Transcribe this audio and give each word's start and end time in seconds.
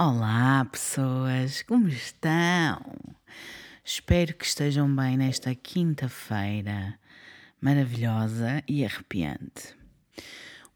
Olá, 0.00 0.64
pessoas, 0.64 1.62
como 1.62 1.88
estão? 1.88 2.80
Espero 3.84 4.32
que 4.32 4.44
estejam 4.44 4.94
bem 4.94 5.16
nesta 5.16 5.52
quinta-feira 5.56 6.96
maravilhosa 7.60 8.62
e 8.68 8.84
arrepiante. 8.84 9.74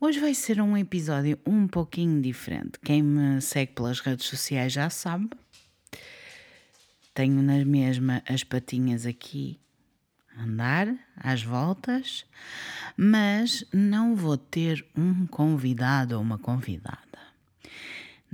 Hoje 0.01 0.19
vai 0.19 0.35
ser 0.35 0.61
um 0.61 0.77
episódio 0.77 1.39
um 1.47 1.69
pouquinho 1.69 2.21
diferente. 2.21 2.81
Quem 2.85 3.01
me 3.01 3.41
segue 3.41 3.75
pelas 3.75 4.01
redes 4.01 4.27
sociais 4.27 4.73
já 4.73 4.91
sabe. 4.91 5.31
Tenho 7.15 7.41
na 7.43 7.65
mesma 7.65 8.25
as 8.29 8.43
patinhas 8.43 9.07
aqui 9.07 9.57
a 10.37 10.43
andar 10.43 10.93
às 11.17 11.45
voltas, 11.45 12.27
mas 12.97 13.65
não 13.73 14.17
vou 14.17 14.37
ter 14.37 14.85
um 14.97 15.29
convidado 15.29 16.17
ou 16.17 16.21
uma 16.21 16.39
convidada. 16.39 17.32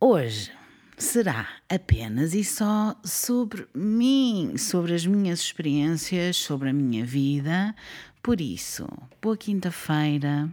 Hoje 0.00 0.52
será 0.96 1.48
apenas 1.68 2.34
e 2.34 2.44
só 2.44 2.94
sobre 3.02 3.66
mim, 3.74 4.56
sobre 4.56 4.94
as 4.94 5.04
minhas 5.04 5.40
experiências, 5.40 6.36
sobre 6.36 6.68
a 6.68 6.72
minha 6.72 7.04
vida. 7.04 7.74
Por 8.22 8.40
isso, 8.40 8.86
boa 9.20 9.36
quinta-feira 9.36 10.48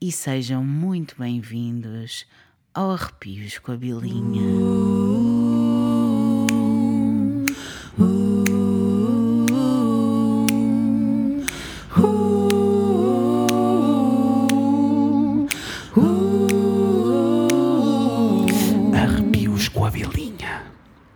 e 0.00 0.10
sejam 0.10 0.64
muito 0.64 1.16
bem-vindos 1.18 2.24
ao 2.72 2.92
Arrepios 2.92 3.58
com 3.58 3.72
a 3.72 3.76
Bilinha. 3.76 5.11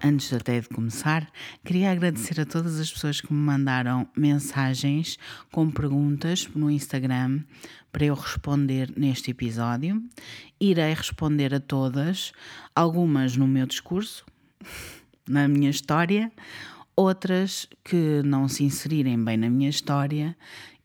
Antes 0.06 0.32
até 0.32 0.60
de 0.60 0.68
começar, 0.68 1.28
queria 1.64 1.90
agradecer 1.90 2.40
a 2.40 2.46
todas 2.46 2.78
as 2.78 2.90
pessoas 2.90 3.20
que 3.20 3.32
me 3.32 3.40
mandaram 3.40 4.08
mensagens 4.16 5.18
com 5.50 5.68
perguntas 5.68 6.48
no 6.54 6.70
Instagram 6.70 7.40
para 7.90 8.04
eu 8.04 8.14
responder 8.14 8.92
neste 8.96 9.32
episódio. 9.32 10.00
Irei 10.60 10.94
responder 10.94 11.52
a 11.52 11.58
todas, 11.58 12.32
algumas 12.74 13.36
no 13.36 13.48
meu 13.48 13.66
discurso, 13.66 14.24
na 15.28 15.48
minha 15.48 15.70
história, 15.70 16.30
outras 16.94 17.68
que 17.82 18.22
não 18.24 18.48
se 18.48 18.62
inserirem 18.62 19.22
bem 19.22 19.36
na 19.36 19.50
minha 19.50 19.68
história, 19.68 20.36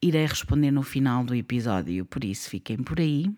irei 0.01 0.25
responder 0.25 0.71
no 0.71 0.81
final 0.81 1.23
do 1.23 1.35
episódio. 1.35 2.05
Por 2.05 2.23
isso, 2.23 2.49
fiquem 2.49 2.77
por 2.77 2.99
aí. 2.99 3.31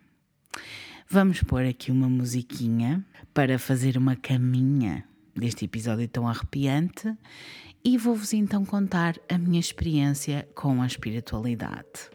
Vamos 1.09 1.43
pôr 1.43 1.65
aqui 1.65 1.91
uma 1.91 2.07
musiquinha 2.07 3.05
para 3.33 3.59
fazer 3.59 3.97
uma 3.97 4.15
caminha 4.15 5.03
deste 5.35 5.65
episódio 5.65 6.07
tão 6.07 6.27
arrepiante 6.27 7.15
e 7.83 7.97
vou-vos 7.97 8.33
então 8.33 8.63
contar 8.63 9.19
a 9.27 9.37
minha 9.37 9.59
experiência 9.59 10.47
com 10.55 10.81
a 10.81 10.87
espiritualidade. 10.87 12.09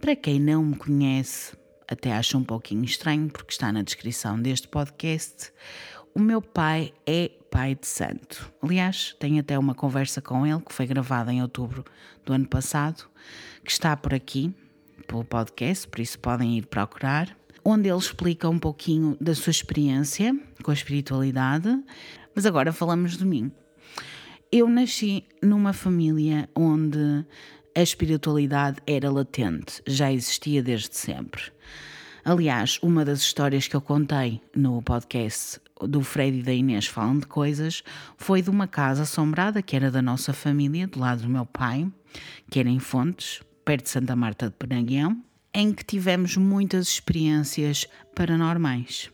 Para 0.00 0.16
quem 0.16 0.40
não 0.40 0.64
me 0.64 0.76
conhece, 0.76 1.56
até 1.88 2.12
acha 2.12 2.36
um 2.36 2.44
pouquinho 2.44 2.84
estranho 2.84 3.28
porque 3.28 3.52
está 3.52 3.72
na 3.72 3.82
descrição 3.82 4.40
deste 4.40 4.68
podcast, 4.68 5.52
o 6.14 6.20
meu 6.20 6.42
pai 6.42 6.92
é 7.06 7.30
pai 7.50 7.74
de 7.74 7.86
santo. 7.86 8.52
Aliás, 8.62 9.14
tenho 9.18 9.40
até 9.40 9.58
uma 9.58 9.74
conversa 9.74 10.20
com 10.20 10.46
ele 10.46 10.60
que 10.60 10.72
foi 10.72 10.86
gravada 10.86 11.32
em 11.32 11.40
outubro 11.42 11.84
do 12.24 12.32
ano 12.32 12.46
passado, 12.46 13.04
que 13.64 13.70
está 13.70 13.96
por 13.96 14.12
aqui, 14.12 14.54
pelo 15.06 15.24
podcast, 15.24 15.88
por 15.88 16.00
isso 16.00 16.18
podem 16.18 16.58
ir 16.58 16.66
procurar, 16.66 17.36
onde 17.64 17.88
ele 17.88 17.98
explica 17.98 18.48
um 18.48 18.58
pouquinho 18.58 19.16
da 19.20 19.34
sua 19.34 19.50
experiência 19.50 20.38
com 20.62 20.70
a 20.70 20.74
espiritualidade, 20.74 21.68
mas 22.38 22.46
agora 22.46 22.72
falamos 22.72 23.16
de 23.16 23.24
mim. 23.24 23.50
Eu 24.52 24.68
nasci 24.68 25.24
numa 25.42 25.72
família 25.72 26.48
onde 26.54 27.26
a 27.76 27.82
espiritualidade 27.82 28.80
era 28.86 29.10
latente, 29.10 29.82
já 29.84 30.12
existia 30.12 30.62
desde 30.62 30.96
sempre. 30.96 31.42
Aliás, 32.24 32.78
uma 32.80 33.04
das 33.04 33.18
histórias 33.22 33.66
que 33.66 33.74
eu 33.74 33.80
contei 33.80 34.40
no 34.54 34.80
podcast 34.82 35.60
do 35.82 36.00
Fred 36.00 36.38
e 36.38 36.42
da 36.44 36.52
Inês 36.52 36.86
Falam 36.86 37.18
de 37.18 37.26
Coisas 37.26 37.82
foi 38.16 38.40
de 38.40 38.50
uma 38.50 38.68
casa 38.68 39.02
assombrada 39.02 39.60
que 39.60 39.74
era 39.74 39.90
da 39.90 40.00
nossa 40.00 40.32
família, 40.32 40.86
do 40.86 41.00
lado 41.00 41.22
do 41.22 41.28
meu 41.28 41.44
pai, 41.44 41.90
que 42.48 42.60
era 42.60 42.68
em 42.68 42.78
Fontes, 42.78 43.42
perto 43.64 43.82
de 43.82 43.90
Santa 43.90 44.14
Marta 44.14 44.46
de 44.46 44.54
Penaguião, 44.54 45.20
em 45.52 45.72
que 45.72 45.84
tivemos 45.84 46.36
muitas 46.36 46.86
experiências 46.86 47.88
paranormais. 48.14 49.10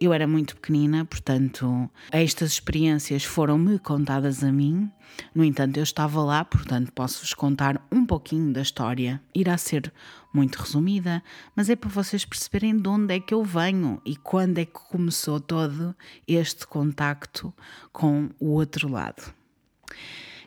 Eu 0.00 0.12
era 0.12 0.26
muito 0.26 0.54
pequenina, 0.56 1.04
portanto, 1.04 1.88
estas 2.10 2.52
experiências 2.52 3.24
foram-me 3.24 3.78
contadas 3.78 4.42
a 4.42 4.50
mim. 4.50 4.90
No 5.34 5.44
entanto, 5.44 5.76
eu 5.76 5.82
estava 5.82 6.22
lá, 6.22 6.44
portanto, 6.44 6.92
posso-vos 6.92 7.34
contar 7.34 7.86
um 7.92 8.06
pouquinho 8.06 8.52
da 8.52 8.62
história. 8.62 9.20
Irá 9.34 9.58
ser 9.58 9.92
muito 10.32 10.56
resumida, 10.56 11.22
mas 11.54 11.68
é 11.68 11.76
para 11.76 11.90
vocês 11.90 12.24
perceberem 12.24 12.80
de 12.80 12.88
onde 12.88 13.14
é 13.14 13.20
que 13.20 13.34
eu 13.34 13.44
venho 13.44 14.00
e 14.04 14.16
quando 14.16 14.58
é 14.58 14.64
que 14.64 14.72
começou 14.72 15.40
todo 15.40 15.94
este 16.26 16.66
contacto 16.66 17.52
com 17.92 18.30
o 18.38 18.50
outro 18.50 18.88
lado. 18.88 19.34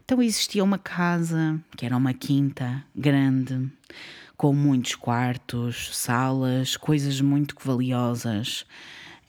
Então 0.03 0.21
existia 0.21 0.63
uma 0.63 0.77
casa 0.77 1.61
que 1.77 1.85
era 1.85 1.95
uma 1.95 2.13
quinta 2.13 2.83
grande, 2.95 3.71
com 4.35 4.53
muitos 4.53 4.95
quartos, 4.95 5.95
salas, 5.95 6.75
coisas 6.75 7.21
muito 7.21 7.55
valiosas. 7.63 8.65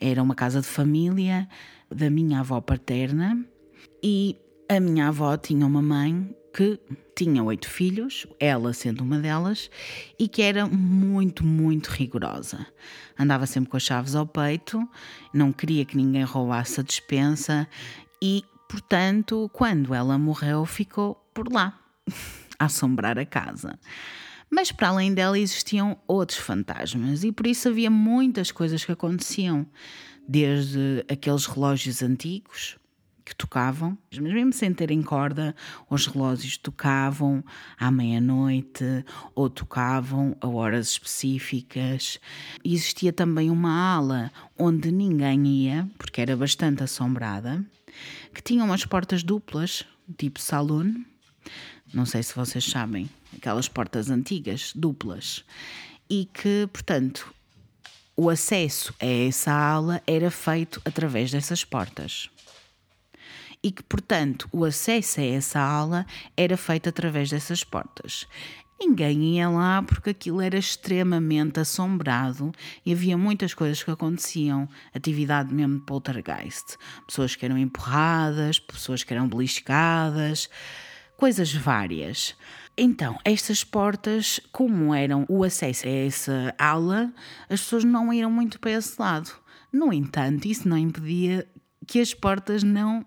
Era 0.01 0.23
uma 0.23 0.35
casa 0.35 0.61
de 0.61 0.67
família 0.67 1.49
da 1.91 2.11
minha 2.11 2.41
avó 2.41 2.61
paterna 2.61 3.45
e 4.03 4.37
a 4.69 4.81
minha 4.81 5.09
avó 5.09 5.37
tinha 5.37 5.67
uma 5.67 5.83
mãe 5.83 6.35
que 6.55 6.79
tinha 7.17 7.43
oito 7.43 7.69
filhos, 7.69 8.27
ela 8.39 8.73
sendo 8.73 9.03
uma 9.03 9.19
delas, 9.19 9.69
e 10.19 10.29
que 10.29 10.41
era 10.41 10.67
muito, 10.67 11.45
muito 11.45 11.89
rigorosa. 11.89 12.65
Andava 13.19 13.45
sempre 13.45 13.71
com 13.71 13.77
as 13.77 13.83
chaves 13.83 14.15
ao 14.15 14.27
peito, 14.27 14.89
não 15.33 15.53
queria 15.53 15.85
que 15.85 15.97
ninguém 15.97 16.23
roubasse 16.23 16.81
a 16.81 16.85
despensa 16.85 17.69
e, 18.23 18.45
portanto, 18.69 19.51
quando 19.53 19.93
ela 19.93 20.17
morreu, 20.17 20.65
ficou 20.65 21.17
por 21.35 21.53
lá, 21.53 21.79
a 22.59 22.67
assombrar 22.67 23.19
a 23.19 23.27
casa. 23.27 23.79
Mas 24.55 24.71
para 24.71 24.87
além 24.87 25.13
dela 25.13 25.37
existiam 25.37 25.99
outros 26.07 26.39
fantasmas 26.39 27.25
e 27.25 27.33
por 27.33 27.45
isso 27.45 27.69
havia 27.69 27.91
muitas 27.91 28.53
coisas 28.53 28.85
que 28.85 28.93
aconteciam, 28.93 29.67
desde 30.29 31.05
aqueles 31.11 31.45
relógios 31.47 32.05
antigos 32.05 32.79
que 33.25 33.35
tocavam, 33.35 33.99
mas 34.13 34.21
mesmo 34.21 34.53
sem 34.53 34.73
terem 34.73 35.03
corda, 35.03 35.57
os 35.91 36.07
relógios 36.07 36.57
tocavam 36.57 37.43
à 37.77 37.91
meia-noite 37.91 39.05
ou 39.35 39.51
tocavam 39.51 40.37
a 40.41 40.47
horas 40.47 40.91
específicas. 40.91 42.21
Existia 42.65 43.13
também 43.13 43.51
uma 43.51 43.97
ala 43.97 44.31
onde 44.57 44.93
ninguém 44.93 45.49
ia, 45.49 45.91
porque 45.99 46.21
era 46.21 46.37
bastante 46.37 46.85
assombrada, 46.85 47.65
que 48.33 48.41
tinha 48.41 48.63
umas 48.63 48.85
portas 48.85 49.25
duplas, 49.25 49.85
tipo 50.17 50.41
saloon. 50.41 51.03
Não 51.95 52.05
sei 52.05 52.23
se 52.23 52.35
vocês 52.35 52.65
sabem, 52.65 53.09
aquelas 53.37 53.69
portas 53.69 54.11
antigas, 54.11 54.73
duplas. 54.75 55.45
E 56.11 56.27
que, 56.27 56.69
portanto, 56.73 57.33
o 58.17 58.29
acesso 58.29 58.95
a 59.01 59.07
essa 59.07 59.53
ala 59.53 60.03
era 60.07 60.31
feito 60.31 60.83
através 60.85 61.31
dessas 61.31 61.65
portas 61.65 62.29
e 63.65 63.71
que, 63.73 63.83
portanto, 63.83 64.47
o 64.53 64.63
acesso 64.63 65.21
a 65.21 65.25
essa 65.25 65.59
ala 65.59 66.07
era 66.37 66.55
feito 66.55 66.87
através 66.87 67.31
dessas 67.31 67.65
portas. 67.65 68.27
Ninguém 68.79 69.37
ia 69.37 69.49
lá 69.49 69.83
porque 69.83 70.11
aquilo 70.11 70.43
era 70.43 70.59
extremamente 70.59 71.59
assombrado 71.59 72.53
e 72.85 72.93
havia 72.93 73.17
muitas 73.17 73.55
coisas 73.55 73.83
que 73.83 73.91
aconteciam, 73.91 74.69
atividade 74.93 75.55
mesmo 75.55 75.79
de 75.79 75.87
poltergeist. 75.87 76.77
Pessoas 77.07 77.35
que 77.35 77.47
eram 77.47 77.57
empurradas, 77.57 78.59
pessoas 78.59 79.03
que 79.03 79.15
eram 79.15 79.27
beliscadas, 79.27 80.51
coisas 81.25 81.55
várias. 81.55 82.37
Então, 82.77 83.19
estas 83.25 83.65
portas, 83.65 84.39
como 84.53 84.95
eram 84.95 85.25
o 85.27 85.43
acesso 85.43 85.89
a 85.89 85.91
essa 85.91 86.55
ala, 86.59 87.15
as 87.49 87.63
pessoas 87.63 87.83
não 87.83 88.13
iam 88.13 88.31
muito 88.31 88.61
para 88.61 88.73
esse 88.73 89.01
lado. 89.01 89.31
No 89.73 89.91
entanto, 89.91 90.45
isso 90.47 90.69
não 90.69 90.77
impedia 90.77 91.49
que 91.87 91.99
as 91.99 92.13
portas 92.13 92.63
não 92.63 93.07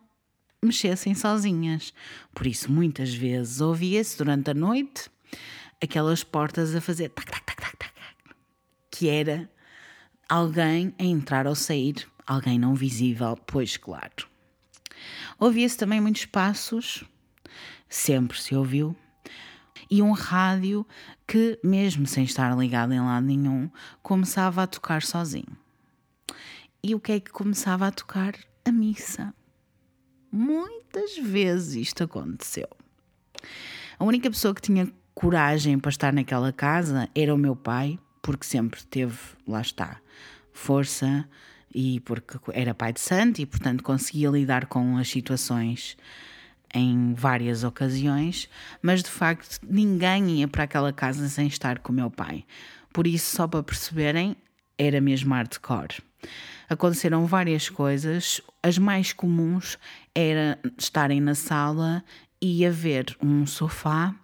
mexessem 0.66 1.14
sozinhas. 1.14 1.94
Por 2.34 2.48
isso, 2.48 2.72
muitas 2.72 3.14
vezes 3.14 3.62
ouvia-se 3.62 4.18
durante 4.18 4.50
a 4.50 4.56
noite 4.56 5.12
aquelas 5.80 6.24
portas 6.24 6.74
a 6.74 6.82
fazer 6.82 7.10
tac, 7.10 7.30
tac, 7.30 7.46
tac, 7.46 7.62
tac, 7.62 7.78
tac, 7.78 7.94
que 8.90 9.10
era 9.10 9.48
alguém 10.28 10.92
a 10.98 11.04
entrar 11.04 11.46
ou 11.46 11.54
sair, 11.54 12.08
alguém 12.26 12.58
não 12.58 12.74
visível, 12.74 13.38
pois 13.46 13.78
claro. 13.78 14.28
Ouvia-se 15.38 15.78
também 15.78 16.02
muitos 16.02 16.26
passos, 16.26 17.06
sempre 17.90 18.40
se 18.42 18.56
ouviu, 18.56 18.96
e 19.90 20.02
um 20.02 20.12
rádio 20.12 20.86
que, 21.26 21.60
mesmo 21.64 22.06
sem 22.06 22.24
estar 22.24 22.58
ligado 22.58 22.94
em 22.94 23.00
lado 23.00 23.26
nenhum, 23.26 23.70
começava 24.02 24.64
a 24.64 24.68
tocar 24.68 25.02
sozinho. 25.02 25.58
E 26.84 26.94
o 26.94 27.00
que 27.00 27.14
é 27.14 27.20
que 27.20 27.32
começava 27.32 27.88
a 27.88 27.92
tocar? 27.92 28.34
A 28.66 28.72
missa. 28.72 29.34
Muitas 30.32 31.18
vezes 31.18 31.88
isto 31.88 32.04
aconteceu. 32.04 32.68
A 33.98 34.04
única 34.04 34.30
pessoa 34.30 34.54
que 34.54 34.62
tinha 34.62 34.92
coragem 35.16 35.80
para 35.80 35.90
estar 35.90 36.14
naquela 36.14 36.52
casa 36.52 37.10
era 37.16 37.34
o 37.34 37.38
meu 37.38 37.56
pai, 37.56 37.98
porque 38.22 38.46
sempre 38.46 38.84
teve, 38.84 39.18
lá 39.48 39.62
está, 39.62 40.00
força 40.52 41.28
e 41.74 42.00
porque 42.02 42.38
era 42.54 42.76
pai 42.76 42.94
de 42.94 43.00
santo 43.00 43.40
e, 43.40 43.46
portanto, 43.46 43.84
conseguia 43.84 44.30
lidar 44.30 44.68
com 44.68 44.98
as 44.98 45.10
situações 45.10 45.98
em 46.74 47.14
várias 47.14 47.64
ocasiões, 47.64 48.50
mas 48.82 49.04
de 49.04 49.10
facto 49.10 49.60
ninguém 49.64 50.40
ia 50.40 50.48
para 50.48 50.64
aquela 50.64 50.94
casa 50.94 51.28
sem 51.30 51.48
estar 51.48 51.80
com 51.80 51.92
o 51.92 51.96
meu 51.96 52.12
pai. 52.12 52.46
Por 52.94 53.08
isso, 53.08 53.36
só 53.36 53.48
para 53.48 53.64
perceberem, 53.64 54.36
era 54.78 55.00
mesmo 55.00 55.34
hardcore 55.34 55.98
aconteceram 56.70 57.26
várias 57.26 57.70
coisas. 57.70 58.42
As 58.62 58.78
mais 58.78 59.14
comuns 59.14 59.78
era 60.14 60.60
estarem 60.78 61.22
na 61.22 61.36
sala 61.36 62.04
e 62.42 62.66
haver 62.66 63.16
um 63.22 63.46
sofá 63.46 64.16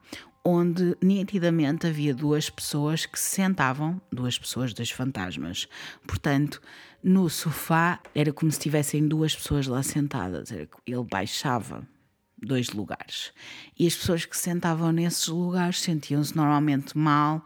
onde 0.46 0.98
nitidamente 1.02 1.88
havia 1.88 2.14
duas 2.14 2.50
pessoas 2.50 3.06
que 3.06 3.18
se 3.18 3.36
sentavam, 3.36 4.02
duas 4.12 4.38
pessoas, 4.38 4.74
dois 4.74 4.92
fantasmas. 4.92 5.70
Portanto, 6.06 6.62
no 7.02 7.30
sofá 7.30 8.00
era 8.14 8.34
como 8.34 8.52
se 8.52 8.60
tivessem 8.60 9.08
duas 9.08 9.34
pessoas 9.34 9.68
lá 9.68 9.82
sentadas. 9.82 10.52
Ele 10.52 11.04
baixava 11.10 11.88
dois 12.46 12.70
lugares. 12.70 13.32
E 13.78 13.88
as 13.88 13.96
pessoas 13.96 14.26
que 14.26 14.36
se 14.36 14.44
sentavam 14.44 14.92
nesses 14.92 15.28
lugares 15.28 15.82
sentiam-se 15.82 16.36
normalmente 16.36 16.98
mal 16.98 17.46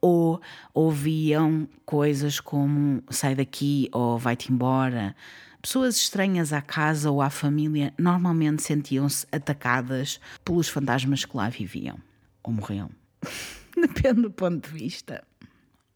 ou 0.00 0.40
ouviam 0.72 1.68
coisas 1.84 2.38
como 2.40 3.02
sai 3.10 3.34
daqui 3.34 3.88
ou 3.92 4.18
vai-te 4.18 4.52
embora. 4.52 5.16
Pessoas 5.60 5.96
estranhas 5.96 6.52
à 6.52 6.62
casa 6.62 7.10
ou 7.10 7.20
à 7.20 7.28
família 7.28 7.92
normalmente 7.98 8.62
sentiam-se 8.62 9.26
atacadas 9.32 10.20
pelos 10.44 10.68
fantasmas 10.68 11.24
que 11.24 11.36
lá 11.36 11.48
viviam 11.48 11.98
ou 12.42 12.52
morriam. 12.52 12.90
Depende 13.76 14.22
do 14.22 14.30
ponto 14.30 14.70
de 14.70 14.78
vista. 14.78 15.24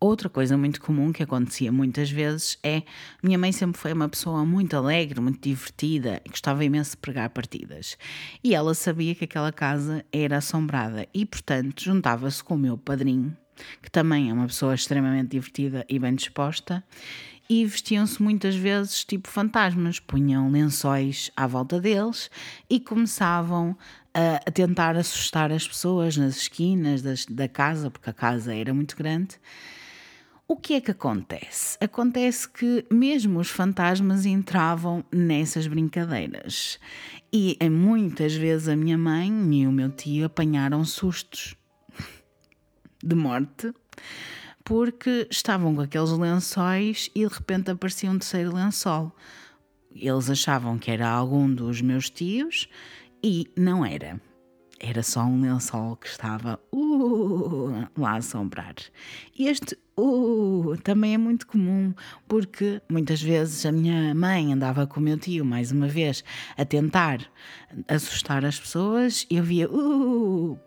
Outra 0.03 0.31
coisa 0.31 0.57
muito 0.57 0.81
comum 0.81 1.13
que 1.13 1.23
acontecia 1.23 1.71
muitas 1.71 2.11
vezes 2.11 2.59
é 2.63 2.83
minha 3.23 3.37
mãe 3.37 3.53
sempre 3.53 3.79
foi 3.79 3.93
uma 3.93 4.09
pessoa 4.09 4.47
muito 4.47 4.75
alegre, 4.75 5.21
muito 5.21 5.47
divertida 5.47 6.23
gostava 6.27 6.65
imenso 6.65 6.93
de 6.93 6.97
pregar 6.97 7.29
partidas. 7.29 7.99
E 8.43 8.55
ela 8.55 8.73
sabia 8.73 9.15
que 9.15 9.25
aquela 9.25 9.53
casa 9.53 10.03
era 10.11 10.39
assombrada 10.39 11.07
e, 11.13 11.27
portanto, 11.27 11.85
juntava-se 11.85 12.43
com 12.43 12.55
o 12.55 12.59
meu 12.59 12.79
padrinho 12.79 13.37
que 13.83 13.91
também 13.91 14.31
é 14.31 14.33
uma 14.33 14.47
pessoa 14.47 14.75
extremamente 14.75 15.31
divertida 15.31 15.85
e 15.89 15.99
bem 15.99 16.15
disposta, 16.15 16.83
e 17.49 17.67
vestiam-se 17.67 18.23
muitas 18.23 18.55
vezes 18.55 19.05
tipo 19.05 19.29
fantasmas, 19.29 19.99
punham 19.99 20.51
lençóis 20.51 21.33
à 21.37 21.47
volta 21.47 21.81
deles 21.81 22.31
e 22.69 22.79
começavam 22.79 23.77
a, 24.15 24.37
a 24.37 24.51
tentar 24.53 24.97
assustar 24.97 25.51
as 25.51 25.67
pessoas 25.67 26.17
nas 26.17 26.37
esquinas 26.37 27.03
das, 27.03 27.27
da 27.27 27.49
casa, 27.49 27.91
porque 27.91 28.09
a 28.09 28.13
casa 28.13 28.55
era 28.55 28.73
muito 28.73 28.97
grande. 28.97 29.37
O 30.53 30.57
que 30.57 30.75
é 30.75 30.81
que 30.81 30.91
acontece? 30.91 31.79
Acontece 31.81 32.49
que 32.49 32.85
mesmo 32.91 33.39
os 33.39 33.49
fantasmas 33.49 34.27
entravam 34.27 35.05
nessas 35.13 35.69
brincadeiras. 35.69 36.77
E 37.33 37.57
muitas 37.71 38.35
vezes 38.35 38.67
a 38.67 38.75
minha 38.75 38.99
mãe 38.99 39.31
e 39.55 39.65
o 39.65 39.71
meu 39.71 39.91
tio 39.91 40.27
apanharam 40.27 40.85
sustos 40.85 41.55
de 43.01 43.15
morte, 43.15 43.73
porque 44.65 45.29
estavam 45.31 45.73
com 45.73 45.83
aqueles 45.83 46.11
lençóis 46.11 47.09
e 47.15 47.25
de 47.25 47.33
repente 47.33 47.71
aparecia 47.71 48.11
um 48.11 48.19
terceiro 48.19 48.53
lençol. 48.53 49.15
Eles 49.95 50.29
achavam 50.29 50.81
que 50.81 50.91
era 50.91 51.09
algum 51.09 51.49
dos 51.49 51.81
meus 51.81 52.11
tios 52.11 52.69
e 53.23 53.49
não 53.57 53.87
era. 53.87 54.21
Era 54.83 55.03
só 55.03 55.21
um 55.25 55.43
lençol 55.43 55.95
que 55.97 56.09
estava 56.09 56.59
uh, 56.73 57.87
lá 57.99 58.13
a 58.13 58.17
assombrar. 58.17 58.75
E 59.39 59.47
este 59.47 59.79
uh, 59.95 60.75
também 60.83 61.13
é 61.13 61.19
muito 61.19 61.47
comum, 61.47 61.93
porque 62.27 62.81
muitas 62.89 63.21
vezes 63.21 63.67
a 63.67 63.73
minha 63.73 64.15
mãe 64.15 64.55
andava 64.55 64.87
com 64.87 64.99
o 64.99 65.03
meu 65.03 65.19
tio, 65.19 65.45
mais 65.45 65.71
uma 65.71 65.87
vez, 65.87 66.25
a 66.57 66.65
tentar 66.65 67.21
assustar 67.87 68.43
as 68.43 68.59
pessoas 68.59 69.27
e 69.29 69.37
eu 69.37 69.45
via 69.45 69.71
uh, 69.71 70.59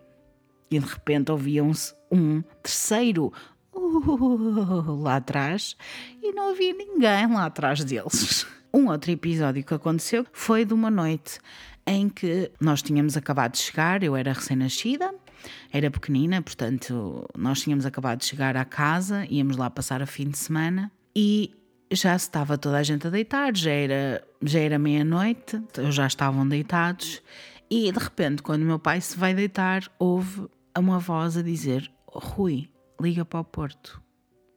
e 0.70 0.78
de 0.78 0.86
repente 0.86 1.32
ouviam-se 1.32 1.92
um 2.10 2.40
terceiro 2.62 3.32
uh, 3.72 5.02
lá 5.02 5.16
atrás 5.16 5.76
e 6.22 6.32
não 6.32 6.50
havia 6.50 6.72
ninguém 6.72 7.26
lá 7.32 7.46
atrás 7.46 7.84
deles. 7.84 8.46
Um 8.76 8.88
outro 8.88 9.12
episódio 9.12 9.62
que 9.62 9.72
aconteceu 9.72 10.26
foi 10.32 10.64
de 10.64 10.74
uma 10.74 10.90
noite 10.90 11.38
em 11.86 12.08
que 12.08 12.50
nós 12.60 12.82
tínhamos 12.82 13.16
acabado 13.16 13.52
de 13.52 13.58
chegar, 13.58 14.02
eu 14.02 14.16
era 14.16 14.32
recém-nascida, 14.32 15.14
era 15.72 15.90
pequenina, 15.90 16.40
portanto, 16.40 17.28
nós 17.36 17.60
tínhamos 17.60 17.84
acabado 17.84 18.20
de 18.20 18.24
chegar 18.24 18.56
à 18.56 18.64
casa, 18.64 19.26
íamos 19.28 19.56
lá 19.56 19.68
passar 19.68 20.00
a 20.00 20.06
fim 20.06 20.28
de 20.28 20.38
semana 20.38 20.90
e 21.14 21.54
já 21.92 22.16
estava 22.16 22.56
toda 22.56 22.78
a 22.78 22.82
gente 22.82 23.06
a 23.06 23.10
deitar, 23.10 23.54
já 23.54 23.70
era, 23.70 24.24
já 24.42 24.60
era 24.60 24.78
meia-noite, 24.78 25.62
já 25.90 26.06
estavam 26.06 26.48
deitados 26.48 27.22
e 27.70 27.90
de 27.90 27.98
repente, 27.98 28.42
quando 28.42 28.62
meu 28.62 28.78
pai 28.78 29.00
se 29.00 29.16
vai 29.16 29.34
deitar, 29.34 29.82
houve 29.98 30.46
uma 30.76 30.98
voz 30.98 31.36
a 31.36 31.42
dizer: 31.42 31.90
Rui, 32.06 32.68
liga 33.00 33.24
para 33.24 33.40
o 33.40 33.44
Porto. 33.44 34.02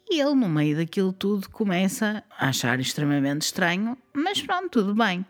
E 0.09 0.21
ele, 0.21 0.35
no 0.35 0.47
meio 0.47 0.77
daquilo 0.77 1.11
tudo, 1.11 1.49
começa 1.49 2.23
a 2.37 2.47
achar 2.47 2.79
extremamente 2.79 3.41
estranho, 3.41 3.97
mas 4.13 4.41
pronto, 4.41 4.69
tudo 4.69 4.95
bem. 4.95 5.25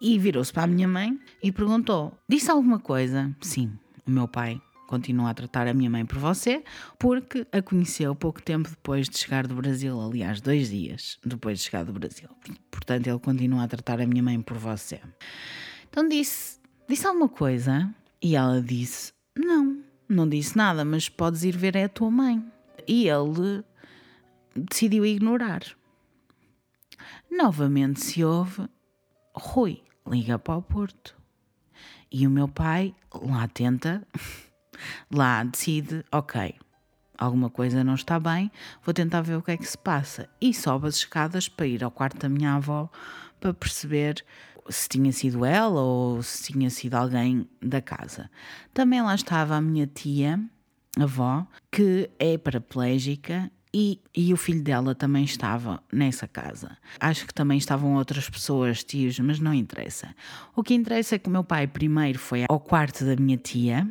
E 0.00 0.18
virou-se 0.18 0.52
para 0.52 0.64
a 0.64 0.66
minha 0.66 0.86
mãe 0.86 1.18
e 1.42 1.50
perguntou: 1.50 2.16
Disse 2.28 2.50
alguma 2.50 2.78
coisa? 2.78 3.34
Sim, 3.40 3.72
o 4.06 4.10
meu 4.10 4.28
pai 4.28 4.60
continua 4.86 5.30
a 5.30 5.34
tratar 5.34 5.66
a 5.66 5.74
minha 5.74 5.90
mãe 5.90 6.06
por 6.06 6.18
você, 6.18 6.62
porque 6.98 7.46
a 7.50 7.60
conheceu 7.60 8.14
pouco 8.14 8.40
tempo 8.40 8.68
depois 8.68 9.08
de 9.08 9.18
chegar 9.18 9.46
do 9.46 9.54
Brasil 9.54 10.00
aliás, 10.00 10.40
dois 10.40 10.70
dias 10.70 11.18
depois 11.24 11.58
de 11.58 11.64
chegar 11.64 11.84
do 11.84 11.92
Brasil. 11.92 12.28
Portanto, 12.70 13.06
ele 13.06 13.18
continua 13.18 13.64
a 13.64 13.68
tratar 13.68 14.00
a 14.00 14.06
minha 14.06 14.22
mãe 14.22 14.40
por 14.40 14.56
você. 14.56 15.00
Então 15.88 16.08
disse: 16.08 16.60
Disse 16.88 17.06
alguma 17.06 17.28
coisa? 17.28 17.92
E 18.22 18.36
ela 18.36 18.60
disse: 18.60 19.12
Não. 19.36 19.84
Não 20.08 20.28
disse 20.28 20.56
nada, 20.56 20.84
mas 20.84 21.08
podes 21.08 21.42
ir 21.42 21.56
ver 21.56 21.74
é 21.74 21.84
a 21.84 21.88
tua 21.88 22.10
mãe. 22.10 22.44
E 22.86 23.08
ele 23.08 23.64
decidiu 24.54 25.04
ignorar. 25.04 25.62
Novamente 27.30 28.00
se 28.00 28.22
ouve: 28.24 28.68
Rui, 29.34 29.82
liga 30.06 30.38
para 30.38 30.56
o 30.56 30.62
Porto. 30.62 31.16
E 32.10 32.26
o 32.26 32.30
meu 32.30 32.48
pai 32.48 32.94
lá 33.12 33.48
tenta, 33.48 34.06
lá 35.10 35.42
decide, 35.44 36.04
ok, 36.12 36.54
alguma 37.18 37.50
coisa 37.50 37.82
não 37.82 37.94
está 37.94 38.18
bem, 38.20 38.50
vou 38.82 38.94
tentar 38.94 39.22
ver 39.22 39.36
o 39.36 39.42
que 39.42 39.52
é 39.52 39.56
que 39.56 39.66
se 39.66 39.78
passa. 39.78 40.28
E 40.40 40.54
sobe 40.54 40.88
as 40.88 40.96
escadas 40.96 41.48
para 41.48 41.66
ir 41.66 41.82
ao 41.82 41.90
quarto 41.90 42.18
da 42.18 42.28
minha 42.28 42.54
avó 42.54 42.90
para 43.40 43.52
perceber 43.52 44.24
se 44.68 44.88
tinha 44.88 45.12
sido 45.12 45.44
ela 45.44 45.80
ou 45.80 46.22
se 46.22 46.52
tinha 46.52 46.70
sido 46.70 46.94
alguém 46.94 47.48
da 47.62 47.80
casa. 47.80 48.30
Também 48.72 49.02
lá 49.02 49.14
estava 49.14 49.56
a 49.56 49.60
minha 49.60 49.86
tia, 49.86 50.40
avó, 50.98 51.46
que 51.70 52.10
é 52.18 52.36
paraplégica 52.38 53.50
e, 53.78 54.00
e, 54.16 54.32
o 54.32 54.38
filho 54.38 54.62
dela 54.62 54.94
também 54.94 55.22
estava 55.22 55.82
nessa 55.92 56.26
casa. 56.26 56.78
Acho 56.98 57.26
que 57.26 57.34
também 57.34 57.58
estavam 57.58 57.96
outras 57.96 58.26
pessoas, 58.26 58.82
tios, 58.82 59.18
mas 59.20 59.38
não 59.38 59.52
interessa. 59.52 60.16
O 60.54 60.62
que 60.62 60.72
interessa 60.72 61.16
é 61.16 61.18
que 61.18 61.28
o 61.28 61.30
meu 61.30 61.44
pai 61.44 61.66
primeiro 61.66 62.18
foi 62.18 62.46
ao 62.48 62.58
quarto 62.58 63.04
da 63.04 63.14
minha 63.16 63.36
tia 63.36 63.86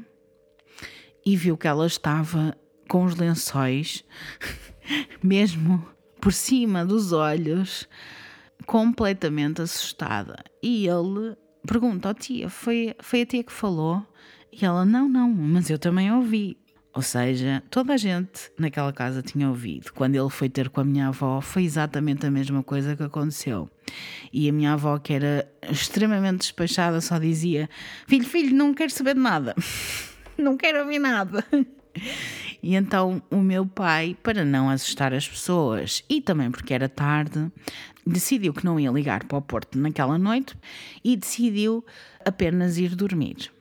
e 1.23 1.37
viu 1.37 1.55
que 1.55 1.67
ela 1.67 1.85
estava 1.85 2.57
com 2.89 3.03
os 3.03 3.15
lençóis, 3.15 4.03
mesmo 5.21 5.87
por 6.19 6.33
cima 6.33 6.83
dos 6.83 7.11
olhos, 7.11 7.87
completamente 8.65 9.61
assustada. 9.61 10.43
E 10.63 10.87
ele 10.87 11.37
pergunta: 11.67 12.09
oh, 12.09 12.13
tia, 12.15 12.49
foi, 12.49 12.95
foi 13.01 13.21
a 13.21 13.25
tia 13.27 13.43
que 13.43 13.51
falou? 13.51 14.03
E 14.51 14.65
ela: 14.65 14.83
Não, 14.83 15.07
não, 15.07 15.29
mas 15.29 15.69
eu 15.69 15.77
também 15.77 16.11
ouvi. 16.11 16.57
Ou 16.95 17.01
seja, 17.01 17.61
toda 17.69 17.93
a 17.93 17.97
gente 17.97 18.49
naquela 18.57 18.93
casa 18.93 19.21
tinha 19.21 19.49
ouvido. 19.49 19.91
Quando 19.93 20.15
ele 20.15 20.29
foi 20.29 20.47
ter 20.47 20.69
com 20.69 20.79
a 20.79 20.83
minha 20.85 21.09
avó, 21.09 21.41
foi 21.41 21.65
exatamente 21.65 22.25
a 22.25 22.31
mesma 22.31 22.63
coisa 22.63 22.95
que 22.95 23.03
aconteceu. 23.03 23.69
E 24.31 24.47
a 24.47 24.53
minha 24.53 24.73
avó, 24.73 24.97
que 24.97 25.11
era 25.11 25.45
extremamente 25.69 26.39
despachada, 26.39 27.01
só 27.01 27.19
dizia: 27.19 27.69
Filho, 28.07 28.25
filho, 28.25 28.55
não 28.55 28.73
quero 28.73 28.91
saber 28.91 29.13
de 29.13 29.19
nada. 29.19 29.53
não 30.39 30.55
quero 30.55 30.79
ouvir 30.79 30.99
nada. 30.99 31.45
E 32.63 32.75
então 32.75 33.21
o 33.29 33.41
meu 33.41 33.65
pai, 33.65 34.15
para 34.23 34.45
não 34.45 34.69
assustar 34.69 35.13
as 35.13 35.27
pessoas 35.27 36.01
e 36.09 36.21
também 36.21 36.49
porque 36.49 36.73
era 36.73 36.87
tarde, 36.87 37.51
decidiu 38.07 38.53
que 38.53 38.63
não 38.63 38.79
ia 38.79 38.89
ligar 38.89 39.25
para 39.25 39.37
o 39.37 39.41
Porto 39.41 39.77
naquela 39.77 40.17
noite 40.17 40.57
e 41.03 41.17
decidiu 41.17 41.85
apenas 42.23 42.77
ir 42.77 42.95
dormir. 42.95 43.51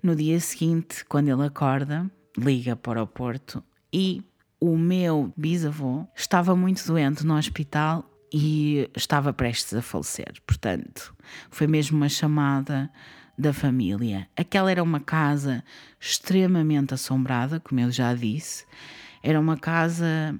No 0.00 0.14
dia 0.14 0.38
seguinte, 0.38 1.04
quando 1.04 1.28
ele 1.28 1.44
acorda, 1.44 2.10
liga 2.36 2.76
para 2.76 3.02
o 3.02 3.06
Porto 3.06 3.62
e 3.92 4.22
o 4.60 4.76
meu 4.76 5.32
bisavô 5.36 6.06
estava 6.14 6.54
muito 6.54 6.86
doente 6.86 7.26
no 7.26 7.36
hospital 7.36 8.08
e 8.32 8.88
estava 8.96 9.32
prestes 9.32 9.74
a 9.74 9.82
falecer. 9.82 10.32
Portanto, 10.46 11.14
foi 11.50 11.66
mesmo 11.66 11.96
uma 11.96 12.08
chamada 12.08 12.90
da 13.36 13.52
família. 13.52 14.28
Aquela 14.36 14.70
era 14.70 14.82
uma 14.82 15.00
casa 15.00 15.64
extremamente 16.00 16.94
assombrada, 16.94 17.60
como 17.60 17.80
eu 17.80 17.90
já 17.90 18.14
disse. 18.14 18.64
Era 19.22 19.38
uma 19.38 19.56
casa 19.56 20.38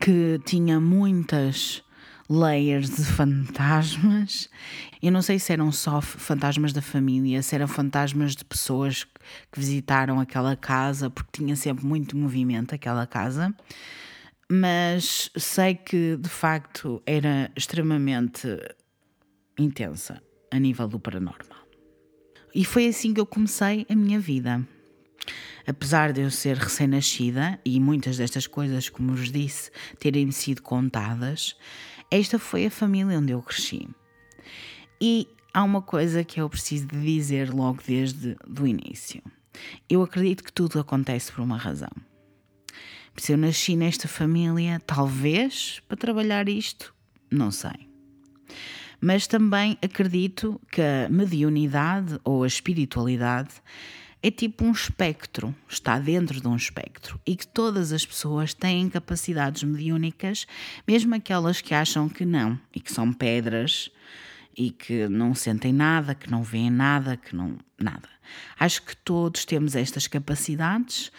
que 0.00 0.40
tinha 0.44 0.80
muitas 0.80 1.82
layers 2.28 2.90
de 2.90 3.04
fantasmas. 3.04 4.48
Eu 5.02 5.12
não 5.12 5.22
sei 5.22 5.38
se 5.38 5.52
eram 5.52 5.70
só 5.70 6.00
fantasmas 6.00 6.72
da 6.72 6.82
família, 6.82 7.42
se 7.42 7.54
eram 7.54 7.68
fantasmas 7.68 8.34
de 8.34 8.44
pessoas 8.44 9.04
que 9.04 9.58
visitaram 9.58 10.20
aquela 10.20 10.56
casa, 10.56 11.08
porque 11.08 11.42
tinha 11.42 11.56
sempre 11.56 11.84
muito 11.86 12.16
movimento 12.16 12.74
aquela 12.74 13.06
casa. 13.06 13.54
Mas 14.50 15.30
sei 15.36 15.74
que 15.74 16.16
de 16.16 16.28
facto 16.28 17.02
era 17.04 17.50
extremamente 17.56 18.48
intensa 19.58 20.22
a 20.50 20.58
nível 20.58 20.86
do 20.86 21.00
paranormal. 21.00 21.66
E 22.54 22.64
foi 22.64 22.86
assim 22.86 23.12
que 23.12 23.20
eu 23.20 23.26
comecei 23.26 23.86
a 23.88 23.94
minha 23.94 24.20
vida. 24.20 24.66
Apesar 25.66 26.12
de 26.12 26.20
eu 26.20 26.30
ser 26.30 26.56
recém-nascida 26.56 27.58
e 27.64 27.80
muitas 27.80 28.16
destas 28.16 28.46
coisas, 28.46 28.88
como 28.88 29.16
vos 29.16 29.32
disse, 29.32 29.70
terem 29.98 30.30
sido 30.30 30.62
contadas, 30.62 31.56
esta 32.10 32.38
foi 32.38 32.66
a 32.66 32.70
família 32.70 33.18
onde 33.18 33.32
eu 33.32 33.42
cresci. 33.42 33.88
E 35.00 35.28
há 35.52 35.62
uma 35.62 35.82
coisa 35.82 36.24
que 36.24 36.40
eu 36.40 36.48
preciso 36.48 36.86
de 36.86 37.00
dizer 37.00 37.52
logo 37.52 37.82
desde 37.86 38.36
o 38.60 38.66
início. 38.66 39.22
Eu 39.88 40.02
acredito 40.02 40.44
que 40.44 40.52
tudo 40.52 40.78
acontece 40.78 41.32
por 41.32 41.42
uma 41.42 41.56
razão. 41.56 41.90
Se 43.16 43.32
eu 43.32 43.38
nasci 43.38 43.76
nesta 43.76 44.06
família, 44.06 44.80
talvez 44.86 45.80
para 45.88 45.96
trabalhar 45.96 46.48
isto, 46.48 46.94
não 47.30 47.50
sei. 47.50 47.88
Mas 49.00 49.26
também 49.26 49.78
acredito 49.82 50.60
que 50.70 50.80
a 50.80 51.08
mediunidade 51.08 52.18
ou 52.24 52.44
a 52.44 52.46
espiritualidade 52.46 53.50
é 54.22 54.30
tipo 54.30 54.64
um 54.64 54.72
espectro, 54.72 55.54
está 55.68 55.98
dentro 55.98 56.40
de 56.40 56.48
um 56.48 56.56
espectro 56.56 57.20
e 57.26 57.36
que 57.36 57.46
todas 57.46 57.92
as 57.92 58.04
pessoas 58.04 58.54
têm 58.54 58.88
capacidades 58.88 59.62
mediúnicas, 59.62 60.46
mesmo 60.86 61.14
aquelas 61.14 61.60
que 61.60 61.74
acham 61.74 62.08
que 62.08 62.24
não 62.24 62.58
e 62.74 62.80
que 62.80 62.92
são 62.92 63.12
pedras 63.12 63.90
e 64.56 64.70
que 64.70 65.06
não 65.08 65.34
sentem 65.34 65.72
nada, 65.72 66.14
que 66.14 66.30
não 66.30 66.42
veem 66.42 66.70
nada, 66.70 67.16
que 67.16 67.36
não 67.36 67.58
nada. 67.78 68.08
Acho 68.58 68.82
que 68.82 68.96
todos 68.96 69.44
temos 69.44 69.76
estas 69.76 70.06
capacidades, 70.06 71.12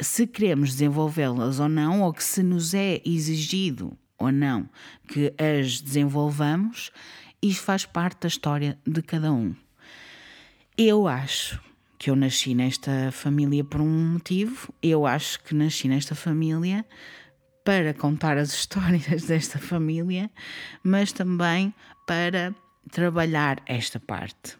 se 0.00 0.26
queremos 0.26 0.70
desenvolvê-las 0.70 1.58
ou 1.58 1.68
não, 1.68 2.02
ou 2.02 2.12
que 2.12 2.22
se 2.22 2.42
nos 2.42 2.74
é 2.74 3.00
exigido 3.04 3.96
ou 4.18 4.30
não 4.30 4.68
que 5.08 5.34
as 5.38 5.80
desenvolvamos, 5.80 6.90
isso 7.42 7.62
faz 7.62 7.84
parte 7.84 8.20
da 8.20 8.28
história 8.28 8.78
de 8.86 9.02
cada 9.02 9.32
um. 9.32 9.54
Eu 10.76 11.08
acho 11.08 11.60
que 11.98 12.10
eu 12.10 12.16
nasci 12.16 12.54
nesta 12.54 13.10
família 13.12 13.64
por 13.64 13.80
um 13.80 14.12
motivo. 14.12 14.72
Eu 14.82 15.06
acho 15.06 15.42
que 15.42 15.54
nasci 15.54 15.88
nesta 15.88 16.14
família 16.14 16.84
para 17.64 17.92
contar 17.92 18.38
as 18.38 18.52
histórias 18.54 19.24
desta 19.24 19.58
família, 19.58 20.30
mas 20.82 21.12
também 21.12 21.74
para 22.06 22.54
trabalhar 22.90 23.60
esta 23.66 23.98
parte. 23.98 24.56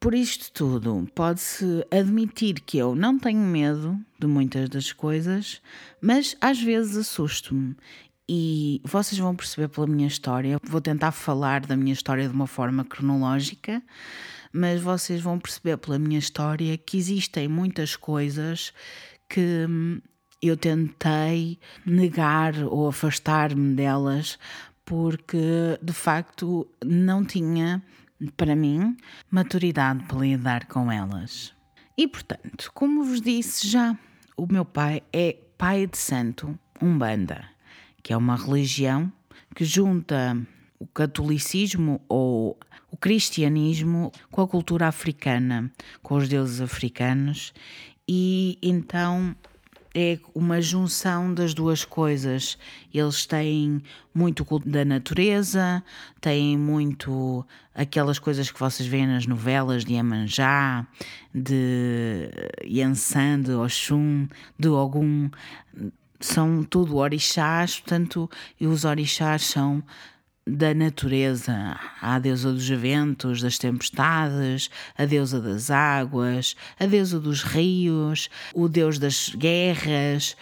Por 0.00 0.14
isto 0.14 0.50
tudo, 0.52 1.08
pode-se 1.14 1.86
admitir 1.88 2.54
que 2.54 2.76
eu 2.76 2.96
não 2.96 3.16
tenho 3.20 3.38
medo 3.38 3.96
de 4.18 4.26
muitas 4.26 4.68
das 4.68 4.92
coisas, 4.92 5.62
mas 6.00 6.36
às 6.40 6.60
vezes 6.60 6.96
assusto-me. 6.96 7.76
E 8.28 8.80
vocês 8.84 9.16
vão 9.16 9.36
perceber 9.36 9.68
pela 9.68 9.86
minha 9.86 10.08
história, 10.08 10.58
vou 10.64 10.80
tentar 10.80 11.12
falar 11.12 11.60
da 11.60 11.76
minha 11.76 11.92
história 11.92 12.26
de 12.26 12.34
uma 12.34 12.48
forma 12.48 12.84
cronológica, 12.84 13.80
mas 14.52 14.80
vocês 14.80 15.20
vão 15.20 15.38
perceber 15.38 15.78
pela 15.78 15.98
minha 15.98 16.18
história 16.18 16.76
que 16.76 16.96
existem 16.96 17.48
muitas 17.48 17.96
coisas 17.96 18.72
que 19.28 19.66
hum, 19.68 20.00
eu 20.42 20.56
tentei 20.56 21.58
negar 21.86 22.54
ou 22.64 22.88
afastar-me 22.88 23.74
delas 23.74 24.38
porque 24.84 25.78
de 25.80 25.92
facto 25.92 26.66
não 26.84 27.24
tinha, 27.24 27.82
para 28.36 28.54
mim, 28.54 28.96
maturidade 29.30 30.04
para 30.04 30.18
lidar 30.18 30.66
com 30.66 30.90
elas. 30.90 31.54
E 31.96 32.08
portanto, 32.08 32.70
como 32.74 33.04
vos 33.04 33.20
disse 33.20 33.68
já, 33.68 33.96
o 34.36 34.46
meu 34.50 34.64
pai 34.64 35.02
é 35.12 35.36
pai 35.56 35.86
de 35.86 35.96
santo 35.96 36.58
Umbanda, 36.80 37.44
que 38.02 38.12
é 38.12 38.16
uma 38.16 38.36
religião 38.36 39.12
que 39.54 39.64
junta 39.64 40.36
o 40.78 40.86
catolicismo 40.86 42.00
ou 42.08 42.58
o 42.92 42.96
cristianismo 42.96 44.12
com 44.30 44.42
a 44.42 44.46
cultura 44.46 44.86
africana, 44.86 45.72
com 46.02 46.14
os 46.14 46.28
deuses 46.28 46.60
africanos, 46.60 47.52
e 48.06 48.58
então 48.62 49.34
é 49.94 50.18
uma 50.34 50.60
junção 50.60 51.32
das 51.32 51.54
duas 51.54 51.84
coisas. 51.84 52.58
Eles 52.92 53.26
têm 53.26 53.82
muito 54.14 54.44
culto 54.44 54.68
da 54.68 54.84
natureza, 54.84 55.82
têm 56.20 56.56
muito 56.56 57.46
aquelas 57.74 58.18
coisas 58.18 58.50
que 58.50 58.60
vocês 58.60 58.88
veem 58.88 59.06
nas 59.06 59.26
novelas 59.26 59.84
de 59.84 59.94
Iemanjá, 59.94 60.86
de 61.34 62.28
Yansan, 62.64 63.40
de 63.40 63.52
Oxum, 63.52 64.28
de 64.58 64.68
Ogum. 64.68 65.30
São 66.20 66.62
tudo 66.62 66.96
orixás, 66.96 67.80
portanto, 67.80 68.30
e 68.60 68.66
os 68.66 68.84
orixás 68.84 69.42
são 69.42 69.82
da 70.46 70.74
natureza, 70.74 71.78
a 72.00 72.18
deusa 72.18 72.52
dos 72.52 72.68
ventos, 72.68 73.40
das 73.40 73.58
tempestades, 73.58 74.70
a 74.96 75.04
deusa 75.04 75.40
das 75.40 75.70
águas, 75.70 76.56
a 76.78 76.86
deusa 76.86 77.20
dos 77.20 77.42
rios, 77.42 78.28
o 78.54 78.68
deus 78.68 78.98
das 78.98 79.28
guerras, 79.30 80.36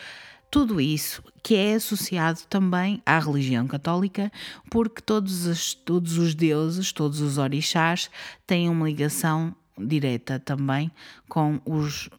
tudo 0.50 0.80
isso 0.80 1.23
que 1.42 1.54
é 1.54 1.75
associado 1.75 2.40
também 2.49 3.00
à 3.07 3.19
religião 3.19 3.66
católica, 3.66 4.33
porque 4.71 5.00
todos 5.00 5.47
os, 5.47 5.75
todos 5.75 6.19
os 6.19 6.35
deuses, 6.35 6.92
todos 6.92 7.21
os 7.21 7.38
orixás 7.38 8.11
têm 8.47 8.69
uma 8.69 8.87
ligação 8.87 9.54
direta 9.78 10.38
também 10.38 10.90
com 11.28 11.61
os 11.64 12.11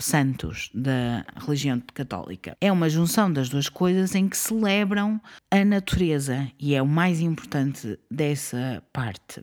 santos 0.00 0.70
da 0.74 1.24
religião 1.36 1.82
católica. 1.94 2.56
É 2.60 2.70
uma 2.72 2.88
junção 2.88 3.32
das 3.32 3.48
duas 3.48 3.68
coisas 3.68 4.14
em 4.14 4.28
que 4.28 4.36
celebram 4.36 5.20
a 5.50 5.64
natureza 5.64 6.50
e 6.58 6.74
é 6.74 6.82
o 6.82 6.86
mais 6.86 7.20
importante 7.20 7.98
dessa 8.10 8.82
parte. 8.92 9.42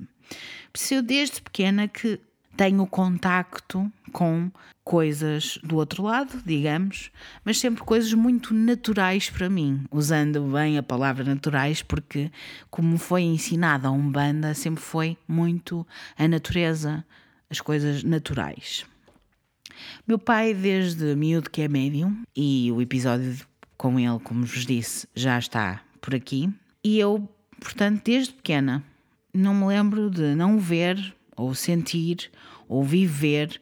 eu 0.92 1.02
desde 1.02 1.42
pequena 1.42 1.88
que 1.88 2.20
tenho 2.58 2.88
contacto 2.88 3.92
com 4.12 4.52
coisas 4.84 5.60
do 5.64 5.76
outro 5.76 6.04
lado, 6.04 6.42
digamos, 6.46 7.12
mas 7.46 7.60
sempre 7.60 7.84
coisas 7.84 8.12
muito 8.14 8.54
naturais 8.54 9.30
para 9.30 9.50
mim, 9.50 9.86
usando 9.92 10.42
bem 10.42 10.78
a 10.78 10.84
palavra 10.84 11.24
naturais, 11.24 11.84
porque, 11.84 12.32
como 12.70 12.98
foi 12.98 13.22
ensinada 13.22 13.90
a 13.90 13.92
Umbanda, 13.92 14.54
sempre 14.54 14.82
foi 14.82 15.18
muito 15.28 15.86
a 16.18 16.28
natureza, 16.28 17.06
as 17.50 17.62
coisas 17.62 18.04
naturais. 18.04 18.86
Meu 20.08 20.18
pai, 20.18 20.54
desde 20.54 21.16
miúdo, 21.16 21.50
que 21.50 21.62
é 21.62 21.68
médium, 21.68 22.24
e 22.36 22.72
o 22.72 22.82
episódio 22.82 23.38
com 23.78 24.00
ele, 24.00 24.20
como 24.24 24.46
vos 24.46 24.66
disse, 24.66 25.08
já 25.16 25.38
está 25.38 25.82
por 26.02 26.16
aqui, 26.16 26.50
e 26.84 27.00
eu, 27.00 27.30
portanto, 27.60 28.04
desde 28.06 28.34
pequena, 28.34 28.84
não 29.34 29.54
me 29.54 29.66
lembro 29.66 30.10
de 30.10 30.36
não 30.36 30.58
ver, 30.58 31.16
ou 31.36 31.54
sentir, 31.54 32.32
ou 32.68 32.84
viver 32.84 33.62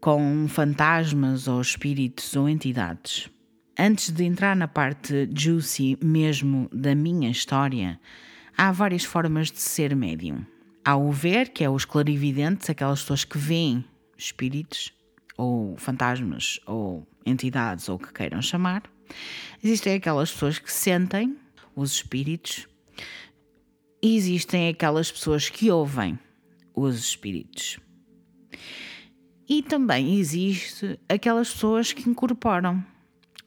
com 0.00 0.46
fantasmas 0.48 1.48
ou 1.48 1.60
espíritos 1.60 2.36
ou 2.36 2.48
entidades. 2.48 3.28
Antes 3.78 4.10
de 4.10 4.24
entrar 4.24 4.54
na 4.56 4.68
parte 4.68 5.28
juicy 5.36 5.98
mesmo 6.02 6.68
da 6.72 6.94
minha 6.94 7.30
história, 7.30 8.00
há 8.56 8.72
várias 8.72 9.04
formas 9.04 9.50
de 9.50 9.60
ser 9.60 9.94
médium. 9.94 10.46
Há 10.84 10.96
o 10.96 11.10
ver, 11.10 11.50
que 11.50 11.64
é 11.64 11.68
os 11.68 11.84
clarividentes, 11.84 12.70
aquelas 12.70 13.00
pessoas 13.00 13.24
que 13.24 13.36
veem 13.36 13.84
espíritos 14.16 14.92
ou 15.36 15.76
fantasmas 15.76 16.60
ou 16.66 17.06
entidades 17.24 17.88
ou 17.88 17.96
o 17.96 17.98
que 17.98 18.12
queiram 18.12 18.40
chamar. 18.40 18.82
Existem 19.62 19.94
aquelas 19.94 20.30
pessoas 20.30 20.58
que 20.58 20.72
sentem 20.72 21.36
os 21.74 21.92
espíritos 21.92 22.66
e 24.02 24.16
existem 24.16 24.68
aquelas 24.68 25.10
pessoas 25.10 25.48
que 25.48 25.70
ouvem 25.70 26.18
os 26.74 26.98
espíritos. 26.98 27.78
E 29.48 29.62
também 29.62 30.18
existe 30.18 30.98
aquelas 31.08 31.52
pessoas 31.52 31.92
que 31.92 32.08
incorporam, 32.08 32.84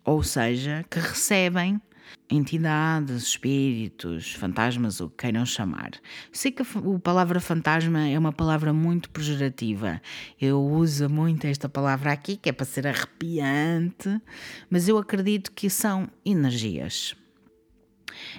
ou 0.04 0.24
seja, 0.24 0.86
que 0.90 1.00
recebem 1.00 1.82
entidades, 2.30 3.24
espíritos, 3.24 4.34
fantasmas, 4.34 5.00
o 5.00 5.10
que 5.10 5.18
queiram 5.18 5.46
chamar. 5.46 5.92
Sei 6.32 6.52
que 6.52 6.62
a 6.62 6.66
palavra 7.02 7.40
fantasma 7.40 8.08
é 8.08 8.18
uma 8.18 8.32
palavra 8.32 8.72
muito 8.72 9.10
pejorativa. 9.10 10.02
Eu 10.40 10.62
uso 10.62 11.10
muito 11.10 11.48
esta 11.48 11.68
palavra 11.68 12.12
aqui, 12.12 12.38
que 12.38 12.50
é 12.50 12.52
para 12.52 12.66
ser 12.66 12.88
arrepiante, 12.88 14.22
mas 14.70 14.88
eu 14.88 14.98
acredito 14.98 15.52
que 15.52 15.70
são 15.70 16.08
energias. 16.26 17.16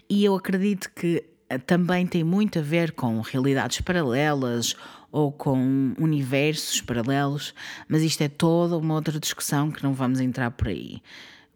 E 0.08 0.24
eu 0.24 0.34
acredito 0.34 0.90
que 0.94 1.24
eh, 1.48 1.58
também 1.58 2.06
tem 2.06 2.22
muito 2.22 2.58
a 2.58 2.62
ver 2.62 2.92
com 2.92 3.20
realidades 3.20 3.80
paralelas 3.80 4.74
ou 5.12 5.32
com 5.32 5.94
universos 5.98 6.80
paralelos, 6.80 7.54
mas 7.88 8.02
isto 8.02 8.22
é 8.22 8.28
toda 8.28 8.76
uma 8.76 8.94
outra 8.94 9.18
discussão 9.18 9.70
que 9.70 9.82
não 9.82 9.92
vamos 9.92 10.20
entrar 10.20 10.50
por 10.52 10.68
aí. 10.68 11.02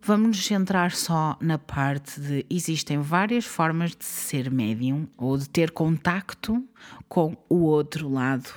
Vamos 0.07 0.37
nos 0.37 0.45
centrar 0.45 0.95
só 0.95 1.35
na 1.41 1.57
parte 1.57 2.21
de 2.21 2.45
existem 2.51 3.01
várias 3.01 3.47
formas 3.47 3.97
de 3.97 4.05
ser 4.05 4.51
médium 4.51 5.09
ou 5.17 5.39
de 5.39 5.49
ter 5.49 5.71
contacto 5.71 6.63
com 7.09 7.35
o 7.49 7.61
outro 7.61 8.07
lado. 8.11 8.51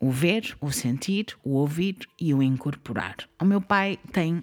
O 0.00 0.10
ver, 0.10 0.56
o 0.62 0.72
sentir, 0.72 1.36
o 1.44 1.50
ouvir 1.50 1.98
e 2.18 2.32
o 2.32 2.42
incorporar. 2.42 3.16
O 3.38 3.44
meu 3.44 3.60
pai 3.60 3.98
tem 4.12 4.42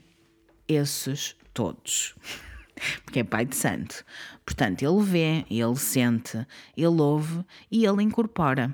esses 0.67 1.35
todos. 1.51 2.13
Porque 3.03 3.21
é 3.21 3.23
pai 3.23 3.45
de 3.45 3.55
santo. 3.55 4.05
Portanto, 4.45 4.83
ele 4.83 5.03
vê, 5.03 5.45
ele 5.49 5.75
sente, 5.77 6.45
ele 6.77 7.01
ouve 7.01 7.43
e 7.71 7.87
ele 7.87 8.03
incorpora. 8.03 8.71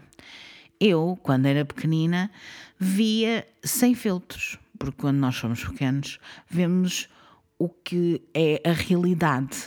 Eu, 0.77 1.17
quando 1.23 1.45
era 1.45 1.63
pequenina, 1.63 2.29
via 2.77 3.47
sem 3.63 3.95
filtros, 3.95 4.59
porque 4.77 5.01
quando 5.01 5.17
nós 5.17 5.35
somos 5.35 5.63
pequenos, 5.63 6.19
vemos 6.49 7.09
o 7.57 7.69
que 7.69 8.21
é 8.33 8.61
a 8.63 8.71
realidade. 8.71 9.57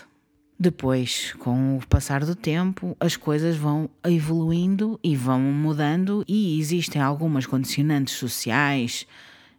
Depois, 0.59 1.33
com 1.39 1.79
o 1.79 1.87
passar 1.87 2.25
do 2.25 2.35
tempo, 2.35 2.95
as 3.01 3.17
coisas 3.17 3.57
vão 3.57 3.89
evoluindo 4.05 5.01
e 5.03 5.17
vão 5.17 5.41
mudando, 5.41 6.23
e 6.29 6.61
existem 6.61 7.01
algumas 7.01 7.47
condicionantes 7.47 8.15
sociais, 8.15 9.07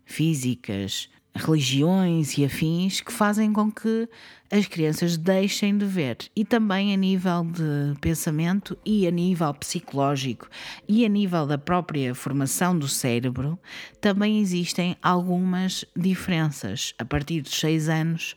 físicas, 0.06 1.10
religiões 1.34 2.38
e 2.38 2.46
afins 2.46 3.00
que 3.02 3.12
fazem 3.12 3.54
com 3.54 3.72
que 3.72 4.08
as 4.52 4.68
crianças 4.68 5.18
deixem 5.18 5.78
de 5.78 5.86
ver. 5.86 6.18
E 6.36 6.44
também 6.44 6.94
a 6.94 6.98
nível 6.98 7.46
de 7.46 7.98
pensamento 8.00 8.78
e 8.86 9.08
a 9.08 9.12
nível 9.12 9.54
psicológico 9.54 10.50
e 10.88 11.06
a 11.06 11.10
nível 11.10 11.48
da 11.48 11.58
própria 11.58 12.14
formação 12.14 12.78
do 12.78 12.88
cérebro, 12.88 13.58
também 14.02 14.40
existem 14.40 14.98
algumas 15.02 15.86
diferenças. 15.96 16.94
A 17.00 17.06
partir 17.06 17.42
dos 17.42 17.58
6 17.60 17.88
anos, 17.88 18.36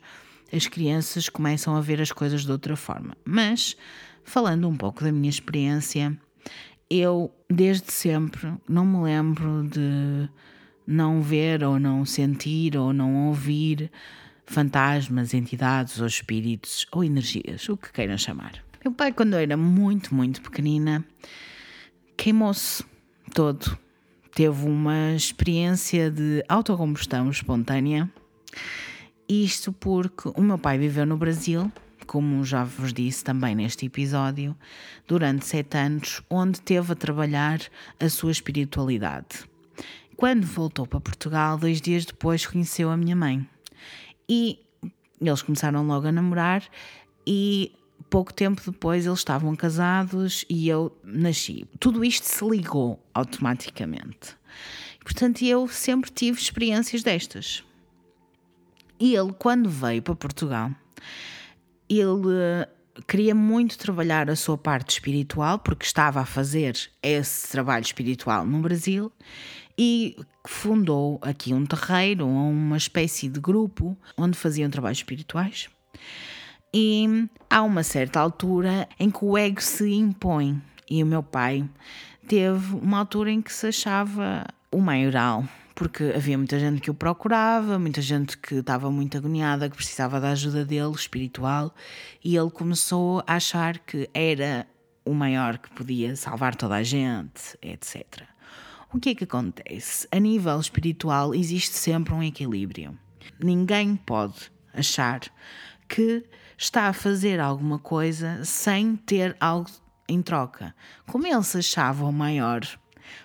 as 0.53 0.69
crianças 0.69 1.29
começam 1.29 1.75
a 1.75 1.81
ver 1.81 2.01
as 2.01 2.13
coisas 2.13 2.45
de 2.45 2.53
outra 2.53 2.77
forma. 2.77 3.17
Mas, 3.25 3.77
falando 4.23 4.69
um 4.69 4.77
pouco 4.77 5.03
da 5.03 5.11
minha 5.11 5.29
experiência, 5.31 6.17
eu 6.89 7.35
desde 7.51 7.93
sempre 7.93 8.53
não 8.69 8.87
me 8.87 9.03
lembro 9.03 9.65
de 9.69 10.29
não 10.87 11.23
ver 11.23 11.63
ou 11.63 11.79
não 11.79 12.05
sentir 12.05 12.77
ou 12.77 12.93
não 12.93 13.29
ouvir 13.29 13.91
fantasmas, 14.47 15.33
entidades 15.33 16.01
ou 16.01 16.07
espíritos 16.07 16.87
ou 16.93 17.03
energias, 17.03 17.69
o 17.69 17.77
que 17.77 17.93
queiram 17.93 18.19
chamar. 18.19 18.63
Meu 18.85 18.93
pai, 18.93 19.13
quando 19.13 19.35
era 19.35 19.57
muito, 19.57 20.15
muito 20.15 20.43
pequenina, 20.43 21.05
queimou-se 22.17 22.85
todo. 23.33 23.79
Teve 24.35 24.67
uma 24.67 25.13
experiência 25.13 26.11
de 26.11 26.45
autocombustão 26.49 27.31
espontânea. 27.31 28.11
Isto 29.27 29.73
porque 29.73 30.29
o 30.37 30.43
meu 30.43 30.59
pai 30.59 30.77
viveu 30.77 31.07
no 31.07 31.17
Brasil, 31.17 31.73
como 32.07 32.45
já 32.45 32.65
vos 32.65 32.93
disse 32.93 33.25
também 33.25 33.55
neste 33.55 33.87
episódio, 33.87 34.55
durante 35.09 35.47
sete 35.47 35.79
anos, 35.79 36.21
onde 36.29 36.61
teve 36.61 36.93
a 36.93 36.97
trabalhar 36.97 37.61
a 37.99 38.09
sua 38.11 38.33
espiritualidade. 38.33 39.54
Quando 40.17 40.47
voltou 40.47 40.87
para 40.87 41.01
Portugal, 41.01 41.59
dois 41.59 41.81
dias 41.81 42.05
depois 42.05 42.47
conheceu 42.47 42.91
a 42.91 42.97
minha 42.97 43.17
mãe. 43.17 43.47
E 44.29 44.61
eles 45.21 45.43
começaram 45.43 45.87
logo 45.87 46.07
a 46.07 46.13
namorar 46.13 46.63
e 47.27 47.73
pouco 48.11 48.33
tempo 48.33 48.63
depois 48.65 49.07
eles 49.07 49.19
estavam 49.19 49.55
casados 49.57 50.45
e 50.49 50.69
eu 50.69 50.97
nasci. 51.03 51.67
Tudo 51.81 52.05
isto 52.05 52.25
se 52.25 52.45
ligou 52.45 53.03
automaticamente. 53.13 54.37
Portanto, 55.03 55.45
eu 55.45 55.69
sempre 55.69 56.11
tive 56.11 56.41
experiências 56.41 57.03
destas. 57.03 57.65
E 58.99 59.15
ele, 59.15 59.33
quando 59.33 59.69
veio 59.69 60.01
para 60.01 60.15
Portugal, 60.15 60.71
ele 61.89 62.29
eh, 62.33 62.69
queria 63.07 63.35
muito 63.35 63.77
trabalhar 63.77 64.31
a 64.31 64.37
sua 64.37 64.57
parte 64.57 64.91
espiritual, 64.91 65.59
porque 65.59 65.85
estava 65.85 66.21
a 66.21 66.25
fazer 66.25 66.79
esse 67.03 67.51
trabalho 67.51 67.85
espiritual 67.85 68.47
no 68.47 68.61
Brasil 68.61 69.13
e 69.79 70.17
fundou 70.47 71.19
aqui 71.23 71.53
um 71.53 71.65
terreiro, 71.67 72.27
uma 72.27 72.77
espécie 72.77 73.29
de 73.29 73.41
grupo 73.41 73.97
onde 74.17 74.37
faziam 74.37 74.71
trabalhos 74.71 74.99
espirituais. 74.99 75.69
E 76.73 77.29
há 77.49 77.63
uma 77.63 77.83
certa 77.83 78.21
altura 78.21 78.89
em 78.99 79.11
que 79.11 79.25
o 79.25 79.39
ego 79.39 79.63
se 79.63 79.93
impõe. 79.93 80.61
E 80.91 81.03
o 81.03 81.07
meu 81.07 81.23
pai 81.23 81.69
teve 82.27 82.75
uma 82.75 82.99
altura 82.99 83.31
em 83.31 83.41
que 83.41 83.53
se 83.53 83.69
achava 83.69 84.45
o 84.71 84.81
maioral, 84.81 85.45
porque 85.75 86.13
havia 86.15 86.37
muita 86.37 86.59
gente 86.59 86.81
que 86.81 86.91
o 86.91 86.95
procurava, 86.95 87.79
muita 87.79 88.03
gente 88.03 88.37
que 88.37 88.57
estava 88.57 88.91
muito 88.91 89.17
agoniada, 89.17 89.69
que 89.71 89.77
precisava 89.77 90.21
da 90.21 90.31
ajuda 90.31 90.65
dele, 90.65 90.93
espiritual, 90.93 91.75
e 92.25 92.37
ele 92.37 92.51
começou 92.51 93.23
a 93.27 93.37
achar 93.37 93.79
que 93.79 94.11
era 94.13 94.67
o 95.05 95.15
maior 95.15 95.59
que 95.59 95.71
podia 95.71 96.17
salvar 96.17 96.55
toda 96.57 96.75
a 96.75 96.83
gente, 96.83 97.57
etc. 97.63 98.34
O 98.95 99.01
que 99.01 99.11
é 99.11 99.15
que 99.17 99.25
acontece? 99.25 100.07
A 100.13 100.21
nível 100.21 100.61
espiritual 100.61 101.35
existe 101.35 101.75
sempre 101.75 102.15
um 102.15 102.23
equilíbrio. 102.23 102.97
Ninguém 103.41 103.97
pode 103.97 104.53
achar 104.73 105.21
que 105.89 106.25
está 106.57 106.87
a 106.87 106.93
fazer 106.93 107.41
alguma 107.41 107.81
coisa 107.81 108.45
sem 108.45 108.95
ter 108.95 109.37
algo 109.41 109.69
em 110.09 110.23
troca. 110.23 110.73
Como 111.09 111.27
ele 111.27 111.43
se 111.43 111.59
achava 111.59 112.05
o 112.05 112.13
maior, 112.13 112.63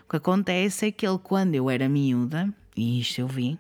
o 0.08 0.10
que 0.10 0.16
acontece 0.16 0.88
é 0.88 0.92
que 0.92 1.08
ele, 1.08 1.20
quando 1.20 1.54
eu 1.54 1.70
era 1.70 1.88
miúda, 1.88 2.52
e 2.76 3.00
isto 3.00 3.22
eu 3.22 3.28
vi, 3.28 3.60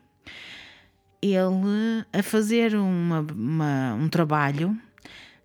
ele 1.21 2.07
a 2.11 2.23
fazer 2.23 2.73
uma, 2.73 3.19
uma, 3.19 3.93
um 3.93 4.09
trabalho 4.09 4.75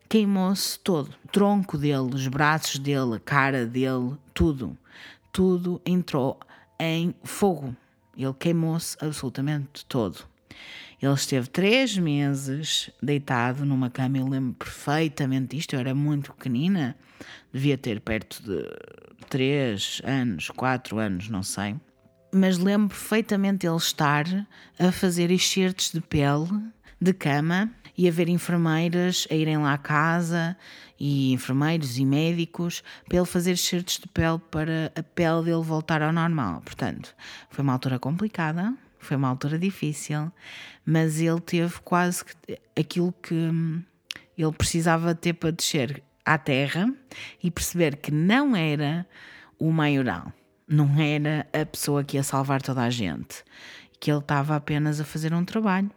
queimou-se 0.09 0.79
todo. 0.79 1.11
O 1.27 1.29
tronco 1.29 1.77
dele, 1.77 2.15
os 2.15 2.27
braços 2.27 2.79
dele, 2.79 3.17
a 3.17 3.21
cara 3.21 3.67
dele, 3.67 4.17
tudo. 4.33 4.79
Tudo 5.31 5.83
entrou 5.85 6.39
em 6.85 7.15
fogo. 7.25 7.75
Ele 8.17 8.35
queimou-se 8.35 8.97
absolutamente 9.01 9.85
todo. 9.87 10.25
Ele 11.01 11.13
esteve 11.13 11.49
três 11.49 11.99
meses 11.99 12.91
deitado 13.03 13.65
numa 13.65 13.91
cama. 13.91 14.19
Eu 14.19 14.29
lembro 14.29 14.55
perfeitamente 14.55 15.57
disto. 15.57 15.75
Eu 15.75 15.81
era 15.81 15.95
muito 15.95 16.33
pequenina, 16.33 16.97
devia 17.53 17.77
ter 17.77 18.01
perto 18.01 18.43
de 18.43 18.65
três 19.29 20.01
anos, 20.05 20.49
quatro 20.51 20.99
anos, 20.99 21.29
não 21.29 21.43
sei. 21.43 21.77
Mas 22.33 22.59
lembro 22.59 22.89
perfeitamente 22.89 23.67
ele 23.67 23.77
estar 23.77 24.25
a 24.79 24.91
fazer 24.91 25.31
enxertos 25.31 25.93
de 25.93 26.01
pele 26.01 26.49
de 27.01 27.13
cama 27.13 27.71
e 27.97 28.09
haver 28.09 28.29
enfermeiras 28.29 29.27
a 29.31 29.35
irem 29.35 29.59
lá 29.59 29.75
à 29.75 29.79
casa 29.79 30.57
e 30.99 31.33
enfermeiros 31.33 31.99
e 31.99 32.05
médicos 32.05 32.83
para 33.07 33.19
ele 33.19 33.27
fazer 33.27 33.53
excertos 33.53 33.99
de 33.99 34.09
pele 34.09 34.39
para 34.51 34.93
a 34.97 35.03
pele 35.03 35.45
dele 35.45 35.63
voltar 35.63 36.03
ao 36.03 36.13
normal. 36.13 36.61
Portanto, 36.63 37.15
foi 37.51 37.63
uma 37.63 37.73
altura 37.73 37.99
complicada, 37.99 38.75
foi 38.99 39.17
uma 39.17 39.29
altura 39.29 39.59
difícil, 39.59 40.33
mas 40.85 41.21
ele 41.21 41.41
teve 41.41 41.81
quase 41.83 42.25
aquilo 42.79 43.13
que 43.23 43.35
ele 44.37 44.53
precisava 44.53 45.15
ter 45.15 45.35
para 45.35 45.51
descer 45.51 46.03
à 46.25 46.39
terra 46.39 46.93
e 47.43 47.51
perceber 47.51 47.97
que 47.97 48.11
não 48.11 48.57
era 48.57 49.07
o 49.59 49.71
maioral, 49.71 50.33
não 50.67 50.99
era 50.99 51.47
a 51.53 51.65
pessoa 51.65 52.03
que 52.03 52.17
ia 52.17 52.23
salvar 52.23 52.63
toda 52.63 52.83
a 52.83 52.91
gente, 52.91 53.45
que 54.01 54.11
ele 54.11 54.21
estava 54.21 54.57
apenas 54.57 55.01
a 55.01 55.05
fazer 55.05 55.33
um 55.35 55.45
trabalho. 55.45 55.91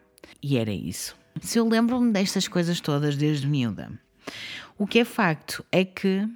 E 0.44 0.58
era 0.58 0.72
isso. 0.72 1.16
Se 1.42 1.60
eu 1.60 1.68
lembro-me 1.68 2.12
destas 2.12 2.48
coisas 2.48 2.80
todas 2.80 3.16
desde 3.16 3.48
miúda, 3.48 3.92
o 4.78 4.86
que 4.86 5.00
é 5.00 5.06
facto 5.06 5.66
é 5.72 5.84
que 5.84 6.28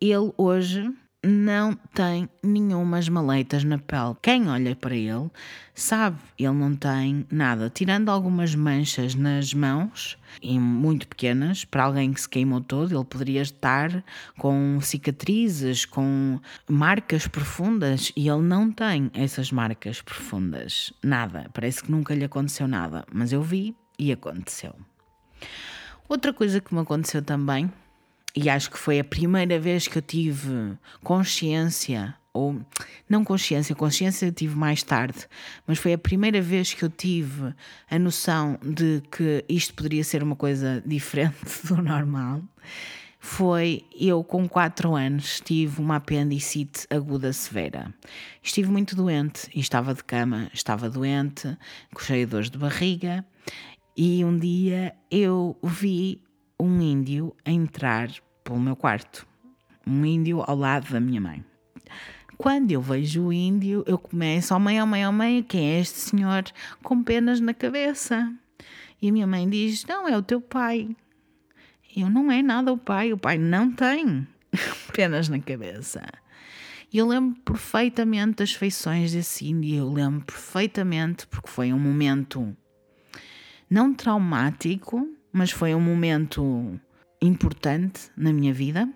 ele 0.00 0.32
hoje 0.36 0.92
não 1.24 1.74
tem 1.94 2.28
nenhumas 2.42 3.08
maleitas 3.08 3.64
na 3.64 3.78
pele. 3.78 4.16
Quem 4.22 4.48
olha 4.48 4.76
para 4.76 4.94
ele 4.94 5.28
sabe, 5.74 6.18
ele 6.38 6.52
não 6.52 6.74
tem 6.76 7.26
nada, 7.30 7.68
tirando 7.68 8.08
algumas 8.08 8.54
manchas 8.54 9.14
nas 9.14 9.52
mãos, 9.52 10.16
e 10.40 10.58
muito 10.58 11.08
pequenas, 11.08 11.64
para 11.64 11.84
alguém 11.84 12.12
que 12.12 12.20
se 12.20 12.28
queimou 12.28 12.60
todo, 12.60 12.94
ele 12.94 13.04
poderia 13.04 13.42
estar 13.42 14.04
com 14.38 14.78
cicatrizes, 14.80 15.84
com 15.84 16.40
marcas 16.68 17.26
profundas, 17.26 18.12
e 18.16 18.28
ele 18.28 18.42
não 18.42 18.70
tem 18.70 19.10
essas 19.12 19.50
marcas 19.50 20.00
profundas. 20.00 20.92
Nada, 21.02 21.50
parece 21.52 21.82
que 21.82 21.90
nunca 21.90 22.14
lhe 22.14 22.24
aconteceu 22.24 22.68
nada, 22.68 23.04
mas 23.12 23.32
eu 23.32 23.42
vi 23.42 23.76
e 23.98 24.12
aconteceu. 24.12 24.74
Outra 26.08 26.32
coisa 26.32 26.60
que 26.60 26.74
me 26.74 26.80
aconteceu 26.80 27.22
também 27.22 27.70
e 28.40 28.48
acho 28.48 28.70
que 28.70 28.78
foi 28.78 29.00
a 29.00 29.04
primeira 29.04 29.58
vez 29.58 29.88
que 29.88 29.98
eu 29.98 30.02
tive 30.02 30.76
consciência, 31.02 32.14
ou 32.32 32.60
não 33.08 33.24
consciência, 33.24 33.74
consciência 33.74 34.26
eu 34.26 34.32
tive 34.32 34.54
mais 34.54 34.82
tarde, 34.82 35.26
mas 35.66 35.78
foi 35.78 35.92
a 35.92 35.98
primeira 35.98 36.40
vez 36.40 36.72
que 36.72 36.84
eu 36.84 36.88
tive 36.88 37.52
a 37.90 37.98
noção 37.98 38.58
de 38.62 39.02
que 39.10 39.44
isto 39.48 39.74
poderia 39.74 40.04
ser 40.04 40.22
uma 40.22 40.36
coisa 40.36 40.82
diferente 40.86 41.36
do 41.66 41.82
normal. 41.82 42.40
Foi 43.18 43.84
eu, 43.98 44.22
com 44.22 44.48
4 44.48 44.94
anos, 44.94 45.40
tive 45.40 45.80
uma 45.80 45.96
apendicite 45.96 46.86
aguda 46.88 47.32
severa. 47.32 47.92
Estive 48.40 48.70
muito 48.70 48.94
doente 48.94 49.50
e 49.52 49.58
estava 49.58 49.92
de 49.92 50.04
cama, 50.04 50.48
estava 50.54 50.88
doente, 50.88 51.58
com 51.92 52.00
cheio 52.00 52.24
de 52.24 52.30
dores 52.30 52.50
de 52.50 52.56
barriga. 52.56 53.26
E 54.00 54.24
um 54.24 54.38
dia 54.38 54.94
eu 55.10 55.58
vi 55.60 56.22
um 56.56 56.80
índio 56.80 57.34
entrar 57.44 58.08
pelo 58.44 58.60
meu 58.60 58.76
quarto. 58.76 59.26
Um 59.84 60.06
índio 60.06 60.40
ao 60.46 60.56
lado 60.56 60.92
da 60.92 61.00
minha 61.00 61.20
mãe. 61.20 61.44
Quando 62.36 62.70
eu 62.70 62.80
vejo 62.80 63.24
o 63.24 63.32
índio, 63.32 63.82
eu 63.88 63.98
começo: 63.98 64.54
Oh 64.54 64.60
mãe, 64.60 64.80
oh 64.80 64.86
mãe, 64.86 65.04
oh 65.04 65.10
mãe, 65.10 65.42
quem 65.42 65.70
é 65.70 65.80
este 65.80 65.98
senhor 65.98 66.44
com 66.80 67.02
penas 67.02 67.40
na 67.40 67.52
cabeça? 67.52 68.32
E 69.02 69.08
a 69.08 69.12
minha 69.12 69.26
mãe 69.26 69.50
diz: 69.50 69.84
Não, 69.84 70.06
é 70.06 70.16
o 70.16 70.22
teu 70.22 70.40
pai. 70.40 70.94
Eu 71.96 72.08
não 72.08 72.30
é 72.30 72.40
nada 72.40 72.72
o 72.72 72.78
pai, 72.78 73.12
o 73.12 73.18
pai 73.18 73.36
não 73.36 73.72
tem 73.72 74.24
penas 74.94 75.28
na 75.28 75.40
cabeça. 75.40 76.06
E 76.92 76.98
eu 76.98 77.08
lembro 77.08 77.36
perfeitamente 77.40 78.36
das 78.36 78.52
feições 78.52 79.10
desse 79.10 79.48
índio, 79.48 79.74
eu 79.74 79.92
lembro 79.92 80.24
perfeitamente, 80.24 81.26
porque 81.26 81.48
foi 81.48 81.72
um 81.72 81.80
momento 81.80 82.56
não 83.68 83.92
traumático, 83.94 85.08
mas 85.32 85.50
foi 85.50 85.74
um 85.74 85.80
momento 85.80 86.80
importante 87.20 88.10
na 88.16 88.32
minha 88.32 88.52
vida 88.52 88.88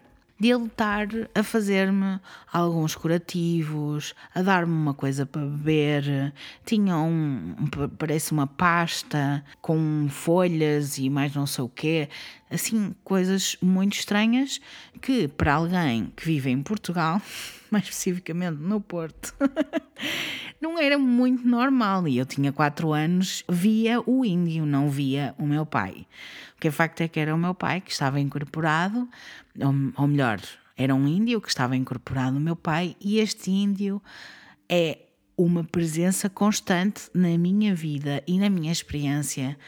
de 0.43 0.49
ele 0.49 0.67
estar 0.67 1.07
a 1.37 1.43
fazer-me 1.45 2.19
alguns 2.53 2.97
curativos, 2.97 4.13
a 4.35 4.43
dar-me 4.43 4.73
uma 4.73 4.93
coisa 4.93 5.25
para 5.25 5.47
beber. 5.47 6.35
Tinha 6.67 6.97
um, 6.97 7.55
parece 7.97 8.33
uma 8.33 8.49
pasta 8.49 9.45
com 9.61 10.09
folhas 10.11 10.99
e 10.99 11.09
mais 11.09 11.33
não 11.33 11.47
sei 11.47 11.63
o 11.63 11.69
quê. 11.69 12.09
Assim, 12.51 12.93
coisas 13.05 13.57
muito 13.63 13.93
estranhas 13.93 14.61
que 15.01 15.29
para 15.29 15.55
alguém 15.55 16.13
que 16.17 16.25
vive 16.25 16.51
em 16.51 16.61
Portugal, 16.61 17.23
mais 17.73 17.85
especificamente 17.85 18.59
no 18.59 18.81
Porto, 18.81 19.35
não 20.61 20.79
era 20.79 20.99
muito 20.99 21.47
normal. 21.47 22.07
E 22.07 22.19
eu 22.19 22.27
tinha 22.27 22.53
quatro 22.53 22.93
anos, 22.93 23.43
via 23.49 24.01
o 24.07 24.25
índio, 24.25 24.67
não 24.67 24.91
via 24.91 25.35
o 25.39 25.47
meu 25.47 25.65
pai. 25.65 26.07
O 26.57 26.61
que 26.61 26.69
é 26.69 26.71
facto 26.71 27.01
é 27.01 27.09
que 27.09 27.19
era 27.19 27.35
o 27.35 27.39
meu 27.39 27.55
pai 27.55 27.81
que 27.81 27.91
estava 27.91 28.21
incorporado, 28.21 29.09
ou, 29.59 29.75
ou 29.97 30.07
melhor, 30.07 30.41
era 30.77 30.95
um 30.95 31.09
índio 31.09 31.41
que 31.41 31.49
estava 31.49 31.77
incorporado 31.77 32.35
no 32.35 32.41
meu 32.41 32.55
pai, 32.55 32.95
e 33.01 33.19
este 33.19 33.51
índio 33.51 34.01
é 34.69 34.99
uma 35.37 35.65
presença 35.65 36.29
constante 36.29 37.11
na 37.15 37.37
minha 37.39 37.75
vida 37.75 38.23
e 38.27 38.39
na 38.39 38.51
minha 38.51 38.71
experiência 38.71 39.59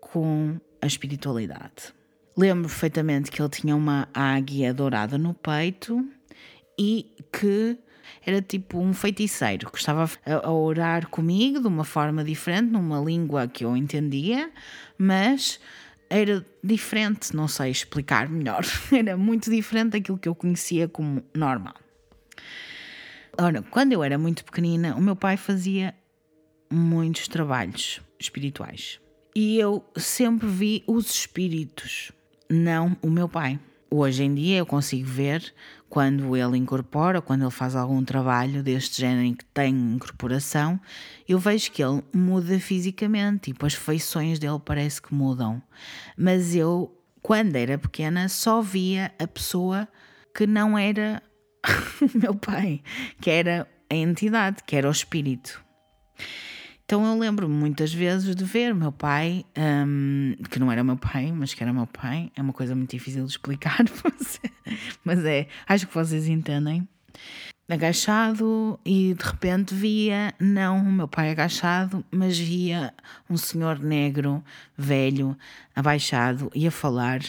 com 0.00 0.60
a 0.80 0.86
espiritualidade. 0.86 1.94
Lembro 2.36 2.68
perfeitamente 2.68 3.30
que 3.30 3.40
ele 3.40 3.48
tinha 3.48 3.74
uma 3.76 4.08
águia 4.12 4.74
dourada 4.74 5.16
no 5.16 5.32
peito 5.32 6.06
e 6.78 7.13
que 7.38 7.78
era 8.24 8.40
tipo 8.40 8.78
um 8.78 8.92
feiticeiro 8.92 9.70
que 9.70 9.78
estava 9.78 10.08
a, 10.24 10.50
orar 10.50 11.08
comigo 11.08 11.60
de 11.60 11.66
uma 11.66 11.84
forma 11.84 12.24
diferente, 12.24 12.70
numa 12.70 13.00
língua 13.00 13.46
que 13.46 13.64
eu 13.64 13.76
entendia, 13.76 14.50
mas 14.96 15.60
era 16.08 16.44
diferente, 16.62 17.34
não 17.34 17.48
sei 17.48 17.70
explicar 17.70 18.28
melhor. 18.28 18.64
Era 18.92 19.16
muito 19.16 19.50
diferente 19.50 19.92
daquilo 19.92 20.18
que 20.18 20.28
eu 20.28 20.34
conhecia 20.34 20.86
como 20.86 21.22
normal. 21.34 21.74
Ora, 23.36 23.62
quando 23.62 23.92
eu 23.92 24.04
era 24.04 24.16
muito 24.16 24.44
pequenina, 24.44 24.94
o 24.94 25.00
meu 25.00 25.16
pai 25.16 25.36
fazia 25.36 25.92
muitos 26.70 27.26
trabalhos 27.26 28.00
espirituais. 28.18 29.00
E 29.34 29.58
eu 29.58 29.84
sempre 29.96 30.46
vi 30.46 30.84
os 30.86 31.10
espíritos, 31.10 32.12
não 32.48 32.96
o 33.02 33.10
meu 33.10 33.28
pai. 33.28 33.58
Hoje 33.90 34.22
em 34.22 34.34
dia 34.34 34.58
eu 34.58 34.66
consigo 34.66 35.08
ver 35.08 35.52
quando 35.94 36.36
ele 36.36 36.58
incorpora, 36.58 37.22
quando 37.22 37.42
ele 37.42 37.52
faz 37.52 37.76
algum 37.76 38.04
trabalho 38.04 38.64
deste 38.64 39.00
género 39.00 39.26
em 39.28 39.32
que 39.32 39.44
tem 39.44 39.72
incorporação, 39.72 40.80
eu 41.28 41.38
vejo 41.38 41.70
que 41.70 41.84
ele 41.84 42.02
muda 42.12 42.58
fisicamente, 42.58 43.52
tipo 43.52 43.64
as 43.64 43.74
feições 43.74 44.40
dele 44.40 44.58
parece 44.64 45.00
que 45.00 45.14
mudam. 45.14 45.62
Mas 46.18 46.52
eu, 46.52 46.92
quando 47.22 47.54
era 47.54 47.78
pequena, 47.78 48.28
só 48.28 48.60
via 48.60 49.14
a 49.20 49.26
pessoa 49.28 49.86
que 50.34 50.48
não 50.48 50.76
era 50.76 51.22
o 52.02 52.18
meu 52.18 52.34
pai, 52.34 52.82
que 53.20 53.30
era 53.30 53.64
a 53.88 53.94
entidade, 53.94 54.64
que 54.66 54.74
era 54.74 54.88
o 54.88 54.90
espírito. 54.90 55.64
Então 56.84 57.04
eu 57.06 57.18
lembro-me 57.18 57.54
muitas 57.54 57.94
vezes 57.94 58.36
de 58.36 58.44
ver 58.44 58.74
meu 58.74 58.92
pai, 58.92 59.44
um, 59.56 60.34
que 60.50 60.58
não 60.58 60.70
era 60.70 60.84
meu 60.84 60.98
pai, 60.98 61.32
mas 61.32 61.54
que 61.54 61.62
era 61.62 61.72
meu 61.72 61.86
pai, 61.86 62.30
é 62.36 62.42
uma 62.42 62.52
coisa 62.52 62.74
muito 62.74 62.90
difícil 62.90 63.24
de 63.24 63.30
explicar, 63.30 63.78
mas 65.02 65.24
é, 65.24 65.48
acho 65.66 65.86
que 65.86 65.94
vocês 65.94 66.28
entendem. 66.28 66.86
Agachado 67.66 68.78
e 68.84 69.14
de 69.14 69.24
repente 69.24 69.74
via, 69.74 70.34
não 70.38 70.78
o 70.80 70.92
meu 70.92 71.08
pai 71.08 71.30
agachado, 71.30 72.04
mas 72.10 72.38
via 72.38 72.92
um 73.30 73.38
senhor 73.38 73.78
negro, 73.78 74.44
velho, 74.76 75.34
abaixado 75.74 76.50
e 76.54 76.66
a 76.66 76.70
falar 76.70 77.20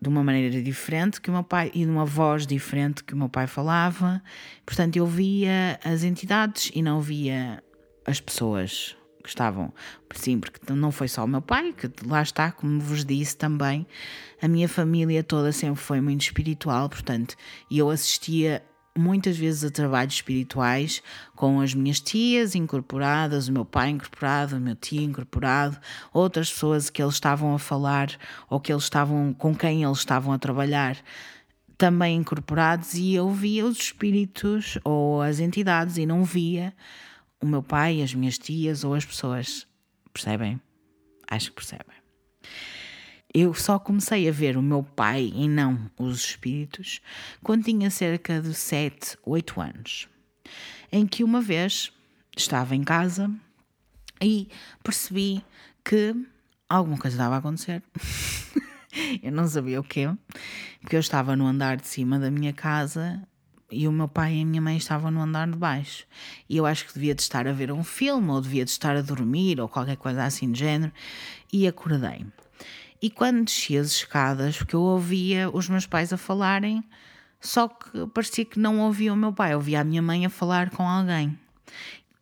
de 0.00 0.08
uma 0.08 0.24
maneira 0.24 0.62
diferente 0.62 1.20
que 1.20 1.28
o 1.28 1.32
meu 1.32 1.44
pai 1.44 1.70
e 1.74 1.84
de 1.84 1.90
uma 1.90 2.06
voz 2.06 2.46
diferente 2.46 3.04
que 3.04 3.12
o 3.12 3.16
meu 3.16 3.28
pai 3.28 3.46
falava. 3.46 4.22
Portanto, 4.64 4.96
eu 4.96 5.04
via 5.06 5.78
as 5.84 6.02
entidades 6.02 6.70
e 6.74 6.80
não 6.80 7.02
via 7.02 7.62
as 8.08 8.20
pessoas 8.20 8.96
que 9.22 9.28
estavam, 9.28 9.70
sim, 10.14 10.40
porque 10.40 10.72
não 10.72 10.90
foi 10.90 11.08
só 11.08 11.24
o 11.24 11.28
meu 11.28 11.42
pai, 11.42 11.74
que 11.74 11.90
lá 12.06 12.22
está, 12.22 12.50
como 12.50 12.80
vos 12.80 13.04
disse 13.04 13.36
também, 13.36 13.86
a 14.40 14.48
minha 14.48 14.68
família 14.68 15.22
toda 15.22 15.52
sempre 15.52 15.80
foi 15.80 16.00
muito 16.00 16.22
espiritual, 16.22 16.88
portanto, 16.88 17.36
eu 17.70 17.90
assistia 17.90 18.62
muitas 18.96 19.36
vezes 19.36 19.62
a 19.62 19.70
trabalhos 19.70 20.14
espirituais 20.14 21.02
com 21.36 21.60
as 21.60 21.74
minhas 21.74 22.00
tias 22.00 22.54
incorporadas, 22.54 23.46
o 23.48 23.52
meu 23.52 23.64
pai 23.64 23.90
incorporado, 23.90 24.56
o 24.56 24.60
meu 24.60 24.74
tio 24.74 25.02
incorporado, 25.02 25.76
outras 26.10 26.50
pessoas 26.50 26.88
que 26.88 27.02
eles 27.02 27.14
estavam 27.14 27.54
a 27.54 27.58
falar 27.58 28.08
ou 28.48 28.58
que 28.58 28.72
eles 28.72 28.84
estavam 28.84 29.34
com 29.34 29.54
quem 29.54 29.84
eles 29.84 29.98
estavam 29.98 30.32
a 30.32 30.38
trabalhar 30.38 30.96
também 31.76 32.16
incorporados 32.16 32.94
e 32.94 33.14
eu 33.14 33.30
via 33.30 33.64
os 33.64 33.78
espíritos 33.78 34.78
ou 34.82 35.22
as 35.22 35.38
entidades 35.38 35.96
e 35.96 36.06
não 36.06 36.24
via 36.24 36.74
o 37.40 37.46
meu 37.46 37.62
pai, 37.62 38.02
as 38.02 38.14
minhas 38.14 38.38
tias 38.38 38.84
ou 38.84 38.94
as 38.94 39.04
pessoas. 39.04 39.66
Percebem? 40.12 40.60
Acho 41.28 41.50
que 41.50 41.56
percebem. 41.56 41.96
Eu 43.32 43.52
só 43.52 43.78
comecei 43.78 44.28
a 44.28 44.32
ver 44.32 44.56
o 44.56 44.62
meu 44.62 44.82
pai 44.82 45.30
e 45.34 45.46
não 45.46 45.90
os 45.98 46.18
espíritos 46.18 47.00
quando 47.42 47.64
tinha 47.64 47.90
cerca 47.90 48.40
de 48.40 48.54
7, 48.54 49.18
8 49.24 49.60
anos. 49.60 50.08
Em 50.90 51.06
que 51.06 51.22
uma 51.22 51.40
vez 51.40 51.92
estava 52.36 52.74
em 52.74 52.82
casa 52.82 53.30
e 54.20 54.48
percebi 54.82 55.44
que 55.84 56.14
alguma 56.68 56.96
coisa 56.96 57.16
estava 57.16 57.34
a 57.34 57.38
acontecer. 57.38 57.82
eu 59.22 59.30
não 59.30 59.46
sabia 59.46 59.78
o 59.78 59.84
quê, 59.84 60.08
porque 60.80 60.96
eu 60.96 61.00
estava 61.00 61.36
no 61.36 61.46
andar 61.46 61.76
de 61.76 61.86
cima 61.86 62.18
da 62.18 62.30
minha 62.30 62.52
casa 62.52 63.22
e 63.70 63.86
o 63.86 63.92
meu 63.92 64.08
pai 64.08 64.36
e 64.36 64.42
a 64.42 64.46
minha 64.46 64.62
mãe 64.62 64.76
estavam 64.76 65.10
no 65.10 65.20
andar 65.20 65.46
de 65.46 65.56
baixo. 65.56 66.04
E 66.48 66.56
eu 66.56 66.64
acho 66.64 66.86
que 66.86 66.94
devia 66.94 67.14
de 67.14 67.22
estar 67.22 67.46
a 67.46 67.52
ver 67.52 67.70
um 67.70 67.84
filme, 67.84 68.30
ou 68.30 68.40
devia 68.40 68.64
de 68.64 68.70
estar 68.70 68.96
a 68.96 69.02
dormir, 69.02 69.60
ou 69.60 69.68
qualquer 69.68 69.96
coisa 69.96 70.24
assim 70.24 70.50
de 70.50 70.58
género, 70.58 70.92
e 71.52 71.66
acordei. 71.66 72.26
E 73.00 73.10
quando 73.10 73.44
desci 73.44 73.76
as 73.76 73.88
escadas, 73.88 74.56
porque 74.56 74.74
eu 74.74 74.80
ouvia 74.80 75.50
os 75.50 75.68
meus 75.68 75.86
pais 75.86 76.12
a 76.12 76.16
falarem, 76.16 76.82
só 77.40 77.68
que 77.68 78.06
parecia 78.12 78.44
que 78.44 78.58
não 78.58 78.80
ouvia 78.80 79.12
o 79.12 79.16
meu 79.16 79.32
pai, 79.32 79.54
ouvia 79.54 79.80
a 79.80 79.84
minha 79.84 80.02
mãe 80.02 80.26
a 80.26 80.30
falar 80.30 80.70
com 80.70 80.82
alguém. 80.82 81.38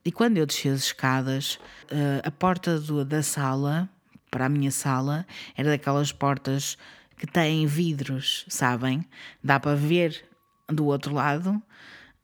E 0.04 0.12
quando 0.12 0.36
eu 0.36 0.46
desci 0.46 0.68
as 0.68 0.84
escadas, 0.84 1.58
eh, 1.90 2.20
a 2.22 2.30
porta 2.30 2.78
do, 2.78 3.04
da 3.04 3.22
sala, 3.22 3.88
para 4.30 4.46
a 4.46 4.48
minha 4.48 4.70
sala, 4.70 5.26
era 5.56 5.70
daquelas 5.70 6.12
portas 6.12 6.76
que 7.16 7.26
têm 7.26 7.66
vidros, 7.66 8.44
sabem? 8.48 9.04
Dá 9.42 9.58
para 9.58 9.74
ver 9.74 10.24
do 10.68 10.86
outro 10.86 11.14
lado 11.14 11.62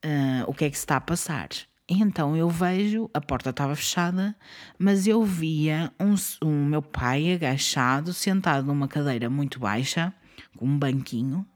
uh, 0.04 0.44
o 0.46 0.54
que 0.54 0.64
é 0.64 0.70
que 0.70 0.76
se 0.76 0.82
está 0.82 0.96
a 0.96 1.00
passar. 1.00 1.48
Então 1.88 2.36
eu 2.36 2.48
vejo, 2.48 3.10
a 3.12 3.20
porta 3.20 3.50
estava 3.50 3.74
fechada, 3.74 4.34
mas 4.78 5.06
eu 5.06 5.22
via 5.24 5.92
um, 6.00 6.14
um 6.46 6.64
meu 6.64 6.80
pai 6.80 7.32
agachado, 7.32 8.12
sentado 8.12 8.66
numa 8.66 8.88
cadeira 8.88 9.28
muito 9.28 9.58
baixa, 9.58 10.12
com 10.56 10.66
um 10.66 10.78
banquinho, 10.78 11.46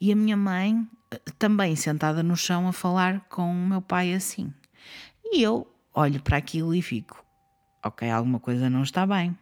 e 0.00 0.10
a 0.10 0.16
minha 0.16 0.36
mãe 0.36 0.84
eh, 1.10 1.20
também 1.38 1.76
sentada 1.76 2.22
no 2.22 2.36
chão 2.36 2.66
a 2.66 2.72
falar 2.72 3.20
com 3.28 3.52
o 3.52 3.66
meu 3.68 3.80
pai 3.80 4.14
assim. 4.14 4.52
E 5.24 5.42
eu 5.42 5.72
olho 5.94 6.20
para 6.20 6.38
aquilo 6.38 6.74
e 6.74 6.82
fico, 6.82 7.24
ok, 7.84 8.10
alguma 8.10 8.40
coisa 8.40 8.68
não 8.68 8.82
está 8.82 9.06
bem. 9.06 9.36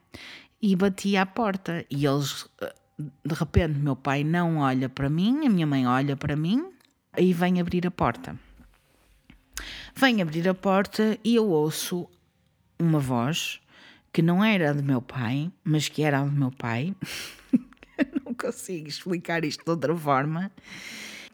E 0.60 0.76
bati 0.76 1.16
à 1.16 1.24
porta 1.24 1.86
e 1.88 2.04
eles 2.04 2.46
eh, 2.60 2.74
de 3.00 3.34
repente, 3.34 3.78
meu 3.78 3.96
pai 3.96 4.24
não 4.24 4.58
olha 4.58 4.88
para 4.88 5.08
mim, 5.08 5.46
a 5.46 5.50
minha 5.50 5.66
mãe 5.66 5.86
olha 5.86 6.16
para 6.16 6.36
mim 6.36 6.70
e 7.16 7.32
vem 7.32 7.60
abrir 7.60 7.86
a 7.86 7.90
porta. 7.90 8.36
Vem 9.94 10.22
abrir 10.22 10.48
a 10.48 10.54
porta 10.54 11.18
e 11.24 11.34
eu 11.34 11.48
ouço 11.48 12.08
uma 12.78 12.98
voz 12.98 13.60
que 14.12 14.22
não 14.22 14.42
era 14.44 14.74
do 14.74 14.82
meu 14.82 15.00
pai, 15.02 15.50
mas 15.62 15.88
que 15.88 16.02
era 16.02 16.22
do 16.22 16.32
meu 16.32 16.50
pai. 16.50 16.94
não 18.24 18.34
consigo 18.34 18.88
explicar 18.88 19.44
isto 19.44 19.64
de 19.64 19.70
outra 19.70 19.94
forma. 19.96 20.50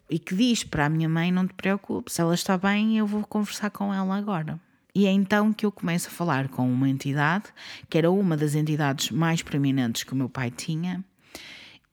E 0.08 0.18
que 0.18 0.34
diz 0.34 0.62
para 0.62 0.86
a 0.86 0.88
minha 0.88 1.08
mãe: 1.08 1.32
Não 1.32 1.46
te 1.46 1.54
preocupes, 1.54 2.18
ela 2.18 2.34
está 2.34 2.56
bem, 2.56 2.98
eu 2.98 3.06
vou 3.06 3.24
conversar 3.24 3.70
com 3.70 3.92
ela 3.92 4.16
agora. 4.16 4.60
E 4.94 5.04
é 5.06 5.10
então 5.10 5.52
que 5.52 5.66
eu 5.66 5.72
começo 5.72 6.08
a 6.08 6.10
falar 6.10 6.48
com 6.48 6.70
uma 6.70 6.88
entidade, 6.88 7.44
que 7.90 7.98
era 7.98 8.10
uma 8.10 8.36
das 8.36 8.54
entidades 8.54 9.10
mais 9.10 9.42
proeminentes 9.42 10.04
que 10.04 10.12
o 10.14 10.16
meu 10.16 10.28
pai 10.28 10.50
tinha, 10.50 11.04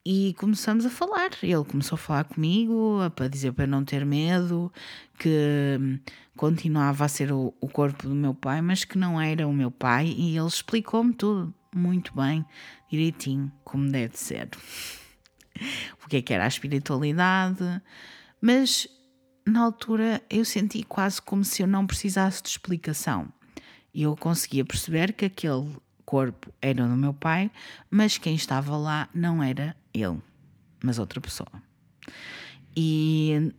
e 0.04 0.34
começamos 0.34 0.84
a 0.84 0.90
falar. 0.90 1.30
Ele 1.42 1.64
começou 1.64 1.96
a 1.96 1.98
falar 1.98 2.24
comigo, 2.24 2.98
para 3.16 3.28
dizer 3.28 3.52
para 3.52 3.66
não 3.66 3.84
ter 3.84 4.04
medo, 4.04 4.72
que 5.18 5.78
hum, 5.80 5.98
continuava 6.36 7.04
a 7.04 7.08
ser 7.08 7.32
o, 7.32 7.54
o 7.60 7.68
corpo 7.68 8.08
do 8.08 8.14
meu 8.14 8.34
pai, 8.34 8.60
mas 8.60 8.84
que 8.84 8.98
não 8.98 9.20
era 9.20 9.48
o 9.48 9.52
meu 9.52 9.70
pai, 9.70 10.14
e 10.16 10.36
ele 10.36 10.46
explicou-me 10.46 11.14
tudo 11.14 11.54
muito 11.74 12.14
bem, 12.14 12.44
direitinho, 12.90 13.50
como 13.64 13.90
deve 13.90 14.18
ser. 14.18 14.50
o 16.04 16.08
que 16.08 16.18
é 16.18 16.22
que 16.22 16.34
era 16.34 16.44
a 16.44 16.48
espiritualidade, 16.48 17.82
mas 18.40 18.86
na 19.46 19.62
altura 19.62 20.22
eu 20.28 20.44
senti 20.44 20.82
quase 20.82 21.20
como 21.20 21.44
se 21.44 21.62
eu 21.62 21.66
não 21.66 21.86
precisasse 21.86 22.42
de 22.42 22.50
explicação. 22.50 23.32
E 23.92 24.02
eu 24.02 24.16
conseguia 24.16 24.64
perceber 24.64 25.12
que 25.12 25.24
aquele 25.24 25.76
corpo 26.04 26.52
era 26.60 26.86
do 26.86 26.96
meu 26.96 27.14
pai, 27.14 27.50
mas 27.90 28.18
quem 28.18 28.34
estava 28.34 28.76
lá 28.76 29.08
não 29.14 29.42
era 29.42 29.76
ele, 29.94 30.18
mas 30.82 30.98
outra 30.98 31.20
pessoa. 31.20 31.50
E 32.76 33.52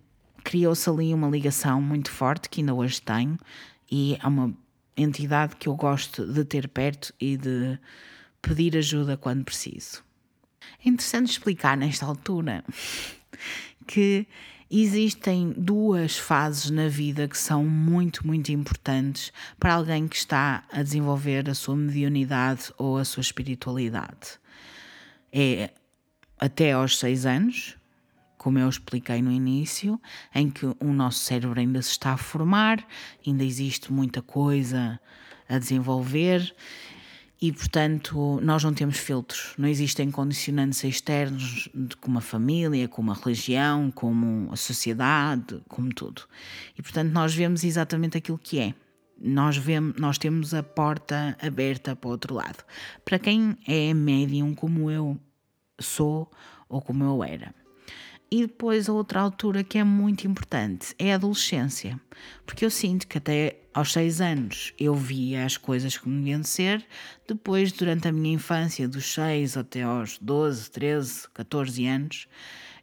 criou-se 0.43 0.89
ali 0.89 1.13
uma 1.13 1.29
ligação 1.29 1.81
muito 1.81 2.11
forte 2.11 2.49
que 2.49 2.61
ainda 2.61 2.73
hoje 2.73 3.01
tenho, 3.01 3.37
e 3.89 4.17
é 4.21 4.27
uma 4.27 4.53
entidade 4.97 5.55
que 5.55 5.67
eu 5.67 5.75
gosto 5.75 6.25
de 6.25 6.43
ter 6.43 6.67
perto 6.67 7.13
e 7.19 7.37
de 7.37 7.79
pedir 8.41 8.77
ajuda 8.77 9.17
quando 9.17 9.43
preciso. 9.43 10.03
É 10.83 10.89
interessante 10.89 11.31
explicar 11.31 11.77
nesta 11.77 12.05
altura 12.05 12.63
que 13.87 14.27
Existem 14.69 15.53
duas 15.55 16.17
fases 16.17 16.71
na 16.71 16.87
vida 16.87 17.27
que 17.27 17.37
são 17.37 17.63
muito, 17.63 18.25
muito 18.25 18.51
importantes 18.51 19.31
para 19.59 19.75
alguém 19.75 20.07
que 20.07 20.15
está 20.15 20.63
a 20.71 20.81
desenvolver 20.81 21.47
a 21.47 21.53
sua 21.53 21.75
mediunidade 21.75 22.73
ou 22.77 22.97
a 22.97 23.05
sua 23.05 23.21
espiritualidade. 23.21 24.39
É 25.31 25.71
até 26.45 26.73
aos 26.73 26.99
seis 26.99 27.25
anos, 27.25 27.75
como 28.37 28.59
eu 28.59 28.69
expliquei 28.69 29.19
no 29.19 29.31
início, 29.31 29.99
em 30.33 30.49
que 30.51 30.65
o 30.65 30.93
nosso 30.93 31.19
cérebro 31.19 31.59
ainda 31.59 31.81
se 31.81 31.91
está 31.91 32.13
a 32.13 32.17
formar, 32.17 32.85
ainda 33.25 33.43
existe 33.43 33.91
muita 33.91 34.21
coisa 34.21 34.99
a 35.49 35.57
desenvolver 35.57 36.53
e, 37.41 37.51
portanto, 37.51 38.39
nós 38.43 38.63
não 38.63 38.73
temos 38.73 38.97
filtros, 38.97 39.53
não 39.57 39.67
existem 39.67 40.11
condicionantes 40.11 40.83
externos 40.83 41.67
como 41.99 42.19
a 42.19 42.21
família, 42.21 42.87
como 42.87 43.11
a 43.11 43.15
religião, 43.15 43.89
como 43.89 44.51
a 44.51 44.55
sociedade, 44.55 45.61
como 45.67 45.91
tudo. 45.93 46.21
E, 46.77 46.81
portanto, 46.83 47.11
nós 47.11 47.33
vemos 47.33 47.63
exatamente 47.63 48.17
aquilo 48.17 48.37
que 48.37 48.59
é. 48.59 48.75
Nós, 49.19 49.57
vemos, 49.57 49.99
nós 49.99 50.17
temos 50.17 50.53
a 50.53 50.61
porta 50.61 51.35
aberta 51.41 51.95
para 51.95 52.07
o 52.07 52.11
outro 52.11 52.35
lado. 52.35 52.63
Para 53.03 53.17
quem 53.17 53.57
é 53.67 53.93
médium 53.93 54.53
como 54.53 54.91
eu 54.91 55.19
sou 55.79 56.31
ou 56.67 56.81
como 56.81 57.03
eu 57.03 57.23
era. 57.23 57.53
E 58.31 58.47
depois 58.47 58.89
a 58.89 58.93
outra 58.93 59.21
altura 59.21 59.63
que 59.63 59.77
é 59.77 59.83
muito 59.83 60.27
importante 60.27 60.95
é 60.97 61.13
a 61.13 61.15
adolescência, 61.15 61.99
porque 62.45 62.65
eu 62.65 62.71
sinto 62.71 63.07
que 63.07 63.17
até 63.17 63.59
aos 63.73 63.93
seis 63.93 64.19
anos 64.19 64.73
eu 64.79 64.95
via 64.95 65.45
as 65.45 65.57
coisas 65.57 65.97
como 65.97 66.17
deviam 66.17 66.43
ser, 66.43 66.85
depois 67.27 67.71
durante 67.71 68.07
a 68.07 68.11
minha 68.11 68.33
infância, 68.33 68.87
dos 68.87 69.13
seis 69.13 69.55
até 69.55 69.83
aos 69.83 70.17
12, 70.17 70.71
13, 70.71 71.29
14 71.33 71.85
anos, 71.85 72.27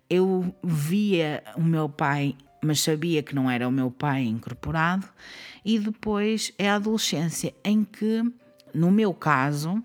eu 0.09 0.55
via 0.63 1.43
o 1.57 1.63
meu 1.63 1.89
pai, 1.89 2.37
mas 2.63 2.81
sabia 2.81 3.23
que 3.23 3.35
não 3.35 3.51
era 3.51 3.67
o 3.67 3.73
meu 3.73 3.91
pai 3.91 4.23
incorporado, 4.23 5.09
e 5.65 5.79
depois 5.79 6.53
é 6.57 6.71
a 6.71 6.77
adolescência 6.77 7.53
em 7.65 7.85
que 7.85 8.23
no 8.75 8.91
meu 8.91 9.13
caso, 9.13 9.83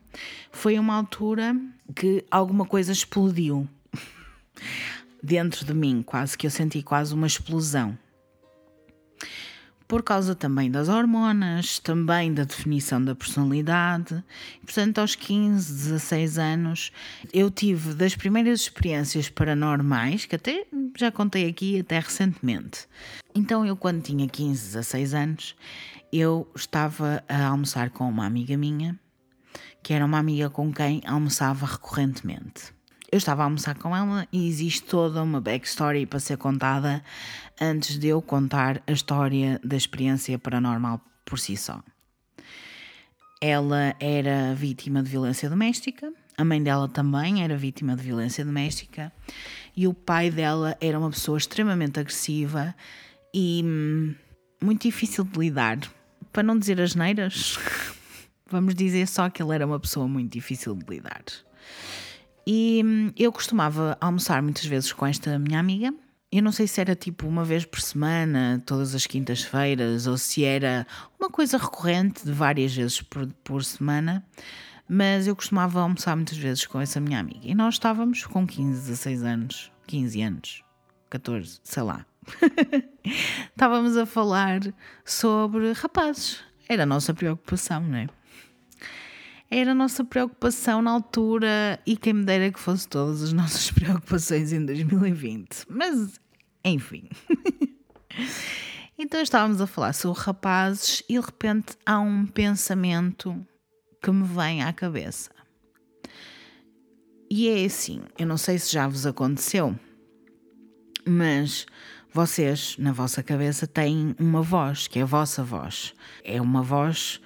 foi 0.52 0.78
uma 0.80 0.96
altura 0.96 1.56
que 1.96 2.26
alguma 2.30 2.66
coisa 2.66 2.92
explodiu 2.92 3.68
dentro 5.22 5.66
de 5.66 5.74
mim, 5.74 6.02
quase 6.02 6.38
que 6.38 6.48
eu 6.48 6.52
senti 6.52 6.82
quase 6.82 7.14
uma 7.14 7.28
explosão. 7.28 7.98
Por 9.88 10.04
causa 10.04 10.36
também 10.36 10.70
das 10.70 10.90
hormonas, 10.90 11.80
também 11.80 12.34
da 12.34 12.44
definição 12.44 13.02
da 13.02 13.16
personalidade. 13.16 14.22
Portanto, 14.66 15.00
aos 15.00 15.16
15, 15.16 15.74
16 15.74 16.38
anos, 16.38 16.92
eu 17.32 17.50
tive 17.50 17.94
das 17.94 18.14
primeiras 18.14 18.60
experiências 18.60 19.30
paranormais, 19.30 20.26
que 20.26 20.36
até 20.36 20.66
já 20.98 21.10
contei 21.10 21.48
aqui 21.48 21.80
até 21.80 22.00
recentemente. 22.00 22.86
Então, 23.34 23.66
eu, 23.66 23.78
quando 23.78 24.02
tinha 24.02 24.28
15, 24.28 24.74
16 24.74 25.14
anos, 25.14 25.56
eu 26.12 26.50
estava 26.56 27.24
a 27.28 27.48
almoçar 27.48 27.90
com 27.90 28.08
uma 28.08 28.26
amiga 28.26 28.58
minha, 28.58 29.00
que 29.84 29.94
era 29.94 30.06
uma 30.06 30.20
amiga 30.20 30.50
com 30.50 30.72
quem 30.74 31.02
almoçava 31.06 31.66
recorrentemente 31.66 32.78
eu 33.12 33.18
estava 33.18 33.44
a 33.44 33.46
almoçar 33.46 33.76
com 33.76 33.96
ela 33.96 34.28
e 34.32 34.48
existe 34.48 34.84
toda 34.84 35.24
uma 35.24 35.40
backstory 35.40 36.06
para 36.06 36.20
ser 36.20 36.38
contada 36.38 37.04
antes 37.60 37.98
de 37.98 38.08
eu 38.08 38.22
contar 38.22 38.82
a 38.86 38.92
história 38.92 39.60
da 39.64 39.76
experiência 39.76 40.38
paranormal 40.38 41.02
por 41.26 41.40
si 41.40 41.56
só. 41.56 41.82
Ela 43.42 43.96
era 44.00 44.54
vítima 44.56 45.02
de 45.02 45.10
violência 45.10 45.50
doméstica, 45.50 46.12
a 46.38 46.44
mãe 46.44 46.62
dela 46.62 46.88
também 46.88 47.44
era 47.44 47.56
vítima 47.56 47.96
de 47.96 48.04
violência 48.04 48.44
doméstica 48.44 49.12
e 49.76 49.88
o 49.88 49.94
pai 49.94 50.30
dela 50.30 50.76
era 50.82 51.00
uma 51.00 51.10
pessoa 51.10 51.38
extremamente 51.38 52.00
agressiva 52.00 52.76
e 53.34 53.62
hum, 53.64 54.16
muito 54.62 54.84
difícil 54.84 55.24
de 55.24 55.40
lidar. 55.40 55.80
Para 56.38 56.44
não 56.44 56.60
dizer 56.60 56.80
as 56.80 56.94
neiras, 56.94 57.58
vamos 58.48 58.76
dizer 58.76 59.08
só 59.08 59.28
que 59.28 59.42
ele 59.42 59.56
era 59.56 59.66
uma 59.66 59.80
pessoa 59.80 60.08
muito 60.08 60.32
difícil 60.32 60.76
de 60.76 60.86
lidar. 60.88 61.24
E 62.46 62.84
hum, 62.86 63.12
eu 63.18 63.32
costumava 63.32 63.98
almoçar 64.00 64.40
muitas 64.44 64.64
vezes 64.64 64.94
com 64.94 65.08
esta 65.08 65.40
minha 65.40 65.60
amiga 65.60 65.92
eu 66.32 66.44
não 66.44 66.52
sei 66.52 66.68
se 66.68 66.80
era 66.80 66.96
tipo 66.96 67.26
uma 67.26 67.44
vez 67.44 67.66
por 67.66 67.82
semana, 67.82 68.62
todas 68.68 68.94
as 68.94 69.08
quintas-feiras, 69.08 70.06
ou 70.06 70.16
se 70.16 70.44
era 70.44 70.86
uma 71.20 71.30
coisa 71.30 71.58
recorrente 71.58 72.24
de 72.24 72.32
várias 72.32 72.76
vezes 72.76 73.02
por, 73.02 73.26
por 73.44 73.64
semana, 73.64 74.24
mas 74.88 75.26
eu 75.26 75.36
costumava 75.36 75.82
almoçar 75.82 76.16
muitas 76.16 76.38
vezes 76.38 76.68
com 76.68 76.80
essa 76.80 77.00
minha 77.00 77.20
amiga. 77.20 77.48
E 77.48 77.56
nós 77.56 77.74
estávamos 77.76 78.26
com 78.28 78.46
15, 78.46 78.82
16 78.90 79.24
anos, 79.24 79.72
15 79.88 80.22
anos, 80.22 80.64
14, 81.10 81.62
sei 81.64 81.82
lá. 81.82 82.06
estávamos 83.50 83.98
a 83.98 84.06
falar 84.06 84.60
sobre 85.06 85.72
rapazes. 85.74 86.44
Era 86.70 86.84
a 86.84 86.86
nossa 86.86 87.14
preocupação, 87.14 87.82
não 87.82 87.98
é? 87.98 88.08
Era 89.50 89.72
a 89.72 89.76
nossa 89.76 90.04
preocupação 90.04 90.82
na 90.82 90.92
altura 90.92 91.80
e 91.86 91.96
quem 91.96 92.14
me 92.14 92.26
dera 92.26 92.52
que 92.52 92.60
fosse 92.60 92.88
todas 92.88 93.24
as 93.24 93.32
nossas 93.34 93.72
preocupações 93.72 94.52
em 94.52 94.66
2020. 94.66 95.66
Mas, 95.70 96.20
enfim. 96.66 97.08
então 98.98 99.22
estávamos 99.22 99.62
a 99.62 99.68
falar 99.68 99.94
sobre 99.94 100.20
rapazes 100.20 101.02
e 101.08 101.18
de 101.18 101.26
repente 101.26 101.78
há 101.86 102.00
um 102.00 102.26
pensamento 102.26 103.46
que 104.02 104.12
me 104.12 104.26
vem 104.26 104.64
à 104.64 104.74
cabeça. 104.74 105.32
E 107.30 107.50
é 107.50 107.66
assim, 107.66 108.02
eu 108.18 108.26
não 108.26 108.38
sei 108.38 108.58
se 108.58 108.72
já 108.72 108.88
vos 108.88 109.06
aconteceu, 109.06 109.78
mas 111.06 111.66
vocês, 112.18 112.76
na 112.80 112.92
vossa 112.92 113.22
cabeça, 113.22 113.68
têm 113.68 114.16
uma 114.20 114.42
voz, 114.42 114.88
que 114.88 114.98
é 114.98 115.04
a 115.04 115.06
vossa 115.06 115.44
voz. 115.44 115.94
É 116.24 116.42
uma 116.42 116.64
voz 116.64 117.22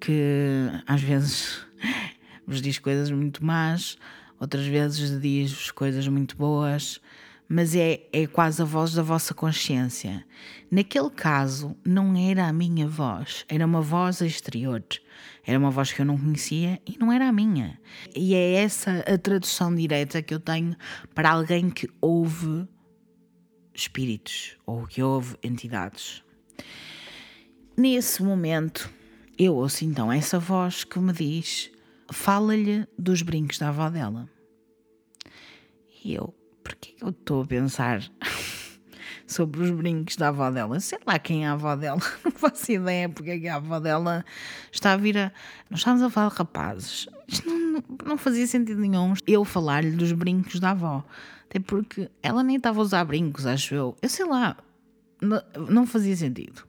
que 0.00 0.66
às 0.84 1.00
vezes 1.00 1.64
vos 2.44 2.60
diz 2.60 2.76
coisas 2.80 3.08
muito 3.12 3.44
más, 3.44 3.96
outras 4.40 4.66
vezes 4.66 5.20
diz 5.20 5.70
coisas 5.70 6.08
muito 6.08 6.36
boas, 6.36 7.00
mas 7.48 7.76
é, 7.76 8.00
é 8.12 8.26
quase 8.26 8.60
a 8.60 8.64
voz 8.64 8.92
da 8.92 9.02
vossa 9.04 9.32
consciência. 9.32 10.24
Naquele 10.68 11.10
caso, 11.10 11.76
não 11.86 12.16
era 12.16 12.48
a 12.48 12.52
minha 12.52 12.88
voz, 12.88 13.44
era 13.48 13.64
uma 13.64 13.80
voz 13.80 14.20
exterior. 14.22 14.82
Era 15.46 15.56
uma 15.56 15.70
voz 15.70 15.92
que 15.92 16.00
eu 16.00 16.06
não 16.06 16.18
conhecia 16.18 16.80
e 16.84 16.98
não 16.98 17.12
era 17.12 17.28
a 17.28 17.32
minha. 17.32 17.78
E 18.12 18.34
é 18.34 18.54
essa 18.54 19.04
a 19.06 19.16
tradução 19.16 19.72
direta 19.72 20.20
que 20.20 20.34
eu 20.34 20.40
tenho 20.40 20.76
para 21.14 21.30
alguém 21.30 21.70
que 21.70 21.88
ouve 22.00 22.66
espíritos 23.74 24.56
ou 24.66 24.86
que 24.86 25.02
ouve 25.02 25.36
entidades. 25.42 26.22
Nesse 27.76 28.22
momento, 28.22 28.90
eu 29.38 29.54
ouço 29.54 29.84
então 29.84 30.12
essa 30.12 30.38
voz 30.38 30.84
que 30.84 30.98
me 30.98 31.12
diz: 31.12 31.70
fala-lhe 32.10 32.86
dos 32.98 33.22
brincos 33.22 33.58
da 33.58 33.70
avó 33.70 33.88
dela. 33.88 34.28
E 36.04 36.14
eu, 36.14 36.34
porquê 36.62 36.92
que 36.92 37.04
eu 37.04 37.10
estou 37.10 37.42
a 37.42 37.46
pensar 37.46 38.02
sobre 39.26 39.62
os 39.62 39.70
brincos 39.70 40.16
da 40.16 40.28
avó 40.28 40.50
dela? 40.50 40.78
Sei 40.80 40.98
lá 41.06 41.18
quem 41.18 41.44
é 41.44 41.48
a 41.48 41.52
avó 41.52 41.74
dela, 41.74 42.00
não 42.24 42.32
faço 42.32 42.72
ideia 42.72 43.08
porque 43.08 43.30
é 43.30 43.38
que 43.38 43.48
a 43.48 43.56
avó 43.56 43.80
dela 43.80 44.24
está 44.70 44.92
a 44.92 44.96
vir 44.96 45.16
a. 45.16 45.32
Nós 45.70 45.80
estávamos 45.80 46.04
a 46.04 46.10
falar 46.10 46.28
de 46.28 46.36
rapazes. 46.36 47.08
Isto 47.26 47.48
não, 47.48 47.82
não 48.04 48.18
fazia 48.18 48.46
sentido 48.46 48.80
nenhum 48.80 49.14
eu 49.26 49.44
falar-lhe 49.44 49.92
dos 49.92 50.12
brincos 50.12 50.60
da 50.60 50.70
avó. 50.72 51.04
Até 51.52 51.60
porque 51.60 52.10
ela 52.22 52.42
nem 52.42 52.56
estava 52.56 52.80
a 52.80 52.82
usar 52.82 53.04
brincos, 53.04 53.44
acho 53.44 53.74
eu. 53.74 53.94
Eu 54.00 54.08
sei 54.08 54.24
lá, 54.24 54.56
não, 55.68 55.86
fazia 55.86 56.16
sentido. 56.16 56.66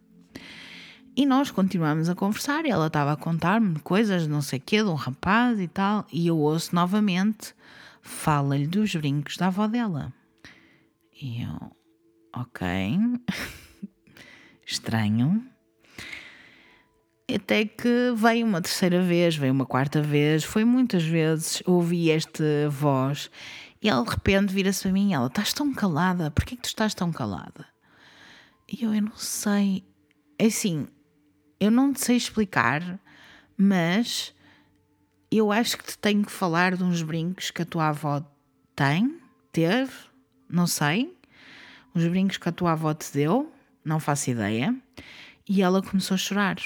E 1.16 1.26
nós 1.26 1.50
continuamos 1.50 2.10
a 2.10 2.16
conversar 2.16 2.66
e 2.66 2.70
ela 2.70 2.88
estava 2.88 3.14
a 3.14 3.16
contar-me 3.16 3.80
coisas, 3.80 4.28
não 4.28 4.42
sei 4.42 4.60
o 4.60 4.62
quê, 4.62 4.84
de 4.84 4.90
um 4.90 4.96
rapaz 4.96 5.58
e 5.62 5.70
tal, 5.70 6.06
e 6.12 6.28
eu 6.28 6.38
ouço 6.38 6.76
novamente, 6.76 7.56
fala-lhe 8.02 8.68
dos 8.68 8.94
brincos 8.94 9.38
da 9.38 9.48
avó 9.48 9.68
dela. 9.68 10.12
E 11.14 11.44
eu, 11.44 11.72
ok, 12.36 13.00
estranho. 14.68 15.46
Até 17.34 17.64
que 17.64 18.12
veio 18.18 18.46
uma 18.46 18.62
terceira 18.62 19.02
vez, 19.02 19.38
veio 19.38 19.54
uma 19.54 19.66
quarta 19.66 20.02
vez, 20.02 20.44
foi 20.44 20.66
muitas 20.66 21.04
vezes, 21.04 21.64
ouvi 21.66 22.12
esta 22.12 22.44
voz 22.70 23.32
e 23.84 23.90
ela 23.90 24.04
de 24.04 24.10
repente 24.10 24.54
vira-se 24.54 24.84
para 24.84 24.92
mim 24.94 25.10
e 25.10 25.14
ela, 25.14 25.28
estás 25.28 25.52
tão 25.52 25.74
calada, 25.74 26.32
porquê 26.32 26.56
que 26.56 26.62
tu 26.62 26.68
estás 26.68 26.94
tão 26.96 27.12
calada? 27.12 27.68
E 28.68 28.84
eu, 28.84 28.96
eu 28.96 29.02
não 29.02 29.18
sei, 29.18 29.84
é 30.40 30.46
assim, 30.46 30.88
eu 31.60 31.70
não 31.70 31.92
te 31.92 32.02
sei 32.02 32.16
explicar, 32.16 33.00
mas 33.58 34.34
eu 35.30 35.52
acho 35.52 35.78
que 35.78 35.84
te 35.84 35.98
tenho 35.98 36.24
que 36.24 36.32
falar 36.32 36.78
de 36.78 36.84
uns 36.84 37.02
brincos 37.02 37.52
que 37.52 37.62
a 37.62 37.66
tua 37.66 37.90
avó 37.90 38.24
tem, 38.76 39.20
teve, 39.52 39.92
não 40.50 40.68
sei. 40.68 41.16
Uns 41.96 42.08
brincos 42.08 42.38
que 42.38 42.50
a 42.50 42.52
tua 42.52 42.72
avó 42.74 42.94
te 42.94 43.12
deu, 43.14 43.52
não 43.84 44.00
faço 44.00 44.30
ideia. 44.30 44.76
E 45.48 45.62
ela 45.62 45.82
começou 45.82 46.16
a 46.16 46.18
chorar. 46.18 46.58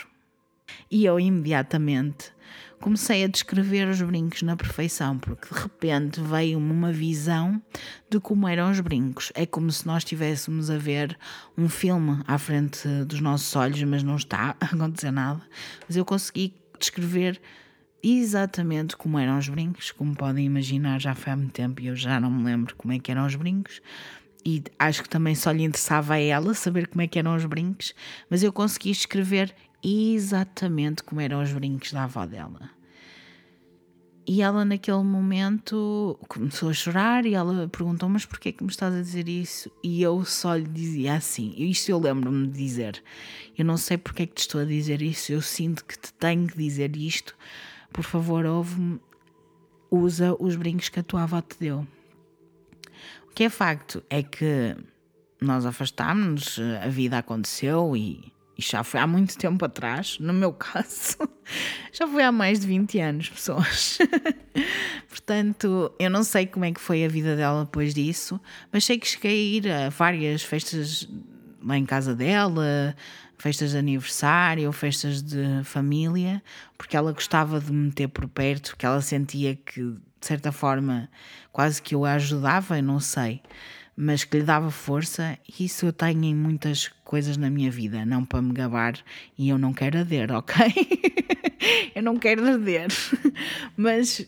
E 0.92 1.06
eu 1.06 1.20
imediatamente 1.20 2.34
comecei 2.80 3.24
a 3.24 3.28
descrever 3.28 3.88
os 3.88 4.02
brincos 4.02 4.42
na 4.42 4.56
perfeição, 4.56 5.18
porque 5.18 5.54
de 5.54 5.60
repente 5.60 6.22
veio-me 6.22 6.72
uma 6.72 6.92
visão 6.92 7.62
de 8.10 8.20
como 8.20 8.48
eram 8.48 8.72
os 8.72 8.80
brincos. 8.80 9.32
É 9.36 9.46
como 9.46 9.72
se 9.72 9.86
nós 9.86 10.00
estivéssemos 10.00 10.70
a 10.70 10.78
ver 10.78 11.18
um 11.58 11.68
filme 11.68 12.22
à 12.28 12.38
frente 12.38 12.88
dos 13.06 13.20
nossos 13.20 13.56
olhos, 13.56 13.82
mas 13.84 14.04
não 14.04 14.16
está 14.16 14.56
a 14.62 14.66
acontecer 14.66 15.12
nada. 15.12 15.42
Mas 15.88 15.98
eu 15.98 16.06
consegui 16.06 16.54
descrever 16.80 17.42
exatamente 18.02 18.96
como 18.96 19.18
eram 19.18 19.38
os 19.38 19.50
brincos, 19.50 19.92
como 19.92 20.16
podem 20.16 20.46
imaginar, 20.46 21.02
já 21.02 21.16
foi 21.16 21.34
há 21.34 21.36
muito 21.36 21.54
tempo 21.54 21.82
e 21.82 21.88
eu 21.88 21.96
já 21.96 22.20
não 22.20 22.30
me 22.30 22.44
lembro 22.44 22.76
como 22.76 22.94
é 22.94 23.00
que 23.00 23.12
eram 23.12 23.26
os 23.26 23.36
brincos. 23.36 23.82
E 24.46 24.64
acho 24.80 25.04
que 25.04 25.10
também 25.10 25.36
só 25.36 25.52
lhe 25.52 25.64
interessava 25.64 26.14
a 26.14 26.20
ela 26.20 26.54
saber 26.54 26.88
como 26.88 27.02
é 27.02 27.08
que 27.08 27.20
eram 27.20 27.36
os 27.36 27.44
brincos, 27.44 27.94
mas 28.30 28.44
eu 28.44 28.54
consegui 28.54 28.92
escrever 28.92 29.54
exatamente 29.84 31.04
como 31.04 31.22
eram 31.22 31.42
os 31.42 31.52
brincos 31.52 31.92
da 31.92 32.04
avó 32.04 32.26
dela. 32.26 32.78
E 34.30 34.42
ela 34.42 34.66
naquele 34.66 35.04
momento 35.04 36.20
começou 36.28 36.70
a 36.70 36.74
chorar 36.74 37.26
e 37.26 37.34
ela 37.34 37.70
perguntou: 37.70 38.10
Mas 38.10 38.26
porquê 38.26 38.52
que 38.52 38.62
me 38.62 38.70
estás 38.70 38.94
a 38.94 39.02
dizer 39.02 39.30
isso? 39.30 39.72
E 39.82 40.02
eu 40.02 40.26
só 40.26 40.54
lhe 40.54 40.68
dizia 40.68 41.16
assim: 41.16 41.54
Isto 41.58 41.92
eu 41.92 41.98
lembro-me 41.98 42.46
de 42.48 42.58
dizer. 42.58 43.02
Eu 43.58 43.64
não 43.64 43.78
sei 43.78 43.98
porque 43.98 44.24
é 44.24 44.26
que 44.26 44.36
te 44.36 44.42
estou 44.42 44.60
a 44.60 44.66
dizer 44.66 45.02
isso, 45.02 45.32
eu 45.32 45.42
sinto 45.42 45.86
que 45.86 45.98
te 45.98 46.12
tenho 46.14 46.46
que 46.46 46.58
dizer 46.58 46.94
isto. 46.98 47.38
Por 47.94 48.04
favor, 48.04 48.46
ouve-me, 48.46 49.00
usa 49.90 50.36
os 50.38 50.58
brincos 50.58 50.90
que 50.90 51.00
a 51.00 51.04
tua 51.04 51.24
avó 51.24 51.42
te 51.42 51.58
deu. 51.58 51.88
O 53.30 53.34
que 53.34 53.46
é 53.46 53.50
facto 53.50 54.04
é 54.10 54.22
que 54.22 54.76
nós 55.40 55.66
afastámos-nos, 55.66 56.60
a 56.84 56.90
vida 56.90 57.18
aconteceu 57.18 57.96
e 57.96 58.34
isto 58.58 58.72
já 58.72 58.84
foi 58.84 59.00
há 59.00 59.06
muito 59.06 59.38
tempo 59.38 59.64
atrás, 59.64 60.18
no 60.20 60.34
meu 60.34 60.52
caso, 60.54 61.18
já 61.92 62.08
foi 62.08 62.24
há 62.24 62.32
mais 62.32 62.60
de 62.60 62.68
20 62.68 63.00
anos, 63.00 63.30
pessoas. 63.30 64.00
Portanto, 65.08 65.94
eu 66.00 66.10
não 66.10 66.24
sei 66.24 66.48
como 66.48 66.66
é 66.66 66.72
que 66.72 66.82
foi 66.82 67.06
a 67.06 67.08
vida 67.08 67.36
dela 67.36 67.66
depois 67.66 67.94
disso, 67.94 68.40
mas 68.72 68.86
sei 68.86 68.98
que 68.98 69.08
cheguei 69.08 69.32
a 69.32 69.58
ir 69.58 69.72
a 69.72 69.90
várias 69.90 70.42
festas 70.42 71.08
lá 71.64 71.78
em 71.78 71.86
casa 71.86 72.16
dela, 72.16 72.96
festas 73.38 73.72
de 73.72 73.78
aniversário, 73.78 74.72
festas 74.72 75.22
de 75.22 75.64
família, 75.64 76.42
porque 76.78 76.98
ela 76.98 77.12
gostava 77.12 77.60
de 77.60 77.72
me 77.72 77.92
ter 77.92 78.08
por 78.08 78.28
perto, 78.28 78.72
porque 78.72 78.86
ela 78.86 79.02
sentia 79.02 79.56
que, 79.56 79.82
de 79.82 80.00
certa 80.26 80.52
forma, 80.52 81.10
quase 81.52 81.82
que 81.82 81.94
eu 81.94 82.06
a 82.06 82.14
ajudava, 82.14 82.78
eu 82.80 82.84
não 82.84 83.00
sei 83.00 83.42
mas 84.00 84.24
que 84.24 84.38
lhe 84.38 84.44
dava 84.44 84.70
força, 84.70 85.40
isso 85.60 85.88
eu 85.88 85.92
tenho 85.92 86.24
em 86.24 86.36
muitas 86.36 86.88
coisas 87.04 87.36
na 87.36 87.50
minha 87.50 87.72
vida, 87.72 88.06
não 88.06 88.24
para 88.24 88.44
me 88.44 88.54
gabar, 88.54 88.94
e 89.36 89.50
eu 89.50 89.58
não 89.58 89.74
quero 89.74 89.98
arder, 89.98 90.30
ok? 90.38 90.54
eu 91.96 92.04
não 92.04 92.16
quero 92.18 92.46
arder, 92.48 92.90
mas 93.76 94.24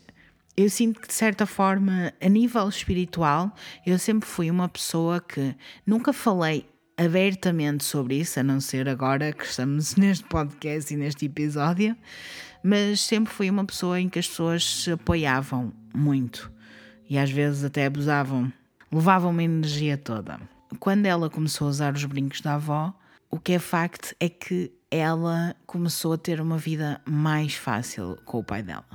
eu 0.57 0.67
sinto 0.71 0.99
que 0.99 1.07
de 1.07 1.13
certa 1.13 1.45
forma, 1.45 2.11
a 2.19 2.27
nível 2.27 2.67
espiritual, 2.67 3.55
eu 3.85 3.99
sempre 3.99 4.27
fui 4.27 4.49
uma 4.49 4.67
pessoa 4.67 5.21
que 5.21 5.55
nunca 5.85 6.11
falei 6.11 6.65
abertamente 6.97 7.83
sobre 7.85 8.15
isso, 8.15 8.39
a 8.39 8.43
não 8.43 8.59
ser 8.59 8.89
agora 8.89 9.31
que 9.31 9.45
estamos 9.45 9.93
neste 9.97 10.25
podcast 10.25 10.91
e 10.91 10.97
neste 10.97 11.27
episódio, 11.27 11.95
mas 12.63 13.01
sempre 13.01 13.31
fui 13.31 13.51
uma 13.51 13.63
pessoa 13.63 14.01
em 14.01 14.09
que 14.09 14.17
as 14.17 14.27
pessoas 14.27 14.65
se 14.65 14.91
apoiavam 14.91 15.71
muito 15.93 16.51
e 17.07 17.19
às 17.19 17.29
vezes 17.29 17.63
até 17.63 17.85
abusavam 17.85 18.51
levava 18.91 19.27
uma 19.27 19.43
energia 19.43 19.97
toda. 19.97 20.39
Quando 20.79 21.05
ela 21.05 21.29
começou 21.29 21.67
a 21.67 21.69
usar 21.69 21.93
os 21.93 22.05
brincos 22.05 22.41
da 22.41 22.55
avó, 22.55 22.93
o 23.29 23.39
que 23.39 23.53
é 23.53 23.59
facto 23.59 24.15
é 24.19 24.29
que 24.29 24.71
ela 24.89 25.55
começou 25.65 26.13
a 26.13 26.17
ter 26.17 26.41
uma 26.41 26.57
vida 26.57 26.99
mais 27.05 27.53
fácil 27.53 28.17
com 28.25 28.39
o 28.39 28.43
pai 28.43 28.63
dela. 28.63 28.85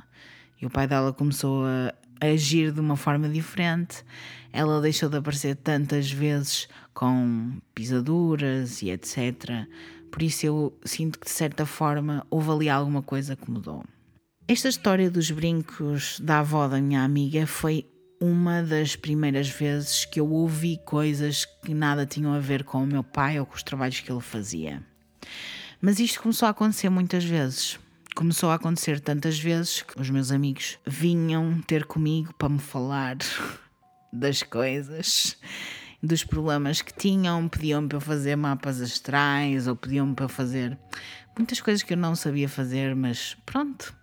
E 0.60 0.66
o 0.66 0.70
pai 0.70 0.86
dela 0.86 1.12
começou 1.12 1.64
a 1.64 1.92
agir 2.20 2.72
de 2.72 2.80
uma 2.80 2.96
forma 2.96 3.28
diferente. 3.28 4.04
Ela 4.52 4.80
deixou 4.80 5.08
de 5.08 5.16
aparecer 5.16 5.56
tantas 5.56 6.10
vezes 6.10 6.68
com 6.92 7.52
pisaduras 7.74 8.82
e 8.82 8.90
etc. 8.90 9.66
Por 10.10 10.22
isso 10.22 10.46
eu 10.46 10.78
sinto 10.84 11.18
que 11.18 11.26
de 11.26 11.32
certa 11.32 11.66
forma 11.66 12.26
houve 12.30 12.50
ali 12.50 12.68
alguma 12.68 13.02
coisa 13.02 13.36
que 13.36 13.50
mudou. 13.50 13.84
Esta 14.46 14.68
história 14.68 15.10
dos 15.10 15.30
brincos 15.30 16.20
da 16.20 16.40
avó 16.40 16.68
da 16.68 16.80
minha 16.80 17.02
amiga 17.02 17.46
foi 17.46 17.86
uma 18.24 18.62
das 18.62 18.96
primeiras 18.96 19.50
vezes 19.50 20.06
que 20.06 20.18
eu 20.18 20.30
ouvi 20.30 20.80
coisas 20.82 21.44
que 21.44 21.74
nada 21.74 22.06
tinham 22.06 22.32
a 22.32 22.38
ver 22.38 22.64
com 22.64 22.82
o 22.82 22.86
meu 22.86 23.04
pai 23.04 23.38
ou 23.38 23.44
com 23.44 23.54
os 23.54 23.62
trabalhos 23.62 24.00
que 24.00 24.10
ele 24.10 24.22
fazia. 24.22 24.82
Mas 25.78 26.00
isto 26.00 26.22
começou 26.22 26.46
a 26.46 26.50
acontecer 26.50 26.88
muitas 26.88 27.22
vezes. 27.22 27.78
Começou 28.14 28.48
a 28.48 28.54
acontecer 28.54 28.98
tantas 28.98 29.38
vezes 29.38 29.82
que 29.82 30.00
os 30.00 30.08
meus 30.08 30.30
amigos 30.30 30.78
vinham 30.86 31.60
ter 31.66 31.84
comigo 31.84 32.32
para 32.32 32.48
me 32.48 32.58
falar 32.58 33.18
das 34.10 34.42
coisas, 34.42 35.36
dos 36.02 36.24
problemas 36.24 36.80
que 36.80 36.94
tinham, 36.94 37.46
pediam-me 37.46 37.88
para 37.88 37.98
eu 37.98 38.00
fazer 38.00 38.36
mapas 38.36 38.80
astrais 38.80 39.66
ou 39.66 39.76
pediam-me 39.76 40.14
para 40.14 40.28
fazer 40.28 40.78
muitas 41.36 41.60
coisas 41.60 41.82
que 41.82 41.92
eu 41.92 41.98
não 41.98 42.16
sabia 42.16 42.48
fazer, 42.48 42.96
mas 42.96 43.36
pronto 43.44 43.94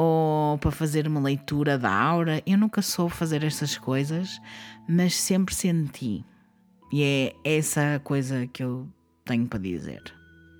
ou 0.00 0.56
para 0.58 0.70
fazer 0.70 1.08
uma 1.08 1.18
leitura 1.18 1.76
da 1.76 1.92
aura. 1.92 2.40
Eu 2.46 2.56
nunca 2.56 2.80
soube 2.80 3.12
fazer 3.12 3.42
estas 3.42 3.76
coisas, 3.76 4.40
mas 4.88 5.16
sempre 5.16 5.52
senti. 5.52 6.24
E 6.92 7.02
é 7.02 7.56
essa 7.56 8.00
coisa 8.04 8.46
que 8.46 8.62
eu 8.62 8.88
tenho 9.24 9.48
para 9.48 9.58
dizer. 9.58 10.00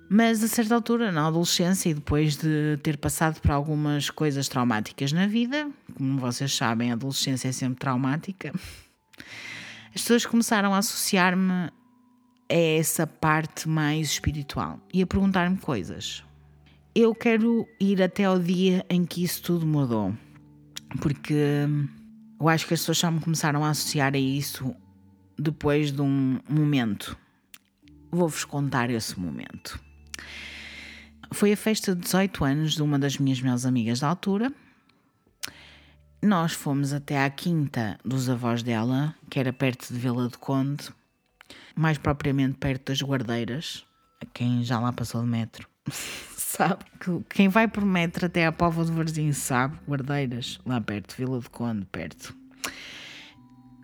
Mas 0.09 0.43
a 0.43 0.47
certa 0.49 0.75
altura, 0.75 1.09
na 1.09 1.27
adolescência 1.27 1.89
e 1.89 1.93
depois 1.93 2.35
de 2.35 2.77
ter 2.83 2.97
passado 2.97 3.39
por 3.39 3.51
algumas 3.51 4.09
coisas 4.09 4.49
traumáticas 4.49 5.13
na 5.13 5.25
vida, 5.25 5.71
como 5.95 6.19
vocês 6.19 6.53
sabem, 6.53 6.91
a 6.91 6.95
adolescência 6.95 7.47
é 7.47 7.51
sempre 7.53 7.79
traumática, 7.79 8.51
as 9.95 10.01
pessoas 10.01 10.25
começaram 10.25 10.73
a 10.73 10.79
associar-me 10.79 11.71
a 12.51 12.55
essa 12.77 13.07
parte 13.07 13.69
mais 13.69 14.07
espiritual 14.07 14.81
e 14.93 15.01
a 15.01 15.07
perguntar-me 15.07 15.55
coisas 15.57 16.25
eu 16.95 17.13
quero 17.13 17.67
ir 17.79 18.01
até 18.01 18.25
ao 18.25 18.39
dia 18.39 18.85
em 18.89 19.05
que 19.05 19.23
isso 19.23 19.41
tudo 19.43 19.65
mudou, 19.65 20.13
porque 21.01 21.67
eu 22.39 22.49
acho 22.49 22.67
que 22.67 22.73
as 22.73 22.79
pessoas 22.79 22.97
só 22.97 23.11
me 23.11 23.19
começaram 23.19 23.63
a 23.63 23.69
associar 23.69 24.13
a 24.13 24.17
isso 24.17 24.75
depois 25.37 25.91
de 25.91 26.01
um 26.01 26.39
momento. 26.49 27.17
Vou-vos 28.11 28.43
contar 28.43 28.89
esse 28.89 29.19
momento. 29.19 29.79
Foi 31.31 31.53
a 31.53 31.57
festa 31.57 31.95
de 31.95 32.01
18 32.01 32.43
anos 32.43 32.73
de 32.73 32.81
uma 32.81 32.97
das 32.97 33.17
minhas 33.17 33.39
melhores 33.39 33.65
amigas 33.65 33.99
da 33.99 34.07
altura. 34.07 34.51
Nós 36.21 36.53
fomos 36.53 36.91
até 36.91 37.23
à 37.23 37.29
quinta 37.29 37.97
dos 38.03 38.29
avós 38.29 38.63
dela, 38.63 39.15
que 39.29 39.39
era 39.39 39.53
perto 39.53 39.93
de 39.93 39.99
Vila 39.99 40.27
do 40.27 40.37
Conde, 40.37 40.89
mais 41.75 41.97
propriamente 41.97 42.57
perto 42.57 42.87
das 42.87 43.01
Guardeiras, 43.01 43.85
a 44.21 44.25
quem 44.25 44.63
já 44.63 44.79
lá 44.79 44.91
passou 44.91 45.21
de 45.21 45.27
metro. 45.27 45.67
sabe 46.49 46.83
que 46.99 47.21
quem 47.29 47.47
vai 47.47 47.67
por 47.67 47.85
metro 47.85 48.25
até 48.25 48.45
à 48.45 48.51
Póvoa 48.51 48.83
do 48.83 48.93
Varzim 48.93 49.31
sabe, 49.31 49.77
Guardeiras, 49.87 50.59
lá 50.65 50.81
perto, 50.81 51.15
Vila 51.15 51.39
do 51.39 51.49
Conde, 51.49 51.85
perto. 51.91 52.35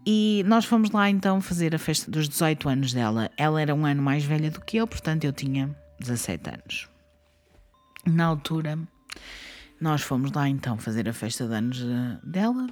E 0.06 0.44
nós 0.48 0.66
fomos 0.66 0.90
lá 0.90 1.10
então 1.10 1.40
fazer 1.42 1.76
a 1.76 1.80
festa 1.80 2.10
dos 2.10 2.28
18 2.28 2.68
anos 2.68 2.94
dela. 2.94 3.30
Ela 3.38 3.62
era 3.62 3.74
um 3.74 3.86
ano 3.86 4.02
mais 4.02 4.24
velha 4.24 4.50
do 4.50 4.62
que 4.62 4.78
eu, 4.78 4.88
portanto 4.88 5.26
eu 5.26 5.32
tinha 5.32 5.76
17 6.00 6.50
anos. 6.50 6.90
Na 8.06 8.26
altura, 8.26 8.80
nós 9.80 10.02
fomos 10.02 10.32
lá 10.32 10.50
então 10.50 10.78
fazer 10.78 11.08
a 11.08 11.14
festa 11.14 11.48
de 11.48 11.54
anos 11.54 11.82
eh, 11.82 12.20
dela. 12.24 12.68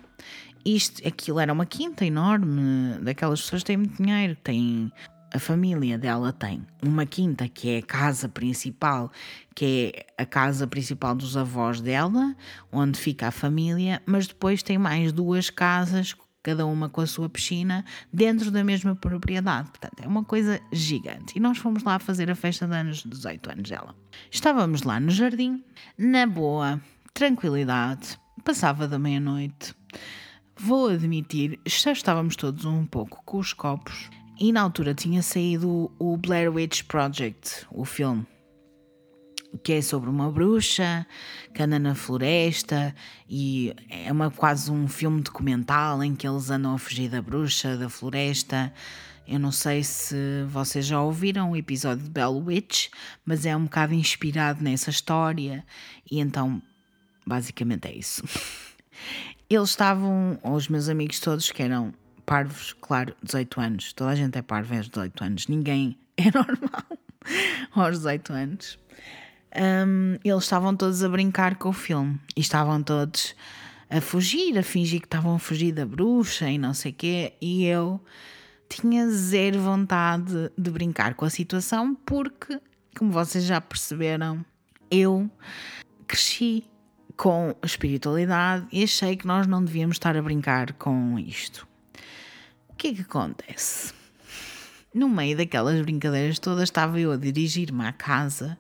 Isto, 0.66 1.08
aquilo 1.08 1.40
era 1.40 1.54
uma 1.54 1.66
quinta 1.66 2.04
enorme, 2.04 2.98
daquelas 3.02 3.42
pessoas 3.42 3.62
que 3.62 3.68
têm 3.68 3.78
muito 3.78 4.02
dinheiro, 4.02 4.36
têm 4.44 4.92
a 5.34 5.40
família 5.40 5.98
dela 5.98 6.32
tem 6.32 6.66
uma 6.82 7.08
quinta 7.08 7.50
que 7.50 7.72
é 7.72 7.78
a 7.80 7.82
casa 7.82 8.30
principal, 8.30 9.12
que 9.56 9.92
é 10.18 10.22
a 10.22 10.26
casa 10.26 10.68
principal 10.68 11.16
dos 11.16 11.36
avós 11.36 11.82
dela, 11.82 12.36
onde 12.72 13.00
fica 13.00 13.28
a 13.28 13.32
família, 13.32 14.00
mas 14.06 14.28
depois 14.28 14.62
tem 14.62 14.78
mais 14.78 15.12
duas 15.12 15.50
casas, 15.50 16.16
cada 16.44 16.68
uma 16.68 16.88
com 16.88 17.02
a 17.02 17.08
sua 17.08 17.28
piscina, 17.28 17.84
dentro 18.12 18.52
da 18.52 18.64
mesma 18.64 18.96
propriedade. 18.96 19.72
Portanto, 19.72 20.04
é 20.04 20.08
uma 20.08 20.24
coisa 20.24 20.62
gigante. 20.72 21.34
E 21.36 21.40
nós 21.40 21.58
fomos 21.58 21.84
lá 21.84 21.98
fazer 21.98 22.30
a 22.30 22.36
festa 22.36 22.68
de 22.68 22.76
anos, 22.76 23.04
18 23.04 23.50
anos 23.50 23.70
dela. 23.70 23.96
Estávamos 24.30 24.84
lá 24.84 25.00
no 25.00 25.10
jardim, 25.10 25.64
na 25.98 26.28
boa, 26.28 26.80
tranquilidade, 27.12 28.20
passava 28.44 28.88
da 28.88 29.00
meia-noite. 29.00 29.74
Vou 30.56 30.90
admitir, 30.90 31.60
já 31.66 31.92
estávamos 31.92 32.36
todos 32.36 32.66
um 32.66 32.86
pouco 32.86 33.24
com 33.26 33.40
os 33.40 33.52
copos 33.54 34.12
e 34.40 34.52
na 34.52 34.62
altura 34.62 34.94
tinha 34.94 35.22
saído 35.22 35.92
o 36.00 36.18
Blair 36.18 36.52
Witch 36.52 36.84
Project, 36.84 37.66
o 37.72 37.86
filme, 37.86 38.26
que 39.64 39.74
é 39.74 39.82
sobre 39.82 40.10
uma 40.10 40.32
bruxa 40.32 41.06
que 41.54 41.62
anda 41.62 41.78
na 41.78 41.94
floresta 41.94 42.96
e 43.30 43.74
é 43.90 44.12
uma, 44.12 44.32
quase 44.32 44.72
um 44.72 44.88
filme 44.88 45.22
documental 45.22 46.04
em 46.04 46.16
que 46.16 46.28
eles 46.28 46.50
andam 46.50 46.74
a 46.74 46.78
fugir 46.80 47.10
da 47.10 47.22
bruxa, 47.22 47.78
da 47.78 47.90
floresta. 47.90 48.74
Eu 49.28 49.40
não 49.40 49.52
sei 49.52 49.84
se 49.84 50.44
vocês 50.50 50.86
já 50.86 51.00
ouviram 51.00 51.52
o 51.52 51.56
episódio 51.56 52.04
de 52.04 52.10
Bell 52.10 52.36
Witch, 52.36 52.90
mas 53.24 53.46
é 53.46 53.56
um 53.56 53.66
bocado 53.66 53.94
inspirado 53.94 54.64
nessa 54.64 54.90
história 54.90 55.64
e 56.10 56.20
então 56.20 56.62
basicamente 57.26 57.88
é 57.88 57.96
isso. 57.96 58.24
Eles 59.50 59.70
estavam, 59.70 60.40
os 60.44 60.68
meus 60.68 60.90
amigos 60.90 61.20
todos 61.20 61.52
que 61.52 61.62
eram 61.62 61.94
parvos, 62.26 62.74
claro, 62.82 63.16
18 63.24 63.62
anos. 63.62 63.94
Toda 63.94 64.12
a 64.12 64.16
gente 64.16 64.38
é 64.38 64.42
parva 64.42 64.76
aos 64.76 64.90
18 64.90 65.24
anos. 65.24 65.48
Ninguém 65.48 65.98
é 66.18 66.26
normal 66.26 66.86
aos 67.74 67.98
18 67.98 68.34
anos. 68.34 68.80
Um, 69.56 70.18
eles 70.24 70.44
estavam 70.44 70.76
todos 70.76 71.04
a 71.04 71.10
brincar 71.10 71.56
com 71.58 71.70
o 71.70 71.74
filme 71.74 72.20
e 72.36 72.42
estavam 72.42 72.82
todos 72.82 73.36
a 73.90 74.02
fugir, 74.02 74.58
a 74.58 74.64
fingir 74.64 75.00
que 75.00 75.06
estavam 75.06 75.36
a 75.36 75.40
fugir 75.40 75.72
da 75.72 75.86
bruxa 75.86 76.50
e 76.50 76.58
não 76.58 76.74
sei 76.74 76.92
o 76.92 76.96
quê. 76.96 77.34
E 77.40 77.66
eu 77.66 78.02
tinha 78.68 79.08
zero 79.10 79.62
vontade 79.62 80.52
de 80.58 80.72
brincar 80.72 81.14
com 81.14 81.26
a 81.26 81.30
situação 81.30 81.94
porque, 82.04 82.60
como 82.98 83.12
vocês 83.12 83.44
já 83.44 83.62
perceberam, 83.62 84.44
eu 84.90 85.30
cresci 86.08 86.64
com 87.16 87.56
espiritualidade 87.64 88.66
e 88.72 88.84
achei 88.84 89.16
que 89.16 89.28
nós 89.28 89.46
não 89.46 89.64
devíamos 89.64 89.96
estar 89.96 90.18
a 90.18 90.22
brincar 90.22 90.74
com 90.74 91.20
isto. 91.20 91.68
O 92.74 92.76
que 92.76 92.88
é 92.88 92.94
que 92.94 93.02
acontece? 93.02 93.94
No 94.94 95.08
meio 95.08 95.38
daquelas 95.38 95.80
brincadeiras 95.82 96.38
todas, 96.38 96.64
estava 96.64 97.00
eu 97.00 97.12
a 97.12 97.18
dirigir-me 97.18 97.86
à 97.86 97.94
casa 97.94 98.58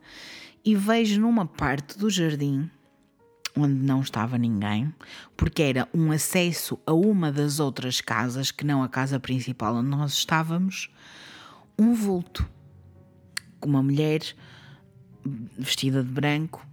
e 0.63 0.75
vejo 0.75 1.19
numa 1.19 1.45
parte 1.45 1.97
do 1.97 2.09
jardim 2.09 2.69
onde 3.55 3.73
não 3.73 4.01
estava 4.01 4.37
ninguém, 4.37 4.93
porque 5.37 5.61
era 5.61 5.87
um 5.93 6.11
acesso 6.11 6.79
a 6.85 6.93
uma 6.93 7.31
das 7.31 7.59
outras 7.59 8.01
casas, 8.01 8.49
que 8.49 8.65
não 8.65 8.81
a 8.81 8.89
casa 8.89 9.19
principal 9.19 9.75
onde 9.75 9.89
nós 9.89 10.13
estávamos, 10.13 10.89
um 11.77 11.93
vulto 11.93 12.49
com 13.59 13.69
uma 13.69 13.83
mulher 13.83 14.21
vestida 15.57 16.03
de 16.03 16.09
branco, 16.09 16.65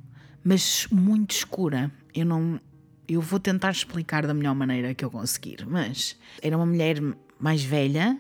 mas 0.42 0.86
muito 0.90 1.32
escura. 1.32 1.90
Eu 2.14 2.24
não. 2.24 2.60
Eu 3.06 3.20
vou 3.20 3.40
tentar 3.40 3.72
explicar 3.72 4.26
da 4.26 4.32
melhor 4.32 4.54
maneira 4.54 4.94
que 4.94 5.04
eu 5.04 5.10
conseguir, 5.10 5.66
mas 5.66 6.16
era 6.40 6.56
uma 6.56 6.66
mulher 6.66 7.00
mais 7.40 7.62
velha, 7.62 8.18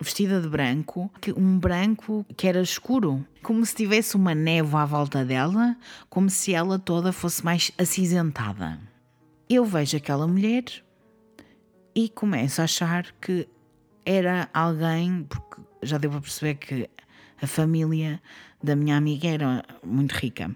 vestida 0.00 0.40
de 0.40 0.48
branco, 0.48 1.10
um 1.36 1.58
branco 1.58 2.24
que 2.36 2.46
era 2.46 2.62
escuro, 2.62 3.24
como 3.42 3.64
se 3.66 3.74
tivesse 3.74 4.16
uma 4.16 4.34
névoa 4.34 4.82
à 4.82 4.86
volta 4.86 5.24
dela, 5.24 5.76
como 6.08 6.30
se 6.30 6.54
ela 6.54 6.78
toda 6.78 7.12
fosse 7.12 7.44
mais 7.44 7.70
acinzentada. 7.76 8.78
Eu 9.48 9.64
vejo 9.64 9.96
aquela 9.96 10.26
mulher 10.26 10.64
e 11.94 12.08
começo 12.08 12.60
a 12.60 12.64
achar 12.64 13.12
que 13.20 13.48
era 14.04 14.48
alguém, 14.54 15.26
porque 15.28 15.60
já 15.82 15.98
para 15.98 16.20
perceber 16.20 16.54
que 16.54 16.88
a 17.42 17.46
família 17.46 18.22
da 18.62 18.76
minha 18.76 18.96
amiga 18.96 19.28
era 19.28 19.64
muito 19.84 20.12
rica. 20.12 20.54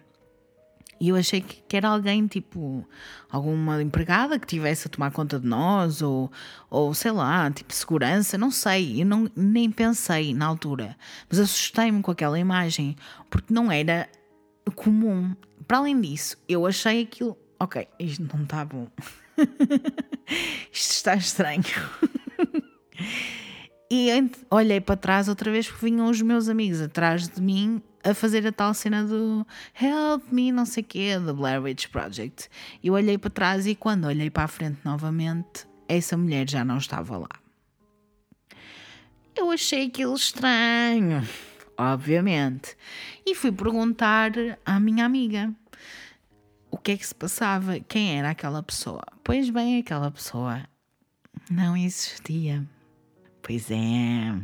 E 1.00 1.08
eu 1.08 1.16
achei 1.16 1.40
que, 1.40 1.76
era 1.76 1.88
alguém, 1.88 2.26
tipo, 2.26 2.86
alguma 3.30 3.82
empregada 3.82 4.38
que 4.38 4.46
tivesse 4.46 4.86
a 4.86 4.90
tomar 4.90 5.10
conta 5.10 5.38
de 5.38 5.46
nós, 5.46 6.02
ou, 6.02 6.30
ou 6.70 6.94
sei 6.94 7.10
lá, 7.10 7.50
tipo, 7.50 7.72
segurança, 7.74 8.38
não 8.38 8.50
sei. 8.50 9.02
Eu 9.02 9.06
não, 9.06 9.30
nem 9.34 9.70
pensei 9.70 10.32
na 10.34 10.46
altura. 10.46 10.96
Mas 11.28 11.38
assustei-me 11.38 12.00
com 12.02 12.10
aquela 12.10 12.38
imagem, 12.38 12.96
porque 13.28 13.52
não 13.52 13.70
era 13.70 14.08
comum. 14.74 15.34
Para 15.66 15.78
além 15.78 16.00
disso, 16.00 16.36
eu 16.48 16.66
achei 16.66 17.02
aquilo. 17.02 17.36
Ok, 17.58 17.86
isto 17.98 18.28
não 18.34 18.44
está 18.44 18.64
bom. 18.64 18.88
isto 20.72 20.92
está 20.92 21.14
estranho. 21.16 21.64
e 23.90 24.08
olhei 24.50 24.80
para 24.80 24.96
trás 24.96 25.28
outra 25.28 25.50
vez 25.50 25.68
porque 25.68 25.86
vinham 25.86 26.08
os 26.08 26.20
meus 26.20 26.48
amigos 26.48 26.80
atrás 26.80 27.28
de 27.28 27.40
mim 27.40 27.82
a 28.04 28.12
fazer 28.12 28.46
a 28.46 28.52
tal 28.52 28.74
cena 28.74 29.02
do 29.02 29.46
Help 29.80 30.30
Me, 30.30 30.52
não 30.52 30.66
sei 30.66 30.82
o 30.82 30.86
quê, 30.86 31.18
do 31.18 31.34
Blair 31.34 31.62
Witch 31.62 31.88
Project. 31.88 32.48
Eu 32.82 32.92
olhei 32.92 33.16
para 33.16 33.30
trás 33.30 33.66
e 33.66 33.74
quando 33.74 34.04
olhei 34.04 34.30
para 34.30 34.44
a 34.44 34.48
frente 34.48 34.78
novamente, 34.84 35.66
essa 35.88 36.16
mulher 36.16 36.48
já 36.48 36.64
não 36.64 36.76
estava 36.76 37.16
lá. 37.16 37.30
Eu 39.34 39.50
achei 39.50 39.86
aquilo 39.86 40.14
estranho, 40.14 41.26
obviamente, 41.76 42.76
e 43.26 43.34
fui 43.34 43.50
perguntar 43.50 44.32
à 44.64 44.78
minha 44.78 45.04
amiga 45.04 45.52
o 46.70 46.76
que 46.76 46.92
é 46.92 46.96
que 46.96 47.06
se 47.06 47.14
passava, 47.14 47.80
quem 47.80 48.18
era 48.18 48.30
aquela 48.30 48.62
pessoa. 48.62 49.02
Pois 49.24 49.48
bem, 49.48 49.78
aquela 49.78 50.10
pessoa 50.10 50.62
não 51.50 51.76
existia. 51.76 52.64
Pois 53.42 53.70
é. 53.70 54.38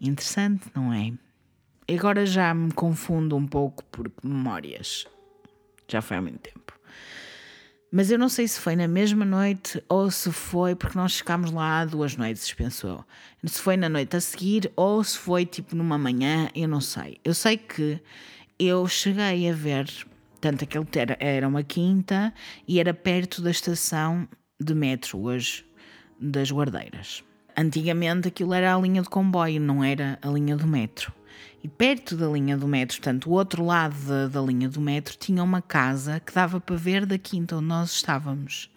Interessante, 0.00 0.70
não 0.74 0.92
é? 0.92 1.12
Agora 1.92 2.24
já 2.24 2.54
me 2.54 2.72
confundo 2.72 3.36
um 3.36 3.46
pouco 3.46 3.84
por 3.84 4.10
memórias. 4.22 5.06
Já 5.86 6.00
foi 6.00 6.16
há 6.16 6.22
muito 6.22 6.38
tempo. 6.38 6.72
Mas 7.90 8.10
eu 8.10 8.18
não 8.18 8.30
sei 8.30 8.48
se 8.48 8.58
foi 8.58 8.74
na 8.74 8.88
mesma 8.88 9.22
noite 9.22 9.82
ou 9.86 10.10
se 10.10 10.32
foi, 10.32 10.74
porque 10.74 10.96
nós 10.96 11.18
ficámos 11.18 11.50
lá 11.50 11.84
duas 11.84 12.16
noites, 12.16 12.50
penso 12.54 12.86
eu. 12.86 13.04
Se 13.44 13.60
foi 13.60 13.76
na 13.76 13.90
noite 13.90 14.16
a 14.16 14.20
seguir 14.20 14.72
ou 14.74 15.04
se 15.04 15.18
foi 15.18 15.44
tipo 15.44 15.76
numa 15.76 15.98
manhã, 15.98 16.48
eu 16.54 16.66
não 16.66 16.80
sei. 16.80 17.18
Eu 17.22 17.34
sei 17.34 17.58
que 17.58 18.00
eu 18.58 18.88
cheguei 18.88 19.50
a 19.50 19.52
ver, 19.52 19.86
tanto 20.40 20.64
aquele 20.64 20.86
era, 20.96 21.16
era 21.20 21.46
uma 21.46 21.62
quinta 21.62 22.32
e 22.66 22.80
era 22.80 22.94
perto 22.94 23.42
da 23.42 23.50
estação 23.50 24.26
de 24.58 24.74
metro 24.74 25.18
hoje, 25.18 25.66
das 26.18 26.50
Guardeiras. 26.50 27.22
Antigamente 27.54 28.28
aquilo 28.28 28.54
era 28.54 28.74
a 28.74 28.80
linha 28.80 29.02
de 29.02 29.10
comboio, 29.10 29.60
não 29.60 29.84
era 29.84 30.18
a 30.22 30.28
linha 30.28 30.56
do 30.56 30.66
metro. 30.66 31.12
E 31.62 31.68
perto 31.68 32.16
da 32.16 32.26
linha 32.26 32.56
do 32.56 32.66
metro, 32.66 32.96
portanto, 32.96 33.30
o 33.30 33.32
outro 33.32 33.64
lado 33.64 33.94
da, 34.06 34.28
da 34.28 34.40
linha 34.40 34.68
do 34.68 34.80
metro, 34.80 35.16
tinha 35.16 35.42
uma 35.42 35.62
casa 35.62 36.18
que 36.20 36.32
dava 36.32 36.60
para 36.60 36.76
ver 36.76 37.06
da 37.06 37.16
quinta 37.16 37.56
onde 37.56 37.66
nós 37.66 37.92
estávamos. 37.92 38.70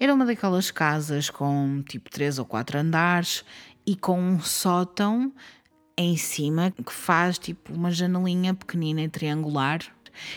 Era 0.00 0.14
uma 0.14 0.24
daquelas 0.24 0.70
casas 0.70 1.28
com 1.28 1.82
tipo 1.86 2.08
três 2.08 2.38
ou 2.38 2.44
quatro 2.44 2.78
andares 2.78 3.44
e 3.84 3.96
com 3.96 4.20
um 4.20 4.40
sótão 4.40 5.32
em 5.96 6.16
cima 6.16 6.70
que 6.70 6.92
faz 6.92 7.38
tipo 7.38 7.74
uma 7.74 7.90
janelinha 7.90 8.54
pequenina 8.54 9.02
e 9.02 9.08
triangular. 9.08 9.80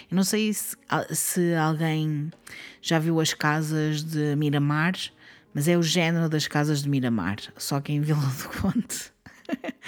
Eu 0.09 0.15
não 0.15 0.23
sei 0.23 0.51
se, 0.53 0.75
se 1.11 1.53
alguém 1.53 2.31
já 2.81 2.97
viu 2.97 3.19
as 3.19 3.33
casas 3.33 4.03
de 4.03 4.35
Miramar, 4.35 4.93
mas 5.53 5.67
é 5.67 5.77
o 5.77 5.83
género 5.83 6.27
das 6.27 6.47
casas 6.47 6.81
de 6.81 6.89
Miramar, 6.89 7.37
só 7.57 7.79
que 7.79 7.91
em 7.91 8.01
Vila 8.01 8.19
do 8.19 8.49
Conde. 8.59 9.11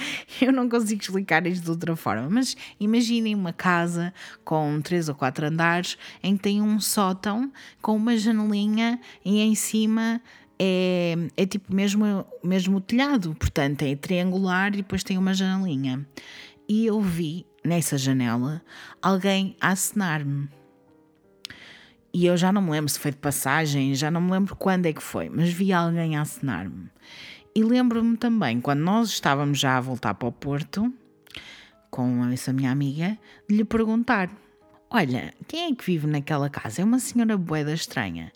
Eu 0.42 0.52
não 0.52 0.68
consigo 0.70 1.02
explicar 1.02 1.46
isto 1.48 1.64
de 1.64 1.70
outra 1.70 1.96
forma, 1.96 2.30
mas 2.30 2.56
imaginem 2.80 3.36
uma 3.36 3.54
casa 3.54 4.14
com 4.44 4.82
três 4.82 5.10
ou 5.10 5.16
quatro 5.16 5.46
andares 5.48 5.98
em 6.22 6.36
que 6.36 6.44
tem 6.44 6.62
um 6.62 6.80
sótão 6.80 7.52
com 7.82 7.96
uma 7.96 8.18
janelinha 8.18 9.00
e 9.24 9.42
em 9.42 9.56
cima 9.56 10.22
é, 10.60 11.16
é 11.36 11.46
tipo 11.46 11.74
mesmo, 11.74 12.26
mesmo 12.44 12.78
o 12.78 12.82
telhado, 12.82 13.36
portanto 13.36 13.82
é 13.84 13.96
triangular 13.96 14.74
e 14.74 14.78
depois 14.78 15.04
tem 15.04 15.18
uma 15.18 15.34
janelinha. 15.34 16.06
E 16.68 16.86
eu 16.86 17.02
vi 17.02 17.46
nessa 17.64 17.98
janela 17.98 18.62
alguém 19.02 19.56
a 19.60 19.70
acenar-me. 19.70 20.50
E 22.14 22.28
eu 22.28 22.38
já 22.38 22.52
não 22.52 22.62
me 22.62 22.70
lembro 22.70 22.90
se 22.90 23.00
foi 23.00 23.12
de 23.12 23.18
passagem, 23.18 23.96
já 23.96 24.12
não 24.12 24.22
me 24.22 24.32
lembro 24.32 24.56
quando 24.56 24.86
é 24.86 24.94
que 24.94 25.02
foi, 25.02 25.30
mas 25.30 25.52
vi 25.52 25.74
alguém 25.74 26.16
a 26.16 26.22
acenar-me. 26.22 26.90
E 27.56 27.64
lembro-me 27.64 28.18
também, 28.18 28.60
quando 28.60 28.80
nós 28.80 29.10
estávamos 29.10 29.60
já 29.60 29.78
a 29.78 29.82
voltar 29.82 30.16
para 30.16 30.28
o 30.28 30.32
Porto, 30.32 30.92
com 31.92 32.26
essa 32.26 32.52
minha 32.52 32.72
amiga, 32.72 33.16
de 33.48 33.56
lhe 33.56 33.64
perguntar: 33.64 34.28
Olha, 34.90 35.32
quem 35.48 35.72
é 35.72 35.76
que 35.76 35.86
vive 35.86 36.08
naquela 36.08 36.50
casa? 36.50 36.82
É 36.82 36.86
uma 36.86 36.98
senhora 36.98 37.38
boeda 37.38 37.72
estranha. 37.72 38.32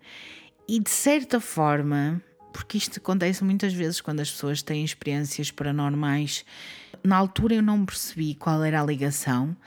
E 0.68 0.80
de 0.80 0.91
certa 0.91 1.39
forma, 1.39 2.22
porque 2.53 2.78
isto 2.78 2.99
acontece 2.99 3.43
muitas 3.43 3.74
vezes 3.74 4.01
quando 4.01 4.20
as 4.20 4.30
pessoas 4.30 4.61
têm 4.61 4.86
experiências 4.86 5.49
paranormais, 5.49 6.45
na 7.03 7.18
altura 7.18 7.55
eu 7.55 7.63
não 7.63 7.88
percebi 7.88 8.36
qual 8.36 8.63
era 8.63 8.80
a 8.80 8.86
ligação, 8.86 9.57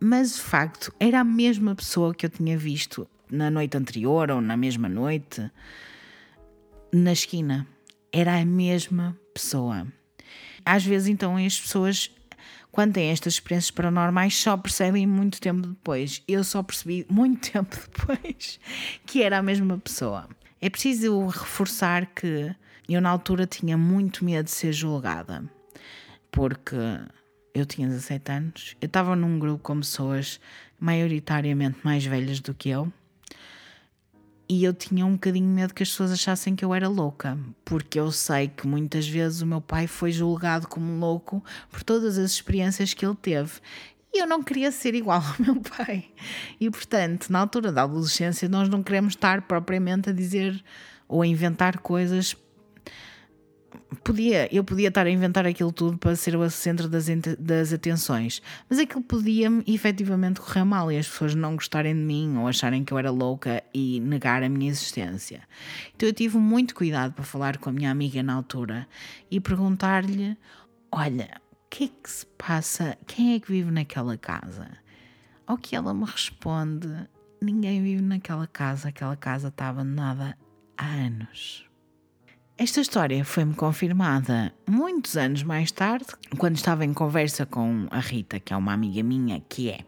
mas 0.00 0.36
de 0.36 0.40
facto 0.40 0.90
era 0.98 1.20
a 1.20 1.24
mesma 1.24 1.74
pessoa 1.74 2.14
que 2.14 2.24
eu 2.24 2.30
tinha 2.30 2.56
visto 2.56 3.06
na 3.30 3.50
noite 3.50 3.76
anterior 3.76 4.30
ou 4.30 4.40
na 4.40 4.56
mesma 4.56 4.88
noite 4.88 5.50
na 6.90 7.12
esquina 7.12 7.66
era 8.14 8.40
a 8.40 8.44
mesma 8.44 9.18
pessoa. 9.34 9.88
Às 10.64 10.84
vezes, 10.84 11.08
então, 11.08 11.36
as 11.36 11.60
pessoas, 11.60 12.08
quando 12.70 12.94
têm 12.94 13.10
estas 13.10 13.34
experiências 13.34 13.72
paranormais, 13.72 14.36
só 14.36 14.56
percebem 14.56 15.04
muito 15.04 15.40
tempo 15.40 15.66
depois. 15.66 16.22
Eu 16.28 16.44
só 16.44 16.62
percebi 16.62 17.04
muito 17.10 17.50
tempo 17.50 17.76
depois 17.76 18.60
que 19.04 19.20
era 19.20 19.38
a 19.38 19.42
mesma 19.42 19.76
pessoa. 19.78 20.28
É 20.60 20.70
preciso 20.70 21.26
reforçar 21.26 22.06
que 22.06 22.54
eu, 22.88 23.00
na 23.00 23.10
altura, 23.10 23.48
tinha 23.48 23.76
muito 23.76 24.24
medo 24.24 24.44
de 24.44 24.52
ser 24.52 24.72
julgada, 24.72 25.44
porque 26.30 26.76
eu 27.52 27.66
tinha 27.66 27.88
17 27.88 28.32
anos, 28.32 28.76
eu 28.80 28.86
estava 28.86 29.16
num 29.16 29.40
grupo 29.40 29.62
com 29.62 29.80
pessoas 29.80 30.40
maioritariamente 30.78 31.78
mais 31.82 32.04
velhas 32.04 32.38
do 32.38 32.54
que 32.54 32.68
eu 32.68 32.92
e 34.48 34.62
eu 34.62 34.74
tinha 34.74 35.06
um 35.06 35.12
bocadinho 35.12 35.48
medo 35.48 35.72
que 35.72 35.82
as 35.82 35.88
pessoas 35.88 36.12
achassem 36.12 36.54
que 36.54 36.64
eu 36.64 36.74
era 36.74 36.88
louca, 36.88 37.38
porque 37.64 37.98
eu 37.98 38.12
sei 38.12 38.48
que 38.48 38.66
muitas 38.66 39.08
vezes 39.08 39.40
o 39.40 39.46
meu 39.46 39.60
pai 39.60 39.86
foi 39.86 40.12
julgado 40.12 40.68
como 40.68 40.98
louco 40.98 41.42
por 41.70 41.82
todas 41.82 42.18
as 42.18 42.32
experiências 42.32 42.92
que 42.92 43.06
ele 43.06 43.16
teve. 43.20 43.52
E 44.12 44.20
eu 44.22 44.26
não 44.26 44.42
queria 44.42 44.70
ser 44.70 44.94
igual 44.94 45.20
ao 45.20 45.34
meu 45.44 45.60
pai. 45.60 46.06
E 46.60 46.70
portanto, 46.70 47.30
na 47.30 47.40
altura 47.40 47.72
da 47.72 47.82
adolescência, 47.82 48.48
nós 48.48 48.68
não 48.68 48.82
queremos 48.82 49.14
estar 49.14 49.42
propriamente 49.42 50.10
a 50.10 50.12
dizer 50.12 50.62
ou 51.08 51.22
a 51.22 51.26
inventar 51.26 51.78
coisas 51.78 52.36
podia, 54.02 54.54
eu 54.54 54.62
podia 54.62 54.88
estar 54.88 55.06
a 55.06 55.10
inventar 55.10 55.46
aquilo 55.46 55.72
tudo 55.72 55.96
para 55.96 56.14
ser 56.16 56.36
o 56.36 56.50
centro 56.50 56.88
das, 56.88 57.06
das 57.38 57.72
atenções, 57.72 58.42
mas 58.68 58.78
aquilo 58.78 59.02
podia-me 59.02 59.64
efetivamente 59.66 60.40
correr 60.40 60.64
mal 60.64 60.90
e 60.90 60.98
as 60.98 61.08
pessoas 61.08 61.34
não 61.34 61.54
gostarem 61.54 61.94
de 61.94 62.00
mim 62.00 62.36
ou 62.36 62.46
acharem 62.46 62.84
que 62.84 62.92
eu 62.92 62.98
era 62.98 63.10
louca 63.10 63.62
e 63.72 64.00
negar 64.00 64.42
a 64.42 64.48
minha 64.48 64.70
existência. 64.70 65.42
Então 65.94 66.08
eu 66.08 66.12
tive 66.12 66.38
muito 66.38 66.74
cuidado 66.74 67.12
para 67.12 67.24
falar 67.24 67.58
com 67.58 67.70
a 67.70 67.72
minha 67.72 67.90
amiga 67.90 68.22
na 68.22 68.34
altura 68.34 68.86
e 69.30 69.40
perguntar-lhe: 69.40 70.36
Olha, 70.92 71.40
o 71.52 71.70
que 71.70 71.84
é 71.84 71.88
que 71.88 72.10
se 72.10 72.26
passa? 72.38 72.96
Quem 73.06 73.34
é 73.34 73.40
que 73.40 73.50
vive 73.50 73.70
naquela 73.70 74.16
casa? 74.16 74.68
Ao 75.46 75.56
que 75.56 75.74
ela 75.74 75.94
me 75.94 76.04
responde: 76.04 76.88
Ninguém 77.42 77.82
vive 77.82 78.02
naquela 78.02 78.46
casa, 78.46 78.88
aquela 78.88 79.16
casa 79.16 79.48
está 79.48 79.68
abandonada 79.68 80.36
há 80.76 80.86
anos. 80.86 81.63
Esta 82.56 82.80
história 82.80 83.24
foi-me 83.24 83.52
confirmada 83.52 84.54
muitos 84.64 85.16
anos 85.16 85.42
mais 85.42 85.72
tarde, 85.72 86.06
quando 86.38 86.54
estava 86.54 86.84
em 86.84 86.94
conversa 86.94 87.44
com 87.44 87.88
a 87.90 87.98
Rita, 87.98 88.38
que 88.38 88.54
é 88.54 88.56
uma 88.56 88.72
amiga 88.72 89.02
minha, 89.02 89.42
que 89.48 89.70
é 89.70 89.80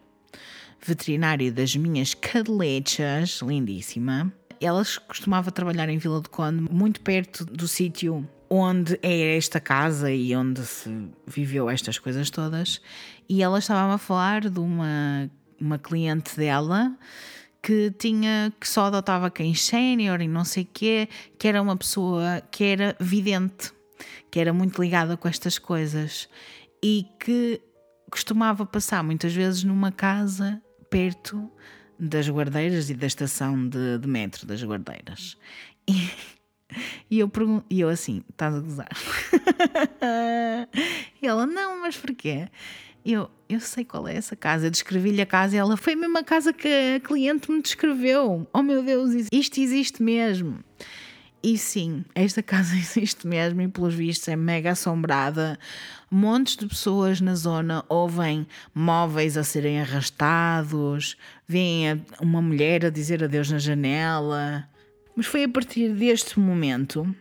veterinária 0.85 1.49
das 1.49 1.77
minhas 1.77 2.13
cadelechas, 2.13 3.39
lindíssima. 3.41 4.33
Ela 4.59 4.83
costumava 5.07 5.49
trabalhar 5.49 5.87
em 5.87 5.97
Vila 5.97 6.19
do 6.19 6.29
Conde, 6.29 6.69
muito 6.69 6.99
perto 6.99 7.45
do 7.45 7.69
sítio 7.69 8.27
onde 8.49 8.99
é 9.01 9.37
esta 9.37 9.61
casa 9.61 10.11
e 10.11 10.35
onde 10.35 10.65
se 10.65 11.09
viveu 11.25 11.69
estas 11.69 11.97
coisas 11.97 12.29
todas. 12.29 12.81
E 13.29 13.41
ela 13.41 13.59
estava 13.59 13.93
a 13.93 13.97
falar 13.97 14.49
de 14.49 14.59
uma, 14.59 15.31
uma 15.57 15.79
cliente 15.79 16.35
dela 16.35 16.93
que 17.61 17.91
tinha 17.91 18.53
que 18.59 18.67
só 18.67 18.85
adotava 18.85 19.29
quem 19.29 19.53
sénior 19.53 20.21
e 20.21 20.27
não 20.27 20.45
sei 20.45 20.63
o 20.63 20.69
quê, 20.73 21.09
que 21.37 21.47
era 21.47 21.61
uma 21.61 21.75
pessoa 21.75 22.41
que 22.51 22.63
era 22.63 22.95
vidente, 22.99 23.71
que 24.31 24.39
era 24.39 24.53
muito 24.53 24.81
ligada 24.81 25.17
com 25.17 25.27
estas 25.27 25.57
coisas 25.57 26.29
e 26.83 27.05
que 27.19 27.61
costumava 28.09 28.65
passar 28.65 29.03
muitas 29.03 29.33
vezes 29.33 29.63
numa 29.63 29.91
casa 29.91 30.61
perto 30.89 31.51
das 31.99 32.29
guardeiras 32.29 32.89
e 32.89 32.93
da 32.93 33.07
estação 33.07 33.67
de, 33.67 33.97
de 33.97 34.07
metro 34.07 34.45
das 34.45 34.63
guardeiras. 34.63 35.37
E, 35.87 36.09
e 37.09 37.19
eu 37.19 37.27
pergunto, 37.27 37.65
e 37.69 37.81
eu 37.81 37.89
assim, 37.89 38.23
estás 38.29 38.55
a 38.55 38.59
gozar? 38.59 38.89
e 41.21 41.27
ela, 41.27 41.45
não, 41.45 41.81
mas 41.81 41.97
porquê? 41.97 42.47
Eu, 43.09 43.29
eu 43.47 43.61
sei 43.61 43.85
qual 43.85 44.05
é 44.05 44.17
essa 44.17 44.35
casa. 44.35 44.69
Descrevi-lhe 44.69 45.21
a 45.21 45.25
casa 45.25 45.55
e 45.55 45.57
ela 45.57 45.77
foi 45.77 45.93
a 45.93 45.95
mesma 45.95 46.25
casa 46.25 46.51
que 46.51 46.67
a 46.67 46.99
cliente 46.99 47.49
me 47.49 47.61
descreveu. 47.61 48.45
Oh 48.51 48.61
meu 48.61 48.83
Deus, 48.83 49.29
isto 49.31 49.61
existe 49.61 50.03
mesmo. 50.03 50.59
E 51.41 51.57
sim, 51.57 52.03
esta 52.13 52.43
casa 52.43 52.75
existe 52.75 53.25
mesmo 53.25 53.61
e 53.61 53.67
pelos 53.69 53.93
vistos 53.93 54.27
é 54.27 54.35
mega 54.35 54.71
assombrada. 54.71 55.57
Montes 56.11 56.57
de 56.57 56.67
pessoas 56.67 57.21
na 57.21 57.33
zona 57.33 57.85
ouvem 57.87 58.45
móveis 58.75 59.37
a 59.37 59.43
serem 59.45 59.79
arrastados, 59.79 61.15
veem 61.47 62.03
uma 62.19 62.41
mulher 62.41 62.87
a 62.87 62.89
dizer 62.89 63.23
adeus 63.23 63.49
na 63.49 63.57
janela. 63.57 64.67
Mas 65.15 65.27
foi 65.27 65.45
a 65.45 65.49
partir 65.49 65.93
deste 65.93 66.37
momento 66.37 67.15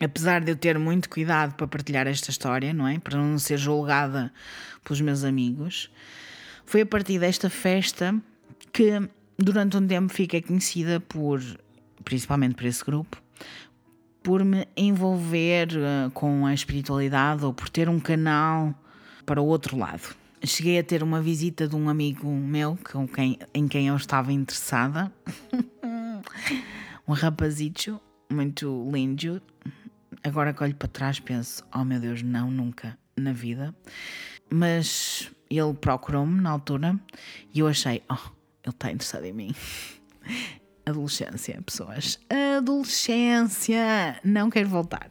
apesar 0.00 0.42
de 0.42 0.52
eu 0.52 0.56
ter 0.56 0.78
muito 0.78 1.08
cuidado 1.08 1.54
para 1.54 1.66
partilhar 1.66 2.06
esta 2.06 2.30
história, 2.30 2.72
não 2.72 2.86
é? 2.86 2.98
Para 2.98 3.16
não 3.16 3.38
ser 3.38 3.58
julgada 3.58 4.32
pelos 4.82 5.00
meus 5.00 5.24
amigos, 5.24 5.90
foi 6.64 6.82
a 6.82 6.86
partir 6.86 7.18
desta 7.18 7.48
festa 7.48 8.14
que 8.72 9.00
durante 9.38 9.76
um 9.76 9.86
tempo 9.86 10.12
fiquei 10.12 10.42
conhecida 10.42 11.00
por, 11.00 11.40
principalmente 12.04 12.54
por 12.54 12.64
esse 12.64 12.84
grupo, 12.84 13.22
por 14.22 14.44
me 14.44 14.66
envolver 14.76 15.68
uh, 15.76 16.10
com 16.12 16.46
a 16.46 16.54
espiritualidade 16.54 17.44
ou 17.44 17.52
por 17.52 17.68
ter 17.68 17.88
um 17.88 18.00
canal 18.00 18.74
para 19.26 19.40
o 19.40 19.46
outro 19.46 19.76
lado. 19.76 20.16
Cheguei 20.42 20.78
a 20.78 20.84
ter 20.84 21.02
uma 21.02 21.20
visita 21.20 21.66
de 21.66 21.74
um 21.76 21.88
amigo 21.88 22.28
meu 22.28 22.78
com 22.90 23.06
quem, 23.08 23.38
em 23.54 23.66
quem 23.66 23.88
eu 23.88 23.96
estava 23.96 24.32
interessada, 24.32 25.12
um 27.06 27.12
rapazito 27.12 28.00
muito 28.30 28.90
lindo. 28.92 29.40
Agora 30.24 30.54
que 30.54 30.62
olho 30.62 30.74
para 30.74 30.88
trás 30.88 31.20
penso, 31.20 31.62
oh 31.74 31.84
meu 31.84 32.00
Deus, 32.00 32.22
não, 32.22 32.50
nunca 32.50 32.98
na 33.14 33.34
vida. 33.34 33.74
Mas 34.50 35.30
ele 35.50 35.74
procurou-me 35.74 36.40
na 36.40 36.48
altura 36.48 36.98
e 37.52 37.58
eu 37.60 37.68
achei, 37.68 38.02
oh, 38.10 38.14
ele 38.64 38.74
está 38.74 38.90
interessado 38.90 39.26
em 39.26 39.34
mim. 39.34 39.54
Adolescência, 40.86 41.60
pessoas. 41.60 42.18
Adolescência! 42.56 44.18
Não 44.24 44.48
quero 44.48 44.68
voltar. 44.70 45.10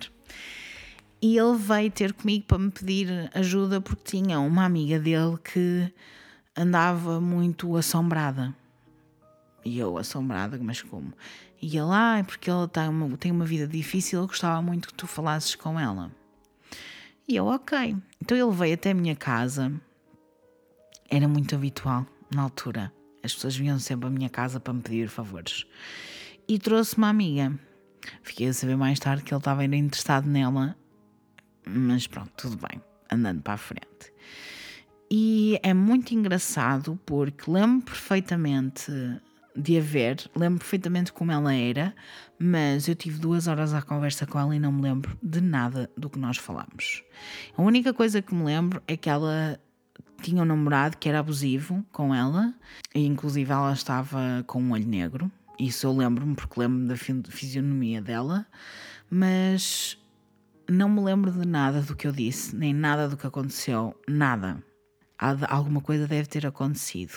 E 1.22 1.38
ele 1.38 1.57
veio 1.57 1.91
ter 1.91 2.11
comigo 2.14 2.45
para 2.47 2.57
me 2.57 2.72
pedir 2.72 3.30
ajuda 3.36 3.80
porque 3.80 4.03
tinha 4.03 4.39
uma 4.39 4.66
amiga 4.66 4.99
dele 4.99 5.38
que 5.43 5.93
andava 6.57 7.22
muito 7.22 7.78
assombrada. 7.78 8.53
E 9.64 9.78
eu 9.78 9.95
assombrada, 9.97 10.57
mas 10.61 10.82
como? 10.82 11.14
Ele, 11.68 11.91
ah, 11.91 12.18
é 12.20 12.24
porque 12.24 12.49
ela 12.49 12.68
tá 12.68 12.89
uma, 12.89 13.18
tem 13.18 13.32
uma 13.32 13.45
vida 13.45 13.68
difícil, 13.68 14.20
eu 14.20 14.28
gostava 14.28 14.61
muito 14.61 14.89
que 14.89 14.93
tu 14.93 15.07
falasses 15.07 15.55
com 15.55 15.80
ela. 15.80 16.11
E 17.28 17.36
eu, 17.36 17.45
ok. 17.45 17.95
Então 18.22 18.38
ele 18.38 18.51
veio 18.51 18.74
até 18.74 18.91
a 18.91 18.93
minha 18.93 19.16
casa. 19.16 19.72
Era 21.09 21.28
muito 21.28 21.55
habitual 21.55 22.05
na 22.34 22.41
altura. 22.41 22.91
As 23.24 23.34
pessoas 23.34 23.55
vinham 23.55 23.80
sempre 23.80 24.07
à 24.07 24.09
minha 24.09 24.30
casa 24.30 24.59
para 24.59 24.74
me 24.74 24.82
pedir 24.82 25.07
favores. 25.07 25.66
E 26.47 26.59
trouxe 26.59 26.97
uma 26.97 27.07
amiga. 27.07 27.57
Fiquei 28.22 28.47
a 28.49 28.53
saber 28.53 28.76
mais 28.76 28.99
tarde 28.99 29.24
que 29.24 29.34
ele 29.34 29.39
estava 29.39 29.64
interessado 29.64 30.28
nela. 30.28 30.76
Mas 31.66 32.07
pronto, 32.07 32.32
tudo 32.36 32.57
bem. 32.57 32.82
Andando 33.09 33.41
para 33.41 33.53
a 33.53 33.57
frente. 33.57 34.11
E 35.09 35.57
é 35.64 35.74
muito 35.74 36.14
engraçado 36.14 36.99
porque 37.05 37.49
lembro 37.49 37.86
perfeitamente 37.86 38.91
de 39.56 39.78
a 39.78 39.82
ver, 39.82 40.30
lembro 40.36 40.60
perfeitamente 40.60 41.14
como 41.14 41.32
ela 41.32 41.54
era, 41.54 41.93
mas 42.39 42.88
eu 42.88 42.95
tive 42.95 43.20
duas 43.20 43.47
horas 43.47 43.74
à 43.74 43.82
conversa 43.82 44.26
com 44.26 44.39
ela 44.39 44.56
e 44.56 44.60
não 44.60 44.72
me 44.72 44.82
lembro 44.82 45.18
de 45.22 45.41
nada 45.41 45.89
do 45.95 46.10
que 46.10 46.18
nós 46.18 46.38
falamos. 46.38 47.04
A 47.56 47.62
única 47.62 47.93
coisa 47.93 48.22
que 48.22 48.34
me 48.34 48.43
lembro 48.43 48.82
é 48.88 48.97
que 48.97 49.10
ela 49.10 49.60
tinha 50.22 50.41
um 50.41 50.45
namorado 50.45 50.97
que 50.97 51.08
era 51.08 51.20
abusivo 51.20 51.86
com 51.91 52.16
ela, 52.16 52.54
e 52.95 53.06
inclusive 53.06 53.51
ela 53.51 53.74
estava 53.74 54.43
com 54.47 54.62
um 54.62 54.72
olho 54.72 54.88
negro. 54.88 55.32
Isso 55.60 55.86
eu 55.86 55.95
lembro-me 55.95 56.36
porque 56.36 56.60
lembro-me 56.60 56.88
da 56.88 56.95
fisionomia 57.32 58.01
dela, 58.01 58.47
mas 59.10 59.97
não 60.68 60.89
me 60.89 61.01
lembro 61.01 61.32
de 61.32 61.47
nada 61.47 61.82
do 61.82 61.95
que 61.95 62.08
eu 62.08 62.12
disse, 62.12 62.56
nem 62.56 62.74
nada 62.74 63.08
do 63.08 63.18
que 63.18 63.28
aconteceu, 63.28 63.95
nada. 64.08 64.64
Alguma 65.47 65.80
coisa 65.80 66.08
deve 66.08 66.28
ter 66.28 66.45
acontecido, 66.45 67.14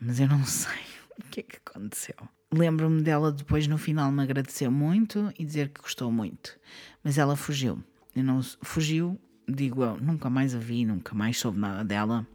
mas 0.00 0.18
eu 0.18 0.26
não 0.26 0.42
sei 0.46 0.97
o 1.18 1.28
que 1.30 1.40
é 1.40 1.42
que 1.42 1.58
aconteceu. 1.64 2.16
Lembro-me 2.52 3.02
dela 3.02 3.30
depois 3.30 3.66
no 3.66 3.76
final 3.76 4.10
me 4.10 4.22
agradecer 4.22 4.68
muito 4.68 5.32
e 5.38 5.44
dizer 5.44 5.68
que 5.68 5.82
gostou 5.82 6.10
muito, 6.10 6.58
mas 7.04 7.18
ela 7.18 7.36
fugiu. 7.36 7.82
E 8.16 8.22
não 8.22 8.42
fugiu, 8.62 9.20
digo 9.46 9.82
eu, 9.82 9.98
nunca 9.98 10.30
mais 10.30 10.54
a 10.54 10.58
vi, 10.58 10.84
nunca 10.84 11.14
mais 11.14 11.38
soube 11.38 11.58
nada 11.58 11.84
dela. 11.84 12.26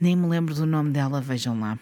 Nem 0.00 0.14
me 0.14 0.28
lembro 0.28 0.54
do 0.54 0.66
nome 0.66 0.90
dela, 0.90 1.20
vejam 1.20 1.58
lá 1.58 1.78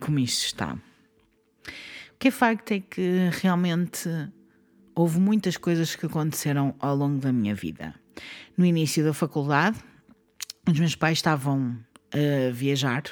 como 0.00 0.18
isto 0.18 0.46
está. 0.46 0.74
O 0.74 2.18
que 2.18 2.28
é 2.28 2.30
facto 2.30 2.72
é 2.72 2.80
que 2.80 3.30
realmente 3.40 4.08
houve 4.94 5.20
muitas 5.20 5.56
coisas 5.56 5.94
que 5.94 6.06
aconteceram 6.06 6.74
ao 6.80 6.96
longo 6.96 7.20
da 7.20 7.32
minha 7.32 7.54
vida. 7.54 7.94
No 8.56 8.64
início 8.64 9.04
da 9.04 9.14
faculdade, 9.14 9.78
os 10.68 10.78
meus 10.78 10.96
pais 10.96 11.18
estavam 11.18 11.78
a 12.12 12.52
viajar. 12.52 13.04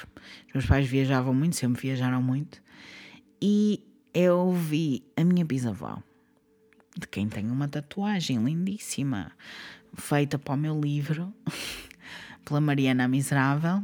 Os 0.47 0.53
meus 0.53 0.65
pais 0.65 0.87
viajavam 0.87 1.33
muito, 1.33 1.55
sempre 1.55 1.81
viajaram 1.81 2.21
muito. 2.21 2.61
E 3.41 3.83
eu 4.13 4.51
vi 4.51 5.03
a 5.15 5.23
minha 5.23 5.45
bisavó, 5.45 6.01
de 6.97 7.07
quem 7.07 7.27
tem 7.27 7.49
uma 7.49 7.67
tatuagem 7.67 8.43
lindíssima, 8.43 9.31
feita 9.93 10.39
para 10.39 10.53
o 10.53 10.57
meu 10.57 10.79
livro, 10.79 11.33
pela 12.43 12.59
Mariana 12.59 13.07
Miserável 13.07 13.83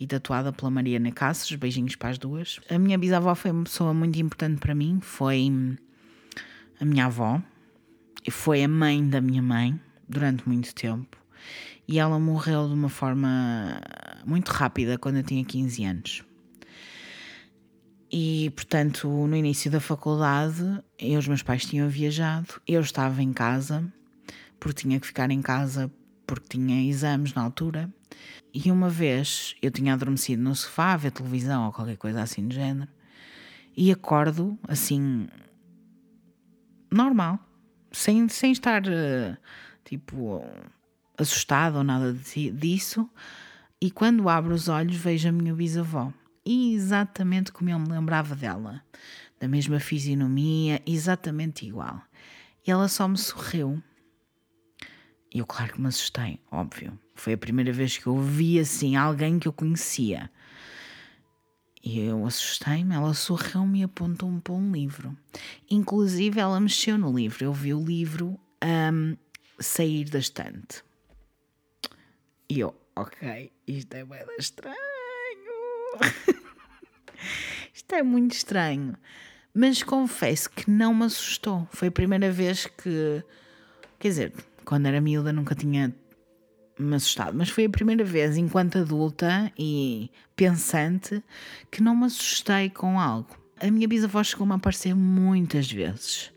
e 0.00 0.06
tatuada 0.06 0.52
pela 0.52 0.70
Mariana 0.70 1.12
Cassos. 1.12 1.54
Beijinhos 1.56 1.96
para 1.96 2.10
as 2.10 2.18
duas. 2.18 2.60
A 2.70 2.78
minha 2.78 2.96
bisavó 2.96 3.34
foi 3.34 3.50
uma 3.50 3.64
pessoa 3.64 3.92
muito 3.92 4.18
importante 4.18 4.58
para 4.58 4.74
mim, 4.74 5.00
foi 5.02 5.50
a 6.80 6.84
minha 6.84 7.06
avó 7.06 7.42
e 8.26 8.30
foi 8.30 8.62
a 8.62 8.68
mãe 8.68 9.06
da 9.08 9.20
minha 9.20 9.42
mãe 9.42 9.78
durante 10.08 10.48
muito 10.48 10.74
tempo. 10.74 11.16
E 11.86 11.98
ela 11.98 12.18
morreu 12.18 12.68
de 12.68 12.74
uma 12.74 12.88
forma 12.88 13.80
muito 14.24 14.50
rápida 14.50 14.98
quando 14.98 15.16
eu 15.16 15.22
tinha 15.22 15.44
15 15.44 15.84
anos. 15.84 16.24
E, 18.10 18.50
portanto, 18.56 19.06
no 19.08 19.36
início 19.36 19.70
da 19.70 19.80
faculdade, 19.80 20.62
eu 20.98 21.10
e 21.12 21.16
os 21.16 21.28
meus 21.28 21.42
pais 21.42 21.66
tinham 21.66 21.88
viajado, 21.88 22.60
eu 22.66 22.80
estava 22.80 23.22
em 23.22 23.32
casa, 23.32 23.84
porque 24.58 24.82
tinha 24.82 24.98
que 24.98 25.06
ficar 25.06 25.30
em 25.30 25.42
casa 25.42 25.92
porque 26.26 26.58
tinha 26.58 26.82
exames 26.88 27.34
na 27.34 27.42
altura. 27.42 27.92
E 28.52 28.70
uma 28.70 28.88
vez 28.88 29.54
eu 29.60 29.70
tinha 29.70 29.92
adormecido 29.92 30.42
no 30.42 30.54
sofá 30.54 30.94
a 30.94 30.96
ver 30.96 31.10
televisão 31.10 31.66
ou 31.66 31.72
qualquer 31.72 31.96
coisa 31.96 32.22
assim 32.22 32.48
do 32.48 32.54
género, 32.54 32.90
e 33.76 33.92
acordo 33.92 34.58
assim, 34.66 35.28
normal, 36.90 37.38
sem, 37.92 38.28
sem 38.28 38.52
estar 38.52 38.82
tipo 39.84 40.42
assustada 41.16 41.78
ou 41.78 41.84
nada 41.84 42.12
disso 42.52 43.08
e 43.80 43.90
quando 43.90 44.28
abro 44.28 44.54
os 44.54 44.68
olhos 44.68 44.96
vejo 44.96 45.28
a 45.28 45.32
minha 45.32 45.54
bisavó. 45.54 46.12
Exatamente 46.44 47.52
como 47.52 47.70
eu 47.70 47.78
me 47.78 47.88
lembrava 47.88 48.34
dela. 48.34 48.82
Da 49.40 49.46
mesma 49.46 49.78
fisionomia, 49.78 50.82
exatamente 50.84 51.66
igual. 51.66 52.02
E 52.66 52.70
ela 52.70 52.88
só 52.88 53.06
me 53.06 53.16
sorriu. 53.16 53.80
Eu, 55.32 55.46
claro 55.46 55.74
que 55.74 55.80
me 55.80 55.88
assustei, 55.88 56.40
óbvio. 56.50 56.98
Foi 57.14 57.34
a 57.34 57.38
primeira 57.38 57.72
vez 57.72 57.96
que 57.96 58.06
eu 58.06 58.18
vi 58.20 58.58
assim 58.58 58.96
alguém 58.96 59.38
que 59.38 59.46
eu 59.46 59.52
conhecia. 59.52 60.30
E 61.84 62.00
eu 62.00 62.26
assustei-me, 62.26 62.94
ela 62.94 63.14
sorriu-me 63.14 63.80
e 63.80 63.82
apontou-me 63.84 64.40
para 64.40 64.54
um 64.54 64.72
livro. 64.72 65.16
Inclusive, 65.70 66.40
ela 66.40 66.58
mexeu 66.58 66.98
no 66.98 67.16
livro. 67.16 67.44
Eu 67.44 67.52
vi 67.52 67.72
o 67.72 67.84
livro 67.84 68.38
um, 68.92 69.16
sair 69.60 70.04
da 70.06 70.18
estante. 70.18 70.82
E 72.50 72.58
eu, 72.58 72.74
ok, 72.96 73.52
isto 73.68 73.94
é 73.94 74.04
bem 74.04 74.24
estranho. 74.38 74.76
isto 77.74 77.94
é 77.94 78.02
muito 78.02 78.32
estranho. 78.32 78.96
Mas 79.52 79.82
confesso 79.82 80.50
que 80.50 80.70
não 80.70 80.94
me 80.94 81.04
assustou. 81.04 81.66
Foi 81.72 81.88
a 81.88 81.92
primeira 81.92 82.30
vez 82.30 82.66
que. 82.66 83.22
Quer 83.98 84.08
dizer, 84.08 84.32
quando 84.64 84.86
era 84.86 85.00
miúda 85.00 85.32
nunca 85.32 85.54
tinha 85.54 85.94
me 86.78 86.94
assustado, 86.94 87.36
mas 87.36 87.48
foi 87.48 87.64
a 87.64 87.70
primeira 87.70 88.04
vez, 88.04 88.36
enquanto 88.36 88.78
adulta 88.78 89.52
e 89.58 90.10
pensante, 90.36 91.22
que 91.70 91.82
não 91.82 91.96
me 91.96 92.06
assustei 92.06 92.70
com 92.70 93.00
algo. 93.00 93.36
A 93.60 93.68
minha 93.70 93.88
bisavó 93.88 94.22
chegou-me 94.22 94.52
a 94.52 94.56
aparecer 94.56 94.94
muitas 94.94 95.70
vezes. 95.70 96.30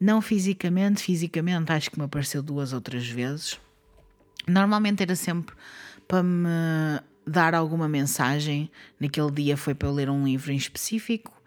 Não 0.00 0.20
fisicamente, 0.20 1.02
fisicamente 1.02 1.72
acho 1.72 1.90
que 1.90 1.98
me 1.98 2.04
apareceu 2.04 2.40
duas 2.40 2.72
ou 2.72 2.80
três 2.80 3.08
vezes. 3.08 3.58
Normalmente 4.46 5.02
era 5.02 5.16
sempre 5.16 5.54
para 6.08 6.22
me 6.22 6.48
dar 7.26 7.54
alguma 7.54 7.86
mensagem. 7.88 8.70
Naquele 8.98 9.30
dia 9.30 9.56
foi 9.56 9.74
para 9.74 9.88
eu 9.88 9.92
ler 9.92 10.10
um 10.10 10.24
livro 10.24 10.50
em 10.50 10.56
específico, 10.56 11.40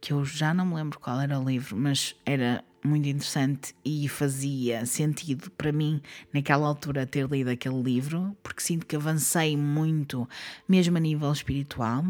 que 0.00 0.12
eu 0.12 0.24
já 0.24 0.54
não 0.54 0.66
me 0.66 0.74
lembro 0.74 0.98
qual 0.98 1.20
era 1.20 1.38
o 1.38 1.44
livro, 1.44 1.76
mas 1.76 2.16
era 2.24 2.64
muito 2.82 3.08
interessante 3.08 3.74
e 3.84 4.08
fazia 4.08 4.86
sentido 4.86 5.50
para 5.50 5.70
mim, 5.70 6.00
naquela 6.32 6.66
altura, 6.66 7.04
ter 7.04 7.28
lido 7.28 7.50
aquele 7.50 7.82
livro, 7.82 8.34
porque 8.42 8.62
sinto 8.62 8.86
que 8.86 8.96
avancei 8.96 9.56
muito, 9.56 10.26
mesmo 10.66 10.96
a 10.96 11.00
nível 11.00 11.30
espiritual. 11.30 12.04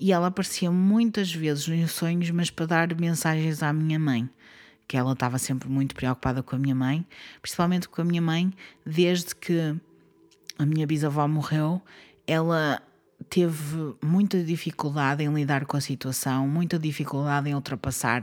E 0.00 0.12
ela 0.12 0.28
aparecia 0.28 0.70
muitas 0.70 1.32
vezes 1.32 1.68
nos 1.68 1.92
sonhos, 1.92 2.30
mas 2.30 2.50
para 2.50 2.66
dar 2.66 3.00
mensagens 3.00 3.62
à 3.62 3.72
minha 3.72 3.98
mãe 3.98 4.28
que 4.86 4.96
ela 4.96 5.12
estava 5.12 5.38
sempre 5.38 5.68
muito 5.68 5.94
preocupada 5.94 6.42
com 6.42 6.56
a 6.56 6.58
minha 6.58 6.74
mãe, 6.74 7.06
principalmente 7.40 7.88
com 7.88 8.02
a 8.02 8.04
minha 8.04 8.20
mãe, 8.20 8.52
desde 8.84 9.34
que 9.34 9.74
a 10.58 10.66
minha 10.66 10.86
bisavó 10.86 11.26
morreu, 11.26 11.80
ela 12.26 12.80
teve 13.28 13.94
muita 14.02 14.42
dificuldade 14.42 15.22
em 15.22 15.32
lidar 15.32 15.66
com 15.66 15.76
a 15.76 15.80
situação, 15.80 16.46
muita 16.46 16.78
dificuldade 16.78 17.48
em 17.48 17.54
ultrapassar. 17.54 18.22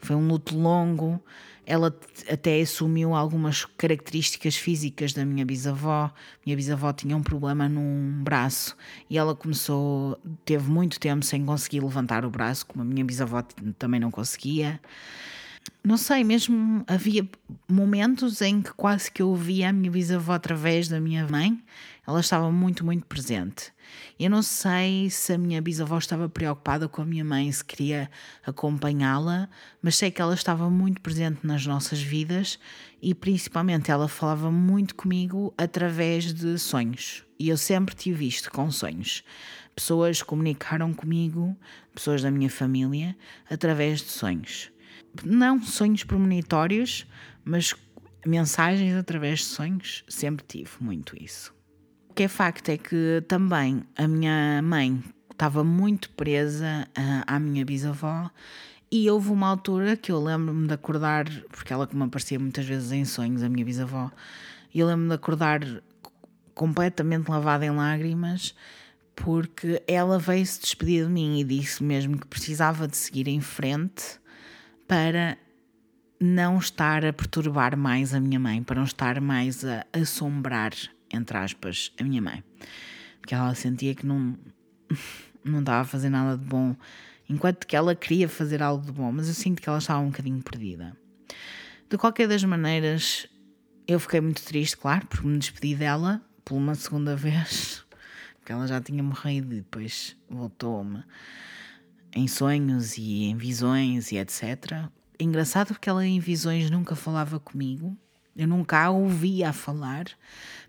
Foi 0.00 0.16
um 0.16 0.26
luto 0.26 0.56
longo. 0.56 1.22
Ela 1.66 1.94
até 2.32 2.60
assumiu 2.60 3.14
algumas 3.14 3.64
características 3.64 4.56
físicas 4.56 5.12
da 5.12 5.24
minha 5.24 5.44
bisavó. 5.44 6.10
Minha 6.44 6.56
bisavó 6.56 6.92
tinha 6.92 7.14
um 7.16 7.22
problema 7.22 7.68
num 7.68 8.22
braço 8.22 8.74
e 9.10 9.18
ela 9.18 9.34
começou, 9.34 10.18
teve 10.46 10.70
muito 10.70 10.98
tempo 10.98 11.24
sem 11.24 11.44
conseguir 11.44 11.80
levantar 11.80 12.24
o 12.24 12.30
braço, 12.30 12.64
como 12.64 12.82
a 12.82 12.84
minha 12.86 13.04
bisavó 13.04 13.42
também 13.78 14.00
não 14.00 14.10
conseguia. 14.10 14.80
Não 15.82 15.96
sei, 15.96 16.22
mesmo 16.22 16.84
havia 16.86 17.28
momentos 17.68 18.42
em 18.42 18.60
que 18.60 18.72
quase 18.72 19.10
que 19.10 19.22
eu 19.22 19.34
via 19.34 19.70
a 19.70 19.72
minha 19.72 19.90
bisavó 19.90 20.34
através 20.34 20.88
da 20.88 21.00
minha 21.00 21.26
mãe, 21.26 21.62
ela 22.06 22.20
estava 22.20 22.50
muito, 22.50 22.84
muito 22.84 23.06
presente. 23.06 23.72
Eu 24.18 24.30
não 24.30 24.42
sei 24.42 25.08
se 25.10 25.32
a 25.32 25.38
minha 25.38 25.62
bisavó 25.62 25.96
estava 25.98 26.28
preocupada 26.28 26.88
com 26.88 27.02
a 27.02 27.04
minha 27.04 27.24
mãe, 27.24 27.50
se 27.50 27.64
queria 27.64 28.10
acompanhá-la, 28.44 29.48
mas 29.80 29.96
sei 29.96 30.10
que 30.10 30.20
ela 30.20 30.34
estava 30.34 30.68
muito 30.68 31.00
presente 31.00 31.46
nas 31.46 31.66
nossas 31.66 32.00
vidas 32.00 32.58
e 33.00 33.14
principalmente 33.14 33.90
ela 33.90 34.08
falava 34.08 34.50
muito 34.50 34.94
comigo 34.94 35.54
através 35.56 36.32
de 36.32 36.58
sonhos. 36.58 37.24
E 37.38 37.48
eu 37.48 37.56
sempre 37.56 37.94
tive 37.94 38.26
isto 38.26 38.50
com 38.50 38.70
sonhos. 38.70 39.22
Pessoas 39.74 40.22
comunicaram 40.22 40.92
comigo, 40.92 41.56
pessoas 41.94 42.22
da 42.22 42.30
minha 42.30 42.50
família, 42.50 43.16
através 43.48 44.00
de 44.00 44.08
sonhos. 44.08 44.70
Não 45.24 45.60
sonhos 45.62 46.04
premonitórios, 46.04 47.06
mas 47.44 47.74
mensagens 48.26 48.94
através 48.94 49.40
de 49.40 49.46
sonhos, 49.46 50.04
sempre 50.08 50.44
tive 50.46 50.70
muito 50.80 51.16
isso. 51.22 51.54
O 52.08 52.14
que 52.14 52.24
é 52.24 52.28
facto 52.28 52.68
é 52.68 52.76
que 52.76 53.22
também 53.28 53.84
a 53.96 54.08
minha 54.08 54.60
mãe 54.62 55.02
estava 55.30 55.62
muito 55.62 56.10
presa 56.10 56.88
à 57.26 57.38
minha 57.38 57.64
bisavó 57.64 58.30
e 58.90 59.08
houve 59.10 59.30
uma 59.30 59.46
altura 59.48 59.96
que 59.96 60.10
eu 60.10 60.22
lembro-me 60.22 60.66
de 60.66 60.74
acordar, 60.74 61.26
porque 61.50 61.72
ela 61.72 61.86
que 61.86 61.94
me 61.94 62.04
aparecia 62.04 62.38
muitas 62.38 62.64
vezes 62.64 62.90
em 62.90 63.04
sonhos, 63.04 63.42
a 63.42 63.48
minha 63.48 63.64
bisavó, 63.64 64.10
e 64.74 64.80
eu 64.80 64.86
lembro-me 64.86 65.08
de 65.08 65.14
acordar 65.14 65.60
completamente 66.54 67.28
lavada 67.28 67.64
em 67.64 67.70
lágrimas, 67.70 68.54
porque 69.14 69.82
ela 69.86 70.18
veio 70.18 70.44
se 70.44 70.60
despedir 70.60 71.06
de 71.06 71.12
mim 71.12 71.38
e 71.38 71.44
disse 71.44 71.84
mesmo 71.84 72.18
que 72.18 72.26
precisava 72.26 72.88
de 72.88 72.96
seguir 72.96 73.28
em 73.28 73.40
frente 73.40 74.18
para 74.88 75.36
não 76.18 76.58
estar 76.58 77.04
a 77.04 77.12
perturbar 77.12 77.76
mais 77.76 78.14
a 78.14 78.18
minha 78.18 78.40
mãe, 78.40 78.62
para 78.62 78.76
não 78.76 78.84
estar 78.84 79.20
mais 79.20 79.62
a 79.64 79.86
assombrar, 79.92 80.72
entre 81.12 81.36
aspas, 81.36 81.92
a 82.00 82.02
minha 82.02 82.22
mãe. 82.22 82.42
Porque 83.20 83.34
ela 83.34 83.54
sentia 83.54 83.94
que 83.94 84.06
não, 84.06 84.36
não 85.44 85.60
estava 85.60 85.82
a 85.82 85.84
fazer 85.84 86.08
nada 86.08 86.38
de 86.38 86.44
bom, 86.44 86.74
enquanto 87.28 87.66
que 87.66 87.76
ela 87.76 87.94
queria 87.94 88.28
fazer 88.28 88.62
algo 88.62 88.84
de 88.84 88.90
bom, 88.90 89.12
mas 89.12 89.28
eu 89.28 89.34
sinto 89.34 89.60
que 89.60 89.68
ela 89.68 89.78
estava 89.78 90.00
um 90.00 90.06
bocadinho 90.06 90.42
perdida. 90.42 90.96
De 91.90 91.98
qualquer 91.98 92.26
das 92.26 92.42
maneiras, 92.42 93.28
eu 93.86 94.00
fiquei 94.00 94.20
muito 94.20 94.42
triste, 94.42 94.76
claro, 94.76 95.06
porque 95.06 95.26
me 95.26 95.38
despedi 95.38 95.74
dela 95.74 96.22
por 96.44 96.56
uma 96.56 96.74
segunda 96.74 97.14
vez, 97.16 97.84
porque 98.38 98.52
ela 98.52 98.66
já 98.66 98.80
tinha 98.80 99.02
morrido 99.02 99.52
e 99.52 99.58
depois 99.58 100.16
voltou-me 100.30 101.04
em 102.18 102.26
sonhos 102.26 102.98
e 102.98 103.24
em 103.24 103.36
visões 103.36 104.10
e 104.12 104.18
etc. 104.18 104.88
Engraçado 105.18 105.68
porque 105.68 105.88
ela 105.88 106.04
em 106.06 106.20
visões 106.20 106.70
nunca 106.70 106.94
falava 106.94 107.38
comigo, 107.38 107.96
eu 108.36 108.46
nunca 108.46 108.84
a 108.84 108.90
ouvia 108.90 109.50
a 109.50 109.52
falar, 109.52 110.06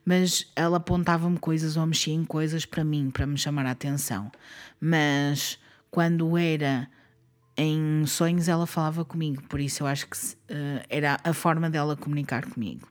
mas 0.03 0.51
ela 0.55 0.77
apontava-me 0.77 1.37
coisas 1.37 1.77
ou 1.77 1.85
mexia 1.85 2.13
em 2.13 2.25
coisas 2.25 2.65
para 2.65 2.83
mim, 2.83 3.11
para 3.11 3.27
me 3.27 3.37
chamar 3.37 3.65
a 3.65 3.71
atenção. 3.71 4.31
Mas 4.81 5.59
quando 5.91 6.37
era 6.37 6.89
em 7.55 8.05
sonhos, 8.07 8.47
ela 8.47 8.65
falava 8.65 9.03
comigo, 9.03 9.43
por 9.43 9.59
isso 9.59 9.83
eu 9.83 9.87
acho 9.87 10.07
que 10.07 10.17
uh, 10.17 10.85
era 10.89 11.19
a 11.23 11.33
forma 11.33 11.69
dela 11.69 11.95
comunicar 11.95 12.45
comigo. 12.45 12.87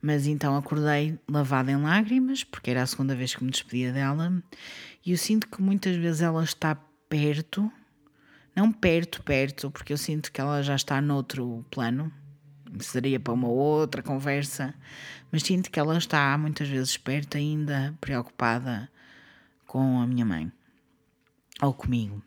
Mas 0.00 0.26
então 0.26 0.56
acordei 0.56 1.16
lavada 1.28 1.70
em 1.70 1.80
lágrimas, 1.80 2.42
porque 2.42 2.70
era 2.70 2.82
a 2.82 2.86
segunda 2.86 3.14
vez 3.14 3.36
que 3.36 3.44
me 3.44 3.50
despedia 3.50 3.92
dela, 3.92 4.32
e 5.06 5.12
eu 5.12 5.18
sinto 5.18 5.46
que 5.46 5.62
muitas 5.62 5.94
vezes 5.94 6.22
ela 6.22 6.42
está 6.42 6.76
perto, 7.12 7.70
não 8.56 8.72
perto, 8.72 9.22
perto, 9.22 9.70
porque 9.70 9.92
eu 9.92 9.98
sinto 9.98 10.32
que 10.32 10.40
ela 10.40 10.62
já 10.62 10.74
está 10.74 10.98
noutro 10.98 11.62
plano, 11.70 12.10
seria 12.80 13.20
para 13.20 13.34
uma 13.34 13.48
outra 13.48 14.02
conversa, 14.02 14.74
mas 15.30 15.42
sinto 15.42 15.70
que 15.70 15.78
ela 15.78 15.98
está 15.98 16.38
muitas 16.38 16.66
vezes 16.68 16.96
perto, 16.96 17.36
ainda 17.36 17.94
preocupada 18.00 18.90
com 19.66 20.00
a 20.00 20.06
minha 20.06 20.24
mãe 20.24 20.50
ou 21.60 21.74
comigo. 21.74 22.22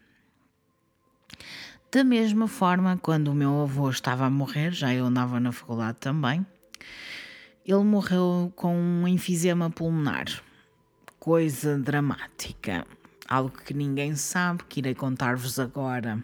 Da 1.91 2.03
mesma 2.03 2.47
forma, 2.47 2.95
quando 2.95 3.29
o 3.29 3.33
meu 3.33 3.63
avô 3.63 3.89
estava 3.89 4.27
a 4.27 4.29
morrer, 4.29 4.71
já 4.71 4.93
eu 4.93 5.07
andava 5.07 5.39
na 5.39 5.51
faculdade 5.51 5.97
também, 5.97 6.45
ele 7.65 7.83
morreu 7.83 8.53
com 8.55 8.77
um 8.77 9.07
enfisema 9.07 9.67
pulmonar. 9.71 10.25
Coisa 11.19 11.75
dramática. 11.75 12.85
Algo 13.27 13.49
que 13.49 13.73
ninguém 13.73 14.15
sabe, 14.15 14.63
que 14.69 14.79
irei 14.79 14.93
contar-vos 14.93 15.59
agora. 15.59 16.23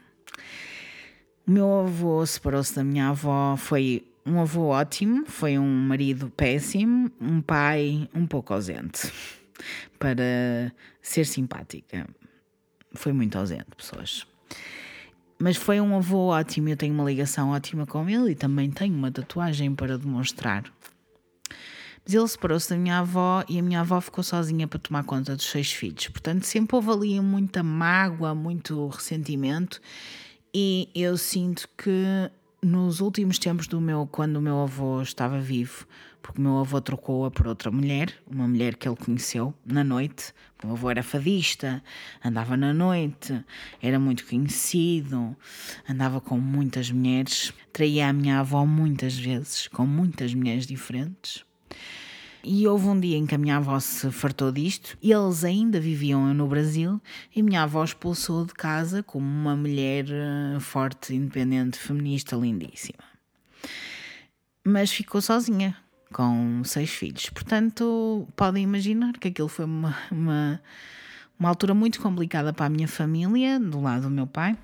O 1.48 1.52
meu 1.52 1.82
avô 1.82 2.26
separou-se 2.26 2.76
da 2.76 2.84
minha 2.84 3.10
avó, 3.10 3.58
foi 3.58 4.06
um 4.26 4.40
avô 4.40 4.68
ótimo, 4.68 5.26
foi 5.26 5.58
um 5.58 5.68
marido 5.68 6.30
péssimo, 6.30 7.12
um 7.20 7.42
pai 7.42 8.08
um 8.14 8.28
pouco 8.28 8.54
ausente. 8.54 9.12
Para 9.98 10.72
ser 11.02 11.26
simpática. 11.26 12.08
Foi 12.94 13.14
muito 13.14 13.38
ausente, 13.38 13.66
pessoas. 13.76 14.28
Mas 15.40 15.58
foi 15.58 15.82
um 15.82 15.96
avô 15.98 16.28
ótimo, 16.28 16.70
eu 16.70 16.78
tenho 16.78 16.94
uma 16.94 17.04
ligação 17.04 17.50
ótima 17.50 17.88
com 17.88 18.08
ele 18.08 18.32
e 18.32 18.36
também 18.36 18.70
tenho 18.70 18.94
uma 18.94 19.12
tatuagem 19.12 19.74
para 19.74 19.98
demonstrar. 19.98 20.64
Mas 22.04 22.14
ele 22.14 22.28
separou-se 22.28 22.70
da 22.70 22.78
minha 22.78 23.00
avó 23.00 23.44
e 23.48 23.60
a 23.60 23.62
minha 23.62 23.82
avó 23.82 24.02
ficou 24.02 24.24
sozinha 24.24 24.68
para 24.68 24.80
tomar 24.80 25.04
conta 25.04 25.36
dos 25.36 25.46
seis 25.46 25.72
filhos. 25.72 26.08
Portanto, 26.08 26.44
sempre 26.46 26.76
houve 26.76 26.92
ali 26.92 27.20
muita 27.20 27.62
mágoa, 27.62 28.34
muito 28.34 28.88
ressentimento. 28.88 29.80
E 30.54 30.90
eu 30.96 31.18
sinto 31.18 31.70
que 31.78 32.30
nos 32.62 33.00
últimos 33.00 33.40
tempos 33.40 33.68
do 33.68 33.82
meu, 33.82 34.08
quando 34.12 34.38
o 34.38 34.42
meu 34.42 34.62
avô 34.62 35.02
estava 35.02 35.40
vivo, 35.40 35.88
porque 36.22 36.40
o 36.40 36.44
meu 36.44 36.60
avô 36.60 36.80
trocou-a 36.80 37.32
por 37.32 37.48
outra 37.48 37.72
mulher, 37.72 38.14
uma 38.30 38.48
mulher 38.48 38.76
que 38.76 38.88
ele 38.88 38.96
conheceu 38.96 39.54
na 39.66 39.84
noite. 39.84 40.34
O 40.62 40.68
meu 40.68 40.76
avô 40.76 40.92
era 40.92 41.02
fadista, 41.02 41.84
andava 42.24 42.56
na 42.56 42.74
noite, 42.74 43.44
era 43.82 44.00
muito 44.00 44.26
conhecido, 44.28 45.36
andava 45.90 46.22
com 46.22 46.38
muitas 46.38 46.92
mulheres, 46.92 47.52
traía 47.74 48.10
a 48.10 48.14
minha 48.14 48.40
avó 48.40 48.66
muitas 48.66 49.18
vezes, 49.18 49.68
com 49.68 49.86
muitas 49.86 50.34
mulheres 50.34 50.68
diferentes. 50.68 51.44
E 52.44 52.68
houve 52.68 52.88
um 52.88 53.00
dia 53.00 53.18
em 53.18 53.26
que 53.26 53.36
a 53.36 53.38
minha 53.38 53.58
avó 53.58 53.80
se 53.80 54.10
fartou 54.10 54.52
disto, 54.52 54.98
eles 55.02 55.44
ainda 55.44 55.80
viviam 55.80 56.34
no 56.34 56.48
Brasil, 56.48 57.00
e 57.36 57.44
minha 57.44 57.62
avó 57.62 57.84
expulsou 57.84 58.46
de 58.46 58.54
casa 58.54 59.04
como 59.04 59.28
uma 59.28 59.56
mulher 59.56 60.06
eh, 60.10 60.60
forte, 60.60 61.14
independente, 61.14 61.78
feminista, 61.78 62.36
lindíssima. 62.36 63.04
Mas 64.66 64.92
ficou 64.92 65.22
sozinha, 65.22 65.78
com 66.12 66.64
seis 66.64 66.90
filhos. 66.90 67.30
Portanto, 67.30 68.28
podem 68.36 68.64
imaginar 68.64 69.14
que 69.14 69.28
aquilo 69.28 69.48
foi 69.48 69.66
uma, 69.66 69.96
uma, 70.12 70.60
uma 71.40 71.50
altura 71.50 71.76
muito 71.76 72.02
complicada 72.02 72.52
para 72.52 72.66
a 72.66 72.70
minha 72.70 72.88
família, 72.88 73.60
do 73.60 73.80
lado 73.80 74.04
do 74.04 74.10
meu 74.10 74.26
pai 74.26 74.58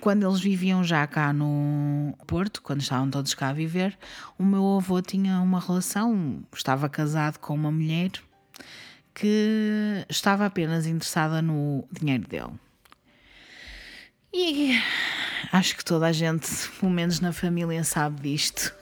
quando 0.00 0.26
eles 0.26 0.40
viviam 0.40 0.82
já 0.84 1.06
cá 1.06 1.32
no 1.32 2.14
Porto, 2.26 2.62
quando 2.62 2.80
estavam 2.80 3.10
todos 3.10 3.34
cá 3.34 3.48
a 3.48 3.52
viver, 3.52 3.96
o 4.38 4.44
meu 4.44 4.76
avô 4.76 5.00
tinha 5.00 5.40
uma 5.40 5.60
relação, 5.60 6.42
estava 6.54 6.88
casado 6.88 7.38
com 7.38 7.54
uma 7.54 7.70
mulher 7.70 8.10
que 9.14 10.04
estava 10.08 10.46
apenas 10.46 10.86
interessada 10.86 11.40
no 11.40 11.86
dinheiro 11.90 12.26
dele. 12.26 12.52
E 14.32 14.80
acho 15.52 15.76
que 15.76 15.84
toda 15.84 16.06
a 16.06 16.12
gente, 16.12 16.48
pelo 16.80 16.90
menos 16.90 17.20
na 17.20 17.32
família, 17.32 17.84
sabe 17.84 18.20
disto. 18.22 18.74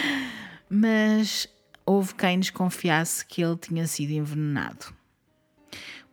Mas 0.70 1.46
houve 1.84 2.14
quem 2.14 2.40
desconfiasse 2.40 3.24
que 3.24 3.42
ele 3.42 3.56
tinha 3.56 3.86
sido 3.86 4.12
envenenado. 4.12 4.86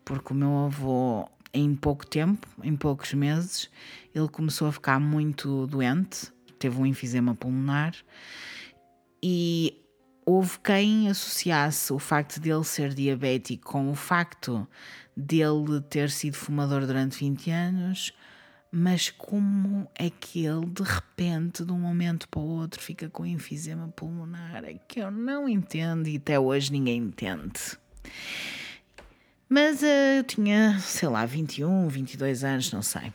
Porque 0.03 0.33
o 0.33 0.35
meu 0.35 0.65
avô 0.65 1.29
em 1.53 1.73
pouco 1.75 2.05
tempo, 2.05 2.47
em 2.61 2.75
poucos 2.75 3.13
meses, 3.13 3.69
ele 4.14 4.28
começou 4.28 4.68
a 4.68 4.72
ficar 4.72 4.99
muito 4.99 5.68
doente, 5.68 6.32
teve 6.59 6.80
um 6.80 6.86
enfisema 6.86 7.36
pulmonar 7.36 7.95
e 9.22 9.82
houve 10.26 10.59
quem 10.59 11.09
associasse 11.09 11.91
o 11.91 11.99
facto 11.99 12.39
dele 12.39 12.64
ser 12.64 12.93
diabético 12.93 13.72
com 13.72 13.89
o 13.89 13.95
facto 13.95 14.68
dele 15.16 15.82
ter 15.89 16.09
sido 16.09 16.36
fumador 16.36 16.86
durante 16.86 17.20
20 17.20 17.51
anos, 17.51 18.14
mas 18.72 19.09
como 19.09 19.88
é 19.95 20.09
que 20.09 20.45
ele 20.45 20.66
de 20.66 20.84
repente, 20.84 21.64
de 21.64 21.72
um 21.72 21.80
momento 21.80 22.28
para 22.28 22.39
o 22.39 22.47
outro, 22.47 22.82
fica 22.82 23.09
com 23.09 23.26
enfisema 23.26 23.88
pulmonar? 23.89 24.64
É 24.66 24.74
que 24.88 24.99
eu 24.99 25.11
não 25.11 25.47
entendo 25.47 26.07
e 26.07 26.18
até 26.18 26.39
hoje 26.39 26.72
ninguém 26.72 26.97
entende. 26.97 27.78
Mas 29.47 29.84
uh, 29.84 30.18
eu 30.18 30.24
tinha, 30.24 30.80
sei 30.80 31.07
lá, 31.07 31.26
21, 31.26 31.88
22 31.88 32.43
anos, 32.43 32.72
não 32.72 32.82
sei. 32.82 33.14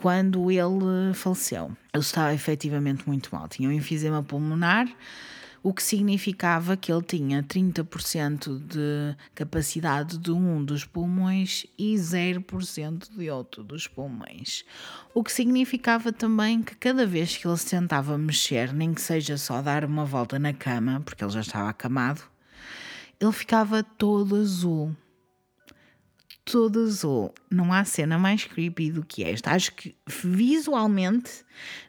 Quando 0.00 0.48
ele 0.48 1.12
faleceu, 1.12 1.76
ele 1.92 2.04
estava 2.04 2.32
efetivamente 2.32 3.02
muito 3.04 3.34
mal. 3.34 3.48
Tinha 3.48 3.68
um 3.68 3.72
enfisema 3.72 4.22
pulmonar, 4.22 4.86
o 5.60 5.74
que 5.74 5.82
significava 5.82 6.76
que 6.76 6.92
ele 6.92 7.02
tinha 7.02 7.42
30% 7.42 8.60
de 8.64 9.16
capacidade 9.34 10.16
de 10.16 10.30
um 10.30 10.64
dos 10.64 10.84
pulmões 10.84 11.66
e 11.76 11.96
0% 11.96 13.10
de 13.10 13.28
outro 13.28 13.64
dos 13.64 13.88
pulmões. 13.88 14.64
O 15.12 15.24
que 15.24 15.32
significava 15.32 16.12
também 16.12 16.62
que 16.62 16.76
cada 16.76 17.04
vez 17.04 17.36
que 17.36 17.48
ele 17.48 17.56
se 17.56 17.66
tentava 17.66 18.16
mexer, 18.16 18.72
nem 18.72 18.94
que 18.94 19.02
seja 19.02 19.36
só 19.36 19.60
dar 19.60 19.84
uma 19.84 20.04
volta 20.04 20.38
na 20.38 20.52
cama, 20.52 21.02
porque 21.04 21.24
ele 21.24 21.32
já 21.32 21.40
estava 21.40 21.70
acamado, 21.70 22.22
ele 23.18 23.32
ficava 23.32 23.82
todo 23.82 24.36
azul. 24.36 24.94
Todo 26.50 26.80
azul. 26.80 27.34
Não 27.50 27.72
há 27.72 27.84
cena 27.84 28.18
mais 28.18 28.44
creepy 28.44 28.90
do 28.90 29.04
que 29.04 29.22
esta. 29.22 29.50
Acho 29.52 29.74
que 29.74 29.94
visualmente 30.06 31.44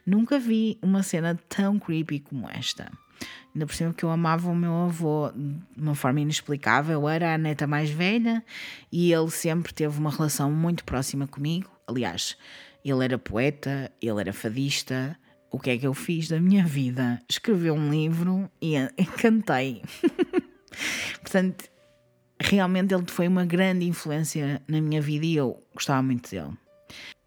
nunca 0.06 0.38
vi 0.38 0.78
uma 0.82 1.02
cena 1.02 1.38
tão 1.48 1.78
creepy 1.78 2.20
como 2.20 2.48
esta. 2.48 2.90
Ainda 3.54 3.66
por 3.66 3.74
cima 3.74 3.94
que 3.94 4.04
eu 4.04 4.10
amava 4.10 4.50
o 4.50 4.54
meu 4.54 4.72
avô 4.72 5.32
de 5.34 5.80
uma 5.80 5.94
forma 5.94 6.20
inexplicável. 6.20 7.08
Era 7.08 7.34
a 7.34 7.38
neta 7.38 7.66
mais 7.66 7.90
velha 7.90 8.44
e 8.92 9.12
ele 9.12 9.30
sempre 9.30 9.72
teve 9.72 9.98
uma 9.98 10.10
relação 10.10 10.52
muito 10.52 10.84
próxima 10.84 11.26
comigo. 11.26 11.70
Aliás, 11.86 12.36
ele 12.84 13.04
era 13.04 13.18
poeta, 13.18 13.90
ele 14.00 14.20
era 14.20 14.32
fadista. 14.32 15.18
O 15.50 15.58
que 15.58 15.70
é 15.70 15.78
que 15.78 15.86
eu 15.86 15.94
fiz 15.94 16.28
da 16.28 16.38
minha 16.38 16.64
vida? 16.64 17.18
Escrevi 17.28 17.70
um 17.70 17.90
livro 17.90 18.48
e, 18.62 18.76
e 18.76 19.04
cantei. 19.18 19.82
Portanto, 21.20 21.64
realmente 22.40 22.94
ele 22.94 23.04
foi 23.06 23.28
uma 23.28 23.44
grande 23.44 23.86
influência 23.86 24.62
na 24.66 24.80
minha 24.80 25.00
vida 25.00 25.26
e 25.26 25.36
eu 25.36 25.62
gostava 25.74 26.02
muito 26.02 26.30
dele. 26.30 26.56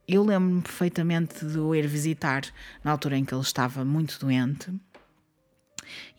Eu 0.07 0.23
lembro-me 0.23 0.61
perfeitamente 0.61 1.45
de 1.45 1.57
o 1.59 1.73
ir 1.73 1.87
visitar 1.87 2.43
na 2.83 2.91
altura 2.91 3.17
em 3.17 3.23
que 3.23 3.33
ele 3.33 3.41
estava 3.41 3.85
muito 3.85 4.19
doente 4.19 4.73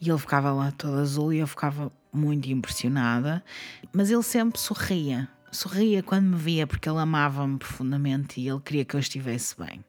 e 0.01 0.09
ele 0.09 0.19
ficava 0.19 0.53
lá 0.53 0.71
todo 0.71 0.99
azul 0.99 1.33
e 1.33 1.39
eu 1.39 1.47
ficava 1.47 1.93
muito 2.13 2.49
impressionada, 2.51 3.45
mas 3.93 4.11
ele 4.11 4.23
sempre 4.23 4.61
sorria, 4.61 5.29
sorria 5.51 6.03
quando 6.03 6.27
me 6.27 6.37
via 6.37 6.67
porque 6.67 6.89
ele 6.89 6.99
amava-me 6.99 7.59
profundamente 7.59 8.41
e 8.41 8.49
ele 8.49 8.61
queria 8.61 8.85
que 8.85 8.95
eu 8.95 9.01
estivesse 9.01 9.57
bem. 9.59 9.85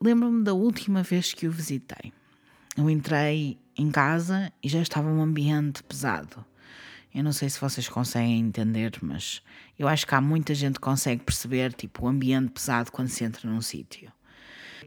Lembro-me 0.00 0.44
da 0.44 0.54
última 0.54 1.02
vez 1.02 1.32
que 1.32 1.48
o 1.48 1.50
visitei. 1.50 2.12
Eu 2.76 2.88
entrei 2.88 3.58
em 3.76 3.90
casa 3.90 4.52
e 4.62 4.68
já 4.68 4.80
estava 4.80 5.08
um 5.08 5.20
ambiente 5.20 5.82
pesado. 5.82 6.44
Eu 7.18 7.24
não 7.24 7.32
sei 7.32 7.50
se 7.50 7.60
vocês 7.60 7.88
conseguem 7.88 8.38
entender, 8.38 8.92
mas 9.02 9.42
eu 9.76 9.88
acho 9.88 10.06
que 10.06 10.14
há 10.14 10.20
muita 10.20 10.54
gente 10.54 10.74
que 10.74 10.80
consegue 10.80 11.20
perceber 11.24 11.72
tipo, 11.72 12.04
o 12.04 12.08
ambiente 12.08 12.52
pesado 12.52 12.92
quando 12.92 13.08
se 13.08 13.24
entra 13.24 13.50
num 13.50 13.60
sítio. 13.60 14.12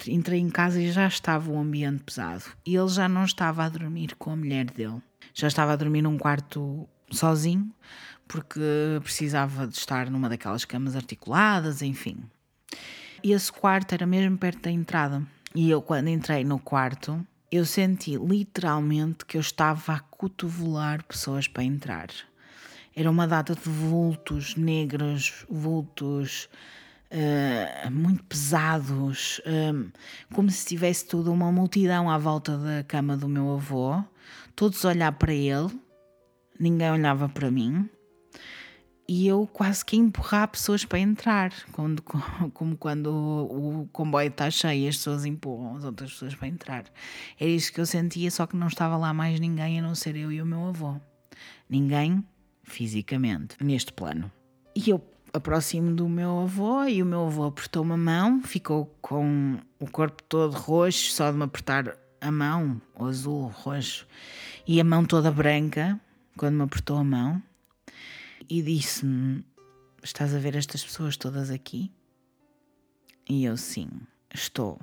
Entrei 0.07 0.39
em 0.39 0.49
casa 0.49 0.81
e 0.81 0.89
já 0.93 1.05
estava 1.05 1.51
o 1.51 1.59
ambiente 1.59 2.03
pesado. 2.03 2.45
E 2.65 2.73
ele 2.73 2.87
já 2.87 3.09
não 3.09 3.25
estava 3.25 3.65
a 3.65 3.69
dormir 3.69 4.15
com 4.15 4.31
a 4.31 4.35
mulher 4.37 4.63
dele. 4.71 5.01
Já 5.33 5.49
estava 5.49 5.73
a 5.73 5.75
dormir 5.75 6.01
num 6.03 6.17
quarto 6.17 6.87
sozinho, 7.11 7.69
porque 8.29 8.61
precisava 9.03 9.67
de 9.67 9.75
estar 9.75 10.09
numa 10.09 10.29
daquelas 10.29 10.63
camas 10.63 10.95
articuladas, 10.95 11.81
enfim. 11.81 12.23
E 13.21 13.33
esse 13.33 13.51
quarto 13.51 13.91
era 13.91 14.07
mesmo 14.07 14.37
perto 14.37 14.61
da 14.61 14.71
entrada. 14.71 15.21
E 15.53 15.69
eu, 15.69 15.81
quando 15.81 16.07
entrei 16.07 16.45
no 16.45 16.59
quarto, 16.59 17.27
eu 17.51 17.65
senti 17.65 18.15
literalmente 18.15 19.25
que 19.25 19.35
eu 19.37 19.41
estava 19.41 19.93
a 19.93 19.99
cotovelar 19.99 21.03
pessoas 21.03 21.47
para 21.47 21.63
entrar. 21.63 22.07
Era 22.95 23.11
uma 23.11 23.27
data 23.27 23.53
de 23.53 23.69
vultos 23.69 24.55
negros, 24.55 25.45
vultos 25.49 26.49
uh, 27.11 27.91
muito 27.91 28.23
pesados, 28.23 29.41
um, 29.45 29.81
eh, 29.81 29.99
como 30.33 30.49
se 30.49 30.65
tivesse 30.65 31.05
toda 31.05 31.31
uma 31.31 31.51
multidão 31.51 32.09
à 32.09 32.17
volta 32.17 32.57
da 32.57 32.83
cama 32.83 33.17
do 33.17 33.27
meu 33.27 33.53
avô, 33.53 34.01
todos 34.55 34.83
a 34.85 34.89
olhar 34.89 35.11
para 35.13 35.33
ele, 35.33 35.69
ninguém 36.59 36.91
olhava 36.91 37.27
para 37.29 37.51
mim 37.51 37.89
e 39.07 39.27
eu 39.27 39.47
quase 39.51 39.83
que 39.83 39.97
empurrar 39.97 40.47
pessoas 40.47 40.85
para 40.85 40.99
entrar, 40.99 41.51
quando, 41.71 42.01
como 42.53 42.77
quando 42.77 43.07
o, 43.07 43.81
o 43.81 43.89
comboio 43.91 44.29
está 44.29 44.49
cheio 44.49 44.85
e 44.85 44.87
as 44.87 44.97
pessoas 44.97 45.25
empurram 45.25 45.75
as 45.75 45.83
outras 45.83 46.11
pessoas 46.11 46.35
para 46.35 46.47
entrar. 46.47 46.85
Era 47.39 47.49
isso 47.49 47.73
que 47.73 47.81
eu 47.81 47.85
sentia, 47.85 48.31
só 48.31 48.47
que 48.47 48.55
não 48.55 48.67
estava 48.67 48.95
lá 48.97 49.13
mais 49.13 49.39
ninguém 49.39 49.79
a 49.79 49.81
não 49.81 49.95
ser 49.95 50.15
eu 50.15 50.31
e 50.31 50.41
o 50.41 50.45
meu 50.45 50.67
avô. 50.67 50.95
Ninguém 51.69 52.23
fisicamente, 52.63 53.55
neste 53.61 53.91
plano. 53.91 54.31
E 54.75 54.89
eu 54.89 55.03
aproximo 55.33 55.93
do 55.93 56.07
meu 56.07 56.39
avô 56.39 56.83
e 56.85 57.01
o 57.01 57.05
meu 57.05 57.25
avô 57.25 57.45
apertou 57.45 57.83
uma 57.83 57.97
mão, 57.97 58.41
ficou 58.41 58.95
com 59.01 59.57
o 59.79 59.89
corpo 59.89 60.23
todo 60.23 60.53
roxo, 60.53 61.11
só 61.11 61.31
de 61.31 61.37
me 61.37 61.43
apertar 61.43 61.97
a 62.19 62.31
mão, 62.31 62.81
azul, 62.97 63.47
roxo, 63.47 64.07
e 64.65 64.79
a 64.79 64.83
mão 64.83 65.03
toda 65.03 65.31
branca, 65.31 65.99
quando 66.37 66.55
me 66.55 66.63
apertou 66.63 66.97
a 66.97 67.03
mão 67.03 67.41
e 68.49 68.61
disse-me: 68.61 69.45
Estás 70.03 70.33
a 70.33 70.39
ver 70.39 70.55
estas 70.55 70.83
pessoas 70.83 71.17
todas 71.17 71.49
aqui? 71.49 71.91
E 73.29 73.45
eu, 73.45 73.55
sim, 73.55 73.89
estou. 74.33 74.79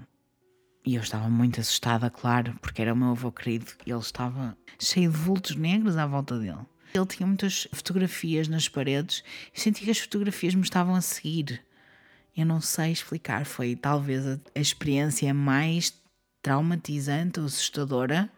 E 0.85 0.95
eu 0.95 1.03
estava 1.03 1.29
muito 1.29 1.61
assustada, 1.61 2.09
claro, 2.09 2.57
porque 2.63 2.81
era 2.81 2.95
o 2.95 2.97
meu 2.97 3.11
avô 3.11 3.31
querido 3.31 3.67
e 3.85 3.91
ele 3.91 4.01
estava 4.01 4.57
cheio 4.79 5.11
de 5.11 5.17
vultos 5.19 5.57
negros 5.57 5.97
à 5.97 6.07
volta 6.07 6.39
dele. 6.39 6.65
Ele 6.95 7.07
tinha 7.07 7.27
muitas 7.27 7.69
fotografias 7.73 8.49
nas 8.49 8.69
paredes 8.69 9.23
e 9.55 9.61
senti 9.61 9.85
que 9.85 9.91
as 9.91 9.99
fotografias 9.99 10.55
me 10.55 10.63
estavam 10.63 10.95
a 10.95 11.01
seguir. 11.01 11.63
Eu 12.35 12.47
não 12.47 12.61
sei 12.61 12.93
explicar, 12.93 13.45
foi 13.45 13.77
talvez 13.77 14.27
a, 14.27 14.39
a 14.55 14.61
experiência 14.61 15.35
mais 15.35 15.93
traumatizante 16.41 17.41
ou 17.41 17.47
assustadora 17.47 18.31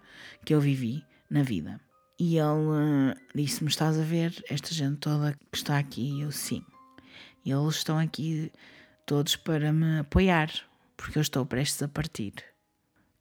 que 0.45 0.55
eu 0.55 0.61
vivi 0.61 1.05
na 1.29 1.43
vida. 1.43 1.81
E 2.21 2.37
ele 2.37 2.45
uh, 2.45 3.17
disse-me: 3.35 3.71
Estás 3.71 3.99
a 3.99 4.03
ver 4.03 4.45
esta 4.51 4.75
gente 4.75 4.99
toda 4.99 5.33
que 5.51 5.57
está 5.57 5.79
aqui? 5.79 6.19
E 6.19 6.21
eu, 6.21 6.31
sim. 6.31 6.63
E 7.43 7.51
eles 7.51 7.77
estão 7.77 7.99
aqui 7.99 8.53
todos 9.07 9.37
para 9.37 9.73
me 9.73 10.01
apoiar, 10.01 10.53
porque 10.99 11.17
eu 11.17 11.23
estou 11.23 11.47
prestes 11.47 11.83
a 11.83 11.89
partir. 11.89 12.35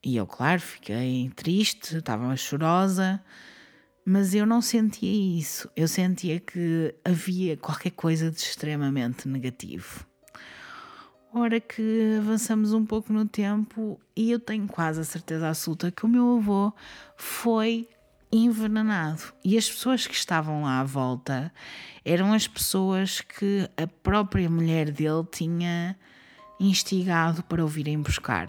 E 0.03 0.17
eu, 0.17 0.27
claro, 0.27 0.59
fiquei 0.59 1.31
triste, 1.33 1.95
estava 1.95 2.35
chorosa, 2.35 3.23
mas 4.03 4.35
eu 4.35 4.45
não 4.45 4.61
sentia 4.61 5.39
isso. 5.39 5.69
Eu 5.77 5.87
sentia 5.87 6.37
que 6.41 6.93
havia 7.05 7.55
qualquer 7.55 7.91
coisa 7.91 8.29
de 8.29 8.37
extremamente 8.37 9.29
negativo. 9.29 10.05
Ora 11.33 11.61
que 11.61 12.17
avançamos 12.17 12.73
um 12.73 12.85
pouco 12.85 13.13
no 13.13 13.25
tempo 13.25 13.97
e 14.13 14.29
eu 14.29 14.39
tenho 14.41 14.67
quase 14.67 14.99
a 14.99 15.05
certeza 15.05 15.47
absoluta 15.47 15.89
que 15.89 16.05
o 16.05 16.09
meu 16.09 16.37
avô 16.37 16.73
foi 17.15 17.87
envenenado. 18.31 19.33
E 19.43 19.57
as 19.57 19.69
pessoas 19.69 20.05
que 20.05 20.13
estavam 20.13 20.63
lá 20.63 20.79
à 20.79 20.83
volta 20.83 21.51
eram 22.05 22.33
as 22.33 22.47
pessoas 22.47 23.21
que 23.21 23.69
a 23.75 23.87
própria 23.87 24.49
mulher 24.49 24.91
dele 24.91 25.25
tinha 25.31 25.95
instigado 26.59 27.43
para 27.43 27.63
o 27.63 27.67
virem 27.67 28.01
buscar. 28.01 28.47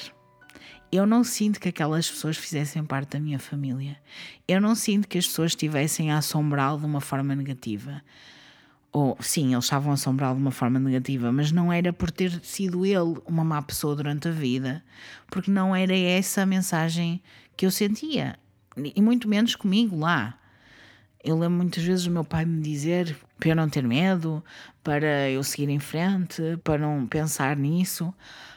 Eu 0.92 1.06
não 1.06 1.22
sinto 1.22 1.60
que 1.60 1.68
aquelas 1.68 2.10
pessoas 2.10 2.36
fizessem 2.36 2.84
parte 2.84 3.10
da 3.10 3.20
minha 3.20 3.38
família. 3.38 3.96
Eu 4.48 4.60
não 4.60 4.74
sinto 4.74 5.06
que 5.06 5.18
as 5.18 5.26
pessoas 5.26 5.52
estivessem 5.52 6.10
a 6.10 6.18
assombrá-lo 6.18 6.80
de 6.80 6.86
uma 6.86 7.00
forma 7.00 7.34
negativa. 7.36 8.02
Ou, 8.92 9.16
sim, 9.20 9.52
eles 9.52 9.66
estavam 9.66 9.92
a 9.92 9.94
assombrá-lo 9.94 10.34
de 10.34 10.42
uma 10.42 10.50
forma 10.50 10.80
negativa, 10.80 11.30
mas 11.30 11.52
não 11.52 11.72
era 11.72 11.92
por 11.92 12.10
ter 12.10 12.44
sido 12.44 12.84
ele 12.84 13.20
uma 13.24 13.44
má 13.44 13.62
pessoa 13.62 13.94
durante 13.94 14.26
a 14.26 14.32
vida, 14.32 14.82
porque 15.28 15.48
não 15.48 15.76
era 15.76 15.96
essa 15.96 16.42
a 16.42 16.46
mensagem 16.46 17.22
que 17.56 17.64
eu 17.64 17.70
sentia 17.70 18.36
e 18.76 19.00
muito 19.00 19.28
menos 19.28 19.54
comigo 19.54 19.98
lá. 19.98 20.38
Eu 21.22 21.38
lembro 21.38 21.58
muitas 21.58 21.84
vezes 21.84 22.06
o 22.06 22.10
meu 22.10 22.24
pai 22.24 22.44
me 22.44 22.62
dizer 22.62 23.16
para 23.38 23.50
eu 23.50 23.56
não 23.56 23.68
ter 23.68 23.82
medo, 23.82 24.42
para 24.82 25.28
eu 25.30 25.42
seguir 25.42 25.68
em 25.68 25.78
frente, 25.78 26.42
para 26.62 26.78
não 26.78 27.06
pensar 27.06 27.56
nisso. 27.56 28.12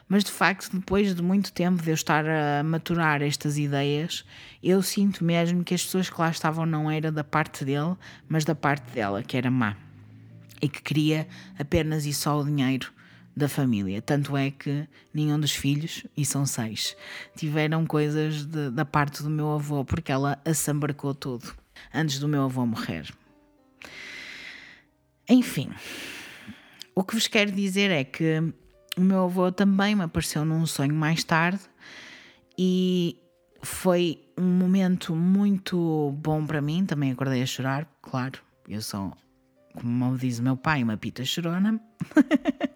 Mas 0.08 0.24
de 0.24 0.32
facto, 0.32 0.78
depois 0.78 1.16
de 1.16 1.22
muito 1.22 1.52
tempo 1.52 1.82
de 1.82 1.90
eu 1.90 1.94
estar 1.94 2.26
a 2.26 2.64
maturar 2.64 3.22
estas 3.22 3.58
ideias, 3.58 4.24
eu 4.62 4.82
sinto 4.82 5.24
mesmo 5.24 5.64
que 5.64 5.74
as 5.74 5.84
pessoas 5.84 6.10
que 6.10 6.20
lá 6.20 6.30
estavam 6.30 6.66
não 6.66 6.92
era 6.92 7.12
da 7.12 7.24
parte 7.24 7.66
dele, 7.66 7.96
mas 8.28 8.46
da 8.46 8.54
parte 8.54 8.92
dela, 8.92 9.24
que 9.24 9.36
era 9.36 9.50
má. 9.50 9.76
E 10.62 10.70
que 10.70 10.82
queria 10.82 11.28
apenas 11.58 12.06
e 12.06 12.14
só 12.14 12.40
o 12.40 12.46
dinheiro 12.46 12.92
da 13.36 13.50
família. 13.50 14.02
Tanto 14.02 14.38
é 14.38 14.52
que 14.52 14.88
nenhum 15.14 15.40
dos 15.40 15.52
filhos, 15.52 16.06
e 16.16 16.26
são 16.26 16.46
seis, 16.46 16.96
tiveram 17.36 17.86
coisas 17.86 18.46
de, 18.46 18.70
da 18.70 18.86
parte 18.86 19.24
do 19.24 19.30
meu 19.30 19.52
avô, 19.54 19.84
porque 19.84 20.12
ela 20.12 20.40
assambarcou 20.46 21.14
tudo 21.14 21.54
antes 21.94 22.20
do 22.20 22.28
meu 22.28 22.44
avô 22.44 22.66
morrer. 22.66 23.14
Enfim, 25.28 25.70
o 26.94 27.04
que 27.04 27.16
vos 27.16 27.28
quero 27.28 27.52
dizer 27.52 27.90
é 27.92 28.04
que 28.04 28.40
o 28.98 29.02
meu 29.02 29.24
avô 29.24 29.52
também 29.52 29.96
me 29.96 30.04
apareceu 30.04 30.46
num 30.46 30.66
sonho 30.66 30.94
mais 30.94 31.24
tarde 31.24 31.62
e 32.58 33.18
foi 33.62 34.20
um 34.38 34.46
momento 34.46 35.16
muito 35.16 36.14
bom 36.18 36.46
para 36.46 36.62
mim. 36.62 36.86
Também 36.86 37.12
acordei 37.12 37.42
a 37.42 37.46
chorar, 37.46 37.88
claro, 38.02 38.40
eu 38.68 38.82
sou, 38.82 39.14
como 39.74 40.18
diz 40.18 40.40
o 40.40 40.44
meu 40.44 40.58
pai, 40.58 40.84
uma 40.84 40.98
pita 40.98 41.24
chorona. 41.24 41.80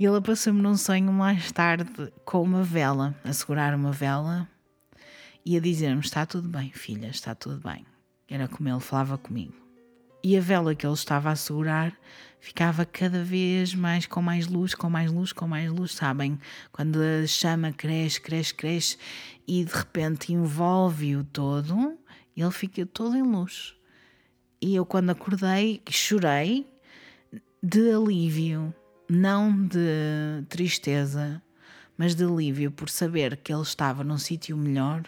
E 0.00 0.06
ela 0.06 0.22
passou-me 0.22 0.62
num 0.62 0.78
sonho 0.78 1.12
mais 1.12 1.52
tarde 1.52 2.10
com 2.24 2.42
uma 2.42 2.62
vela, 2.62 3.14
a 3.22 3.34
segurar 3.34 3.74
uma 3.74 3.92
vela, 3.92 4.48
e 5.44 5.58
a 5.58 5.60
dizer-me: 5.60 6.00
Está 6.00 6.24
tudo 6.24 6.48
bem, 6.48 6.72
filha, 6.72 7.08
está 7.08 7.34
tudo 7.34 7.60
bem. 7.60 7.84
Era 8.26 8.48
como 8.48 8.66
ele 8.66 8.80
falava 8.80 9.18
comigo. 9.18 9.52
E 10.24 10.38
a 10.38 10.40
vela 10.40 10.74
que 10.74 10.86
ele 10.86 10.94
estava 10.94 11.30
a 11.30 11.36
segurar 11.36 11.94
ficava 12.40 12.86
cada 12.86 13.22
vez 13.22 13.74
mais 13.74 14.06
com 14.06 14.22
mais 14.22 14.46
luz, 14.46 14.74
com 14.74 14.88
mais 14.88 15.12
luz, 15.12 15.34
com 15.34 15.46
mais 15.46 15.70
luz, 15.70 15.92
sabem? 15.92 16.38
Quando 16.72 16.98
a 16.98 17.26
chama 17.26 17.70
cresce, 17.70 18.22
cresce, 18.22 18.54
cresce 18.54 18.96
e 19.46 19.66
de 19.66 19.72
repente 19.74 20.32
envolve-o 20.32 21.24
todo, 21.24 21.98
ele 22.34 22.50
fica 22.50 22.86
todo 22.86 23.18
em 23.18 23.22
luz. 23.22 23.74
E 24.62 24.74
eu, 24.74 24.86
quando 24.86 25.10
acordei, 25.10 25.82
chorei 25.90 26.66
de 27.62 27.92
alívio, 27.92 28.74
não 29.10 29.66
de 29.66 30.44
tristeza, 30.48 31.42
mas 31.98 32.14
de 32.14 32.22
alívio 32.22 32.70
por 32.70 32.88
saber 32.88 33.36
que 33.38 33.52
ele 33.52 33.62
estava 33.62 34.04
num 34.04 34.16
sítio 34.16 34.56
melhor 34.56 35.02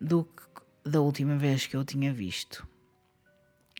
do 0.00 0.24
que 0.24 0.90
da 0.90 1.00
última 1.00 1.36
vez 1.36 1.66
que 1.66 1.76
eu 1.76 1.84
tinha 1.84 2.12
visto. 2.12 2.66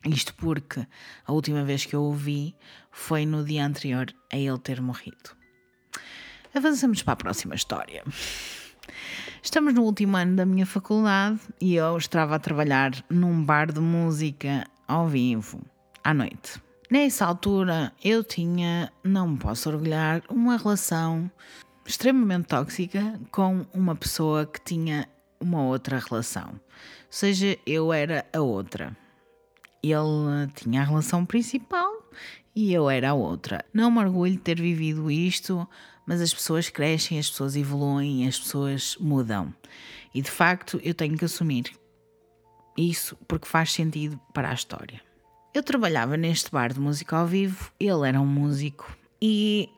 Isto 0.05 0.35
porque 0.35 0.87
a 1.25 1.33
última 1.33 1.65
vez 1.65 1.87
que 1.87 1.97
eu 1.97 2.03
o 2.03 2.13
vi 2.13 2.55
foi 2.91 3.25
no 3.25 3.43
dia 3.43 3.65
anterior 3.65 4.13
a 4.31 4.37
ele 4.37 4.59
ter 4.59 4.81
morrido. 4.81 5.31
Avançamos 6.55 7.03
para 7.03 7.15
a 7.15 7.17
próxima 7.17 7.55
história. 7.55 8.05
Estamos 9.43 9.73
no 9.73 9.85
último 9.85 10.17
ano 10.19 10.37
da 10.37 10.45
minha 10.45 10.67
faculdade 10.67 11.41
e 11.59 11.77
eu 11.77 11.97
estava 11.97 12.37
a 12.37 12.39
trabalhar 12.39 12.93
num 13.09 13.43
bar 13.43 13.73
de 13.73 13.81
música 13.81 14.67
ao 14.87 15.09
vivo, 15.09 15.63
à 16.05 16.13
noite. 16.13 16.61
Nessa 16.93 17.25
altura 17.25 17.91
eu 18.05 18.23
tinha, 18.23 18.93
não 19.03 19.29
me 19.29 19.39
posso 19.39 19.71
orgulhar, 19.71 20.23
uma 20.29 20.59
relação 20.59 21.31
extremamente 21.87 22.49
tóxica 22.49 23.19
com 23.31 23.65
uma 23.73 23.97
pessoa 23.97 24.45
que 24.45 24.61
tinha 24.61 25.09
uma 25.41 25.63
outra 25.63 25.99
relação. 25.99 26.51
Ou 26.51 26.61
seja, 27.09 27.57
eu 27.65 27.95
era 27.95 28.27
a 28.31 28.43
outra. 28.43 28.95
Ele 29.83 30.53
tinha 30.55 30.83
a 30.83 30.85
relação 30.85 31.25
principal 31.25 31.91
e 32.55 32.75
eu 32.75 32.91
era 32.91 33.13
a 33.13 33.15
outra. 33.15 33.65
Não 33.73 33.91
me 33.91 34.01
orgulho 34.01 34.33
de 34.33 34.41
ter 34.41 34.61
vivido 34.61 35.11
isto, 35.11 35.67
mas 36.07 36.21
as 36.21 36.35
pessoas 36.35 36.69
crescem, 36.69 37.19
as 37.19 37.31
pessoas 37.31 37.57
evoluem, 37.57 38.29
as 38.29 38.39
pessoas 38.39 38.99
mudam. 39.01 39.55
E 40.15 40.21
de 40.21 40.31
facto 40.31 40.79
eu 40.85 40.93
tenho 40.93 41.17
que 41.17 41.25
assumir 41.25 41.75
isso 42.77 43.17
porque 43.27 43.49
faz 43.49 43.73
sentido 43.73 44.21
para 44.35 44.51
a 44.51 44.55
história. 44.55 45.01
Eu 45.55 45.63
trabalhava 45.63 46.17
neste 46.17 46.51
bar 46.51 46.73
de 46.73 46.81
música 46.81 47.15
ao 47.15 47.27
vivo, 47.27 47.71
ele 47.79 48.09
era 48.09 48.19
um 48.19 48.27
músico 48.27 48.97
e 49.21 49.69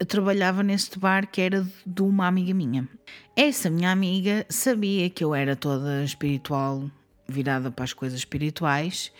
eu 0.00 0.04
trabalhava 0.04 0.60
neste 0.60 0.98
bar 0.98 1.28
que 1.28 1.40
era 1.40 1.64
de 1.86 2.02
uma 2.02 2.26
amiga 2.26 2.52
minha. 2.52 2.88
Essa 3.36 3.70
minha 3.70 3.92
amiga 3.92 4.44
sabia 4.48 5.08
que 5.08 5.22
eu 5.22 5.32
era 5.32 5.54
toda 5.54 6.02
espiritual, 6.02 6.90
virada 7.28 7.70
para 7.70 7.84
as 7.84 7.92
coisas 7.92 8.18
espirituais, 8.18 9.12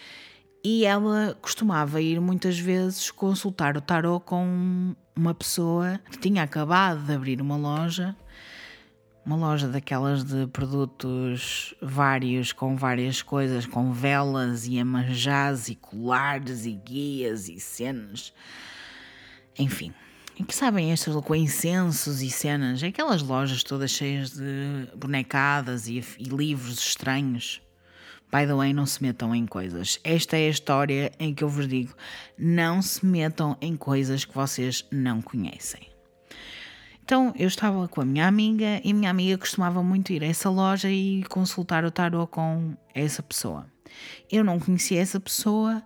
e 0.64 0.84
ela 0.84 1.38
costumava 1.40 2.00
ir 2.00 2.20
muitas 2.20 2.58
vezes 2.58 3.12
consultar 3.12 3.76
o 3.76 3.80
tarot 3.80 4.24
com 4.24 4.96
uma 5.14 5.32
pessoa 5.32 6.00
que 6.10 6.18
tinha 6.18 6.42
acabado 6.42 7.06
de 7.06 7.12
abrir 7.12 7.40
uma 7.40 7.56
loja, 7.56 8.16
uma 9.24 9.36
loja 9.36 9.66
daquelas 9.68 10.22
de 10.22 10.46
produtos 10.48 11.74
vários, 11.80 12.52
com 12.52 12.76
várias 12.76 13.22
coisas, 13.22 13.66
com 13.66 13.92
velas 13.92 14.66
e 14.66 14.78
amanjás 14.78 15.68
e 15.68 15.74
colares 15.74 16.66
e 16.66 16.72
guias 16.72 17.48
e 17.48 17.58
cenas. 17.58 18.32
Enfim, 19.58 19.94
e 20.38 20.44
que 20.44 20.54
sabem 20.54 20.92
estas 20.92 21.14
com 21.22 21.34
incensos 21.34 22.20
e 22.20 22.28
cenas, 22.28 22.82
aquelas 22.82 23.22
lojas 23.22 23.62
todas 23.62 23.90
cheias 23.92 24.30
de 24.30 24.88
bonecadas 24.96 25.86
e, 25.86 26.04
e 26.18 26.24
livros 26.24 26.78
estranhos. 26.78 27.62
By 28.30 28.46
the 28.46 28.54
way, 28.54 28.72
não 28.72 28.84
se 28.84 29.00
metam 29.00 29.32
em 29.32 29.46
coisas. 29.46 30.00
Esta 30.02 30.36
é 30.36 30.48
a 30.48 30.50
história 30.50 31.12
em 31.20 31.32
que 31.32 31.44
eu 31.44 31.48
vos 31.48 31.68
digo: 31.68 31.94
não 32.36 32.82
se 32.82 33.06
metam 33.06 33.56
em 33.60 33.76
coisas 33.76 34.24
que 34.24 34.34
vocês 34.34 34.84
não 34.90 35.22
conhecem. 35.22 35.93
Então 37.04 37.34
eu 37.38 37.46
estava 37.46 37.86
com 37.86 38.00
a 38.00 38.04
minha 38.04 38.26
amiga 38.26 38.80
e 38.82 38.94
minha 38.94 39.10
amiga 39.10 39.36
costumava 39.36 39.82
muito 39.82 40.10
ir 40.10 40.24
a 40.24 40.26
essa 40.26 40.48
loja 40.48 40.88
e 40.88 41.22
consultar 41.24 41.84
o 41.84 41.90
tarot 41.90 42.30
com 42.30 42.74
essa 42.94 43.22
pessoa. 43.22 43.66
Eu 44.32 44.42
não 44.42 44.58
conhecia 44.58 45.02
essa 45.02 45.20
pessoa, 45.20 45.82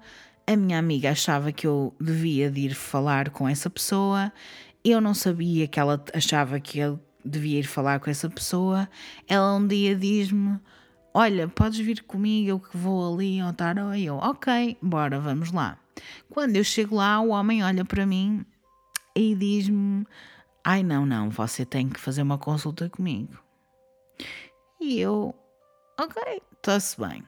a 0.46 0.54
minha 0.54 0.78
amiga 0.78 1.10
achava 1.10 1.50
que 1.50 1.66
eu 1.66 1.92
devia 2.00 2.48
de 2.48 2.66
ir 2.66 2.74
falar 2.74 3.30
com 3.30 3.48
essa 3.48 3.68
pessoa, 3.68 4.32
eu 4.84 5.00
não 5.00 5.12
sabia 5.12 5.66
que 5.66 5.80
ela 5.80 6.00
achava 6.14 6.60
que 6.60 6.78
eu 6.78 7.00
devia 7.24 7.58
ir 7.58 7.66
falar 7.66 7.98
com 7.98 8.08
essa 8.08 8.30
pessoa. 8.30 8.88
Ela 9.26 9.56
um 9.56 9.66
dia 9.66 9.96
diz-me: 9.96 10.56
Olha, 11.12 11.48
podes 11.48 11.80
vir 11.80 12.00
comigo, 12.04 12.48
eu 12.48 12.60
que 12.60 12.76
vou 12.76 13.12
ali 13.12 13.40
ao 13.40 13.52
tarot. 13.52 13.98
E 13.98 14.06
eu, 14.06 14.18
ok, 14.18 14.78
bora, 14.80 15.18
vamos 15.18 15.50
lá. 15.50 15.76
Quando 16.30 16.54
eu 16.54 16.62
chego 16.62 16.94
lá, 16.94 17.20
o 17.20 17.30
homem 17.30 17.64
olha 17.64 17.84
para 17.84 18.06
mim 18.06 18.46
e 19.16 19.34
diz-me: 19.34 20.06
Ai, 20.70 20.82
não, 20.82 21.06
não, 21.06 21.30
você 21.30 21.64
tem 21.64 21.88
que 21.88 21.98
fazer 21.98 22.20
uma 22.20 22.36
consulta 22.36 22.90
comigo. 22.90 23.38
E 24.78 25.00
eu, 25.00 25.34
ok, 25.98 26.42
está-se 26.58 27.00
bem. 27.00 27.24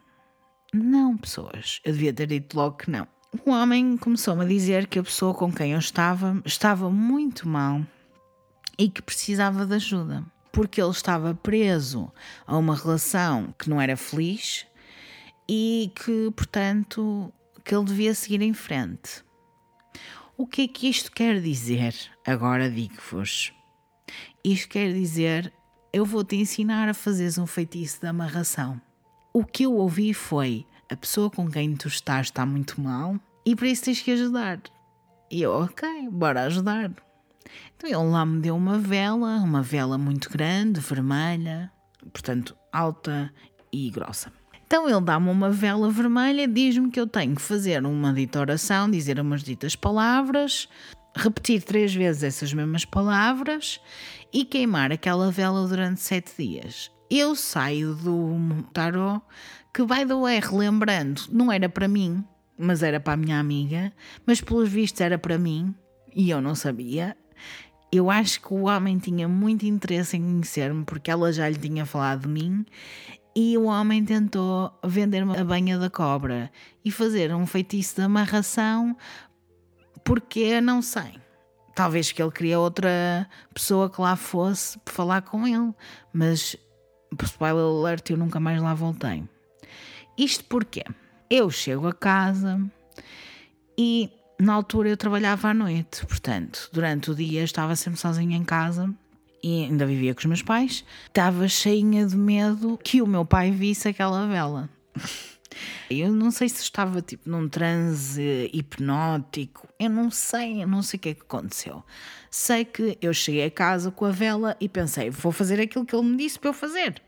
Não, 0.71 1.17
pessoas, 1.17 1.81
eu 1.83 1.91
devia 1.91 2.13
ter 2.13 2.27
dito 2.27 2.55
logo 2.55 2.77
que 2.77 2.91
não. 2.91 3.07
O 3.43 3.49
homem 3.49 3.97
começou-me 3.97 4.45
a 4.45 4.47
dizer 4.47 4.85
que 4.85 4.99
a 4.99 5.03
pessoa 5.03 5.33
com 5.33 5.51
quem 5.51 5.71
eu 5.71 5.79
estava 5.79 6.39
estava 6.45 6.91
muito 6.91 7.47
mal 7.47 7.81
e 8.77 8.87
que 8.87 9.01
precisava 9.01 9.65
de 9.65 9.73
ajuda 9.73 10.23
porque 10.51 10.79
ele 10.79 10.91
estava 10.91 11.33
preso 11.33 12.11
a 12.45 12.55
uma 12.55 12.75
relação 12.75 13.55
que 13.57 13.71
não 13.71 13.81
era 13.81 13.97
feliz 13.97 14.67
e 15.49 15.91
que, 15.95 16.29
portanto, 16.35 17.33
que 17.65 17.73
ele 17.73 17.85
devia 17.85 18.13
seguir 18.13 18.43
em 18.43 18.53
frente. 18.53 19.23
O 20.41 20.47
que 20.47 20.63
é 20.63 20.67
que 20.67 20.89
isto 20.89 21.11
quer 21.11 21.39
dizer? 21.39 21.93
Agora 22.25 22.67
digo-vos. 22.67 23.53
Isto 24.43 24.69
quer 24.69 24.91
dizer, 24.91 25.53
eu 25.93 26.03
vou-te 26.03 26.35
ensinar 26.35 26.89
a 26.89 26.95
fazeres 26.95 27.37
um 27.37 27.45
feitiço 27.45 28.01
de 28.01 28.07
amarração. 28.07 28.81
O 29.31 29.45
que 29.45 29.67
eu 29.67 29.75
ouvi 29.75 30.15
foi, 30.15 30.65
a 30.89 30.95
pessoa 30.95 31.29
com 31.29 31.47
quem 31.47 31.75
tu 31.75 31.87
estás 31.87 32.25
está 32.25 32.43
muito 32.43 32.81
mal 32.81 33.19
e 33.45 33.55
por 33.55 33.67
isso 33.67 33.83
tens 33.83 34.01
que 34.01 34.09
ajudar. 34.09 34.59
E 35.29 35.43
eu, 35.43 35.51
ok, 35.51 36.09
bora 36.09 36.45
ajudar. 36.45 36.91
Então 37.77 37.87
ele 37.87 38.11
lá 38.11 38.25
me 38.25 38.41
deu 38.41 38.55
uma 38.55 38.79
vela, 38.79 39.35
uma 39.43 39.61
vela 39.61 39.95
muito 39.95 40.27
grande, 40.27 40.79
vermelha, 40.79 41.71
portanto 42.11 42.57
alta 42.73 43.31
e 43.71 43.91
grossa. 43.91 44.33
Então 44.71 44.87
ele 44.87 45.01
dá-me 45.01 45.29
uma 45.29 45.49
vela 45.49 45.89
vermelha, 45.89 46.47
diz-me 46.47 46.89
que 46.89 46.97
eu 46.97 47.05
tenho 47.05 47.35
que 47.35 47.41
fazer 47.41 47.85
uma 47.85 48.13
dita 48.13 48.39
oração, 48.39 48.89
dizer 48.89 49.19
umas 49.19 49.43
ditas 49.43 49.75
palavras, 49.75 50.69
repetir 51.13 51.61
três 51.61 51.93
vezes 51.93 52.23
essas 52.23 52.53
mesmas 52.53 52.85
palavras 52.85 53.81
e 54.31 54.45
queimar 54.45 54.89
aquela 54.89 55.29
vela 55.29 55.67
durante 55.67 55.99
sete 55.99 56.31
dias. 56.37 56.89
Eu 57.09 57.35
saio 57.35 57.95
do 57.95 58.63
tarot 58.71 59.21
que, 59.73 59.83
by 59.83 60.05
the 60.05 60.15
way, 60.15 60.39
relembrando, 60.39 61.23
não 61.29 61.51
era 61.51 61.67
para 61.67 61.89
mim, 61.89 62.23
mas 62.57 62.81
era 62.81 62.97
para 62.97 63.15
a 63.15 63.17
minha 63.17 63.41
amiga, 63.41 63.91
mas 64.25 64.39
pelos 64.39 64.69
vistos 64.69 65.01
era 65.01 65.17
para 65.17 65.37
mim 65.37 65.75
e 66.15 66.29
eu 66.29 66.39
não 66.39 66.55
sabia. 66.55 67.17
Eu 67.91 68.09
acho 68.09 68.39
que 68.39 68.53
o 68.53 68.67
homem 68.67 68.97
tinha 68.99 69.27
muito 69.27 69.65
interesse 69.65 70.15
em 70.15 70.21
conhecer-me 70.21 70.85
porque 70.85 71.11
ela 71.11 71.33
já 71.33 71.49
lhe 71.49 71.57
tinha 71.57 71.85
falado 71.85 72.21
de 72.21 72.29
mim 72.29 72.65
e 73.35 73.57
o 73.57 73.63
homem 73.63 74.03
tentou 74.03 74.71
vender-me 74.83 75.37
a 75.37 75.43
banha 75.43 75.79
da 75.79 75.89
cobra 75.89 76.51
e 76.83 76.91
fazer 76.91 77.33
um 77.33 77.45
feitiço 77.45 77.95
de 77.95 78.01
amarração 78.01 78.95
porque 80.03 80.59
não 80.59 80.81
sei. 80.81 81.19
Talvez 81.73 82.11
que 82.11 82.21
ele 82.21 82.31
queria 82.31 82.59
outra 82.59 83.27
pessoa 83.53 83.89
que 83.89 84.01
lá 84.01 84.15
fosse 84.15 84.77
falar 84.85 85.21
com 85.21 85.47
ele, 85.47 85.73
mas 86.11 86.57
spoiler 87.23 87.63
alert, 87.63 88.09
eu 88.09 88.17
nunca 88.17 88.39
mais 88.39 88.61
lá 88.61 88.73
voltei. 88.73 89.23
Isto 90.17 90.43
porque 90.45 90.83
eu 91.29 91.49
chego 91.49 91.87
a 91.87 91.93
casa 91.93 92.61
e 93.77 94.11
na 94.37 94.53
altura 94.53 94.89
eu 94.89 94.97
trabalhava 94.97 95.49
à 95.49 95.53
noite, 95.53 96.05
portanto, 96.05 96.69
durante 96.73 97.11
o 97.11 97.15
dia 97.15 97.43
estava 97.43 97.75
sempre 97.75 97.99
sozinha 97.99 98.35
em 98.35 98.43
casa 98.43 98.93
e 99.43 99.65
ainda 99.65 99.85
vivia 99.85 100.13
com 100.13 100.19
os 100.19 100.25
meus 100.25 100.41
pais. 100.41 100.83
Estava 101.07 101.47
cheinha 101.47 102.05
de 102.05 102.15
medo 102.15 102.79
que 102.83 103.01
o 103.01 103.07
meu 103.07 103.25
pai 103.25 103.51
visse 103.51 103.87
aquela 103.87 104.27
vela. 104.27 104.69
Eu 105.89 106.11
não 106.13 106.31
sei 106.31 106.47
se 106.47 106.61
estava 106.61 107.01
tipo 107.01 107.29
num 107.29 107.49
transe 107.49 108.49
hipnótico, 108.53 109.67
eu 109.77 109.89
não 109.89 110.09
sei, 110.09 110.63
eu 110.63 110.67
não 110.67 110.81
sei 110.81 110.97
o 110.97 111.01
que 111.01 111.09
é 111.09 111.13
que 111.13 111.21
aconteceu. 111.21 111.83
Sei 112.29 112.63
que 112.63 112.97
eu 113.01 113.13
cheguei 113.13 113.45
a 113.45 113.51
casa 113.51 113.91
com 113.91 114.05
a 114.05 114.11
vela 114.11 114.55
e 114.61 114.69
pensei, 114.69 115.09
vou 115.09 115.33
fazer 115.33 115.59
aquilo 115.59 115.85
que 115.85 115.93
ele 115.93 116.07
me 116.07 116.15
disse 116.15 116.39
para 116.39 116.49
eu 116.49 116.53
fazer. 116.53 117.01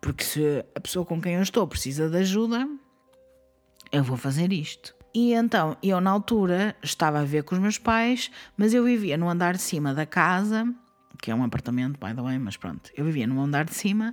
Porque 0.00 0.22
se 0.22 0.64
a 0.74 0.80
pessoa 0.80 1.04
com 1.04 1.20
quem 1.20 1.34
eu 1.34 1.42
estou 1.42 1.66
precisa 1.66 2.08
de 2.08 2.18
ajuda, 2.18 2.68
eu 3.90 4.04
vou 4.04 4.16
fazer 4.16 4.52
isto. 4.52 4.94
E 5.14 5.34
então, 5.34 5.76
eu 5.82 6.00
na 6.00 6.10
altura 6.10 6.74
estava 6.82 7.20
a 7.20 7.24
ver 7.24 7.42
com 7.42 7.54
os 7.54 7.60
meus 7.60 7.78
pais, 7.78 8.30
mas 8.56 8.72
eu 8.72 8.84
vivia 8.84 9.16
no 9.16 9.28
andar 9.28 9.54
de 9.54 9.62
cima 9.62 9.92
da 9.92 10.06
casa, 10.06 10.72
que 11.22 11.30
é 11.30 11.34
um 11.34 11.44
apartamento, 11.44 11.98
by 12.04 12.12
the 12.14 12.20
way, 12.20 12.36
mas 12.38 12.56
pronto, 12.56 12.90
eu 12.96 13.04
vivia 13.04 13.28
no 13.28 13.40
andar 13.40 13.64
de 13.64 13.72
cima 13.72 14.12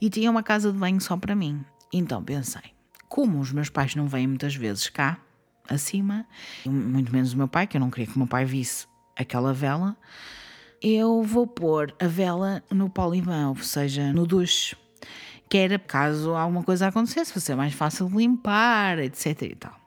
e 0.00 0.08
tinha 0.08 0.30
uma 0.30 0.42
casa 0.42 0.72
de 0.72 0.78
banho 0.78 0.98
só 0.98 1.16
para 1.16 1.36
mim. 1.36 1.62
Então 1.92 2.24
pensei, 2.24 2.62
como 3.08 3.38
os 3.38 3.52
meus 3.52 3.68
pais 3.68 3.94
não 3.94 4.08
vêm 4.08 4.26
muitas 4.26 4.54
vezes 4.54 4.88
cá, 4.88 5.18
acima, 5.68 6.26
muito 6.64 7.12
menos 7.12 7.34
o 7.34 7.36
meu 7.36 7.46
pai, 7.46 7.66
que 7.66 7.76
eu 7.76 7.80
não 7.80 7.90
queria 7.90 8.06
que 8.06 8.16
o 8.16 8.18
meu 8.18 8.26
pai 8.26 8.46
visse 8.46 8.86
aquela 9.14 9.52
vela, 9.52 9.96
eu 10.80 11.22
vou 11.22 11.46
pôr 11.46 11.94
a 12.00 12.06
vela 12.06 12.64
no 12.70 12.88
polivan, 12.88 13.50
ou 13.50 13.56
seja, 13.56 14.10
no 14.14 14.26
duche, 14.26 14.74
que 15.46 15.58
era 15.58 15.78
caso 15.78 16.34
alguma 16.34 16.64
coisa 16.64 16.86
acontecesse, 16.86 17.38
ser 17.38 17.54
mais 17.54 17.74
fácil 17.74 18.08
de 18.08 18.16
limpar, 18.16 18.98
etc 18.98 19.42
e 19.42 19.54
tal. 19.56 19.79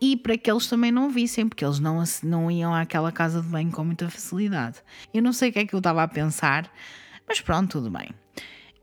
E 0.00 0.16
para 0.16 0.36
que 0.36 0.50
eles 0.50 0.66
também 0.66 0.90
não 0.90 1.10
vissem, 1.10 1.48
porque 1.48 1.64
eles 1.64 1.78
não, 1.78 2.02
não 2.22 2.50
iam 2.50 2.74
àquela 2.74 3.12
casa 3.12 3.40
de 3.40 3.48
banho 3.48 3.70
com 3.70 3.84
muita 3.84 4.08
facilidade. 4.08 4.78
Eu 5.12 5.22
não 5.22 5.32
sei 5.32 5.50
o 5.50 5.52
que 5.52 5.58
é 5.60 5.66
que 5.66 5.74
eu 5.74 5.78
estava 5.78 6.02
a 6.02 6.08
pensar, 6.08 6.70
mas 7.28 7.40
pronto, 7.40 7.72
tudo 7.72 7.90
bem. 7.90 8.10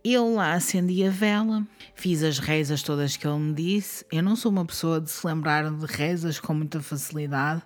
Eu 0.03 0.33
lá 0.33 0.53
acendi 0.53 1.03
a 1.03 1.09
vela, 1.09 1.67
fiz 1.93 2.23
as 2.23 2.39
rezas 2.39 2.81
todas 2.81 3.17
que 3.17 3.27
ele 3.27 3.37
me 3.37 3.53
disse. 3.53 4.05
Eu 4.09 4.23
não 4.23 4.35
sou 4.35 4.49
uma 4.49 4.65
pessoa 4.65 5.01
de 5.01 5.11
se 5.11 5.27
lembrar 5.27 5.69
de 5.69 5.85
rezas 5.85 6.39
com 6.39 6.53
muita 6.53 6.81
facilidade, 6.81 7.61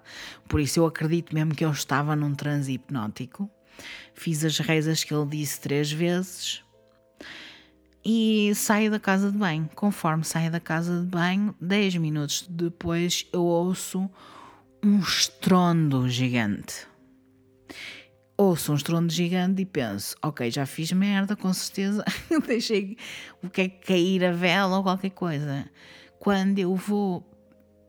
por 0.47 0.59
isso 0.59 0.79
eu 0.79 0.85
acredito 0.85 1.33
mesmo 1.33 1.53
que 1.53 1.63
eu 1.63 1.69
estava 1.69 2.15
num 2.15 2.33
transe 2.33 2.73
hipnótico. 2.73 3.49
Fiz 4.15 4.43
as 4.43 4.57
rezas 4.57 5.03
que 5.03 5.13
ele 5.13 5.27
disse 5.27 5.61
três 5.61 5.91
vezes 5.91 6.62
e 8.03 8.51
saio 8.55 8.91
da 8.91 8.99
casa 8.99 9.31
de 9.31 9.37
banho. 9.37 9.69
Conforme 9.75 10.23
saio 10.23 10.51
da 10.51 10.59
casa 10.59 10.99
de 10.99 11.05
banho, 11.05 11.55
10 11.61 11.97
minutos 11.97 12.45
depois 12.49 13.27
eu 13.31 13.43
ouço 13.43 14.09
um 14.83 14.99
estrondo 14.99 16.09
gigante. 16.09 16.87
Ouço 18.35 18.73
um 18.73 18.75
estrondo 18.75 19.11
gigante 19.11 19.61
e 19.61 19.65
penso: 19.65 20.15
ok, 20.21 20.51
já 20.51 20.65
fiz 20.65 20.91
merda, 20.91 21.35
com 21.35 21.53
certeza. 21.53 22.03
Deixei 22.45 22.97
o 23.41 23.49
que 23.49 23.61
é 23.61 23.69
cair 23.69 24.25
a 24.25 24.31
vela 24.31 24.77
ou 24.77 24.83
qualquer 24.83 25.11
coisa. 25.11 25.69
Quando 26.19 26.59
eu 26.59 26.75
vou 26.75 27.29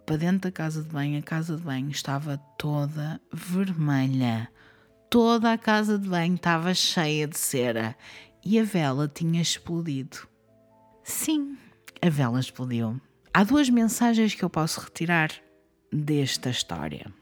para 0.07 0.17
dentro 0.17 0.41
da 0.41 0.53
casa 0.53 0.83
de 0.83 0.89
banho, 0.91 1.19
a 1.19 1.23
casa 1.23 1.57
de 1.57 1.63
banho 1.63 1.91
estava 1.91 2.37
toda 2.59 3.21
vermelha. 3.33 4.49
Toda 5.11 5.53
a 5.53 5.59
casa 5.59 5.99
de 5.99 6.09
banho 6.09 6.35
estava 6.35 6.75
cheia 6.75 7.27
de 7.27 7.39
cera 7.39 7.97
e 8.45 8.59
a 8.59 8.63
vela 8.63 9.09
tinha 9.09 9.41
explodido. 9.41 10.29
Sim, 11.03 11.57
a 12.01 12.09
vela 12.09 12.39
explodiu. 12.39 13.01
Há 13.33 13.43
duas 13.43 13.71
mensagens 13.71 14.35
que 14.35 14.45
eu 14.45 14.51
posso 14.51 14.81
retirar 14.81 15.31
desta 15.93 16.51
história. 16.51 17.13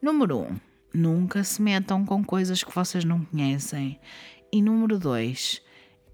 Número 0.00 0.38
um, 0.38 0.56
nunca 0.94 1.44
se 1.44 1.60
metam 1.60 2.04
com 2.04 2.24
coisas 2.24 2.64
que 2.64 2.74
vocês 2.74 3.04
não 3.04 3.24
conhecem. 3.24 4.00
E 4.50 4.62
número 4.62 4.98
dois, 4.98 5.60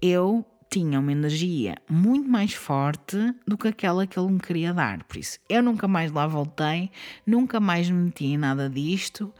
eu 0.01 0.45
tinha 0.69 0.99
uma 0.99 1.11
energia 1.11 1.77
muito 1.89 2.27
mais 2.27 2.53
forte 2.53 3.17
do 3.47 3.57
que 3.57 3.67
aquela 3.67 4.05
que 4.05 4.19
ele 4.19 4.33
me 4.33 4.39
queria 4.39 4.73
dar. 4.73 5.03
Por 5.03 5.17
isso, 5.17 5.39
eu 5.47 5.63
nunca 5.63 5.87
mais 5.87 6.11
lá 6.11 6.27
voltei, 6.27 6.91
nunca 7.25 7.59
mais 7.59 7.89
me 7.89 8.05
meti 8.05 8.25
em 8.25 8.37
nada 8.37 8.69
disto 8.69 9.33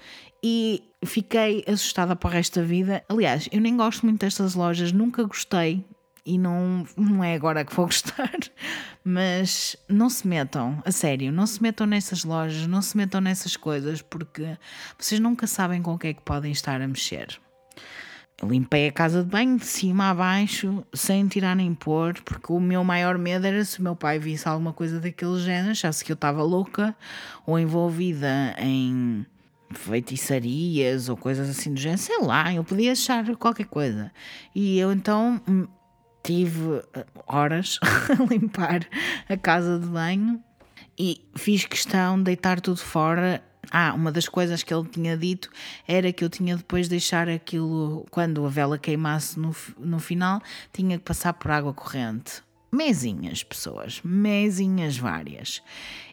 e 0.48 0.84
fiquei 1.04 1.66
assustada 1.68 2.16
para 2.16 2.28
o 2.28 2.32
resto 2.32 2.60
da 2.60 2.66
vida. 2.68 3.04
Aliás, 3.10 3.50
eu 3.52 3.60
nem 3.60 3.76
gosto 3.76 4.06
muito 4.06 4.20
destas 4.20 4.54
lojas, 4.54 4.92
nunca 4.92 5.24
gostei 5.24 5.84
e 6.24 6.38
não, 6.38 6.86
não 6.96 7.24
é 7.24 7.34
agora 7.34 7.66
que 7.66 7.74
vou 7.74 7.86
gostar, 7.90 8.38
mas 9.04 9.76
não 9.90 10.08
se 10.08 10.28
metam, 10.28 10.84
a 10.86 10.92
sério, 10.92 11.32
não 11.32 11.48
se 11.48 11.64
metam 11.64 11.88
nessas 11.88 12.24
lojas, 12.24 12.68
não 12.68 12.80
se 12.80 12.96
metam 12.96 13.20
nessas 13.20 13.58
coisas, 13.58 14.04
porque 14.04 14.56
vocês 15.00 15.20
nunca 15.20 15.48
sabem 15.48 15.82
com 15.82 15.96
o 15.96 15.98
que 15.98 16.10
é 16.10 16.14
que 16.14 16.22
podem 16.22 16.52
estar 16.52 16.80
a 16.80 16.88
mexer. 16.88 17.40
Eu 18.40 18.48
limpei 18.48 18.90
a 18.90 18.92
casa 18.92 19.24
de 19.24 19.30
banho 19.30 19.58
de 19.58 19.66
cima 19.66 20.12
a 20.12 20.14
baixo, 20.14 20.86
sem 20.94 21.28
tirar 21.28 21.56
nem 21.56 21.74
pôr, 21.74 22.22
porque 22.24 22.54
o 22.54 22.60
meu 22.60 22.84
maior 22.84 23.18
medo 23.18 23.48
era 23.48 23.66
se 23.66 23.80
o 23.80 23.84
meu 23.84 23.96
pai 23.96 24.20
visse 24.20 24.48
alguma 24.48 24.74
coisa 24.74 25.00
daquele 25.00 25.40
género, 25.40 25.72
achasse 25.72 26.06
que 26.06 26.12
eu 26.12 26.16
estava 26.16 26.44
louca 26.44 26.96
ou 27.48 27.58
envolvida 27.58 28.56
em 28.60 29.26
feitiçarias 29.80 31.10
ou 31.10 31.18
coisas 31.18 31.50
assim 31.50 31.74
do 31.74 31.80
género, 31.80 32.02
sei 32.02 32.20
lá, 32.20 32.54
eu 32.54 32.64
podia 32.64 32.92
achar 32.92 33.36
qualquer 33.36 33.66
coisa. 33.66 34.12
E 34.54 34.80
eu 34.80 34.92
então 34.92 35.42
hum, 35.48 35.68
tive 36.24 36.82
eh, 36.94 37.06
horas 37.28 37.80
a 38.10 38.24
limpar 38.24 38.88
a 39.30 39.38
casa 39.38 39.80
de 39.80 39.86
banho 39.86 40.44
e 40.98 41.22
fiz 41.36 41.66
questão 41.66 42.18
de 42.18 42.24
deitar 42.24 42.60
tudo 42.60 42.80
fora. 42.80 43.44
Ah, 43.72 43.94
uma 43.96 44.12
das 44.12 44.28
coisas 44.28 44.62
que 44.62 44.74
ele 44.74 44.88
tinha 44.88 45.18
dito 45.18 45.50
era 45.88 46.12
que 46.14 46.24
eu 46.24 46.30
tinha 46.30 46.56
depois 46.56 46.86
de 46.86 46.92
deixar 46.92 47.28
aquilo, 47.28 48.06
quando 48.12 48.46
a 48.46 48.50
vela 48.50 48.78
queimasse 48.78 49.40
no, 49.40 49.56
no 49.80 50.00
final, 50.00 50.40
tinha 50.72 50.98
que 50.98 51.04
passar 51.04 51.34
por 51.34 51.50
água 51.52 51.74
corrente. 51.74 52.44
Mesinhas, 52.72 53.42
pessoas, 53.44 54.02
mesinhas 54.04 54.98
várias. 54.98 55.64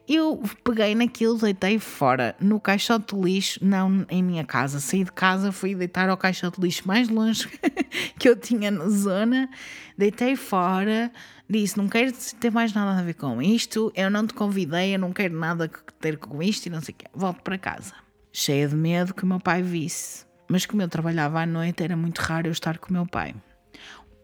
Eu 0.08 0.42
peguei 0.64 0.94
naquilo, 0.94 1.38
deitei 1.38 1.78
fora, 1.78 2.34
no 2.40 2.58
caixote 2.58 3.14
de 3.14 3.20
lixo, 3.20 3.60
não 3.62 4.04
em 4.10 4.22
minha 4.22 4.44
casa. 4.44 4.80
Saí 4.80 5.04
de 5.04 5.12
casa, 5.12 5.52
fui 5.52 5.74
deitar 5.74 6.08
ao 6.08 6.16
caixote 6.16 6.60
de 6.60 6.66
lixo 6.66 6.86
mais 6.86 7.08
longe 7.08 7.48
que 8.18 8.28
eu 8.28 8.34
tinha 8.34 8.70
na 8.70 8.88
zona. 8.88 9.48
Deitei 9.96 10.34
fora, 10.34 11.10
disse: 11.48 11.78
Não 11.78 11.88
quero 11.88 12.12
ter 12.40 12.50
mais 12.50 12.72
nada 12.72 12.98
a 12.98 13.02
ver 13.02 13.14
com 13.14 13.40
isto. 13.40 13.92
Eu 13.94 14.10
não 14.10 14.26
te 14.26 14.34
convidei, 14.34 14.94
eu 14.94 14.98
não 14.98 15.12
quero 15.12 15.38
nada 15.38 15.66
a 15.66 15.92
ter 16.00 16.18
com 16.18 16.42
isto 16.42 16.66
e 16.66 16.70
não 16.70 16.80
sei 16.80 16.94
o 16.94 16.98
quê. 16.98 17.06
Volto 17.14 17.40
para 17.42 17.56
casa. 17.56 17.94
Cheia 18.32 18.66
de 18.66 18.74
medo 18.74 19.14
que 19.14 19.22
o 19.22 19.26
meu 19.26 19.38
pai 19.38 19.62
visse. 19.62 20.26
Mas 20.48 20.66
como 20.66 20.82
eu 20.82 20.88
trabalhava 20.88 21.40
à 21.40 21.46
noite, 21.46 21.82
era 21.82 21.96
muito 21.96 22.18
raro 22.18 22.48
eu 22.48 22.52
estar 22.52 22.76
com 22.78 22.90
o 22.90 22.92
meu 22.92 23.06
pai. 23.06 23.34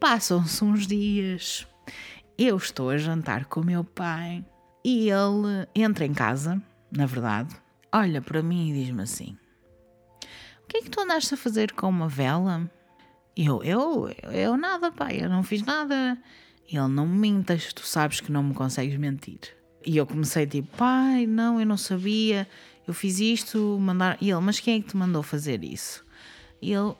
Passam-se 0.00 0.64
uns 0.64 0.86
dias. 0.86 1.66
Eu 2.36 2.56
estou 2.56 2.90
a 2.90 2.98
jantar 2.98 3.44
com 3.44 3.60
o 3.60 3.64
meu 3.64 3.84
pai 3.84 4.44
e 4.84 5.10
ele 5.10 5.66
entra 5.74 6.06
em 6.06 6.14
casa, 6.14 6.62
na 6.90 7.06
verdade, 7.06 7.54
olha 7.92 8.22
para 8.22 8.42
mim 8.42 8.70
e 8.70 8.84
diz-me 8.84 9.02
assim: 9.02 9.36
O 10.62 10.66
que 10.68 10.78
é 10.78 10.82
que 10.82 10.90
tu 10.90 11.00
andaste 11.00 11.34
a 11.34 11.36
fazer 11.36 11.72
com 11.72 11.88
uma 11.88 12.08
vela? 12.08 12.70
Eu, 13.36 13.62
eu, 13.62 14.08
eu 14.32 14.56
nada, 14.56 14.90
pai, 14.90 15.20
eu 15.22 15.28
não 15.28 15.42
fiz 15.42 15.62
nada. 15.62 16.18
Ele, 16.68 16.88
não 16.88 17.06
mintas, 17.06 17.72
tu 17.72 17.86
sabes 17.86 18.20
que 18.20 18.32
não 18.32 18.42
me 18.42 18.54
consegues 18.54 18.96
mentir. 18.98 19.38
E 19.86 19.96
eu 19.96 20.06
comecei 20.06 20.46
tipo, 20.46 20.76
pai, 20.76 21.26
não, 21.26 21.60
eu 21.60 21.66
não 21.66 21.76
sabia, 21.76 22.48
eu 22.86 22.92
fiz 22.92 23.20
isto, 23.20 23.78
mandar. 23.80 24.18
E 24.20 24.30
ele, 24.30 24.40
mas 24.40 24.60
quem 24.60 24.78
é 24.78 24.80
que 24.80 24.88
te 24.88 24.96
mandou 24.96 25.22
fazer 25.22 25.62
isso? 25.64 26.04
E 26.60 26.72
ele, 26.72 26.94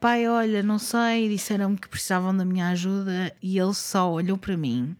pai, 0.00 0.28
olha, 0.28 0.62
não 0.62 0.78
sei, 0.78 1.28
disseram-me 1.28 1.78
que 1.78 1.88
precisavam 1.88 2.36
da 2.36 2.44
minha 2.44 2.68
ajuda. 2.68 3.34
E 3.40 3.58
ele 3.58 3.74
só 3.74 4.12
olhou 4.12 4.36
para 4.36 4.56
mim 4.56 4.96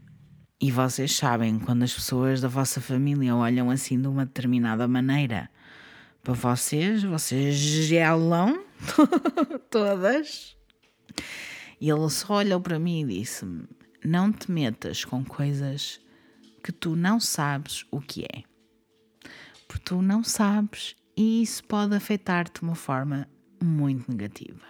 e 0.60 0.70
vocês 0.70 1.16
sabem, 1.16 1.58
quando 1.58 1.84
as 1.84 1.94
pessoas 1.94 2.40
da 2.42 2.48
vossa 2.48 2.82
família 2.82 3.34
olham 3.34 3.70
assim 3.70 3.98
de 3.98 4.06
uma 4.06 4.26
determinada 4.26 4.86
maneira 4.86 5.48
para 6.22 6.34
vocês, 6.34 7.02
vocês 7.02 7.56
gelam 7.56 8.62
todas. 9.70 10.54
E 11.80 11.88
ele 11.88 12.10
só 12.10 12.34
olhou 12.34 12.60
para 12.60 12.78
mim 12.78 13.00
e 13.00 13.20
disse-me: 13.20 13.64
Não 14.04 14.30
te 14.30 14.50
metas 14.52 15.02
com 15.02 15.24
coisas 15.24 15.98
que 16.62 16.72
tu 16.72 16.94
não 16.94 17.18
sabes 17.18 17.86
o 17.90 17.98
que 17.98 18.24
é. 18.24 18.42
Porque 19.66 19.82
tu 19.82 20.02
não 20.02 20.22
sabes 20.22 20.94
e 21.16 21.42
isso 21.42 21.64
pode 21.64 21.94
afetar-te 21.94 22.60
de 22.60 22.66
uma 22.66 22.74
forma 22.74 23.26
muito 23.62 24.10
negativa. 24.10 24.66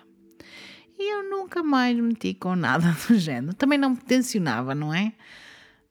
E 0.97 1.13
eu 1.13 1.29
nunca 1.29 1.65
mais 1.65 1.97
me 1.97 2.03
meti 2.03 2.33
com 2.33 2.55
nada 2.55 2.95
do 3.09 3.19
género. 3.19 3.55
Também 3.55 3.79
não 3.79 3.91
me 3.91 3.97
tensionava, 3.97 4.73
não 4.73 4.95
é? 4.95 5.15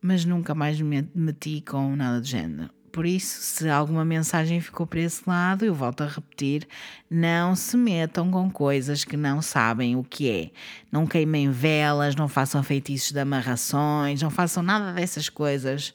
Mas 0.02 0.26
nunca 0.26 0.56
mais 0.56 0.80
me 0.80 1.08
meti 1.14 1.62
com 1.62 1.96
nada 1.96 2.22
do 2.22 2.28
género. 2.28 2.70
Por 2.92 3.06
isso, 3.06 3.40
se 3.42 3.70
alguma 3.70 4.04
mensagem 4.04 4.60
ficou 4.60 4.88
para 4.88 5.00
esse 5.00 5.22
lado, 5.28 5.64
eu 5.64 5.74
volto 5.76 6.02
a 6.02 6.08
repetir: 6.08 6.68
não 7.10 7.56
se 7.56 7.78
metam 7.78 8.32
com 8.32 8.50
coisas 8.50 9.06
que 9.06 9.16
não 9.16 9.42
sabem 9.42 9.96
o 9.96 10.04
que 10.04 10.30
é. 10.30 10.52
Não 10.92 11.06
queimem 11.06 11.52
velas, 11.52 12.16
não 12.16 12.28
façam 12.28 12.64
feitiços 12.64 13.12
de 13.12 13.20
amarrações, 13.20 14.22
não 14.22 14.30
façam 14.30 14.64
nada 14.64 14.92
dessas 14.94 15.30
coisas. 15.30 15.94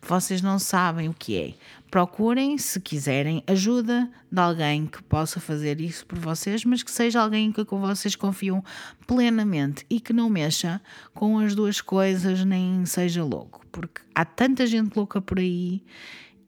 Vocês 0.00 0.40
não 0.40 0.58
sabem 0.58 1.08
o 1.08 1.14
que 1.14 1.36
é. 1.36 1.54
Procurem, 1.96 2.58
se 2.58 2.78
quiserem, 2.78 3.42
ajuda 3.46 4.10
de 4.30 4.38
alguém 4.38 4.84
que 4.84 5.02
possa 5.04 5.40
fazer 5.40 5.80
isso 5.80 6.04
por 6.04 6.18
vocês, 6.18 6.62
mas 6.62 6.82
que 6.82 6.90
seja 6.90 7.22
alguém 7.22 7.50
que 7.50 7.64
vocês 7.64 8.14
confiam 8.14 8.62
plenamente 9.06 9.86
e 9.88 9.98
que 9.98 10.12
não 10.12 10.28
mexa 10.28 10.78
com 11.14 11.38
as 11.38 11.54
duas 11.54 11.80
coisas, 11.80 12.44
nem 12.44 12.84
seja 12.84 13.24
louco. 13.24 13.64
Porque 13.72 14.02
há 14.14 14.26
tanta 14.26 14.66
gente 14.66 14.94
louca 14.94 15.22
por 15.22 15.38
aí 15.38 15.82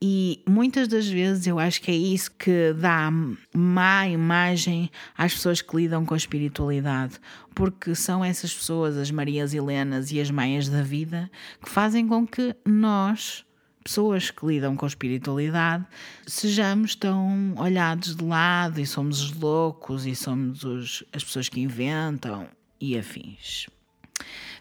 e 0.03 0.43
muitas 0.47 0.87
das 0.87 1.09
vezes 1.09 1.47
eu 1.47 1.59
acho 1.59 1.81
que 1.81 1.91
é 1.91 1.97
isso 1.97 2.31
que 2.33 2.75
dá 2.75 3.11
má 3.57 4.07
imagem 4.07 4.91
às 5.17 5.33
pessoas 5.33 5.63
que 5.63 5.75
lidam 5.75 6.05
com 6.05 6.13
a 6.13 6.19
espiritualidade, 6.19 7.19
porque 7.55 7.95
são 7.95 8.23
essas 8.23 8.53
pessoas, 8.55 8.99
as 8.99 9.11
Marias 9.11 9.55
Helenas 9.55 10.13
e 10.13 10.21
as 10.21 10.31
Maias 10.31 10.69
da 10.69 10.83
vida, 10.83 11.31
que 11.65 11.71
fazem 11.71 12.07
com 12.07 12.27
que 12.27 12.55
nós, 12.67 13.47
pessoas 13.89 14.31
que 14.31 14.45
lidam 14.45 14.77
com 14.77 14.87
espiritualidade 14.87 15.83
sejamos 16.27 16.95
tão 16.95 17.55
olhados 17.57 18.15
de 18.15 18.23
lado 18.23 18.79
e 18.79 18.87
somos 18.87 19.23
os 19.23 19.33
loucos 19.33 20.05
e 20.05 20.15
somos 20.15 20.63
os, 20.63 21.05
as 21.11 21.25
pessoas 21.25 21.49
que 21.49 21.59
inventam 21.59 22.47
e 22.79 22.99
afins. 22.99 23.67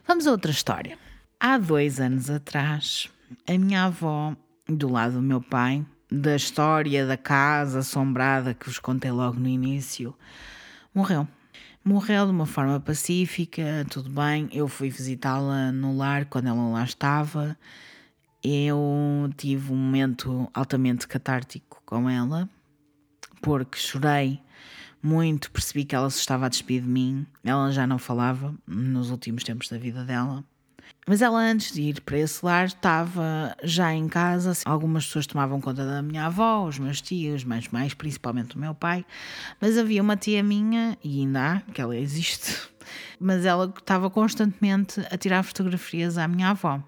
Vamos 0.07 0.25
a 0.25 0.31
outra 0.31 0.49
história. 0.49 0.97
Há 1.37 1.57
dois 1.57 1.99
anos 1.99 2.29
atrás, 2.29 3.09
a 3.45 3.57
minha 3.57 3.83
avó, 3.83 4.33
do 4.65 4.89
lado 4.89 5.15
do 5.15 5.21
meu 5.21 5.41
pai, 5.41 5.85
da 6.09 6.37
história 6.37 7.05
da 7.05 7.17
casa 7.17 7.79
assombrada 7.79 8.53
que 8.53 8.67
vos 8.67 8.79
contei 8.79 9.11
logo 9.11 9.37
no 9.37 9.49
início, 9.49 10.15
morreu. 10.95 11.27
Morreu 11.83 12.25
de 12.25 12.31
uma 12.31 12.45
forma 12.45 12.79
pacífica, 12.79 13.85
tudo 13.89 14.09
bem. 14.09 14.47
Eu 14.53 14.69
fui 14.69 14.89
visitá-la 14.89 15.71
no 15.73 15.97
lar 15.97 16.25
quando 16.25 16.47
ela 16.47 16.69
lá 16.69 16.83
estava. 16.85 17.57
Eu 18.49 19.30
tive 19.36 19.74
um 19.74 19.76
momento 19.76 20.49
altamente 20.53 21.06
catártico 21.06 21.82
com 21.86 22.10
ela, 22.10 22.48
porque 23.41 23.78
chorei 23.78 24.40
muito, 25.03 25.52
percebi 25.52 25.84
que 25.84 25.94
ela 25.94 26.10
se 26.10 26.19
estava 26.19 26.45
a 26.45 26.49
despedir 26.49 26.84
de 26.84 26.88
mim. 26.88 27.28
Ela 27.44 27.69
já 27.74 27.86
não 27.86 27.99
falava 27.99 28.56
nos 28.65 29.11
últimos 29.11 29.44
tempos 29.44 29.68
da 29.68 29.78
vida 29.78 30.06
dela. 30.06 30.45
Mas 31.06 31.22
ela, 31.22 31.40
antes 31.40 31.74
de 31.74 31.82
ir 31.82 31.99
para 31.99 32.19
esse 32.19 32.45
lar, 32.45 32.68
estava 32.68 33.53
já 33.65 33.94
em 33.94 34.07
casa. 34.07 34.53
Algumas 34.64 35.06
pessoas 35.06 35.28
tomavam 35.28 35.60
conta 35.60 35.86
da 35.86 36.02
minha 36.02 36.28
avó, 36.28 36.65
os 36.65 36.80
meus 36.80 37.02
tios, 37.02 37.44
mas 37.44 37.68
mais 37.68 37.94
principalmente 37.94 38.56
o 38.56 38.60
meu 38.60 38.74
pai. 38.74 39.06
Mas 39.60 39.78
havia 39.78 40.02
uma 40.02 40.15
tia 40.15 40.41
minha, 40.41 40.98
e 41.03 41.19
ainda 41.19 41.52
há, 41.52 41.60
que 41.74 41.82
ela 41.82 41.98
existe, 41.98 42.57
mas 43.19 43.44
ela 43.44 43.74
estava 43.78 44.10
constantemente 44.10 45.02
a 45.11 45.18
tirar 45.18 45.44
fotografias 45.44 46.18
à 46.18 46.30
minha 46.30 46.52
avó. 46.52 46.82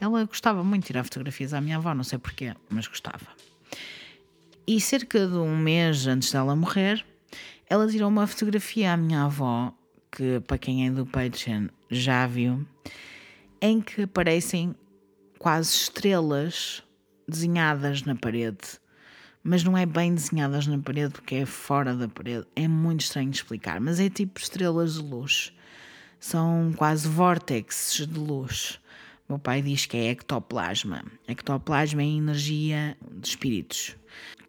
Ela 0.00 0.24
gostava 0.24 0.64
muito 0.64 0.82
de 0.82 0.86
tirar 0.88 1.04
fotografias 1.04 1.52
à 1.52 1.60
minha 1.60 1.76
avó, 1.76 1.94
não 1.94 2.02
sei 2.02 2.18
porquê, 2.18 2.54
mas 2.70 2.86
gostava. 2.86 3.26
E 4.66 4.80
cerca 4.80 5.26
de 5.26 5.34
um 5.34 5.56
mês 5.56 6.06
antes 6.06 6.32
dela 6.32 6.56
morrer, 6.56 7.04
ela 7.68 7.86
tirou 7.86 8.08
uma 8.08 8.26
fotografia 8.26 8.92
à 8.92 8.96
minha 8.96 9.24
avó, 9.24 9.72
que 10.10 10.40
para 10.40 10.58
quem 10.58 10.86
é 10.86 10.90
do 10.90 11.04
Patreon 11.04 11.68
já 11.90 12.26
viu, 12.26 12.66
em 13.60 13.80
que 13.80 14.02
aparecem 14.02 14.74
quase 15.38 15.70
estrelas 15.74 16.82
desenhadas 17.28 18.02
na 18.02 18.16
parede. 18.16 18.80
Mas 19.42 19.62
não 19.62 19.76
é 19.76 19.86
bem 19.86 20.14
desenhadas 20.14 20.66
na 20.66 20.78
parede 20.78 21.12
porque 21.12 21.36
é 21.36 21.46
fora 21.46 21.94
da 21.94 22.08
parede. 22.08 22.46
É 22.56 22.66
muito 22.66 23.02
estranho 23.02 23.30
de 23.30 23.36
explicar, 23.36 23.80
mas 23.80 24.00
é 24.00 24.10
tipo 24.10 24.40
estrelas 24.40 24.94
de 24.94 25.02
luz. 25.02 25.52
São 26.18 26.72
quase 26.76 27.08
vórtices 27.08 28.06
de 28.06 28.18
luz. 28.18 28.79
Meu 29.30 29.38
pai 29.38 29.62
diz 29.62 29.86
que 29.86 29.96
é 29.96 30.10
ectoplasma. 30.10 31.04
Ectoplasma 31.28 32.02
é 32.02 32.06
energia 32.06 32.96
de 33.12 33.28
espíritos 33.28 33.96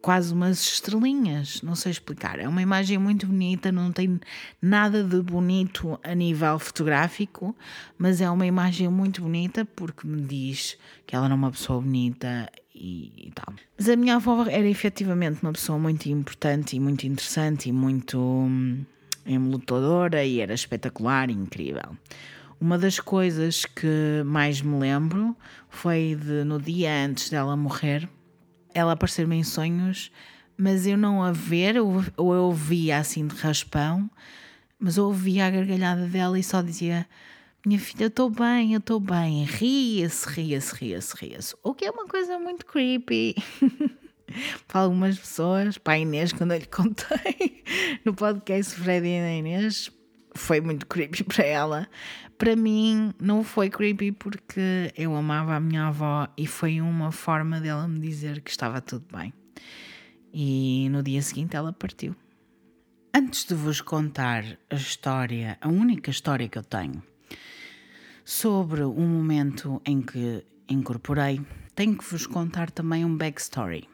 quase 0.00 0.34
umas 0.34 0.60
estrelinhas, 0.60 1.62
não 1.62 1.76
sei 1.76 1.92
explicar. 1.92 2.40
É 2.40 2.48
uma 2.48 2.60
imagem 2.60 2.98
muito 2.98 3.24
bonita, 3.24 3.70
não 3.70 3.92
tem 3.92 4.20
nada 4.60 5.04
de 5.04 5.22
bonito 5.22 5.98
a 6.02 6.12
nível 6.12 6.58
fotográfico, 6.58 7.56
mas 7.96 8.20
é 8.20 8.28
uma 8.28 8.44
imagem 8.44 8.88
muito 8.88 9.22
bonita 9.22 9.64
porque 9.64 10.04
me 10.04 10.20
diz 10.20 10.76
que 11.06 11.14
ela 11.14 11.26
era 11.26 11.34
uma 11.36 11.52
pessoa 11.52 11.80
bonita 11.80 12.50
e, 12.74 13.28
e 13.28 13.30
tal. 13.32 13.54
Mas 13.78 13.88
a 13.88 13.94
minha 13.94 14.16
avó 14.16 14.44
era 14.48 14.68
efetivamente 14.68 15.40
uma 15.40 15.52
pessoa 15.52 15.78
muito 15.78 16.06
importante 16.06 16.74
e 16.74 16.80
muito 16.80 17.06
interessante 17.06 17.68
e 17.68 17.72
muito 17.72 18.18
hum, 18.18 18.84
e 19.24 20.40
era 20.40 20.52
espetacular 20.52 21.30
e 21.30 21.32
incrível. 21.32 21.96
Uma 22.62 22.78
das 22.78 23.00
coisas 23.00 23.64
que 23.64 24.22
mais 24.24 24.62
me 24.62 24.78
lembro 24.78 25.36
foi 25.68 26.14
de 26.14 26.44
no 26.44 26.60
dia 26.60 27.04
antes 27.04 27.28
dela 27.28 27.56
morrer 27.56 28.08
ela 28.72 28.92
aparecer-me 28.92 29.34
em 29.34 29.42
sonhos, 29.42 30.12
mas 30.56 30.86
eu 30.86 30.96
não 30.96 31.24
a 31.24 31.32
ver, 31.32 31.76
ou, 31.76 32.04
eu 32.16 32.24
ouvia 32.24 32.98
assim 32.98 33.26
de 33.26 33.34
raspão, 33.34 34.08
mas 34.78 34.96
eu 34.96 35.06
ouvia 35.06 35.46
a 35.46 35.50
gargalhada 35.50 36.06
dela 36.06 36.38
e 36.38 36.42
só 36.44 36.62
dizia: 36.62 37.04
Minha 37.66 37.80
filha, 37.80 38.04
eu 38.04 38.08
estou 38.08 38.30
bem, 38.30 38.74
eu 38.74 38.78
estou 38.78 39.00
bem. 39.00 39.42
Ria-se, 39.42 40.28
ria-se, 40.28 40.72
ria-se, 40.76 41.16
ria-se. 41.16 41.56
O 41.64 41.74
que 41.74 41.84
é 41.84 41.90
uma 41.90 42.06
coisa 42.06 42.38
muito 42.38 42.64
creepy. 42.64 43.34
Para 44.68 44.82
algumas 44.82 45.18
pessoas, 45.18 45.78
para 45.78 45.94
a 45.94 45.98
Inês, 45.98 46.32
quando 46.32 46.52
eu 46.52 46.58
lhe 46.58 46.66
contei 46.66 47.64
no 48.06 48.14
podcast 48.14 48.76
Fred 48.76 49.04
e 49.04 49.18
a 49.18 49.34
Inês, 49.34 49.90
foi 50.34 50.60
muito 50.60 50.86
creepy 50.86 51.24
para 51.24 51.44
ela. 51.44 51.88
Para 52.42 52.56
mim, 52.56 53.14
não 53.20 53.44
foi 53.44 53.70
creepy 53.70 54.10
porque 54.10 54.92
eu 54.96 55.14
amava 55.14 55.54
a 55.54 55.60
minha 55.60 55.86
avó 55.86 56.26
e 56.36 56.44
foi 56.44 56.80
uma 56.80 57.12
forma 57.12 57.60
dela 57.60 57.86
me 57.86 58.00
dizer 58.00 58.40
que 58.40 58.50
estava 58.50 58.80
tudo 58.80 59.06
bem. 59.16 59.32
E 60.34 60.88
no 60.90 61.04
dia 61.04 61.22
seguinte 61.22 61.54
ela 61.54 61.72
partiu. 61.72 62.16
Antes 63.14 63.44
de 63.44 63.54
vos 63.54 63.80
contar 63.80 64.44
a 64.68 64.74
história, 64.74 65.56
a 65.60 65.68
única 65.68 66.10
história 66.10 66.48
que 66.48 66.58
eu 66.58 66.64
tenho 66.64 67.00
sobre 68.24 68.82
o 68.82 68.92
momento 68.92 69.80
em 69.86 70.02
que 70.02 70.44
incorporei, 70.68 71.40
tenho 71.76 71.96
que 71.96 72.04
vos 72.04 72.26
contar 72.26 72.72
também 72.72 73.04
um 73.04 73.16
backstory. 73.16 73.88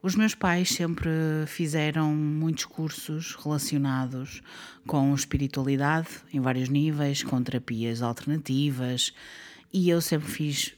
Os 0.00 0.14
meus 0.14 0.32
pais 0.32 0.68
sempre 0.68 1.10
fizeram 1.48 2.14
muitos 2.14 2.64
cursos 2.64 3.34
relacionados 3.34 4.40
com 4.86 5.12
espiritualidade 5.12 6.08
em 6.32 6.38
vários 6.38 6.68
níveis, 6.68 7.24
com 7.24 7.42
terapias 7.42 8.00
alternativas, 8.00 9.12
e 9.72 9.90
eu 9.90 10.00
sempre 10.00 10.28
fiz 10.28 10.72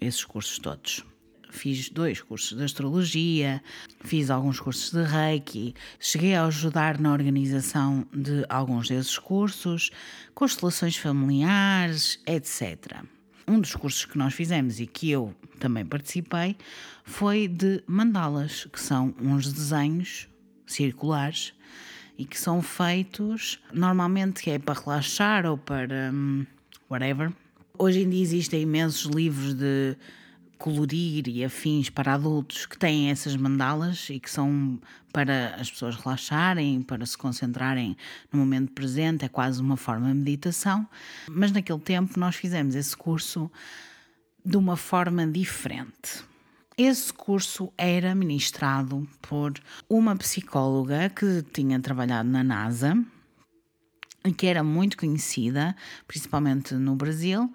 esses 0.00 0.24
cursos 0.24 0.60
todos. 0.60 1.04
Fiz 1.50 1.90
dois 1.90 2.22
cursos 2.22 2.56
de 2.56 2.62
astrologia, 2.62 3.60
fiz 4.04 4.30
alguns 4.30 4.60
cursos 4.60 4.92
de 4.92 5.02
reiki, 5.02 5.74
cheguei 5.98 6.36
a 6.36 6.44
ajudar 6.44 7.00
na 7.00 7.12
organização 7.12 8.06
de 8.14 8.46
alguns 8.48 8.88
desses 8.88 9.18
cursos, 9.18 9.90
constelações 10.32 10.96
familiares, 10.96 12.20
etc 12.24 13.02
um 13.46 13.60
dos 13.60 13.74
cursos 13.74 14.04
que 14.04 14.18
nós 14.18 14.34
fizemos 14.34 14.80
e 14.80 14.86
que 14.86 15.10
eu 15.10 15.34
também 15.58 15.84
participei 15.84 16.56
foi 17.04 17.48
de 17.48 17.82
mandalas, 17.86 18.66
que 18.72 18.80
são 18.80 19.14
uns 19.20 19.52
desenhos 19.52 20.28
circulares 20.66 21.52
e 22.16 22.24
que 22.24 22.38
são 22.38 22.62
feitos 22.62 23.58
normalmente 23.72 24.50
é 24.50 24.58
para 24.58 24.78
relaxar 24.78 25.46
ou 25.46 25.56
para 25.56 26.10
um, 26.12 26.46
whatever. 26.90 27.32
Hoje 27.78 28.00
em 28.00 28.10
dia 28.10 28.22
existem 28.22 28.62
imensos 28.62 29.10
livros 29.10 29.54
de 29.54 29.96
colorir 30.60 31.26
e 31.26 31.42
afins 31.42 31.88
para 31.88 32.12
adultos 32.12 32.66
que 32.66 32.78
têm 32.78 33.10
essas 33.10 33.34
mandalas 33.34 34.08
e 34.10 34.20
que 34.20 34.30
são 34.30 34.78
para 35.10 35.56
as 35.58 35.70
pessoas 35.70 35.96
relaxarem, 35.96 36.82
para 36.82 37.04
se 37.06 37.16
concentrarem 37.16 37.96
no 38.30 38.38
momento 38.38 38.70
presente, 38.72 39.24
é 39.24 39.28
quase 39.28 39.60
uma 39.60 39.76
forma 39.76 40.08
de 40.08 40.14
meditação. 40.14 40.86
Mas 41.28 41.50
naquele 41.50 41.80
tempo 41.80 42.20
nós 42.20 42.36
fizemos 42.36 42.74
esse 42.74 42.94
curso 42.94 43.50
de 44.44 44.56
uma 44.56 44.76
forma 44.76 45.26
diferente. 45.26 46.22
Esse 46.76 47.12
curso 47.12 47.72
era 47.76 48.14
ministrado 48.14 49.08
por 49.22 49.54
uma 49.88 50.14
psicóloga 50.14 51.08
que 51.08 51.42
tinha 51.52 51.80
trabalhado 51.80 52.28
na 52.28 52.44
NASA 52.44 53.02
e 54.24 54.32
que 54.32 54.46
era 54.46 54.62
muito 54.62 54.98
conhecida, 54.98 55.74
principalmente 56.06 56.74
no 56.74 56.94
Brasil, 56.94 57.50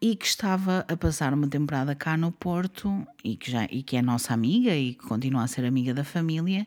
e 0.00 0.16
que 0.16 0.26
estava 0.26 0.84
a 0.88 0.96
passar 0.96 1.34
uma 1.34 1.46
temporada 1.46 1.94
cá 1.94 2.16
no 2.16 2.32
Porto 2.32 3.06
e 3.22 3.36
que, 3.36 3.50
já, 3.50 3.64
e 3.64 3.82
que 3.82 3.96
é 3.96 4.02
nossa 4.02 4.32
amiga 4.32 4.74
e 4.74 4.94
que 4.94 5.06
continua 5.06 5.44
a 5.44 5.46
ser 5.46 5.64
amiga 5.64 5.92
da 5.92 6.04
família 6.04 6.66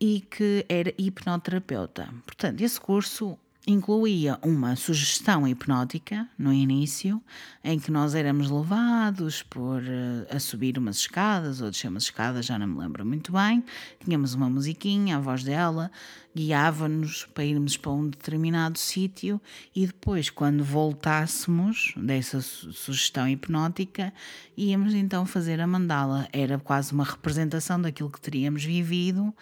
e 0.00 0.20
que 0.20 0.64
era 0.68 0.92
hipnoterapeuta. 0.98 2.08
Portanto, 2.26 2.60
esse 2.60 2.80
curso 2.80 3.38
incluía 3.68 4.38
uma 4.42 4.74
sugestão 4.76 5.46
hipnótica 5.46 6.26
no 6.38 6.54
início, 6.54 7.22
em 7.62 7.78
que 7.78 7.90
nós 7.90 8.14
éramos 8.14 8.50
levados 8.50 9.42
por 9.42 9.82
uh, 9.82 10.34
a 10.34 10.40
subir 10.40 10.78
umas 10.78 10.96
escadas 10.96 11.60
ou 11.60 11.70
descer 11.70 11.88
umas 11.88 12.04
escadas, 12.04 12.46
já 12.46 12.58
não 12.58 12.66
me 12.66 12.78
lembro 12.78 13.04
muito 13.04 13.30
bem. 13.30 13.62
Tínhamos 14.02 14.32
uma 14.32 14.48
musiquinha, 14.48 15.18
a 15.18 15.20
voz 15.20 15.44
dela 15.44 15.90
guiava-nos 16.34 17.26
para 17.34 17.44
irmos 17.44 17.76
para 17.76 17.90
um 17.90 18.08
determinado 18.08 18.78
sítio 18.78 19.38
e 19.74 19.86
depois, 19.86 20.30
quando 20.30 20.64
voltássemos 20.64 21.92
dessa 21.94 22.40
su 22.40 22.72
sugestão 22.72 23.28
hipnótica, 23.28 24.14
íamos 24.56 24.94
então 24.94 25.26
fazer 25.26 25.60
a 25.60 25.66
mandala. 25.66 26.26
Era 26.32 26.58
quase 26.58 26.92
uma 26.92 27.04
representação 27.04 27.78
daquilo 27.78 28.10
que 28.10 28.20
teríamos 28.20 28.64
vivido 28.64 29.34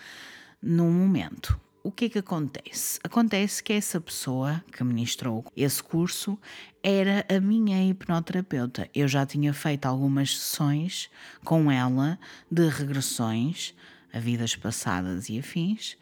no 0.60 0.90
momento 0.90 1.60
o 1.86 1.92
que 1.92 2.06
é 2.06 2.08
que 2.08 2.18
acontece? 2.18 2.98
Acontece 3.04 3.62
que 3.62 3.72
essa 3.72 4.00
pessoa 4.00 4.60
que 4.72 4.82
ministrou 4.82 5.44
esse 5.56 5.80
curso 5.80 6.36
era 6.82 7.24
a 7.28 7.38
minha 7.38 7.80
hipnoterapeuta. 7.88 8.90
Eu 8.92 9.06
já 9.06 9.24
tinha 9.24 9.54
feito 9.54 9.86
algumas 9.86 10.36
sessões 10.36 11.08
com 11.44 11.70
ela 11.70 12.18
de 12.50 12.68
regressões 12.68 13.72
a 14.12 14.18
vidas 14.18 14.56
passadas 14.56 15.28
e 15.28 15.38
afins, 15.38 15.96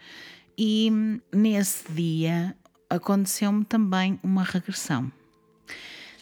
e 0.56 0.90
nesse 1.30 1.92
dia 1.92 2.56
aconteceu-me 2.88 3.66
também 3.66 4.18
uma 4.22 4.42
regressão. 4.42 5.12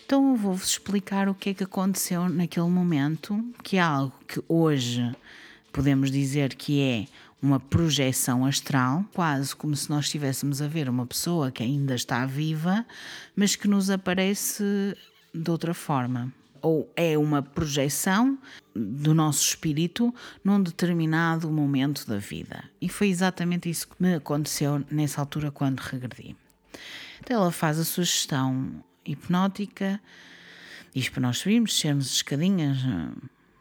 Então 0.04 0.30
eu 0.30 0.36
vou-vos 0.36 0.70
explicar 0.70 1.28
o 1.28 1.36
que 1.36 1.50
é 1.50 1.54
que 1.54 1.62
aconteceu 1.62 2.28
naquele 2.28 2.68
momento, 2.68 3.44
que 3.62 3.76
é 3.76 3.80
algo 3.80 4.18
que 4.26 4.42
hoje 4.48 5.14
podemos 5.72 6.10
dizer 6.10 6.56
que 6.56 6.80
é 6.80 7.06
uma 7.42 7.58
projeção 7.58 8.46
astral, 8.46 9.04
quase 9.12 9.54
como 9.54 9.74
se 9.74 9.90
nós 9.90 10.04
estivéssemos 10.04 10.62
a 10.62 10.68
ver 10.68 10.88
uma 10.88 11.04
pessoa 11.04 11.50
que 11.50 11.62
ainda 11.62 11.94
está 11.94 12.24
viva, 12.24 12.86
mas 13.34 13.56
que 13.56 13.66
nos 13.66 13.90
aparece 13.90 14.64
de 15.34 15.50
outra 15.50 15.74
forma. 15.74 16.32
Ou 16.62 16.88
é 16.94 17.18
uma 17.18 17.42
projeção 17.42 18.38
do 18.72 19.12
nosso 19.12 19.44
espírito 19.44 20.14
num 20.44 20.62
determinado 20.62 21.50
momento 21.50 22.06
da 22.06 22.18
vida. 22.18 22.62
E 22.80 22.88
foi 22.88 23.08
exatamente 23.08 23.68
isso 23.68 23.88
que 23.88 23.96
me 24.00 24.14
aconteceu 24.14 24.84
nessa 24.88 25.20
altura 25.20 25.50
quando 25.50 25.80
regredi. 25.80 26.36
Então 27.20 27.36
ela 27.40 27.50
faz 27.50 27.80
a 27.80 27.84
sugestão 27.84 28.84
hipnótica, 29.04 30.00
diz 30.94 31.08
para 31.08 31.22
nós 31.22 31.38
subirmos, 31.38 31.72
descermos 31.72 32.14
escadinhas, 32.14 32.78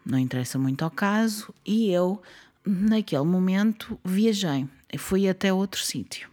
não 0.06 0.20
interessa 0.20 0.60
muito 0.60 0.84
ao 0.84 0.92
caso, 0.92 1.52
e 1.66 1.90
eu 1.90 2.22
naquele 2.66 3.24
momento 3.24 4.00
viajei, 4.04 4.68
fui 4.98 5.28
até 5.28 5.52
outro 5.52 5.82
sítio. 5.82 6.30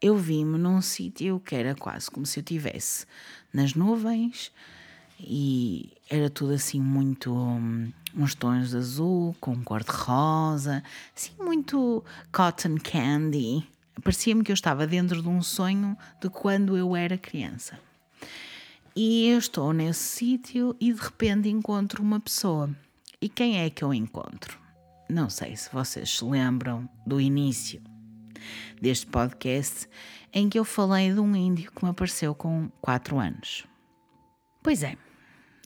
Eu 0.00 0.16
vi-me 0.16 0.58
num 0.58 0.80
sítio 0.82 1.40
que 1.40 1.54
era 1.54 1.74
quase 1.74 2.10
como 2.10 2.26
se 2.26 2.38
eu 2.38 2.42
estivesse 2.42 3.06
nas 3.52 3.74
nuvens 3.74 4.52
e 5.18 5.92
era 6.10 6.28
tudo 6.28 6.52
assim 6.52 6.80
muito 6.80 7.32
um, 7.32 7.90
uns 8.14 8.34
tons 8.34 8.70
de 8.70 8.76
azul 8.76 9.34
com 9.40 9.62
cor 9.62 9.82
de 9.82 9.90
rosa, 9.90 10.82
assim 11.16 11.32
muito 11.38 12.04
cotton 12.32 12.76
candy. 12.82 13.66
Parecia-me 14.02 14.42
que 14.42 14.50
eu 14.50 14.54
estava 14.54 14.86
dentro 14.86 15.22
de 15.22 15.28
um 15.28 15.40
sonho 15.40 15.96
de 16.20 16.28
quando 16.28 16.76
eu 16.76 16.94
era 16.94 17.16
criança. 17.16 17.78
E 18.94 19.28
eu 19.28 19.38
estou 19.38 19.72
nesse 19.72 20.02
sítio 20.02 20.76
e 20.80 20.92
de 20.92 21.00
repente 21.00 21.48
encontro 21.48 22.02
uma 22.02 22.20
pessoa. 22.20 22.70
E 23.20 23.28
quem 23.28 23.58
é 23.58 23.70
que 23.70 23.82
eu 23.82 23.94
encontro? 23.94 24.63
Não 25.14 25.30
sei 25.30 25.54
se 25.54 25.70
vocês 25.72 26.18
se 26.18 26.24
lembram 26.24 26.88
do 27.06 27.20
início 27.20 27.80
deste 28.82 29.06
podcast 29.06 29.88
em 30.32 30.48
que 30.48 30.58
eu 30.58 30.64
falei 30.64 31.12
de 31.12 31.20
um 31.20 31.36
índio 31.36 31.70
que 31.70 31.84
me 31.84 31.90
apareceu 31.92 32.34
com 32.34 32.68
4 32.80 33.20
anos. 33.20 33.64
Pois 34.60 34.82
é, 34.82 34.96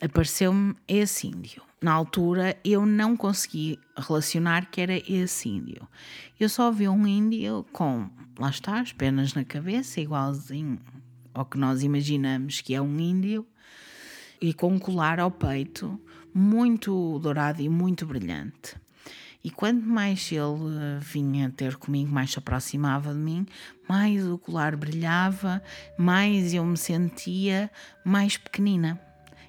apareceu-me 0.03 0.77
esse 0.87 1.29
índio. 1.29 1.63
Na 1.81 1.95
altura 1.95 2.59
eu 2.63 2.85
não 2.85 3.17
consegui 3.17 3.81
relacionar 3.97 4.71
que 4.71 4.83
era 4.83 4.99
esse 5.11 5.49
índio. 5.49 5.89
Eu 6.39 6.51
só 6.51 6.71
vi 6.71 6.87
um 6.87 7.07
índio 7.07 7.65
com, 7.73 8.11
lá 8.39 8.51
está, 8.51 8.79
as 8.79 8.93
penas 8.93 9.33
na 9.33 9.47
cabeça, 9.47 9.99
igualzinho 9.99 10.79
ao 11.33 11.47
que 11.47 11.57
nós 11.57 11.83
imaginamos 11.83 12.61
que 12.61 12.75
é 12.75 12.83
um 12.83 13.01
índio, 13.01 13.47
e 14.43 14.53
com 14.53 14.75
um 14.75 14.79
colar 14.79 15.19
ao 15.19 15.31
peito 15.31 15.99
muito 16.35 17.19
dourado 17.21 17.63
e 17.63 17.69
muito 17.71 18.05
brilhante. 18.05 18.77
E 19.43 19.51
quanto 19.51 19.87
mais 19.87 20.31
ele 20.33 20.41
eh, 20.41 20.99
vinha 21.01 21.51
ter 21.51 21.77
comigo, 21.77 22.11
mais 22.11 22.33
se 22.33 22.39
aproximava 22.39 23.13
de 23.13 23.21
mim, 23.21 23.47
mais 23.89 24.27
o 24.27 24.37
colar 24.37 24.77
brilhava, 24.77 25.63
mais 25.97 26.53
eu 26.53 26.65
me 26.65 26.77
sentia 26.77 27.71
mais 28.05 28.37
pequenina. 28.37 29.01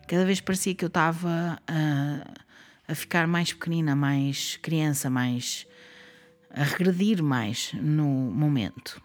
Cada 0.07 0.25
vez 0.25 0.39
parecia 0.39 0.75
que 0.75 0.85
eu 0.85 0.87
estava 0.87 1.59
a, 1.67 2.31
a 2.87 2.95
ficar 2.95 3.27
mais 3.27 3.51
pequenina, 3.51 3.95
mais 3.95 4.57
criança, 4.57 5.09
mais 5.09 5.67
a 6.51 6.63
regredir 6.63 7.21
mais 7.23 7.71
no 7.73 8.05
momento. 8.05 9.01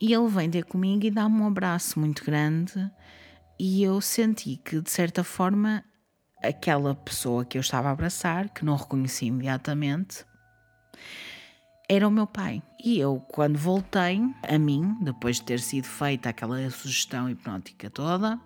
E 0.00 0.12
ele 0.12 0.28
vem 0.28 0.50
ter 0.50 0.64
comigo 0.64 1.04
e 1.06 1.10
dá-me 1.10 1.40
um 1.40 1.46
abraço 1.46 1.98
muito 1.98 2.24
grande, 2.24 2.90
e 3.58 3.82
eu 3.82 4.00
senti 4.00 4.60
que, 4.62 4.80
de 4.80 4.90
certa 4.90 5.24
forma, 5.24 5.82
aquela 6.42 6.94
pessoa 6.94 7.44
que 7.44 7.58
eu 7.58 7.60
estava 7.60 7.88
a 7.88 7.92
abraçar, 7.92 8.48
que 8.50 8.64
não 8.64 8.76
reconheci 8.76 9.26
imediatamente, 9.26 10.24
era 11.88 12.06
o 12.06 12.10
meu 12.10 12.26
pai. 12.26 12.62
E 12.82 12.98
eu, 12.98 13.20
quando 13.28 13.56
voltei 13.56 14.20
a 14.42 14.58
mim, 14.58 14.96
depois 15.00 15.36
de 15.36 15.44
ter 15.44 15.60
sido 15.60 15.86
feita 15.86 16.28
aquela 16.28 16.68
sugestão 16.70 17.30
hipnótica 17.30 17.88
toda, 17.88 18.40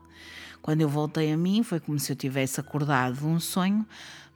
quando 0.62 0.82
eu 0.82 0.88
voltei 0.88 1.32
a 1.32 1.36
mim, 1.36 1.62
foi 1.62 1.80
como 1.80 1.98
se 1.98 2.12
eu 2.12 2.16
tivesse 2.16 2.60
acordado 2.60 3.16
de 3.16 3.24
um 3.24 3.40
sonho, 3.40 3.86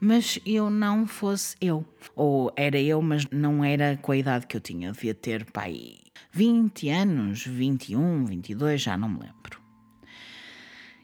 mas 0.00 0.38
eu 0.46 0.70
não 0.70 1.06
fosse 1.06 1.56
eu. 1.60 1.84
Ou 2.16 2.52
era 2.56 2.78
eu, 2.78 3.00
mas 3.02 3.26
não 3.30 3.62
era 3.62 3.96
com 3.98 4.12
a 4.12 4.16
idade 4.16 4.46
que 4.46 4.56
eu 4.56 4.60
tinha. 4.60 4.92
Devia 4.92 5.14
ter, 5.14 5.50
pai, 5.50 5.96
20 6.32 6.88
anos, 6.88 7.46
21, 7.46 8.24
22, 8.24 8.80
já 8.80 8.96
não 8.96 9.08
me 9.08 9.20
lembro. 9.20 9.60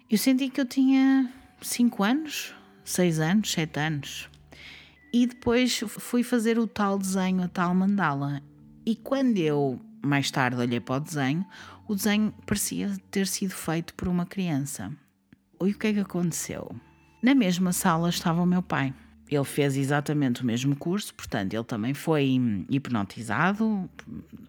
Eu 0.09 0.19
senti 0.19 0.49
que 0.49 0.61
eu 0.61 0.67
tinha 0.67 1.33
5 1.61 2.03
anos, 2.03 2.55
6 2.85 3.21
anos, 3.21 3.53
7 3.53 3.81
anos. 3.81 4.29
E 5.13 5.27
depois 5.27 5.81
fui 5.89 6.23
fazer 6.23 6.59
o 6.59 6.67
tal 6.67 6.99
desenho, 6.99 7.43
a 7.43 7.49
tal 7.49 7.75
mandala. 7.75 8.43
E 8.87 8.95
quando 8.97 9.39
eu 9.39 9.81
mais 10.03 10.31
tarde 10.31 10.61
olhei 10.61 10.81
para 10.81 10.97
o 10.97 11.01
desenho, 11.01 11.45
o 11.87 11.95
desenho 11.95 12.33
parecia 12.47 12.97
ter 13.11 13.27
sido 13.27 13.53
feito 13.53 13.95
por 13.95 14.09
uma 14.09 14.25
criança. 14.25 14.93
E 15.63 15.71
o 15.71 15.79
que 15.79 15.89
é 15.89 15.93
que 15.93 16.01
aconteceu? 16.01 16.75
Na 17.23 17.35
mesma 17.35 17.73
sala 17.73 18.09
estava 18.09 18.41
o 18.41 18.47
meu 18.47 18.63
pai. 18.63 18.95
Ele 19.29 19.45
fez 19.45 19.77
exatamente 19.77 20.43
o 20.43 20.47
mesmo 20.47 20.75
curso, 20.75 21.15
portanto, 21.15 21.55
ele 21.55 21.65
também 21.65 21.95
foi 21.95 22.41
hipnotizado, 22.69 23.89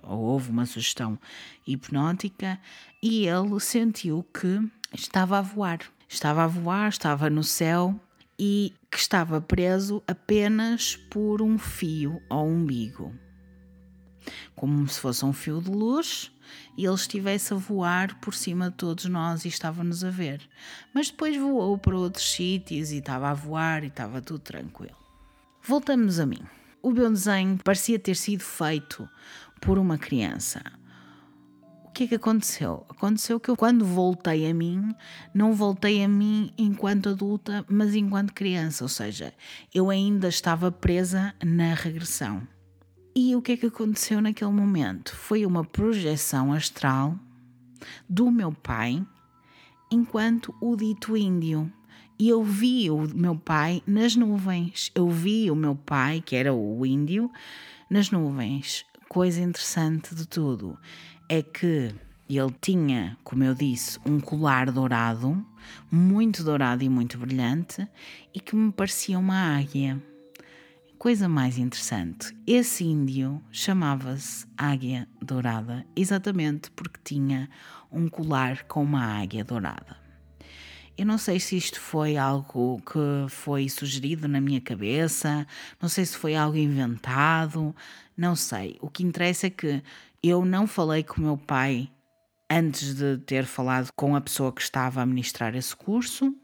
ou 0.01 0.19
houve 0.19 0.49
uma 0.49 0.65
sugestão 0.65 1.19
hipnótica, 1.67 2.59
e 3.03 3.27
ele 3.27 3.59
sentiu 3.59 4.25
que 4.33 4.59
estava 4.93 5.38
a 5.38 5.41
voar 5.41 5.79
estava 6.13 6.43
a 6.43 6.47
voar, 6.47 6.89
estava 6.89 7.29
no 7.29 7.43
céu 7.43 7.97
e 8.38 8.73
que 8.91 8.97
estava 8.97 9.39
preso 9.39 10.03
apenas 10.05 10.97
por 11.09 11.41
um 11.41 11.57
fio 11.57 12.21
ao 12.29 12.45
umbigo. 12.45 13.15
Como 14.53 14.88
se 14.88 14.99
fosse 14.99 15.23
um 15.23 15.31
fio 15.31 15.61
de 15.61 15.71
luz 15.71 16.29
e 16.77 16.85
ele 16.85 16.93
estivesse 16.93 17.53
a 17.53 17.57
voar 17.57 18.19
por 18.19 18.33
cima 18.33 18.69
de 18.69 18.75
todos 18.75 19.05
nós 19.05 19.45
e 19.45 19.47
estava-nos 19.47 20.03
a 20.03 20.09
ver. 20.09 20.41
Mas 20.93 21.09
depois 21.09 21.38
voou 21.38 21.77
para 21.77 21.97
outros 21.97 22.29
sítios 22.33 22.91
e 22.91 22.97
estava 22.97 23.29
a 23.29 23.33
voar 23.33 23.83
e 23.83 23.88
estava 23.88 24.21
tudo 24.21 24.39
tranquilo. 24.39 24.97
Voltamos 25.63 26.19
a 26.19 26.25
mim. 26.25 26.43
O 26.81 26.91
meu 26.91 27.09
desenho 27.09 27.57
parecia 27.63 27.97
ter 27.97 28.15
sido 28.15 28.43
feito 28.43 29.07
por 29.61 29.79
uma 29.79 29.97
criança 29.97 30.61
o 31.91 31.93
que 31.93 32.05
é 32.05 32.07
que 32.07 32.15
aconteceu? 32.15 32.85
Aconteceu 32.88 33.38
que 33.38 33.51
eu, 33.51 33.57
quando 33.57 33.84
voltei 33.84 34.49
a 34.49 34.53
mim, 34.53 34.95
não 35.34 35.53
voltei 35.53 36.01
a 36.01 36.07
mim 36.07 36.49
enquanto 36.57 37.09
adulta, 37.09 37.65
mas 37.69 37.93
enquanto 37.93 38.34
criança, 38.34 38.85
ou 38.85 38.88
seja, 38.88 39.34
eu 39.73 39.89
ainda 39.89 40.30
estava 40.30 40.72
presa 40.72 41.35
na 41.43 41.73
regressão. 41.73 42.47
E 43.13 43.35
o 43.35 43.41
que 43.41 43.51
é 43.51 43.57
que 43.57 43.65
aconteceu 43.65 44.22
naquele 44.22 44.51
momento? 44.51 45.13
Foi 45.13 45.45
uma 45.45 45.65
projeção 45.65 46.53
astral 46.53 47.19
do 48.07 48.31
meu 48.31 48.53
pai 48.53 49.05
enquanto 49.91 50.55
o 50.61 50.77
dito 50.77 51.18
índio. 51.18 51.69
E 52.18 52.30
eu 52.30 52.41
vi 52.41 52.89
o 52.89 53.05
meu 53.13 53.35
pai 53.35 53.84
nas 53.85 54.15
nuvens. 54.15 54.91
Eu 54.95 55.09
vi 55.09 55.51
o 55.51 55.55
meu 55.57 55.76
pai, 55.76 56.23
que 56.26 56.38
era 56.38 56.53
o 56.53 56.85
índio, 56.85 57.30
nas 57.89 58.09
nuvens. 58.11 58.85
Coisa 59.09 59.41
interessante 59.41 60.15
de 60.15 60.26
tudo 60.26 60.80
é 61.31 61.41
que 61.41 61.95
ele 62.29 62.55
tinha, 62.59 63.17
como 63.23 63.41
eu 63.41 63.55
disse, 63.55 63.97
um 64.05 64.19
colar 64.19 64.69
dourado, 64.69 65.41
muito 65.89 66.43
dourado 66.43 66.83
e 66.83 66.89
muito 66.89 67.17
brilhante, 67.17 67.87
e 68.33 68.39
que 68.41 68.53
me 68.53 68.69
parecia 68.69 69.17
uma 69.17 69.57
águia. 69.57 69.97
Coisa 70.97 71.29
mais 71.29 71.57
interessante, 71.57 72.35
esse 72.45 72.83
índio 72.83 73.41
chamava-se 73.49 74.45
Águia 74.57 75.07
Dourada, 75.21 75.85
exatamente 75.95 76.69
porque 76.71 76.99
tinha 77.01 77.49
um 77.89 78.09
colar 78.09 78.63
com 78.65 78.83
uma 78.83 79.21
águia 79.21 79.45
dourada. 79.45 79.95
Eu 80.97 81.05
não 81.05 81.17
sei 81.17 81.39
se 81.39 81.55
isto 81.55 81.79
foi 81.79 82.17
algo 82.17 82.81
que 82.81 83.29
foi 83.29 83.69
sugerido 83.69 84.27
na 84.27 84.41
minha 84.41 84.59
cabeça, 84.59 85.47
não 85.81 85.87
sei 85.87 86.05
se 86.05 86.17
foi 86.17 86.35
algo 86.35 86.57
inventado, 86.57 87.73
não 88.17 88.35
sei. 88.35 88.77
O 88.81 88.89
que 88.89 89.01
interessa 89.01 89.47
é 89.47 89.49
que 89.49 89.81
eu 90.23 90.45
não 90.45 90.68
falei 90.68 91.03
com 91.03 91.19
o 91.19 91.23
meu 91.23 91.38
pai 91.38 91.89
antes 92.49 92.95
de 92.95 93.18
ter 93.18 93.45
falado 93.45 93.89
com 93.95 94.15
a 94.15 94.22
pessoa 94.22 94.52
que 94.52 94.61
estava 94.61 95.02
a 95.02 95.06
ministrar 95.06 95.56
esse 95.56 95.76
curso. 95.76 96.35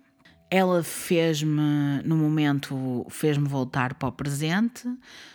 Ela 0.49 0.82
fez-me, 0.82 2.02
no 2.06 2.16
momento, 2.16 3.06
fez-me 3.10 3.48
voltar 3.49 3.95
para 3.95 4.08
o 4.08 4.12
presente, 4.14 4.88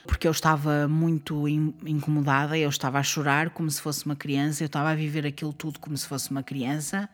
porque 0.06 0.26
eu 0.26 0.30
estava 0.30 0.88
muito 0.88 1.46
incomodada, 1.46 2.56
eu 2.56 2.70
estava 2.70 2.98
a 2.98 3.02
chorar 3.02 3.50
como 3.50 3.70
se 3.70 3.82
fosse 3.82 4.06
uma 4.06 4.16
criança, 4.16 4.62
eu 4.62 4.66
estava 4.66 4.90
a 4.90 4.94
viver 4.94 5.26
aquilo 5.26 5.52
tudo 5.52 5.78
como 5.78 5.94
se 5.98 6.06
fosse 6.06 6.30
uma 6.30 6.42
criança 6.42 7.10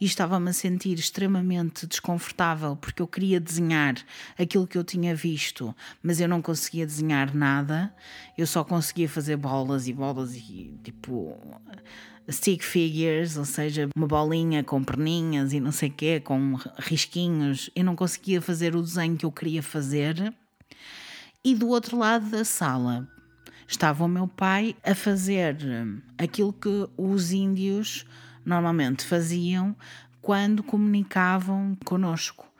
e 0.00 0.06
estava-me 0.06 0.50
a 0.50 0.52
sentir 0.52 0.98
extremamente 0.98 1.86
desconfortável 1.86 2.74
porque 2.74 3.02
eu 3.02 3.06
queria 3.06 3.38
desenhar 3.38 3.96
aquilo 4.38 4.66
que 4.66 4.78
eu 4.78 4.82
tinha 4.82 5.14
visto, 5.14 5.74
mas 6.02 6.20
eu 6.20 6.28
não 6.28 6.40
conseguia 6.40 6.86
desenhar 6.86 7.34
nada, 7.34 7.94
eu 8.38 8.46
só 8.46 8.64
conseguia 8.64 9.08
fazer 9.08 9.36
bolas 9.36 9.86
e 9.86 9.92
bolas 9.92 10.34
e 10.34 10.72
tipo 10.82 11.36
stick 12.30 12.62
figures, 12.62 13.36
ou 13.36 13.44
seja, 13.44 13.88
uma 13.96 14.06
bolinha 14.06 14.62
com 14.62 14.82
perninhas 14.82 15.52
e 15.52 15.60
não 15.60 15.72
sei 15.72 15.88
o 15.88 15.92
quê, 15.92 16.20
com 16.20 16.54
risquinhos. 16.78 17.70
Eu 17.74 17.84
não 17.84 17.96
conseguia 17.96 18.40
fazer 18.40 18.76
o 18.76 18.82
desenho 18.82 19.16
que 19.16 19.26
eu 19.26 19.32
queria 19.32 19.62
fazer. 19.62 20.32
E 21.42 21.54
do 21.54 21.68
outro 21.68 21.98
lado 21.98 22.30
da 22.30 22.44
sala 22.44 23.08
estava 23.66 24.04
o 24.04 24.08
meu 24.08 24.28
pai 24.28 24.76
a 24.84 24.94
fazer 24.94 25.56
aquilo 26.18 26.52
que 26.52 26.88
os 26.96 27.32
índios 27.32 28.04
normalmente 28.50 29.04
faziam 29.04 29.74
quando 30.20 30.62
comunicavam 30.62 31.76
conosco 31.84 32.50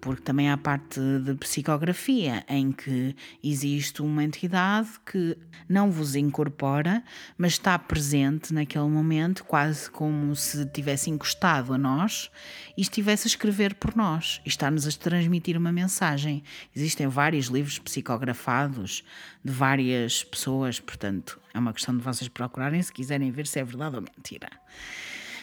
porque 0.00 0.22
também 0.22 0.50
há 0.50 0.56
parte 0.56 1.00
de 1.24 1.34
psicografia 1.34 2.44
em 2.48 2.72
que 2.72 3.14
existe 3.42 4.02
uma 4.02 4.22
entidade 4.24 4.88
que 5.04 5.36
não 5.68 5.90
vos 5.90 6.14
incorpora, 6.14 7.02
mas 7.36 7.52
está 7.52 7.78
presente 7.78 8.52
naquele 8.54 8.86
momento, 8.86 9.44
quase 9.44 9.90
como 9.90 10.34
se 10.34 10.64
tivesse 10.66 11.10
encostado 11.10 11.72
a 11.74 11.78
nós 11.78 12.30
e 12.76 12.82
estivesse 12.82 13.26
a 13.26 13.30
escrever 13.30 13.74
por 13.74 13.96
nós 13.96 14.40
e 14.44 14.48
está-nos 14.48 14.86
a 14.86 14.90
transmitir 14.92 15.56
uma 15.56 15.72
mensagem. 15.72 16.42
Existem 16.74 17.06
vários 17.06 17.46
livros 17.46 17.78
psicografados 17.78 19.04
de 19.44 19.52
várias 19.52 20.24
pessoas, 20.24 20.80
portanto, 20.80 21.40
é 21.52 21.58
uma 21.58 21.72
questão 21.72 21.96
de 21.96 22.02
vocês 22.02 22.28
procurarem 22.28 22.80
se 22.82 22.92
quiserem 22.92 23.30
ver 23.30 23.46
se 23.46 23.58
é 23.58 23.64
verdade 23.64 23.96
ou 23.96 24.02
mentira. 24.02 24.48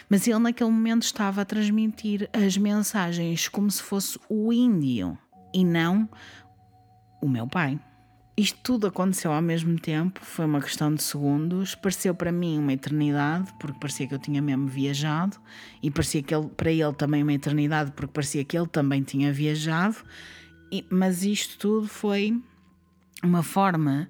Mas 0.09 0.27
ele, 0.27 0.39
naquele 0.39 0.69
momento, 0.69 1.03
estava 1.03 1.41
a 1.41 1.45
transmitir 1.45 2.29
as 2.31 2.57
mensagens 2.57 3.47
como 3.47 3.69
se 3.69 3.81
fosse 3.81 4.19
o 4.29 4.53
índio 4.53 5.17
e 5.53 5.63
não 5.63 6.07
o 7.21 7.27
meu 7.27 7.47
pai. 7.47 7.79
Isto 8.37 8.59
tudo 8.61 8.87
aconteceu 8.87 9.31
ao 9.31 9.41
mesmo 9.41 9.79
tempo, 9.79 10.19
foi 10.21 10.45
uma 10.45 10.59
questão 10.59 10.93
de 10.93 11.01
segundos. 11.01 11.73
Pareceu 11.73 12.13
para 12.13 12.33
mim 12.33 12.59
uma 12.59 12.73
eternidade, 12.73 13.53
porque 13.57 13.79
parecia 13.79 14.05
que 14.05 14.13
eu 14.13 14.19
tinha 14.19 14.41
mesmo 14.41 14.67
viajado, 14.67 15.37
e 15.81 15.89
parecia 15.89 16.21
que 16.21 16.35
ele, 16.35 16.49
para 16.49 16.69
ele 16.69 16.93
também 16.93 17.23
uma 17.23 17.31
eternidade, 17.31 17.93
porque 17.93 18.11
parecia 18.11 18.43
que 18.43 18.57
ele 18.57 18.67
também 18.67 19.03
tinha 19.03 19.31
viajado. 19.31 19.95
E, 20.69 20.85
mas 20.89 21.23
isto 21.23 21.57
tudo 21.57 21.87
foi 21.87 22.37
uma 23.23 23.41
forma 23.41 24.09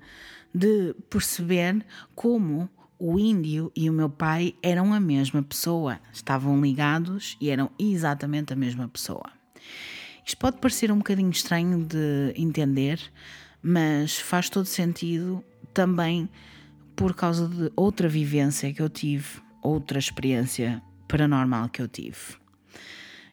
de 0.54 0.96
perceber 1.08 1.86
como 2.16 2.68
o 2.98 3.20
índio 3.20 3.72
e 3.76 3.90
o 3.90 3.94
meu 3.94 4.10
pai 4.10 4.56
eram 4.62 4.94
a 4.94 5.00
mesma 5.00 5.44
pessoa, 5.44 6.00
estavam 6.14 6.62
ligados 6.62 7.38
e 7.40 7.50
eram 7.50 7.70
exatamente 7.78 8.54
a 8.54 8.56
mesma 8.56 8.88
pessoa. 8.88 9.32
Isto 10.26 10.38
pode 10.38 10.58
parecer 10.58 10.92
um 10.92 10.98
bocadinho 10.98 11.30
estranho 11.30 11.84
de 11.86 12.34
entender, 12.36 13.00
mas 13.62 14.18
faz 14.18 14.50
todo 14.50 14.66
sentido 14.66 15.44
também 15.74 16.30
por 16.96 17.14
causa 17.14 17.48
de 17.48 17.72
outra 17.76 18.08
vivência 18.08 18.74
que 18.74 18.82
eu 18.82 18.90
tive, 18.90 19.42
outra 19.62 20.00
experiência 20.00 20.82
paranormal 21.08 21.70
que 21.70 21.82
eu 21.82 21.88
tive. 21.88 22.18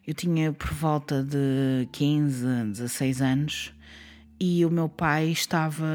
Eu 0.07 0.15
tinha 0.15 0.53
por 0.53 0.73
volta 0.73 1.23
de 1.23 1.89
15, 1.93 2.45
16 2.73 3.23
anos 3.23 3.73
e 4.39 4.65
o 4.67 4.71
meu 4.71 4.89
pai 4.89 5.29
estava 5.29 5.87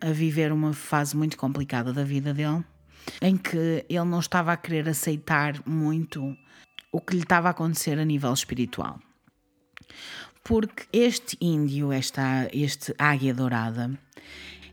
a 0.00 0.10
viver 0.12 0.52
uma 0.52 0.72
fase 0.72 1.16
muito 1.16 1.36
complicada 1.36 1.92
da 1.92 2.04
vida 2.04 2.32
dele 2.32 2.64
em 3.20 3.36
que 3.36 3.84
ele 3.88 4.04
não 4.04 4.20
estava 4.20 4.52
a 4.52 4.56
querer 4.56 4.88
aceitar 4.88 5.60
muito 5.66 6.36
o 6.92 7.00
que 7.00 7.14
lhe 7.14 7.22
estava 7.22 7.48
a 7.48 7.50
acontecer 7.50 7.98
a 7.98 8.04
nível 8.04 8.32
espiritual. 8.32 8.98
Porque 10.44 10.86
este 10.92 11.36
índio, 11.40 11.92
esta, 11.92 12.48
este 12.52 12.94
águia 12.98 13.34
dourada, 13.34 13.98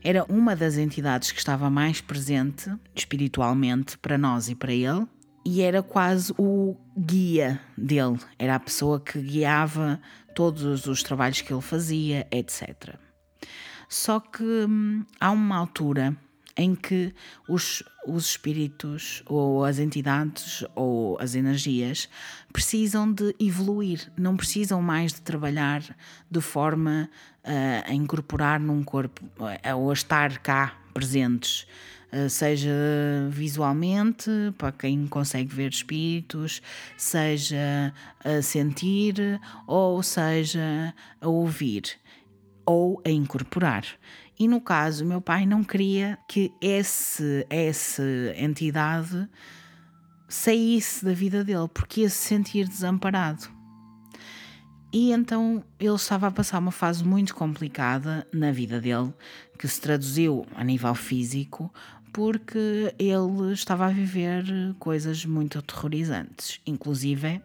era 0.02 0.24
uma 0.24 0.56
das 0.56 0.76
entidades 0.76 1.32
que 1.32 1.38
estava 1.38 1.68
mais 1.68 2.00
presente 2.00 2.72
espiritualmente 2.94 3.98
para 3.98 4.16
nós 4.16 4.48
e 4.48 4.54
para 4.54 4.72
ele, 4.72 5.06
e 5.44 5.62
era 5.62 5.82
quase 5.82 6.32
o 6.38 6.76
guia 6.96 7.60
dele, 7.76 8.18
era 8.38 8.54
a 8.54 8.60
pessoa 8.60 9.00
que 9.00 9.20
guiava 9.20 10.00
todos 10.34 10.86
os 10.86 11.02
trabalhos 11.02 11.40
que 11.40 11.52
ele 11.52 11.62
fazia, 11.62 12.26
etc. 12.30 12.94
Só 13.88 14.18
que 14.18 14.42
hum, 14.42 15.04
há 15.20 15.30
uma 15.30 15.56
altura 15.56 16.16
em 16.56 16.74
que 16.74 17.12
os, 17.46 17.82
os 18.06 18.30
espíritos 18.30 19.22
ou 19.26 19.64
as 19.64 19.78
entidades 19.78 20.64
ou 20.74 21.18
as 21.20 21.34
energias 21.34 22.08
precisam 22.52 23.12
de 23.12 23.34
evoluir, 23.38 24.10
não 24.16 24.36
precisam 24.36 24.80
mais 24.80 25.12
de 25.12 25.20
trabalhar 25.20 25.82
de 26.30 26.40
forma 26.40 27.10
uh, 27.44 27.90
a 27.90 27.92
incorporar 27.92 28.58
num 28.58 28.82
corpo 28.82 29.24
uh, 29.38 29.76
ou 29.76 29.90
a 29.90 29.92
estar 29.92 30.38
cá 30.38 30.74
presentes. 30.94 31.66
Uh, 32.12 32.30
seja 32.30 32.72
visualmente, 33.28 34.30
para 34.56 34.72
quem 34.72 35.06
consegue 35.06 35.54
ver 35.54 35.70
espíritos, 35.70 36.62
seja 36.96 37.92
a 38.24 38.40
sentir, 38.40 39.40
ou 39.66 40.02
seja 40.02 40.94
a 41.20 41.28
ouvir, 41.28 41.82
ou 42.64 43.02
a 43.04 43.10
incorporar. 43.10 43.84
E 44.38 44.46
no 44.46 44.60
caso, 44.60 45.04
meu 45.04 45.20
pai 45.20 45.46
não 45.46 45.64
queria 45.64 46.18
que 46.28 46.52
esse, 46.60 47.46
essa 47.48 48.02
entidade 48.36 49.28
saísse 50.28 51.04
da 51.04 51.12
vida 51.12 51.42
dele, 51.42 51.68
porque 51.72 52.02
ia 52.02 52.10
se 52.10 52.18
sentir 52.18 52.68
desamparado. 52.68 53.48
E 54.92 55.10
então 55.10 55.64
ele 55.80 55.94
estava 55.94 56.28
a 56.28 56.30
passar 56.30 56.58
uma 56.58 56.70
fase 56.70 57.04
muito 57.04 57.34
complicada 57.34 58.26
na 58.32 58.52
vida 58.52 58.80
dele, 58.80 59.12
que 59.58 59.66
se 59.66 59.80
traduziu 59.80 60.46
a 60.54 60.62
nível 60.62 60.94
físico, 60.94 61.72
porque 62.12 62.94
ele 62.98 63.52
estava 63.52 63.86
a 63.86 63.90
viver 63.90 64.44
coisas 64.78 65.24
muito 65.24 65.58
aterrorizantes. 65.58 66.60
Inclusive, 66.66 67.42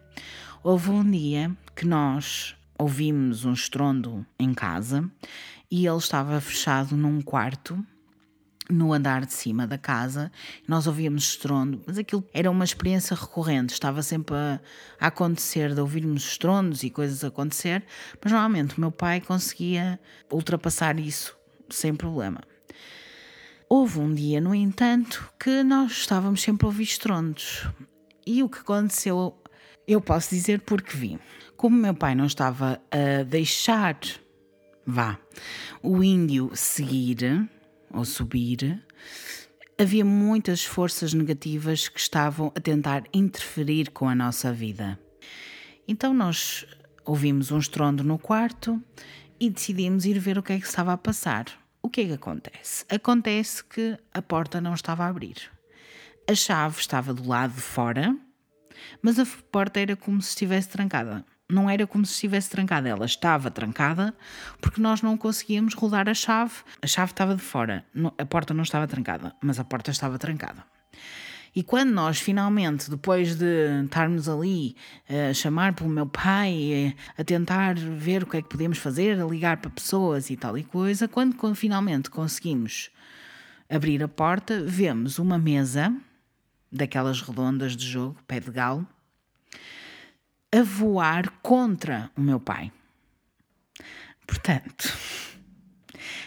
houve 0.62 0.90
um 0.90 1.10
dia 1.10 1.54
que 1.74 1.86
nós 1.86 2.56
ouvimos 2.78 3.44
um 3.44 3.52
estrondo 3.52 4.26
em 4.38 4.54
casa 4.54 5.10
e 5.72 5.86
ele 5.86 5.96
estava 5.96 6.38
fechado 6.38 6.94
num 6.94 7.22
quarto 7.22 7.82
no 8.68 8.92
andar 8.92 9.24
de 9.24 9.32
cima 9.32 9.66
da 9.66 9.78
casa, 9.78 10.30
nós 10.68 10.86
ouvíamos 10.86 11.24
estrondo, 11.24 11.82
mas 11.86 11.96
aquilo 11.96 12.22
era 12.32 12.50
uma 12.50 12.64
experiência 12.64 13.16
recorrente, 13.16 13.72
estava 13.72 14.02
sempre 14.02 14.36
a, 14.36 14.60
a, 15.00 15.06
acontecer, 15.06 15.74
de 15.74 15.80
ouvirmos 15.80 16.24
estrondos 16.24 16.82
e 16.82 16.90
coisas 16.90 17.24
acontecer, 17.24 17.82
mas 18.22 18.30
normalmente 18.30 18.76
o 18.76 18.80
meu 18.80 18.92
pai 18.92 19.22
conseguia 19.22 19.98
ultrapassar 20.30 21.00
isso 21.00 21.34
sem 21.70 21.94
problema. 21.94 22.42
Houve 23.66 23.98
um 23.98 24.14
dia, 24.14 24.42
no 24.42 24.54
entanto, 24.54 25.26
que 25.40 25.62
nós 25.62 25.92
estávamos 25.92 26.42
sempre 26.42 26.66
a 26.66 26.68
ouvir 26.68 26.84
estrondos. 26.84 27.66
E 28.26 28.42
o 28.42 28.48
que 28.48 28.58
aconteceu, 28.58 29.42
eu 29.88 30.02
posso 30.02 30.34
dizer 30.34 30.60
porque 30.60 30.94
vi. 30.94 31.18
Como 31.56 31.74
meu 31.74 31.94
pai 31.94 32.14
não 32.14 32.26
estava 32.26 32.78
a 32.90 33.22
deixar 33.22 33.98
vá, 34.86 35.18
o 35.82 36.02
índio 36.02 36.50
seguir 36.54 37.48
ou 37.90 38.04
subir, 38.04 38.84
havia 39.78 40.04
muitas 40.04 40.64
forças 40.64 41.12
negativas 41.12 41.88
que 41.88 42.00
estavam 42.00 42.52
a 42.54 42.60
tentar 42.60 43.04
interferir 43.12 43.90
com 43.90 44.08
a 44.08 44.14
nossa 44.14 44.52
vida. 44.52 44.98
Então 45.86 46.14
nós 46.14 46.66
ouvimos 47.04 47.50
um 47.50 47.58
estrondo 47.58 48.04
no 48.04 48.18
quarto 48.18 48.82
e 49.38 49.50
decidimos 49.50 50.04
ir 50.04 50.18
ver 50.18 50.38
o 50.38 50.42
que 50.42 50.52
é 50.52 50.60
que 50.60 50.66
estava 50.66 50.92
a 50.92 50.96
passar. 50.96 51.46
O 51.82 51.88
que 51.88 52.02
é 52.02 52.04
que 52.06 52.12
acontece? 52.12 52.84
Acontece 52.88 53.64
que 53.64 53.98
a 54.14 54.22
porta 54.22 54.60
não 54.60 54.74
estava 54.74 55.04
a 55.04 55.08
abrir. 55.08 55.50
A 56.28 56.34
chave 56.34 56.78
estava 56.78 57.12
do 57.12 57.26
lado 57.28 57.54
de 57.54 57.60
fora, 57.60 58.16
mas 59.02 59.18
a 59.18 59.26
porta 59.50 59.80
era 59.80 59.96
como 59.96 60.22
se 60.22 60.28
estivesse 60.28 60.68
trancada 60.68 61.24
não 61.52 61.68
era 61.68 61.86
como 61.86 62.04
se 62.06 62.12
estivesse 62.12 62.50
trancada, 62.50 62.88
ela 62.88 63.04
estava 63.04 63.50
trancada 63.50 64.14
porque 64.60 64.80
nós 64.80 65.02
não 65.02 65.16
conseguíamos 65.16 65.74
rodar 65.74 66.08
a 66.08 66.14
chave. 66.14 66.54
A 66.80 66.86
chave 66.86 67.12
estava 67.12 67.34
de 67.34 67.42
fora, 67.42 67.84
a 68.18 68.24
porta 68.24 68.54
não 68.54 68.62
estava 68.62 68.86
trancada, 68.86 69.34
mas 69.42 69.60
a 69.60 69.64
porta 69.64 69.90
estava 69.90 70.18
trancada. 70.18 70.64
E 71.54 71.62
quando 71.62 71.90
nós 71.90 72.18
finalmente, 72.18 72.88
depois 72.88 73.34
de 73.34 73.84
estarmos 73.84 74.26
ali 74.26 74.74
a 75.06 75.34
chamar 75.34 75.74
pelo 75.74 75.90
meu 75.90 76.06
pai, 76.06 76.96
a 77.18 77.22
tentar 77.22 77.74
ver 77.74 78.22
o 78.22 78.26
que 78.26 78.38
é 78.38 78.42
que 78.42 78.48
podíamos 78.48 78.78
fazer, 78.78 79.20
a 79.20 79.26
ligar 79.26 79.58
para 79.58 79.70
pessoas 79.70 80.30
e 80.30 80.36
tal 80.36 80.56
e 80.56 80.64
coisa, 80.64 81.06
quando, 81.06 81.36
quando 81.36 81.54
finalmente 81.54 82.08
conseguimos 82.08 82.90
abrir 83.68 84.02
a 84.02 84.08
porta, 84.08 84.62
vemos 84.64 85.18
uma 85.18 85.38
mesa 85.38 85.94
daquelas 86.70 87.20
redondas 87.20 87.76
de 87.76 87.86
jogo, 87.86 88.16
pé 88.26 88.40
de 88.40 88.50
galo, 88.50 88.86
a 90.54 90.62
voar 90.62 91.30
contra 91.42 92.10
o 92.16 92.20
meu 92.20 92.38
pai. 92.38 92.70
Portanto, 94.26 94.92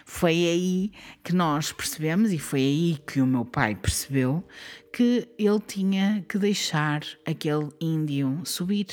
foi 0.03 0.33
aí 0.33 0.91
que 1.23 1.33
nós 1.33 1.71
percebemos, 1.71 2.31
e 2.31 2.39
foi 2.39 2.59
aí 2.59 2.97
que 3.05 3.21
o 3.21 3.27
meu 3.27 3.45
pai 3.45 3.75
percebeu, 3.75 4.45
que 4.91 5.27
ele 5.37 5.59
tinha 5.59 6.25
que 6.27 6.37
deixar 6.39 7.01
aquele 7.25 7.69
índio 7.79 8.41
subir. 8.45 8.87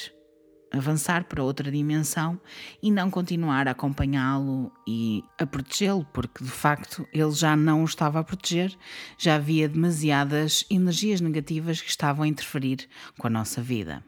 avançar 0.73 1.25
para 1.25 1.45
outra 1.45 1.71
dimensão 1.71 2.41
e 2.83 2.91
não 2.91 3.11
continuar 3.11 3.69
a 3.69 3.73
acompanhá-lo 3.73 4.73
e 4.87 5.23
a 5.39 5.47
protegê-lo, 5.47 6.07
porque 6.13 6.43
de 6.43 6.51
facto 6.51 7.07
ele 7.13 7.31
já 7.33 7.55
não 7.55 7.83
o 7.83 7.85
estava 7.85 8.21
a 8.21 8.25
proteger, 8.25 8.75
já 9.19 9.37
havia 9.37 9.69
demasiadas 9.69 10.65
energias 10.71 11.21
negativas 11.21 11.81
que 11.81 11.91
estavam 11.91 12.25
a 12.25 12.29
interferir 12.29 12.89
com 13.19 13.27
a 13.27 13.31
nossa 13.31 13.61
vida. 13.61 14.03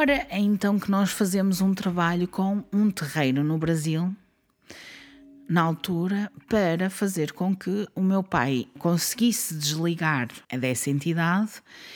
Ora, 0.00 0.28
é 0.30 0.38
então 0.38 0.78
que 0.78 0.92
nós 0.92 1.10
fazemos 1.10 1.60
um 1.60 1.74
trabalho 1.74 2.28
com 2.28 2.62
um 2.72 2.88
terreiro 2.88 3.42
no 3.42 3.58
Brasil, 3.58 4.14
na 5.48 5.62
altura, 5.62 6.30
para 6.48 6.88
fazer 6.88 7.32
com 7.32 7.52
que 7.52 7.84
o 7.96 8.00
meu 8.00 8.22
pai 8.22 8.68
conseguisse 8.78 9.56
desligar 9.56 10.28
dessa 10.56 10.88
entidade 10.88 11.50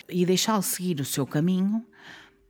e 0.08 0.26
deixá-lo 0.26 0.64
seguir 0.64 0.98
o 0.98 1.04
seu 1.04 1.24
caminho, 1.24 1.86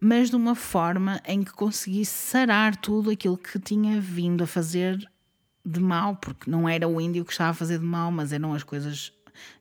mas 0.01 0.31
de 0.31 0.37
uma 0.37 0.55
forma 0.55 1.21
em 1.27 1.43
que 1.43 1.53
conseguisse 1.53 2.31
sarar 2.31 2.75
tudo 2.75 3.11
aquilo 3.11 3.37
que 3.37 3.59
tinha 3.59 4.01
vindo 4.01 4.45
a 4.45 4.47
fazer 4.47 5.07
de 5.63 5.81
mal, 5.81 6.17
porque 6.17 6.51
não 6.51 6.67
era 6.67 6.89
o 6.89 6.99
índio 6.99 7.27
que 7.27 7.33
estava 7.33 7.51
a 7.51 7.55
fazer 7.55 7.79
de 7.79 7.85
mal, 7.85 8.11
mas 8.11 8.33
eram 8.33 8.55
as 8.55 8.63
coisas, 8.63 9.13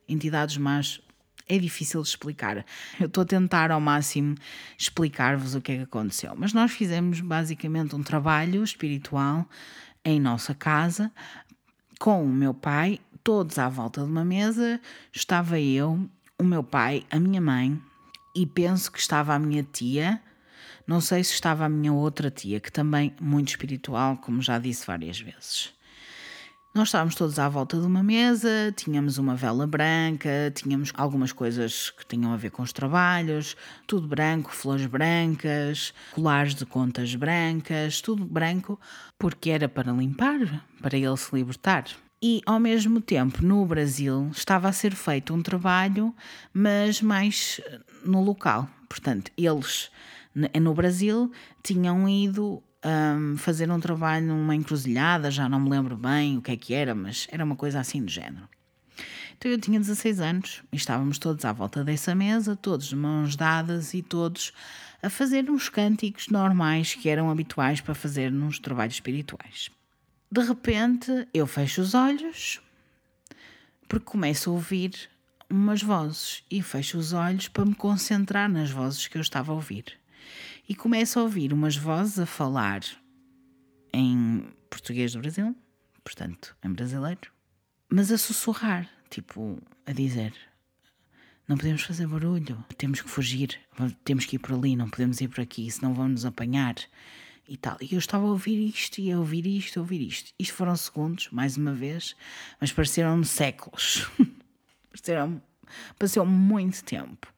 entidades 0.08 0.56
más 0.56 1.02
é 1.54 1.58
difícil 1.58 2.00
de 2.00 2.08
explicar. 2.08 2.64
Eu 2.98 3.06
estou 3.06 3.22
a 3.22 3.26
tentar 3.26 3.70
ao 3.70 3.80
máximo 3.80 4.34
explicar-vos 4.78 5.54
o 5.54 5.60
que 5.60 5.72
é 5.72 5.76
que 5.76 5.82
aconteceu. 5.82 6.34
Mas 6.34 6.54
nós 6.54 6.72
fizemos 6.72 7.20
basicamente 7.20 7.94
um 7.94 8.02
trabalho 8.02 8.64
espiritual 8.64 9.46
em 10.02 10.18
nossa 10.18 10.54
casa 10.54 11.12
com 11.98 12.24
o 12.24 12.28
meu 12.28 12.54
pai, 12.54 12.98
todos 13.22 13.58
à 13.58 13.68
volta 13.68 14.02
de 14.02 14.06
uma 14.08 14.24
mesa. 14.24 14.80
Estava 15.12 15.60
eu, 15.60 16.08
o 16.38 16.44
meu 16.44 16.64
pai, 16.64 17.04
a 17.10 17.20
minha 17.20 17.40
mãe 17.40 17.78
e 18.34 18.46
penso 18.46 18.90
que 18.90 18.98
estava 18.98 19.34
a 19.34 19.38
minha 19.38 19.62
tia. 19.62 20.22
Não 20.86 21.02
sei 21.02 21.22
se 21.22 21.34
estava 21.34 21.66
a 21.66 21.68
minha 21.68 21.92
outra 21.92 22.30
tia, 22.30 22.60
que 22.60 22.72
também 22.72 23.14
muito 23.20 23.48
espiritual, 23.48 24.16
como 24.16 24.40
já 24.40 24.58
disse 24.58 24.86
várias 24.86 25.20
vezes. 25.20 25.74
Nós 26.74 26.88
estávamos 26.88 27.14
todos 27.14 27.38
à 27.38 27.50
volta 27.50 27.78
de 27.78 27.86
uma 27.86 28.02
mesa, 28.02 28.72
tínhamos 28.74 29.18
uma 29.18 29.36
vela 29.36 29.66
branca, 29.66 30.50
tínhamos 30.54 30.90
algumas 30.96 31.30
coisas 31.30 31.90
que 31.90 32.06
tinham 32.06 32.32
a 32.32 32.36
ver 32.38 32.50
com 32.50 32.62
os 32.62 32.72
trabalhos, 32.72 33.54
tudo 33.86 34.08
branco, 34.08 34.50
flores 34.50 34.86
brancas, 34.86 35.92
colares 36.12 36.54
de 36.54 36.64
contas 36.64 37.14
brancas, 37.14 38.00
tudo 38.00 38.24
branco, 38.24 38.80
porque 39.18 39.50
era 39.50 39.68
para 39.68 39.92
limpar, 39.92 40.64
para 40.80 40.96
ele 40.96 41.16
se 41.18 41.36
libertar. 41.36 41.84
E 42.22 42.40
ao 42.46 42.58
mesmo 42.58 43.02
tempo, 43.02 43.44
no 43.44 43.66
Brasil, 43.66 44.30
estava 44.32 44.66
a 44.66 44.72
ser 44.72 44.94
feito 44.94 45.34
um 45.34 45.42
trabalho, 45.42 46.14
mas 46.54 47.02
mais 47.02 47.60
no 48.02 48.24
local. 48.24 48.66
Portanto, 48.88 49.30
eles 49.36 49.90
no 50.34 50.72
Brasil 50.72 51.30
tinham 51.62 52.08
ido 52.08 52.62
um, 52.84 53.36
fazer 53.36 53.70
um 53.70 53.80
trabalho 53.80 54.26
numa 54.26 54.54
encruzilhada, 54.54 55.30
já 55.30 55.48
não 55.48 55.60
me 55.60 55.70
lembro 55.70 55.96
bem 55.96 56.38
o 56.38 56.42
que 56.42 56.52
é 56.52 56.56
que 56.56 56.74
era, 56.74 56.94
mas 56.94 57.26
era 57.30 57.44
uma 57.44 57.56
coisa 57.56 57.80
assim 57.80 58.04
do 58.04 58.10
género. 58.10 58.48
Então 59.36 59.50
eu 59.50 59.58
tinha 59.58 59.78
16 59.78 60.20
anos 60.20 60.62
e 60.72 60.76
estávamos 60.76 61.18
todos 61.18 61.44
à 61.44 61.52
volta 61.52 61.82
dessa 61.82 62.14
mesa, 62.14 62.54
todos 62.54 62.86
de 62.86 62.96
mãos 62.96 63.34
dadas 63.34 63.92
e 63.94 64.02
todos 64.02 64.52
a 65.02 65.10
fazer 65.10 65.50
uns 65.50 65.68
cânticos 65.68 66.28
normais 66.28 66.94
que 66.94 67.08
eram 67.08 67.28
habituais 67.28 67.80
para 67.80 67.94
fazer 67.94 68.30
nos 68.30 68.60
trabalhos 68.60 68.94
espirituais. 68.94 69.68
De 70.30 70.40
repente 70.42 71.26
eu 71.34 71.46
fecho 71.46 71.80
os 71.80 71.94
olhos 71.94 72.60
porque 73.88 74.06
começo 74.06 74.48
a 74.48 74.52
ouvir 74.52 74.92
umas 75.50 75.82
vozes 75.82 76.44
e 76.50 76.62
fecho 76.62 76.96
os 76.96 77.12
olhos 77.12 77.48
para 77.48 77.64
me 77.64 77.74
concentrar 77.74 78.48
nas 78.48 78.70
vozes 78.70 79.08
que 79.08 79.18
eu 79.18 79.22
estava 79.22 79.52
a 79.52 79.54
ouvir 79.54 80.01
e 80.72 80.74
começo 80.74 81.18
a 81.18 81.22
ouvir 81.22 81.52
umas 81.52 81.76
vozes 81.76 82.18
a 82.18 82.24
falar 82.24 82.80
em 83.92 84.42
português 84.70 85.12
do 85.12 85.18
Brasil, 85.18 85.54
portanto, 86.02 86.56
em 86.64 86.72
brasileiro, 86.72 87.30
mas 87.90 88.10
a 88.10 88.16
sussurrar, 88.16 88.88
tipo, 89.10 89.62
a 89.84 89.92
dizer: 89.92 90.32
Não 91.46 91.58
podemos 91.58 91.82
fazer 91.82 92.06
barulho, 92.06 92.64
temos 92.78 93.02
que 93.02 93.10
fugir, 93.10 93.60
temos 94.02 94.24
que 94.24 94.36
ir 94.36 94.38
por 94.38 94.54
ali, 94.54 94.74
não 94.74 94.88
podemos 94.88 95.20
ir 95.20 95.28
por 95.28 95.42
aqui, 95.42 95.70
senão 95.70 95.92
vão 95.92 96.08
nos 96.08 96.24
apanhar 96.24 96.76
e 97.46 97.58
tal. 97.58 97.76
E 97.78 97.92
eu 97.92 97.98
estava 97.98 98.24
a 98.24 98.30
ouvir 98.30 98.66
isto 98.66 98.98
e 98.98 99.12
a 99.12 99.18
ouvir 99.18 99.46
isto, 99.46 99.78
a 99.78 99.82
ouvir 99.82 100.00
isto. 100.00 100.32
Isto 100.38 100.54
foram 100.54 100.74
segundos, 100.74 101.28
mais 101.30 101.58
uma 101.58 101.74
vez, 101.74 102.16
mas 102.58 102.72
pareceram-me 102.72 103.26
séculos. 103.26 104.08
pareceram 104.88 105.42
Passou 105.98 106.24
muito 106.24 106.82
tempo 106.82 107.31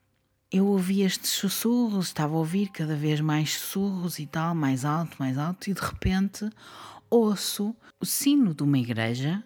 eu 0.55 0.67
ouvi 0.67 1.01
estes 1.01 1.31
sussurros, 1.31 2.07
estava 2.07 2.33
a 2.33 2.37
ouvir 2.37 2.69
cada 2.69 2.95
vez 2.95 3.19
mais 3.19 3.55
sussurros 3.55 4.19
e 4.19 4.25
tal, 4.25 4.55
mais 4.55 4.85
alto, 4.85 5.17
mais 5.19 5.37
alto, 5.37 5.69
e 5.69 5.73
de 5.73 5.81
repente 5.81 6.49
ouço 7.09 7.75
o 7.99 8.05
sino 8.05 8.53
de 8.53 8.63
uma 8.63 8.79
igreja 8.79 9.43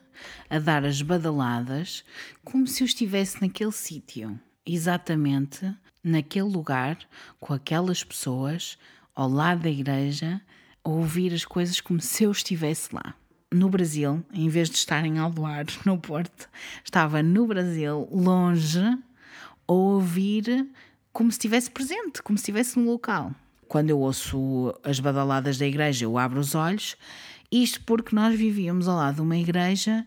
a 0.47 0.59
dar 0.59 0.85
as 0.85 1.01
badaladas 1.01 2.03
como 2.43 2.67
se 2.67 2.83
eu 2.83 2.85
estivesse 2.85 3.41
naquele 3.41 3.71
sítio, 3.71 4.39
exatamente 4.63 5.73
naquele 6.03 6.45
lugar, 6.45 6.97
com 7.39 7.55
aquelas 7.55 8.03
pessoas, 8.03 8.77
ao 9.15 9.27
lado 9.27 9.63
da 9.63 9.69
igreja, 9.69 10.39
a 10.83 10.89
ouvir 10.89 11.33
as 11.33 11.43
coisas 11.43 11.81
como 11.81 11.99
se 11.99 12.23
eu 12.23 12.31
estivesse 12.31 12.93
lá. 12.93 13.15
No 13.51 13.67
Brasil, 13.67 14.23
em 14.31 14.47
vez 14.47 14.69
de 14.69 14.77
estar 14.77 15.03
em 15.03 15.17
Aldoar, 15.17 15.65
no 15.85 15.97
Porto, 15.97 16.47
estava 16.83 17.23
no 17.23 17.47
Brasil, 17.47 18.07
longe, 18.11 18.79
a 19.67 19.73
ouvir 19.73 20.69
como 21.11 21.31
se 21.31 21.35
estivesse 21.35 21.69
presente, 21.71 22.21
como 22.21 22.37
se 22.37 22.43
estivesse 22.43 22.79
no 22.79 22.89
local. 22.89 23.31
Quando 23.67 23.89
eu 23.89 23.99
ouço 23.99 24.73
as 24.83 24.99
badaladas 24.99 25.57
da 25.57 25.65
igreja, 25.65 26.05
eu 26.05 26.17
abro 26.17 26.39
os 26.39 26.55
olhos, 26.55 26.95
isto 27.51 27.81
porque 27.85 28.15
nós 28.15 28.35
vivíamos 28.35 28.87
ao 28.87 28.97
lado 28.97 29.15
de 29.15 29.21
uma 29.21 29.37
igreja 29.37 30.05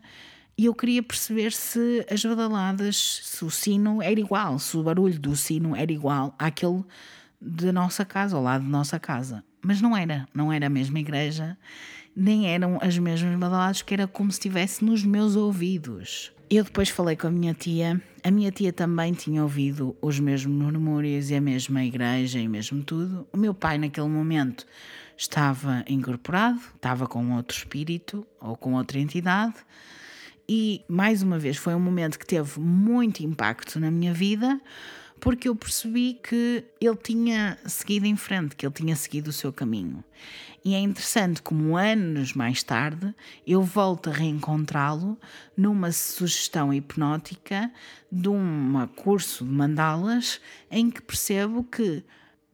e 0.56 0.66
eu 0.66 0.74
queria 0.74 1.02
perceber 1.02 1.52
se 1.52 2.06
as 2.10 2.24
badaladas, 2.24 3.20
se 3.24 3.44
o 3.44 3.50
sino 3.50 4.02
era 4.02 4.20
igual, 4.20 4.58
se 4.58 4.76
o 4.76 4.82
barulho 4.82 5.18
do 5.18 5.34
sino 5.34 5.74
era 5.74 5.90
igual 5.90 6.34
àquele 6.38 6.84
da 7.40 7.72
nossa 7.72 8.04
casa, 8.04 8.36
ao 8.36 8.42
lado 8.42 8.64
de 8.64 8.70
nossa 8.70 9.00
casa. 9.00 9.42
Mas 9.60 9.80
não 9.80 9.96
era, 9.96 10.28
não 10.32 10.52
era 10.52 10.66
a 10.66 10.70
mesma 10.70 11.00
igreja, 11.00 11.56
nem 12.14 12.48
eram 12.48 12.78
as 12.80 12.96
mesmas 12.98 13.36
badaladas, 13.38 13.82
que 13.82 13.94
era 13.94 14.06
como 14.06 14.30
se 14.30 14.38
estivesse 14.38 14.84
nos 14.84 15.04
meus 15.04 15.34
ouvidos. 15.34 16.32
Eu 16.54 16.64
depois 16.64 16.90
falei 16.90 17.16
com 17.16 17.28
a 17.28 17.30
minha 17.30 17.54
tia. 17.54 17.98
A 18.22 18.30
minha 18.30 18.52
tia 18.52 18.74
também 18.74 19.14
tinha 19.14 19.42
ouvido 19.42 19.96
os 20.02 20.20
mesmos 20.20 20.54
murmúrios 20.54 21.30
e 21.30 21.34
a 21.34 21.40
mesma 21.40 21.82
igreja 21.82 22.38
e 22.38 22.46
mesmo 22.46 22.84
tudo. 22.84 23.26
O 23.32 23.38
meu 23.38 23.54
pai, 23.54 23.78
naquele 23.78 24.08
momento, 24.08 24.66
estava 25.16 25.82
incorporado, 25.88 26.60
estava 26.74 27.06
com 27.06 27.34
outro 27.36 27.56
espírito 27.56 28.26
ou 28.38 28.54
com 28.54 28.74
outra 28.74 28.98
entidade. 28.98 29.54
E, 30.46 30.82
mais 30.86 31.22
uma 31.22 31.38
vez, 31.38 31.56
foi 31.56 31.74
um 31.74 31.80
momento 31.80 32.18
que 32.18 32.26
teve 32.26 32.60
muito 32.60 33.20
impacto 33.20 33.80
na 33.80 33.90
minha 33.90 34.12
vida, 34.12 34.60
porque 35.20 35.48
eu 35.48 35.56
percebi 35.56 36.20
que 36.22 36.66
ele 36.78 36.96
tinha 36.96 37.56
seguido 37.64 38.04
em 38.04 38.14
frente, 38.14 38.56
que 38.56 38.66
ele 38.66 38.74
tinha 38.74 38.94
seguido 38.94 39.30
o 39.30 39.32
seu 39.32 39.54
caminho. 39.54 40.04
E 40.64 40.74
é 40.74 40.78
interessante 40.78 41.43
como 41.43 41.76
anos 41.76 42.34
mais 42.34 42.62
tarde 42.62 43.14
eu 43.47 43.62
volto 43.62 44.10
a 44.10 44.12
reencontrá-lo 44.12 45.18
numa 45.56 45.90
sugestão 45.90 46.72
hipnótica 46.72 47.72
de 48.10 48.28
um 48.28 48.86
curso 48.94 49.44
de 49.44 49.51
mandalas 49.51 50.40
em 50.70 50.89
que 50.89 51.02
percebo 51.02 51.64
que 51.64 52.05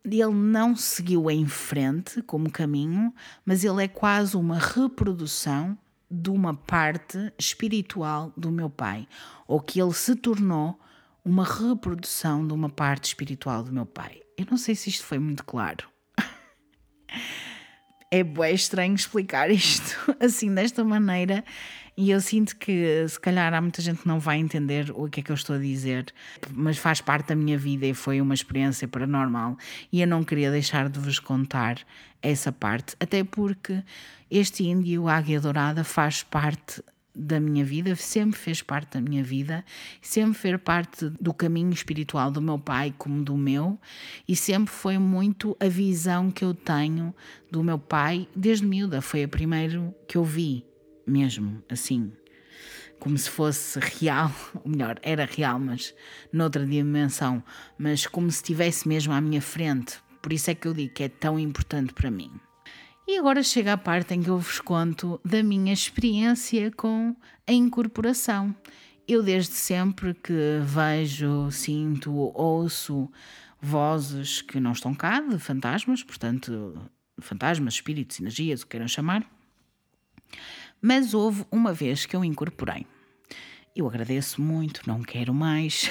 ele 0.05 0.35
não 0.35 0.75
seguiu 0.75 1.31
em 1.31 1.47
frente 1.47 2.23
como 2.23 2.51
caminho, 2.51 3.13
mas 3.45 3.63
ele 3.63 3.85
é 3.85 3.89
quase 3.89 4.37
uma 4.37 4.59
reprodução 4.59 5.77
de 6.11 6.31
uma 6.31 6.55
parte 6.55 7.33
espiritual 7.39 8.33
do 8.35 8.51
meu 8.51 8.71
pai, 8.71 9.07
ou 9.47 9.61
que 9.61 9.81
ele 9.81 9.93
se 9.93 10.17
tornou 10.17 10.81
uma 11.23 11.45
reprodução 11.45 12.47
de 12.47 12.55
uma 12.55 12.71
parte 12.71 13.09
espiritual 13.09 13.63
do 13.63 13.73
meu 13.73 13.85
pai. 13.85 14.23
Eu 14.37 14.47
não 14.51 14.57
sei 14.57 14.75
se 14.75 14.89
isto 14.89 15.05
foi 15.05 15.19
muito 15.19 15.45
claro. 15.45 15.87
é 18.11 18.23
bem 18.23 18.55
estranho 18.55 18.95
explicar 18.95 19.51
isto 19.53 20.17
assim, 20.21 20.55
desta 20.55 20.85
maneira, 20.85 21.45
e 21.97 22.11
eu 22.11 22.21
sinto 22.21 22.57
que 22.57 23.05
se 23.09 23.19
calhar 23.19 23.53
há 23.53 23.61
muita 23.61 23.83
gente 23.83 24.03
que 24.03 24.09
não 24.09 24.21
vai 24.21 24.39
entender 24.39 24.91
o 24.95 25.09
que 25.09 25.21
é 25.21 25.23
que 25.23 25.33
eu 25.33 25.35
estou 25.35 25.57
a 25.57 25.59
dizer, 25.59 26.07
mas 26.53 26.79
faz 26.79 27.01
parte 27.01 27.29
da 27.29 27.35
minha 27.35 27.59
vida 27.59 27.87
e 27.87 27.93
foi 27.93 28.21
uma 28.21 28.35
experiência 28.35 28.87
paranormal, 28.87 29.57
e 29.93 30.01
eu 30.01 30.07
não 30.07 30.23
queria 30.23 30.51
deixar 30.51 30.89
de 30.89 30.99
vos 30.99 31.19
contar 31.19 31.79
essa 32.23 32.53
parte, 32.53 32.95
até 33.01 33.25
porque 33.25 33.83
este 34.31 34.65
índio, 34.65 35.09
Águia 35.09 35.41
Dourada, 35.41 35.83
faz 35.83 36.23
parte 36.23 36.83
da 37.19 37.41
minha 37.41 37.65
vida, 37.65 37.97
sempre 37.97 38.39
fez 38.39 38.63
parte 38.63 38.93
da 38.93 39.01
minha 39.01 39.23
vida, 39.25 39.65
sempre 40.01 40.39
fez 40.39 40.61
parte 40.63 41.11
do 41.21 41.35
caminho 41.35 41.73
espiritual 41.73 42.31
do 42.31 42.41
meu 42.41 42.59
pai 42.59 42.95
como 42.97 43.25
do 43.25 43.37
meu, 43.37 43.79
e 44.27 44.37
sempre 44.37 44.73
foi 44.73 44.99
muito 44.99 45.57
a 45.59 45.69
visão 45.69 46.31
que 46.31 46.45
eu 46.45 46.55
tenho 46.55 47.15
do 47.51 47.63
meu 47.63 47.79
pai 47.79 48.29
desde 48.35 48.65
miúda. 48.65 49.01
Foi 49.01 49.25
a 49.25 49.29
primeira 49.29 49.95
que 50.07 50.17
eu 50.17 50.25
vi, 50.25 50.65
mesmo 51.07 51.63
assim, 51.69 52.13
como 53.01 53.19
se 53.19 53.29
fosse 53.29 53.79
real, 53.81 54.33
ou 54.65 54.71
melhor, 54.71 54.99
era 55.03 55.25
real, 55.25 55.59
mas 55.59 55.95
noutra 56.33 56.65
dimensão, 56.65 57.43
mas 57.77 58.07
como 58.07 58.31
se 58.31 58.37
estivesse 58.37 58.87
mesmo 58.87 59.13
à 59.13 59.21
minha 59.21 59.43
frente, 59.43 59.99
Por 60.21 60.33
isso 60.33 60.51
é 60.51 60.55
que 60.55 60.67
eu 60.67 60.75
digo 60.75 60.93
que 60.93 61.05
é 61.05 61.09
tão 61.09 61.39
importante 61.39 61.93
para 61.93 62.11
mim. 62.11 62.31
E 63.11 63.17
agora 63.17 63.43
chega 63.43 63.73
a 63.73 63.79
parte 63.79 64.13
em 64.13 64.23
que 64.23 64.29
eu 64.29 64.39
vos 64.39 64.61
conto 64.61 65.19
da 65.25 65.43
minha 65.43 65.73
experiência 65.73 66.71
com 66.71 67.17
a 67.47 67.53
incorporação. 67.55 68.55
Eu, 69.09 69.23
desde 69.23 69.55
sempre 69.55 70.13
que 70.13 70.61
vejo, 70.63 71.51
sinto, 71.51 72.13
ouço 72.35 73.11
vozes 73.63 74.43
que 74.43 74.61
não 74.61 74.73
estão 74.73 74.95
cá, 74.95 75.23
de 75.23 75.39
fantasmas, 75.39 76.03
portanto, 76.03 76.79
fantasmas, 77.19 77.75
espíritos, 77.75 78.21
energias, 78.21 78.61
o 78.61 78.67
que 78.67 78.73
queiram 78.73 78.87
chamar, 78.87 79.27
mas 80.79 81.15
houve 81.15 81.47
uma 81.51 81.73
vez 81.73 82.05
que 82.05 82.15
eu 82.15 82.23
incorporei. 82.23 82.87
Eu 83.75 83.89
agradeço 83.89 84.43
muito, 84.43 84.83
não 84.87 85.03
quero 85.03 85.33
mais. 85.33 85.91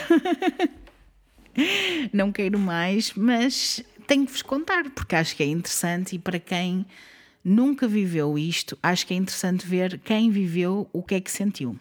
não 2.14 2.32
quero 2.32 2.60
mais, 2.60 3.12
mas 3.16 3.84
tenho 4.08 4.26
que 4.26 4.32
vos 4.32 4.42
contar, 4.42 4.90
porque 4.92 5.16
acho 5.16 5.36
que 5.36 5.44
é 5.44 5.46
interessante 5.46 6.16
e 6.16 6.20
para 6.20 6.40
quem 6.40 6.86
nunca 7.44 7.88
viveu 7.88 8.38
isto, 8.38 8.78
acho 8.82 9.06
que 9.06 9.14
é 9.14 9.18
interessante 9.18 9.68
ver 9.68 10.00
quem 10.00 10.32
viveu 10.32 10.90
o 10.94 11.04
que 11.04 11.16
é 11.16 11.22
que 11.22 11.30
sentiu. 11.30 11.78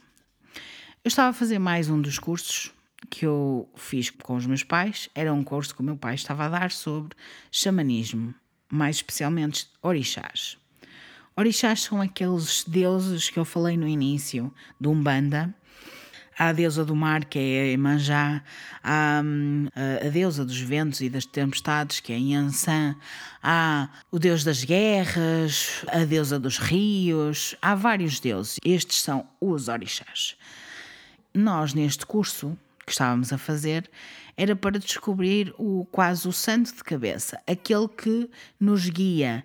Eu 1.04 1.08
estava 1.08 1.30
a 1.30 1.32
fazer 1.32 1.58
mais 1.60 1.88
um 1.88 2.00
dos 2.00 2.18
cursos 2.18 2.72
que 3.08 3.24
eu 3.24 3.68
fiz 3.76 4.10
com 4.10 4.34
os 4.34 4.46
meus 4.46 4.64
pais, 4.64 5.08
era 5.14 5.32
um 5.32 5.44
curso 5.44 5.74
que 5.74 5.80
o 5.80 5.84
meu 5.84 5.96
pai 5.96 6.16
estava 6.16 6.44
a 6.44 6.48
dar 6.48 6.72
sobre 6.72 7.16
xamanismo, 7.50 8.34
mais 8.68 8.96
especialmente 8.96 9.68
orixás. 9.80 10.58
Orixás 11.36 11.82
são 11.82 12.00
aqueles 12.00 12.64
deuses 12.64 13.30
que 13.30 13.38
eu 13.38 13.44
falei 13.44 13.76
no 13.76 13.86
início 13.86 14.52
do 14.80 14.90
Umbanda, 14.90 15.54
Há 16.38 16.48
a 16.48 16.52
deusa 16.52 16.84
do 16.84 16.94
mar, 16.94 17.24
que 17.24 17.38
é 17.38 17.72
Emanjá, 17.72 18.42
há 18.84 19.22
hum, 19.24 19.68
a 19.74 20.08
deusa 20.10 20.44
dos 20.44 20.60
ventos 20.60 21.00
e 21.00 21.08
das 21.08 21.24
tempestades, 21.24 22.00
que 22.00 22.12
é 22.12 22.18
Yansan, 22.18 22.94
há 23.42 23.88
o 24.10 24.18
deus 24.18 24.44
das 24.44 24.62
guerras, 24.62 25.82
a 25.88 26.04
deusa 26.04 26.38
dos 26.38 26.58
rios, 26.58 27.56
há 27.62 27.74
vários 27.74 28.20
deuses. 28.20 28.60
Estes 28.62 29.00
são 29.00 29.26
os 29.40 29.68
orixás. 29.68 30.36
Nós, 31.32 31.72
neste 31.72 32.04
curso 32.04 32.56
que 32.84 32.92
estávamos 32.92 33.32
a 33.32 33.38
fazer, 33.38 33.90
era 34.36 34.54
para 34.54 34.78
descobrir 34.78 35.54
o 35.56 35.86
quase 35.90 36.28
o 36.28 36.32
santo 36.32 36.74
de 36.74 36.84
cabeça, 36.84 37.40
aquele 37.46 37.88
que 37.88 38.28
nos 38.60 38.90
guia. 38.90 39.42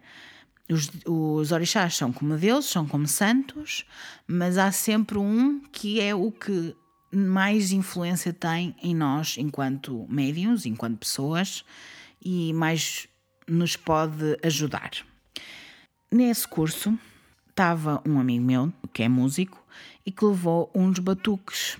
Os, 0.69 0.89
os 1.05 1.51
orixás 1.53 1.95
são 1.95 2.11
como 2.11 2.35
deuses, 2.37 2.69
são 2.69 2.85
como 2.85 3.07
santos, 3.07 3.85
mas 4.27 4.57
há 4.57 4.73
sempre 4.73 5.17
um 5.17 5.61
que 5.71 6.01
é 6.01 6.13
o 6.13 6.31
que 6.31 6.75
mais 7.11 7.71
influência 7.71 8.31
tem 8.33 8.75
em 8.81 8.95
nós 8.95 9.35
enquanto 9.37 10.05
médiums, 10.09 10.65
enquanto 10.65 10.99
pessoas 10.99 11.65
e 12.23 12.53
mais 12.53 13.07
nos 13.47 13.75
pode 13.75 14.37
ajudar. 14.43 14.91
Nesse 16.11 16.47
curso 16.47 16.97
estava 17.49 18.01
um 18.07 18.19
amigo 18.19 18.45
meu, 18.45 18.73
que 18.93 19.03
é 19.03 19.09
músico, 19.09 19.61
e 20.05 20.11
que 20.11 20.25
levou 20.25 20.71
uns 20.73 20.99
batuques 20.99 21.77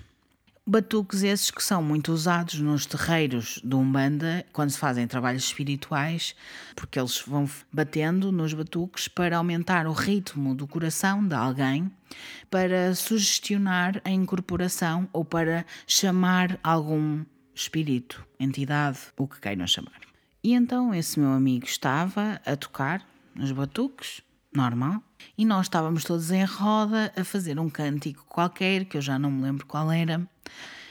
Batuques 0.64 1.24
esses 1.24 1.50
que 1.50 1.62
são 1.62 1.82
muito 1.82 2.12
usados 2.12 2.60
nos 2.60 2.86
terreiros 2.86 3.60
do 3.64 3.80
Umbanda 3.80 4.46
quando 4.52 4.70
se 4.70 4.78
fazem 4.78 5.08
trabalhos 5.08 5.42
espirituais, 5.42 6.36
porque 6.76 7.00
eles 7.00 7.20
vão 7.26 7.50
batendo 7.72 8.30
nos 8.30 8.54
batuques 8.54 9.08
para 9.08 9.38
aumentar 9.38 9.88
o 9.88 9.92
ritmo 9.92 10.54
do 10.54 10.68
coração 10.68 11.26
de 11.26 11.34
alguém, 11.34 11.90
para 12.48 12.94
sugestionar 12.94 14.00
a 14.04 14.10
incorporação 14.10 15.08
ou 15.12 15.24
para 15.24 15.66
chamar 15.84 16.56
algum 16.62 17.24
espírito, 17.52 18.24
entidade, 18.38 19.00
o 19.16 19.26
que 19.26 19.40
queiram 19.40 19.66
chamar. 19.66 20.00
E 20.44 20.54
então 20.54 20.94
esse 20.94 21.18
meu 21.18 21.32
amigo 21.32 21.66
estava 21.66 22.40
a 22.46 22.54
tocar 22.54 23.04
nos 23.34 23.50
batuques, 23.50 24.22
normal, 24.54 25.02
e 25.36 25.44
nós 25.44 25.66
estávamos 25.66 26.04
todos 26.04 26.30
em 26.30 26.44
roda 26.44 27.12
a 27.16 27.24
fazer 27.24 27.58
um 27.58 27.70
cântico 27.70 28.24
qualquer, 28.26 28.84
que 28.84 28.96
eu 28.96 29.00
já 29.00 29.18
não 29.18 29.30
me 29.30 29.42
lembro 29.42 29.66
qual 29.66 29.90
era. 29.90 30.26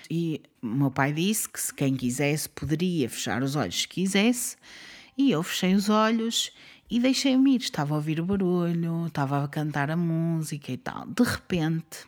E 0.10 0.42
meu 0.62 0.92
pai 0.92 1.14
disse 1.14 1.48
que 1.48 1.60
se 1.60 1.74
quem 1.74 1.96
quisesse 1.96 2.50
poderia 2.50 3.10
fechar 3.10 3.42
os 3.44 3.56
olhos 3.56 3.82
se 3.82 3.88
quisesse, 3.88 4.58
e 5.18 5.32
eu 5.32 5.44
fechei 5.44 5.74
os 5.76 5.90
olhos 5.90 6.52
e 6.90 7.00
deixei-me 7.00 7.56
ir. 7.56 7.62
Estava 7.62 7.94
a 7.94 7.98
ouvir 7.98 8.20
o 8.20 8.26
barulho, 8.26 9.08
estava 9.08 9.44
a 9.44 9.48
cantar 9.48 9.90
a 9.90 9.96
música 9.96 10.72
e 10.72 10.78
tal. 10.78 11.06
De 11.08 11.24
repente, 11.24 12.06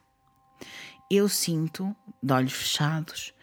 eu 1.09 1.29
sinto, 1.29 1.95
de 2.21 2.33
olhos 2.33 2.53
fechados, 2.53 3.33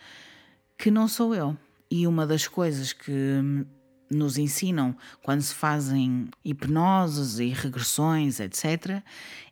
que 0.76 0.90
não 0.90 1.06
sou 1.08 1.34
eu. 1.34 1.56
E 1.90 2.06
uma 2.06 2.26
das 2.26 2.46
coisas 2.46 2.92
que 2.92 3.64
nos 4.10 4.36
ensinam 4.36 4.96
quando 5.22 5.40
se 5.40 5.54
fazem 5.54 6.28
hipnoses 6.44 7.38
e 7.38 7.48
regressões, 7.48 8.40
etc., 8.40 9.02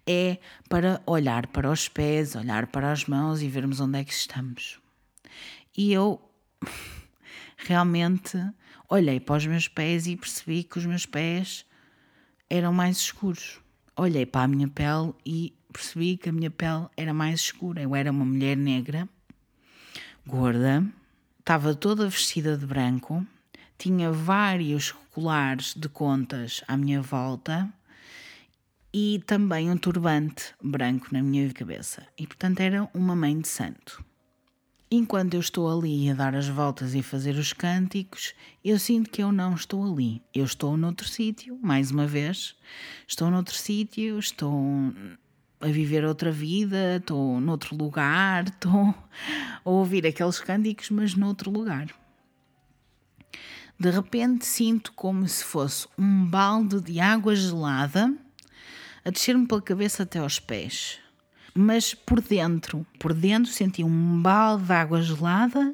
é 0.07 0.39
para 0.69 1.03
olhar 1.07 1.47
para 1.49 1.71
os 1.71 1.87
pés, 1.87 2.35
olhar 2.35 2.67
para 2.67 2.91
as 2.91 3.05
mãos 3.07 3.43
e 3.43 3.49
vermos 3.49 3.79
onde 3.79 3.99
é 3.99 4.05
que 4.05 4.13
estamos. 4.13 4.81
E 5.77 5.93
eu 5.93 6.21
realmente 7.57 8.39
olhei 8.89 9.21
para 9.21 9.37
os 9.37 9.47
meus 9.47 9.69
pés 9.69 10.07
e 10.07 10.17
percebi 10.17 10.65
que 10.65 10.79
os 10.79 10.87
meus 10.87 11.07
pés 11.07 11.65
eram 12.49 12.73
mais 12.73 12.97
escuros. 12.97 13.61
Olhei 13.95 14.25
para 14.25 14.45
a 14.45 14.49
minha 14.49 14.69
pele 14.69 15.13
e 15.27 15.55
percebi 15.73 16.17
que 16.17 16.31
a 16.31 16.33
minha 16.33 16.51
pele 16.51 16.87
era 16.97 17.13
mais 17.13 17.41
escura. 17.41 17.83
Eu 17.83 17.95
era 17.95 18.11
uma 18.11 18.25
mulher 18.25 18.57
negra, 18.57 19.07
gorda, 20.27 20.85
estava 21.39 21.75
toda 21.75 22.09
vestida 22.09 22.57
de 22.57 22.65
branco 22.65 23.27
tinha 23.79 24.11
vários 24.11 24.93
colares 25.13 25.73
de 25.75 25.89
contas 25.89 26.63
à 26.67 26.77
minha 26.77 27.01
volta 27.01 27.73
e 28.93 29.23
também 29.25 29.71
um 29.71 29.77
turbante 29.77 30.55
branco 30.63 31.09
na 31.13 31.23
minha 31.23 31.49
cabeça. 31.53 32.07
E 32.19 32.27
portanto 32.27 32.61
era 32.61 32.89
uma 32.93 33.15
mãe 33.15 33.39
de 33.39 33.47
santo. 33.47 34.05
Enquanto 34.91 35.35
eu 35.35 35.41
estou 35.41 35.71
ali 35.71 36.11
a 36.11 36.15
dar 36.15 36.35
as 36.35 36.49
voltas 36.49 36.95
e 36.95 37.03
fazer 37.03 37.37
os 37.37 37.53
cânticos, 37.53 38.35
eu 38.65 38.79
sinto 38.79 39.11
que 39.11 39.23
eu 39.23 39.31
não 39.31 39.55
estou 39.55 39.85
ali. 39.85 40.23
Eu 40.35 40.45
estou 40.47 40.77
noutro 40.79 41.07
sítio, 41.07 41.59
mais 41.63 41.91
uma 41.91 42.07
vez. 42.07 42.57
Estou 43.07 43.31
noutro 43.31 43.55
sítio, 43.55 44.19
estou 44.19 44.51
a 45.61 45.67
viver 45.67 46.05
outra 46.07 46.33
vida, 46.33 46.97
estou 46.97 47.39
noutro 47.39 47.77
lugar, 47.77 48.49
estou 48.49 48.95
a 49.65 49.71
ouvir 49.71 50.07
aqueles 50.07 50.41
cânticos, 50.41 50.89
mas 50.89 51.15
noutro 51.15 51.51
lugar. 51.51 51.95
De 53.81 53.91
repente 53.91 54.45
sinto 54.45 54.93
como 54.93 55.29
se 55.29 55.45
fosse 55.45 55.87
um 55.97 56.27
balde 56.27 56.81
de 56.81 56.99
água 56.99 57.37
gelada 57.37 58.13
a 59.05 59.11
descer-me 59.11 59.47
pela 59.47 59.63
cabeça 59.63 60.03
até 60.03 60.19
aos 60.19 60.41
pés. 60.41 60.99
Mas 61.55 61.95
por 61.95 62.21
dentro, 62.21 62.85
por 62.99 63.15
dentro 63.15 63.53
senti 63.53 63.85
um 63.85 64.21
balde 64.21 64.65
de 64.65 64.73
água 64.73 65.01
gelada 65.01 65.73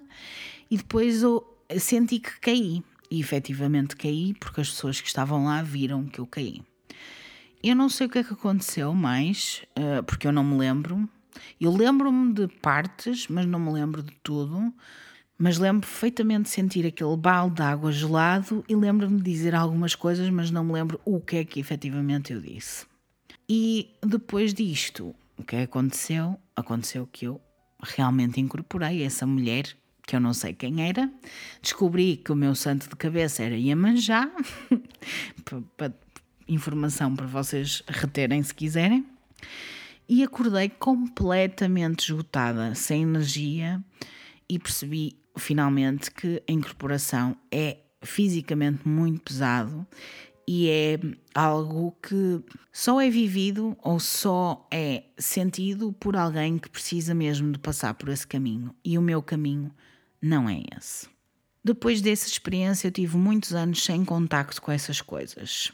e 0.71 0.77
depois 0.77 1.23
eu 1.23 1.59
senti 1.79 2.19
que 2.19 2.39
caí. 2.41 2.83
E 3.11 3.21
efetivamente 3.21 3.97
caí 3.97 4.35
porque 4.35 4.61
as 4.61 4.69
pessoas 4.69 5.01
que 5.01 5.09
estavam 5.09 5.47
lá 5.47 5.63
viram 5.63 6.05
que 6.05 6.19
eu 6.19 6.27
caí. 6.27 6.63
Eu 7.63 7.75
não 7.75 7.89
sei 7.89 8.07
o 8.07 8.11
que 8.11 8.19
é 8.19 8.25
que 8.25 8.35
aconteceu 8.35 8.93
mais, 8.93 9.63
eh, 9.77 10.03
porque 10.03 10.27
eu 10.27 10.33
não 10.33 10.45
me 10.45 10.59
lembro. 10.59 11.09
Eu 11.59 11.75
lembro-me 11.75 12.35
de 12.35 12.49
partes, 12.49 13.29
mas 13.29 13.47
não 13.47 13.59
me 13.59 13.73
lembro 13.73 14.03
de 14.03 14.13
tudo 14.23 14.75
mas 15.39 15.59
lembro 15.59 15.87
perfeitamente 15.87 16.45
de 16.45 16.51
sentir 16.51 16.87
aquele 16.87 17.17
balde 17.17 17.57
de 17.57 17.63
água 17.63 17.91
gelado 17.91 18.65
e 18.69 18.75
lembro-me 18.75 19.19
de 19.19 19.23
dizer 19.23 19.55
algumas 19.55 19.95
coisas, 19.95 20.29
mas 20.31 20.51
não 20.51 20.65
me 20.65 20.73
lembro 20.73 21.01
o 21.05 21.21
que 21.21 21.37
é 21.37 21.45
que 21.45 21.59
efetivamente 21.59 22.33
eu 22.33 22.41
disse. 22.41 22.87
E 23.49 23.91
depois 24.01 24.55
disto, 24.55 25.15
o 25.37 25.43
que 25.43 25.57
aconteceu? 25.57 26.39
Aconteceu 26.57 27.09
que 27.11 27.27
eu 27.27 27.41
realmente 27.83 28.41
incorporei 28.41 29.03
essa 29.03 29.27
mulher, 29.27 29.65
que 30.07 30.17
eu 30.17 30.21
não 30.21 30.33
sei 30.33 30.55
quem 30.55 30.89
era, 30.89 31.11
descobri 31.61 32.17
que 32.17 32.33
o 32.33 32.37
meu 32.37 32.55
santo 32.55 32.89
de 32.89 32.97
cabeça 32.97 33.43
era 33.43 33.57
Iemanjá, 33.57 34.31
informação 36.47 37.15
para 37.15 37.27
vocês 37.27 37.83
reterem 37.89 38.43
se 38.43 38.55
quiserem, 38.55 39.05
e 40.09 40.23
acordei 40.23 40.69
completamente 40.69 42.11
esgotada, 42.11 42.75
sem 42.75 43.03
energia, 43.03 43.83
e 44.49 44.59
percebi 44.59 45.17
finalmente 45.37 46.11
que 46.11 46.43
a 46.49 46.53
incorporação 46.53 47.37
é 47.51 47.79
fisicamente 48.03 48.87
muito 48.87 49.23
pesado 49.23 49.87
e 50.47 50.69
é 50.69 51.01
algo 51.35 51.97
que 52.03 52.43
só 52.73 53.01
é 53.01 53.09
vivido 53.09 53.77
ou 53.83 53.99
só 53.99 54.67
é 54.71 55.05
sentido 55.17 55.93
por 55.93 56.17
alguém 56.17 56.59
que 56.59 56.69
precisa 56.69 57.15
mesmo 57.15 57.53
de 57.53 57.59
passar 57.59 57.95
por 57.95 58.11
esse 58.11 58.27
caminho. 58.27 58.75
E 58.85 58.99
o 58.99 59.03
meu 59.03 59.23
caminho 59.23 59.73
não 60.21 60.49
é 60.49 60.63
esse. 60.77 61.09
Depois 61.63 62.03
dessa 62.03 62.29
experiência, 62.29 62.89
eu 62.89 62.93
tive 62.93 63.17
muitos 63.17 63.55
anos 63.55 63.83
sem 63.83 64.05
contacto 64.05 64.61
com 64.61 64.71
essas 64.71 65.01
coisas. 65.01 65.73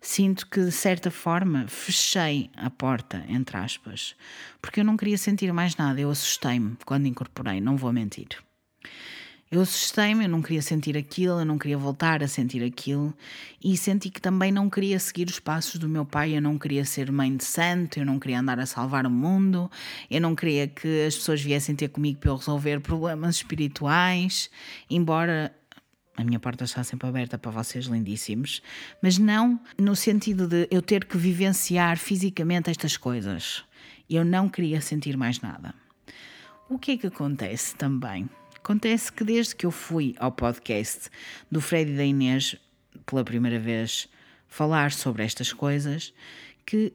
Sinto 0.00 0.46
que, 0.46 0.64
de 0.64 0.72
certa 0.72 1.10
forma, 1.10 1.66
fechei 1.68 2.50
a 2.56 2.70
porta, 2.70 3.24
entre 3.28 3.56
aspas, 3.58 4.16
porque 4.62 4.80
eu 4.80 4.84
não 4.84 4.96
queria 4.96 5.18
sentir 5.18 5.52
mais 5.52 5.76
nada. 5.76 6.00
Eu 6.00 6.10
assustei-me 6.10 6.78
quando 6.86 7.06
incorporei, 7.06 7.60
não 7.60 7.76
vou 7.76 7.92
mentir. 7.92 8.28
Eu 9.50 9.62
assustei-me, 9.62 10.24
eu 10.24 10.28
não 10.28 10.42
queria 10.42 10.60
sentir 10.60 10.94
aquilo, 10.94 11.40
eu 11.40 11.44
não 11.44 11.56
queria 11.56 11.78
voltar 11.78 12.22
a 12.22 12.28
sentir 12.28 12.62
aquilo 12.62 13.14
e 13.64 13.78
senti 13.78 14.10
que 14.10 14.20
também 14.20 14.52
não 14.52 14.68
queria 14.68 14.98
seguir 14.98 15.26
os 15.26 15.40
passos 15.40 15.76
do 15.76 15.88
meu 15.88 16.04
pai, 16.04 16.36
eu 16.36 16.42
não 16.42 16.58
queria 16.58 16.84
ser 16.84 17.10
mãe 17.10 17.34
de 17.34 17.44
santo, 17.44 17.98
eu 17.98 18.04
não 18.04 18.18
queria 18.18 18.40
andar 18.40 18.60
a 18.60 18.66
salvar 18.66 19.06
o 19.06 19.10
mundo, 19.10 19.70
eu 20.10 20.20
não 20.20 20.34
queria 20.34 20.68
que 20.68 21.06
as 21.06 21.16
pessoas 21.16 21.40
viessem 21.40 21.74
ter 21.74 21.88
comigo 21.88 22.20
para 22.20 22.30
eu 22.30 22.36
resolver 22.36 22.80
problemas 22.80 23.36
espirituais, 23.36 24.50
embora 24.90 25.50
a 26.14 26.22
minha 26.22 26.38
porta 26.38 26.64
está 26.64 26.84
sempre 26.84 27.08
aberta 27.08 27.38
para 27.38 27.50
vocês, 27.50 27.86
lindíssimos, 27.86 28.60
mas 29.02 29.16
não 29.16 29.58
no 29.78 29.96
sentido 29.96 30.46
de 30.46 30.68
eu 30.70 30.82
ter 30.82 31.06
que 31.06 31.16
vivenciar 31.16 31.96
fisicamente 31.96 32.68
estas 32.68 32.98
coisas. 32.98 33.64
Eu 34.10 34.26
não 34.26 34.46
queria 34.46 34.82
sentir 34.82 35.16
mais 35.16 35.40
nada. 35.40 35.74
O 36.68 36.78
que 36.78 36.92
é 36.92 36.96
que 36.98 37.06
acontece 37.06 37.74
também? 37.76 38.28
Acontece 38.62 39.10
que 39.12 39.24
desde 39.24 39.56
que 39.56 39.64
eu 39.64 39.70
fui 39.70 40.14
ao 40.18 40.30
podcast 40.30 41.08
do 41.50 41.60
Fred 41.60 41.92
e 41.92 41.96
da 41.96 42.04
Inês 42.04 42.56
pela 43.06 43.24
primeira 43.24 43.58
vez 43.58 44.08
falar 44.46 44.92
sobre 44.92 45.24
estas 45.24 45.52
coisas, 45.52 46.12
que 46.66 46.92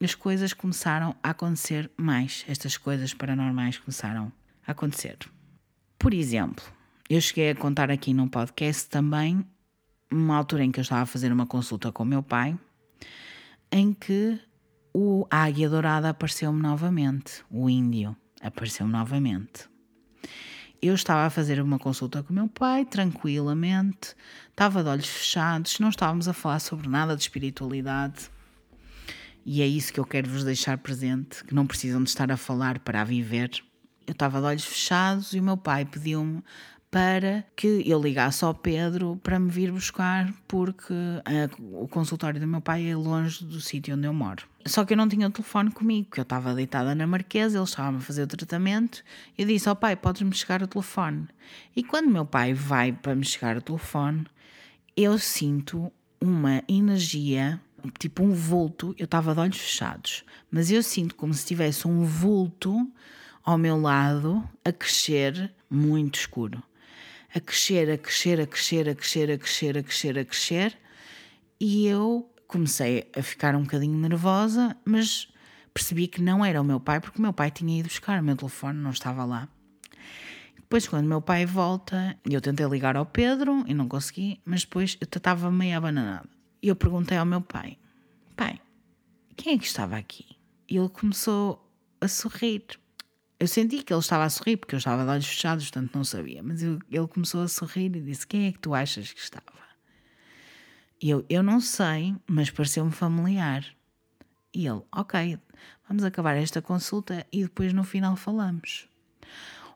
as 0.00 0.14
coisas 0.14 0.52
começaram 0.52 1.16
a 1.22 1.30
acontecer 1.30 1.90
mais. 1.96 2.44
Estas 2.48 2.76
coisas 2.76 3.12
paranormais 3.12 3.78
começaram 3.78 4.32
a 4.66 4.72
acontecer. 4.72 5.18
Por 5.98 6.14
exemplo, 6.14 6.64
eu 7.10 7.20
cheguei 7.20 7.50
a 7.50 7.54
contar 7.54 7.90
aqui 7.90 8.14
num 8.14 8.28
podcast 8.28 8.88
também 8.88 9.44
uma 10.10 10.36
altura 10.36 10.64
em 10.64 10.70
que 10.70 10.78
eu 10.78 10.82
estava 10.82 11.02
a 11.02 11.06
fazer 11.06 11.32
uma 11.32 11.46
consulta 11.46 11.90
com 11.90 12.04
meu 12.04 12.22
pai, 12.22 12.56
em 13.72 13.92
que 13.92 14.38
o 14.94 15.26
águia 15.30 15.68
dourada 15.68 16.10
apareceu-me 16.10 16.62
novamente, 16.62 17.44
o 17.50 17.68
índio 17.68 18.16
apareceu-me 18.40 18.92
novamente. 18.92 19.68
Eu 20.80 20.94
estava 20.94 21.26
a 21.26 21.30
fazer 21.30 21.60
uma 21.60 21.76
consulta 21.76 22.22
com 22.22 22.32
o 22.32 22.34
meu 22.36 22.46
pai, 22.46 22.84
tranquilamente, 22.84 24.14
estava 24.48 24.80
de 24.84 24.88
olhos 24.88 25.08
fechados, 25.08 25.80
não 25.80 25.88
estávamos 25.88 26.28
a 26.28 26.32
falar 26.32 26.60
sobre 26.60 26.88
nada 26.88 27.16
de 27.16 27.22
espiritualidade. 27.22 28.30
E 29.44 29.60
é 29.60 29.66
isso 29.66 29.92
que 29.92 29.98
eu 29.98 30.04
quero 30.04 30.30
vos 30.30 30.44
deixar 30.44 30.78
presente, 30.78 31.42
que 31.42 31.52
não 31.52 31.66
precisam 31.66 32.00
de 32.00 32.10
estar 32.10 32.30
a 32.30 32.36
falar 32.36 32.78
para 32.78 33.00
a 33.00 33.04
viver. 33.04 33.50
Eu 34.06 34.12
estava 34.12 34.38
de 34.38 34.46
olhos 34.46 34.64
fechados 34.64 35.32
e 35.32 35.40
o 35.40 35.42
meu 35.42 35.56
pai 35.56 35.84
pediu-me 35.84 36.44
para 36.90 37.44
que 37.54 37.82
eu 37.86 38.00
ligasse 38.00 38.44
ao 38.44 38.54
Pedro 38.54 39.20
para 39.22 39.38
me 39.38 39.50
vir 39.50 39.70
buscar, 39.70 40.32
porque 40.46 40.94
a, 41.24 41.48
o 41.60 41.86
consultório 41.86 42.40
do 42.40 42.46
meu 42.46 42.60
pai 42.60 42.88
é 42.88 42.96
longe 42.96 43.44
do 43.44 43.60
sítio 43.60 43.94
onde 43.94 44.06
eu 44.06 44.12
moro. 44.12 44.44
Só 44.66 44.84
que 44.84 44.94
eu 44.94 44.96
não 44.96 45.08
tinha 45.08 45.26
o 45.26 45.30
telefone 45.30 45.70
comigo, 45.70 46.08
porque 46.08 46.20
eu 46.20 46.22
estava 46.22 46.54
deitada 46.54 46.94
na 46.94 47.06
Marquesa, 47.06 47.58
ele 47.58 47.64
estava 47.64 47.96
a 47.96 48.00
fazer 48.00 48.22
o 48.22 48.26
tratamento. 48.26 49.02
Eu 49.36 49.46
disse 49.46 49.68
ao 49.68 49.76
pai: 49.76 49.96
Podes-me 49.96 50.34
chegar 50.34 50.62
o 50.62 50.66
telefone? 50.66 51.28
E 51.76 51.82
quando 51.82 52.10
meu 52.10 52.24
pai 52.24 52.54
vai 52.54 52.92
para 52.92 53.14
me 53.14 53.24
chegar 53.24 53.56
o 53.56 53.62
telefone, 53.62 54.26
eu 54.96 55.18
sinto 55.18 55.92
uma 56.20 56.62
energia, 56.66 57.60
tipo 57.98 58.22
um 58.22 58.32
vulto. 58.32 58.94
Eu 58.98 59.04
estava 59.04 59.34
de 59.34 59.40
olhos 59.40 59.58
fechados, 59.58 60.24
mas 60.50 60.70
eu 60.70 60.82
sinto 60.82 61.14
como 61.14 61.34
se 61.34 61.44
tivesse 61.44 61.86
um 61.86 62.04
vulto 62.04 62.90
ao 63.44 63.58
meu 63.58 63.80
lado 63.80 64.42
a 64.64 64.72
crescer 64.72 65.52
muito 65.70 66.18
escuro 66.18 66.62
a 67.34 67.40
crescer, 67.40 67.90
a 67.90 67.98
crescer, 67.98 68.40
a 68.40 68.46
crescer, 68.46 68.88
a 68.88 68.94
crescer, 68.94 69.30
a 69.30 69.38
crescer, 69.38 69.78
a 69.78 69.82
crescer, 69.82 70.18
a 70.18 70.24
crescer, 70.24 70.78
e 71.60 71.86
eu 71.86 72.32
comecei 72.46 73.10
a 73.16 73.22
ficar 73.22 73.54
um 73.54 73.62
bocadinho 73.62 73.96
nervosa, 73.98 74.76
mas 74.84 75.28
percebi 75.74 76.08
que 76.08 76.22
não 76.22 76.44
era 76.44 76.60
o 76.60 76.64
meu 76.64 76.80
pai, 76.80 77.00
porque 77.00 77.18
o 77.18 77.22
meu 77.22 77.32
pai 77.32 77.50
tinha 77.50 77.78
ido 77.78 77.88
buscar 77.88 78.20
o 78.20 78.24
meu 78.24 78.36
telefone, 78.36 78.78
não 78.78 78.90
estava 78.90 79.24
lá. 79.24 79.48
Depois, 80.56 80.86
quando 80.86 81.06
meu 81.06 81.22
pai 81.22 81.46
volta, 81.46 82.18
eu 82.28 82.40
tentei 82.40 82.66
ligar 82.66 82.94
ao 82.94 83.06
Pedro 83.06 83.64
e 83.66 83.72
não 83.72 83.88
consegui, 83.88 84.40
mas 84.44 84.62
depois 84.62 84.98
eu 85.00 85.06
estava 85.06 85.50
meio 85.50 85.76
abananada. 85.76 86.28
E 86.62 86.68
eu 86.68 86.76
perguntei 86.76 87.16
ao 87.16 87.24
meu 87.24 87.40
pai: 87.40 87.78
Pai, 88.36 88.60
quem 89.34 89.54
é 89.54 89.58
que 89.58 89.64
estava 89.64 89.96
aqui? 89.96 90.26
E 90.68 90.76
ele 90.76 90.88
começou 90.90 91.66
a 92.00 92.08
sorrir. 92.08 92.64
Eu 93.40 93.46
senti 93.46 93.84
que 93.84 93.92
ele 93.92 94.00
estava 94.00 94.24
a 94.24 94.30
sorrir, 94.30 94.56
porque 94.56 94.74
eu 94.74 94.78
estava 94.78 95.04
de 95.04 95.10
olhos 95.10 95.26
fechados, 95.26 95.70
portanto 95.70 95.94
não 95.94 96.02
sabia. 96.02 96.42
Mas 96.42 96.62
eu, 96.62 96.78
ele 96.90 97.06
começou 97.06 97.42
a 97.42 97.48
sorrir 97.48 97.94
e 97.94 98.00
disse: 98.00 98.26
Quem 98.26 98.48
é 98.48 98.52
que 98.52 98.58
tu 98.58 98.74
achas 98.74 99.12
que 99.12 99.20
estava? 99.20 99.58
E 101.00 101.10
eu: 101.10 101.24
Eu 101.28 101.42
não 101.42 101.60
sei, 101.60 102.16
mas 102.26 102.50
pareceu-me 102.50 102.90
familiar. 102.90 103.64
E 104.52 104.66
ele: 104.66 104.82
Ok, 104.90 105.38
vamos 105.88 106.02
acabar 106.02 106.36
esta 106.36 106.60
consulta 106.60 107.24
e 107.32 107.44
depois 107.44 107.72
no 107.72 107.84
final 107.84 108.16
falamos. 108.16 108.88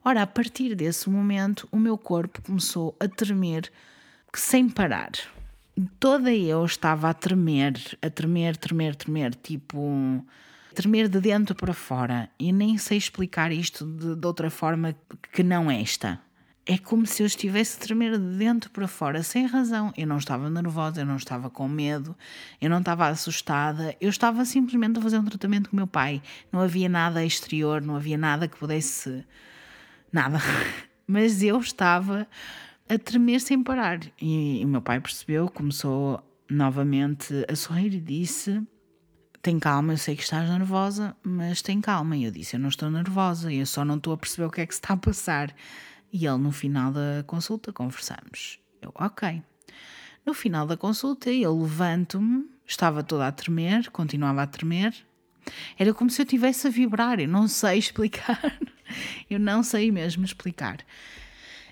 Ora, 0.04 0.22
a 0.22 0.26
partir 0.26 0.74
desse 0.74 1.08
momento, 1.08 1.68
o 1.70 1.78
meu 1.78 1.96
corpo 1.96 2.42
começou 2.42 2.96
a 2.98 3.06
tremer 3.06 3.70
sem 4.34 4.68
parar. 4.68 5.12
Toda 6.00 6.34
eu 6.34 6.64
estava 6.64 7.08
a 7.08 7.14
tremer, 7.14 7.74
a 8.02 8.10
tremer, 8.10 8.56
tremer, 8.56 8.96
tremer, 8.96 9.34
tipo 9.36 10.26
tremer 10.72 11.08
de 11.08 11.20
dentro 11.20 11.54
para 11.54 11.72
fora. 11.72 12.28
E 12.38 12.52
nem 12.52 12.76
sei 12.78 12.98
explicar 12.98 13.52
isto 13.52 13.86
de, 13.86 14.16
de 14.16 14.26
outra 14.26 14.50
forma 14.50 14.94
que 15.32 15.42
não 15.42 15.70
esta. 15.70 16.20
É 16.64 16.78
como 16.78 17.04
se 17.06 17.22
eu 17.22 17.26
estivesse 17.26 17.76
a 17.76 17.80
tremer 17.80 18.18
de 18.18 18.36
dentro 18.36 18.70
para 18.70 18.86
fora, 18.86 19.22
sem 19.22 19.46
razão. 19.46 19.92
Eu 19.96 20.06
não 20.06 20.16
estava 20.16 20.48
nervosa, 20.48 21.00
eu 21.00 21.06
não 21.06 21.16
estava 21.16 21.50
com 21.50 21.66
medo, 21.66 22.16
eu 22.60 22.70
não 22.70 22.78
estava 22.78 23.08
assustada, 23.08 23.96
eu 24.00 24.08
estava 24.08 24.44
simplesmente 24.44 24.98
a 24.98 25.02
fazer 25.02 25.18
um 25.18 25.24
tratamento 25.24 25.70
com 25.70 25.76
o 25.76 25.78
meu 25.78 25.88
pai. 25.88 26.22
Não 26.52 26.60
havia 26.60 26.88
nada 26.88 27.24
exterior, 27.24 27.82
não 27.82 27.96
havia 27.96 28.16
nada 28.16 28.46
que 28.46 28.56
pudesse. 28.56 29.24
Nada. 30.12 30.38
Mas 31.04 31.42
eu 31.42 31.58
estava 31.58 32.28
a 32.88 32.96
tremer 32.96 33.40
sem 33.40 33.60
parar. 33.60 33.98
E 34.20 34.62
o 34.64 34.68
meu 34.68 34.80
pai 34.80 35.00
percebeu, 35.00 35.48
começou 35.48 36.22
novamente 36.48 37.44
a 37.48 37.56
sorrir 37.56 37.92
e 37.94 38.00
disse: 38.00 38.62
tem 39.42 39.58
calma, 39.58 39.92
eu 39.92 39.98
sei 39.98 40.14
que 40.14 40.22
estás 40.22 40.48
nervosa, 40.48 41.16
mas 41.22 41.60
tem 41.60 41.80
calma. 41.80 42.16
E 42.16 42.24
eu 42.24 42.30
disse: 42.30 42.54
Eu 42.54 42.60
não 42.60 42.68
estou 42.68 42.88
nervosa, 42.88 43.52
eu 43.52 43.66
só 43.66 43.84
não 43.84 43.96
estou 43.96 44.12
a 44.12 44.16
perceber 44.16 44.46
o 44.46 44.50
que 44.50 44.60
é 44.60 44.66
que 44.66 44.72
se 44.72 44.78
está 44.78 44.94
a 44.94 44.96
passar. 44.96 45.52
E 46.12 46.24
ele, 46.26 46.38
no 46.38 46.52
final 46.52 46.92
da 46.92 47.24
consulta, 47.26 47.72
conversamos. 47.72 48.60
Eu, 48.80 48.92
ok. 48.94 49.42
No 50.24 50.32
final 50.32 50.66
da 50.66 50.76
consulta, 50.76 51.30
eu 51.30 51.60
levanto-me, 51.60 52.48
estava 52.64 53.02
toda 53.02 53.26
a 53.26 53.32
tremer, 53.32 53.90
continuava 53.90 54.42
a 54.42 54.46
tremer. 54.46 54.94
Era 55.76 55.92
como 55.92 56.08
se 56.08 56.22
eu 56.22 56.24
estivesse 56.24 56.68
a 56.68 56.70
vibrar, 56.70 57.18
eu 57.18 57.26
não 57.26 57.48
sei 57.48 57.78
explicar. 57.80 58.40
eu 59.28 59.40
não 59.40 59.64
sei 59.64 59.90
mesmo 59.90 60.24
explicar. 60.24 60.78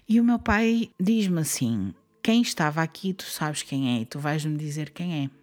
E 0.09 0.21
o 0.21 0.25
meu 0.25 0.41
pai 0.41 0.91
diz-me 0.99 1.41
assim: 1.41 1.95
Quem 2.21 2.43
estava 2.43 2.83
aqui, 2.83 3.15
tu 3.15 3.23
sabes 3.23 3.63
quem 3.63 3.97
é, 3.97 4.01
e 4.01 4.07
tu 4.07 4.19
vais-me 4.19 4.57
dizer 4.59 4.91
quem 4.91 5.25
é. 5.25 5.40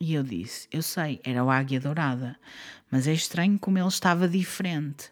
E 0.00 0.14
eu 0.14 0.22
disse: 0.22 0.68
Eu 0.70 0.82
sei, 0.82 1.20
era 1.24 1.44
o 1.44 1.50
Águia 1.50 1.80
Dourada, 1.80 2.36
mas 2.90 3.06
é 3.06 3.12
estranho 3.12 3.58
como 3.58 3.78
ele 3.78 3.88
estava 3.88 4.28
diferente. 4.28 5.10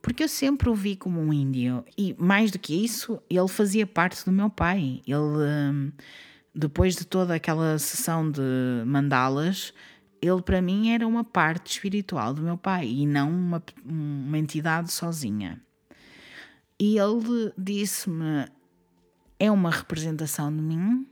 Porque 0.00 0.24
eu 0.24 0.28
sempre 0.28 0.68
o 0.70 0.74
vi 0.74 0.96
como 0.96 1.20
um 1.20 1.32
índio. 1.32 1.84
E 1.96 2.14
mais 2.18 2.50
do 2.50 2.58
que 2.58 2.74
isso, 2.74 3.20
ele 3.28 3.48
fazia 3.48 3.86
parte 3.86 4.24
do 4.24 4.32
meu 4.32 4.48
pai. 4.48 5.02
Ele, 5.06 5.16
hum, 5.16 5.92
depois 6.54 6.96
de 6.96 7.04
toda 7.04 7.34
aquela 7.34 7.78
sessão 7.78 8.30
de 8.30 8.40
mandalas, 8.86 9.74
ele 10.22 10.40
para 10.42 10.62
mim 10.62 10.90
era 10.90 11.06
uma 11.06 11.24
parte 11.24 11.72
espiritual 11.72 12.32
do 12.32 12.42
meu 12.42 12.56
pai 12.56 12.86
e 12.88 13.06
não 13.06 13.30
uma, 13.30 13.62
uma 13.84 14.38
entidade 14.38 14.90
sozinha. 14.90 15.60
E 16.78 16.96
ele 16.98 17.52
disse-me: 17.58 18.46
é 19.38 19.50
uma 19.50 19.70
representação 19.70 20.54
de 20.54 20.62
mim, 20.62 21.06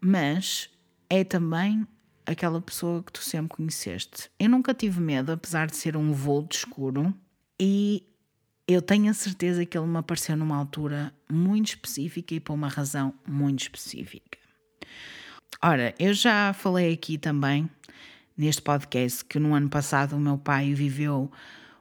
mas 0.00 0.70
é 1.10 1.24
também 1.24 1.86
aquela 2.26 2.60
pessoa 2.60 3.02
que 3.02 3.12
tu 3.12 3.22
sempre 3.22 3.56
conheceste. 3.56 4.30
Eu 4.38 4.50
nunca 4.50 4.74
tive 4.74 5.00
medo, 5.00 5.32
apesar 5.32 5.66
de 5.66 5.76
ser 5.76 5.96
um 5.96 6.12
vulto 6.12 6.56
escuro, 6.56 7.14
e 7.58 8.04
eu 8.66 8.82
tenho 8.82 9.10
a 9.10 9.14
certeza 9.14 9.64
que 9.64 9.78
ele 9.78 9.86
me 9.86 9.96
apareceu 9.96 10.36
numa 10.36 10.56
altura 10.56 11.12
muito 11.30 11.68
específica 11.68 12.34
e 12.34 12.40
por 12.40 12.52
uma 12.52 12.68
razão 12.68 13.14
muito 13.26 13.62
específica. 13.62 14.38
Ora, 15.62 15.94
eu 15.98 16.12
já 16.12 16.52
falei 16.52 16.92
aqui 16.92 17.16
também 17.16 17.68
neste 18.36 18.60
podcast 18.60 19.24
que 19.24 19.38
no 19.38 19.54
ano 19.54 19.68
passado 19.68 20.14
o 20.14 20.20
meu 20.20 20.36
pai 20.36 20.74
viveu 20.74 21.32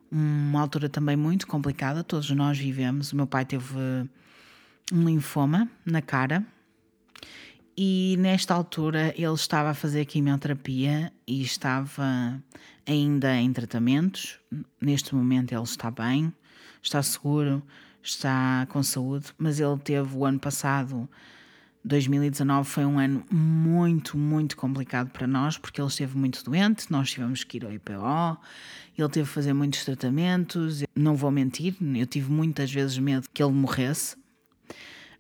uma 0.10 0.62
altura 0.62 0.88
também 0.88 1.18
muito 1.18 1.46
complicada, 1.46 2.04
todos 2.04 2.30
nós 2.32 2.58
vivemos. 2.58 3.12
O 3.12 3.18
meu 3.18 3.28
pai 3.28 3.46
teve 3.46 3.76
um 4.92 5.04
linfoma 5.04 5.70
na 5.86 6.02
cara 6.02 6.46
e 7.78 8.16
nesta 8.20 8.54
altura 8.54 9.14
ele 9.16 9.34
estava 9.34 9.70
a 9.70 9.74
fazer 9.74 10.06
quimioterapia 10.06 11.14
e 11.28 11.42
estava 11.42 12.42
ainda 12.86 13.36
em 13.36 13.54
tratamentos. 13.54 14.40
Neste 14.82 15.14
momento 15.14 15.52
ele 15.52 15.64
está 15.64 15.92
bem, 15.92 16.34
está 16.82 17.04
seguro, 17.04 17.62
está 18.02 18.66
com 18.70 18.82
saúde, 18.82 19.28
mas 19.38 19.60
ele 19.60 19.78
teve 19.78 20.18
o 20.18 20.26
ano 20.26 20.40
passado 20.40 21.08
2019 21.88 22.70
foi 22.70 22.86
um 22.86 23.00
ano 23.00 23.24
muito, 23.32 24.18
muito 24.18 24.58
complicado 24.58 25.10
para 25.10 25.26
nós, 25.26 25.58
porque 25.58 25.80
ele 25.80 25.88
esteve 25.88 26.18
muito 26.18 26.44
doente, 26.44 26.92
nós 26.92 27.10
tivemos 27.10 27.44
que 27.44 27.58
ir 27.58 27.66
ao 27.66 27.72
IPO, 27.72 28.38
ele 28.98 29.10
teve 29.10 29.28
que 29.28 29.34
fazer 29.34 29.54
muitos 29.54 29.86
tratamentos. 29.86 30.84
Não 30.94 31.16
vou 31.16 31.32
mentir, 31.32 31.76
eu 31.96 32.06
tive 32.06 32.32
muitas 32.32 32.72
vezes 32.72 32.98
medo 32.98 33.28
que 33.34 33.42
ele 33.42 33.54
morresse, 33.54 34.18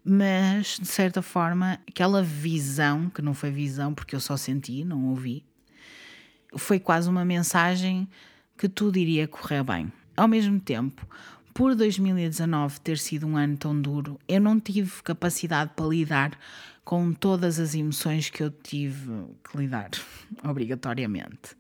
mas 0.10 0.80
de 0.80 0.88
certa 0.88 1.22
forma, 1.22 1.80
aquela 1.86 2.24
visão, 2.24 3.10
que 3.10 3.22
não 3.22 3.34
foi 3.34 3.52
visão 3.52 3.94
porque 3.94 4.16
eu 4.16 4.22
só 4.22 4.38
senti, 4.38 4.86
não 4.86 5.08
ouvi, 5.08 5.44
foi 6.56 6.80
quase 6.80 7.10
uma 7.10 7.26
mensagem 7.26 8.08
que 8.58 8.70
tudo 8.70 8.98
iria 8.98 9.28
correr 9.28 9.64
bem. 9.64 9.92
Ao 10.16 10.26
mesmo 10.26 10.62
tempo, 10.62 11.06
por 11.54 11.76
2019 11.76 12.80
ter 12.80 12.98
sido 12.98 13.28
um 13.28 13.36
ano 13.36 13.58
tão 13.58 13.80
duro, 13.80 14.18
eu 14.30 14.40
não 14.40 14.58
tive 14.62 15.04
capacidade 15.04 15.72
para 15.76 15.88
lidar 15.88 16.40
com 16.86 17.12
todas 17.12 17.60
as 17.60 17.76
emoções 17.76 18.30
que 18.30 18.42
eu 18.42 18.50
tive 18.50 19.26
que 19.44 19.58
lidar, 19.58 19.90
obrigatoriamente. 20.42 21.58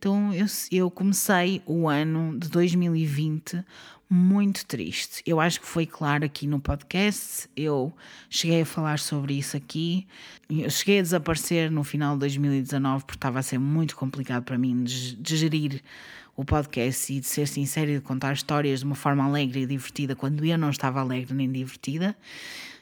Então 0.00 0.32
eu, 0.32 0.46
eu 0.72 0.90
comecei 0.90 1.60
o 1.66 1.86
ano 1.86 2.34
de 2.38 2.48
2020 2.48 3.62
muito 4.08 4.64
triste. 4.64 5.22
Eu 5.26 5.38
acho 5.38 5.60
que 5.60 5.66
foi 5.66 5.84
claro 5.84 6.24
aqui 6.24 6.46
no 6.46 6.58
podcast, 6.58 7.46
eu 7.54 7.92
cheguei 8.30 8.62
a 8.62 8.66
falar 8.66 8.98
sobre 8.98 9.34
isso 9.34 9.58
aqui. 9.58 10.06
Eu 10.48 10.70
cheguei 10.70 11.00
a 11.00 11.02
desaparecer 11.02 11.70
no 11.70 11.84
final 11.84 12.14
de 12.14 12.20
2019 12.20 13.04
porque 13.04 13.18
estava 13.18 13.40
a 13.40 13.42
ser 13.42 13.58
muito 13.58 13.94
complicado 13.94 14.42
para 14.42 14.56
mim 14.56 14.82
de, 14.82 15.36
gerir 15.36 15.82
o 16.34 16.46
podcast 16.46 17.12
e 17.12 17.20
de 17.20 17.26
ser 17.26 17.46
sincero 17.46 17.90
e 17.90 17.94
de 17.96 18.00
contar 18.00 18.32
histórias 18.32 18.80
de 18.80 18.86
uma 18.86 18.94
forma 18.94 19.22
alegre 19.22 19.60
e 19.60 19.66
divertida 19.66 20.16
quando 20.16 20.42
eu 20.46 20.56
não 20.56 20.70
estava 20.70 20.98
alegre 20.98 21.34
nem 21.34 21.52
divertida. 21.52 22.16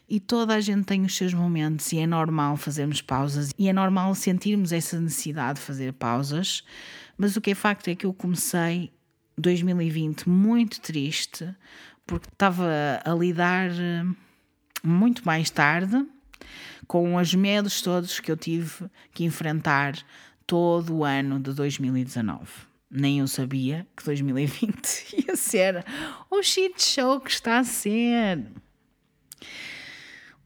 E 0.08 0.18
toda 0.18 0.54
a 0.54 0.60
gente 0.60 0.84
tem 0.84 1.04
os 1.04 1.14
seus 1.14 1.34
momentos 1.34 1.92
e 1.92 1.98
é 1.98 2.06
normal 2.06 2.56
fazermos 2.56 3.02
pausas 3.02 3.50
e 3.58 3.68
é 3.68 3.72
normal 3.72 4.14
sentirmos 4.14 4.72
essa 4.72 4.98
necessidade 4.98 5.58
de 5.58 5.66
fazer 5.66 5.92
pausas. 5.92 6.62
Mas 7.18 7.36
o 7.36 7.40
que 7.40 7.50
é 7.50 7.54
facto 7.54 7.88
é 7.88 7.94
que 7.94 8.06
eu 8.06 8.14
comecei 8.14 8.92
2020 9.36 10.28
muito 10.28 10.80
triste 10.80 11.54
porque 12.06 12.28
estava 12.32 13.02
a 13.04 13.14
lidar 13.14 13.70
eh, 13.70 14.04
muito 14.82 15.26
mais 15.26 15.50
tarde 15.50 16.06
com 16.86 17.16
os 17.16 17.34
medos 17.34 17.82
todos 17.82 18.20
que 18.20 18.32
eu 18.32 18.36
tive 18.36 18.88
que 19.12 19.24
enfrentar 19.24 19.94
todo 20.46 20.96
o 20.96 21.04
ano 21.04 21.38
de 21.38 21.52
2019 21.52 22.68
nem 22.90 23.18
eu 23.18 23.28
sabia 23.28 23.86
que 23.96 24.04
2020 24.04 25.26
ia 25.28 25.36
ser 25.36 25.84
o 26.30 26.42
shit 26.42 26.82
show 26.82 27.20
que 27.20 27.30
está 27.30 27.58
a 27.58 27.64
ser. 27.64 28.44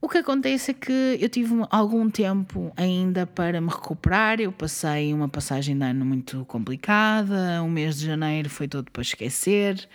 O 0.03 0.09
que 0.09 0.17
acontece 0.17 0.71
é 0.71 0.73
que 0.73 1.17
eu 1.17 1.29
tive 1.29 1.53
algum 1.69 2.09
tempo 2.09 2.73
ainda 2.75 3.25
para 3.25 3.61
me 3.61 3.69
recuperar. 3.69 4.41
Eu 4.41 4.51
passei 4.51 5.13
uma 5.13 5.29
passagem 5.29 5.77
de 5.77 5.85
ano 5.85 6.03
muito 6.03 6.43
complicada. 6.43 7.63
O 7.63 7.69
mês 7.69 7.99
de 7.99 8.07
janeiro 8.07 8.49
foi 8.49 8.67
todo 8.67 8.91
para 8.91 9.01
esquecer. 9.01 9.87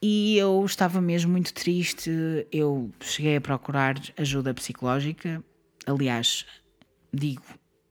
E 0.00 0.38
eu 0.38 0.64
estava 0.64 0.98
mesmo 0.98 1.30
muito 1.30 1.52
triste. 1.52 2.10
Eu 2.50 2.90
cheguei 3.00 3.36
a 3.36 3.40
procurar 3.42 4.00
ajuda 4.16 4.54
psicológica. 4.54 5.44
Aliás, 5.86 6.46
digo, 7.12 7.44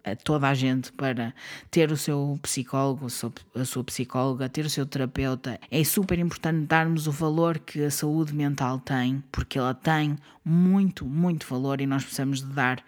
a 0.04 0.16
toda 0.16 0.50
a 0.50 0.54
gente 0.54 0.92
para 0.92 1.34
ter 1.72 1.92
o 1.92 1.98
seu 1.98 2.38
psicólogo, 2.42 3.08
a 3.56 3.66
sua 3.66 3.84
psicóloga, 3.84 4.50
ter 4.50 4.66
o 4.66 4.70
seu 4.70 4.86
terapeuta. 4.86 5.60
É 5.72 5.84
super 5.84 6.20
importante 6.20 6.66
darmos 6.66 7.08
o 7.08 7.12
valor 7.12 7.60
que 7.60 7.84
a 7.84 7.92
saúde 7.92 8.34
mental 8.34 8.80
tem, 8.80 9.24
porque 9.32 9.58
ela 9.58 9.74
tem 9.74 10.18
muito, 10.44 11.06
muito 11.06 11.48
valor 11.48 11.80
e 11.80 11.86
nós 11.86 12.04
precisamos 12.04 12.40
de 12.40 12.48
dar 12.48 12.84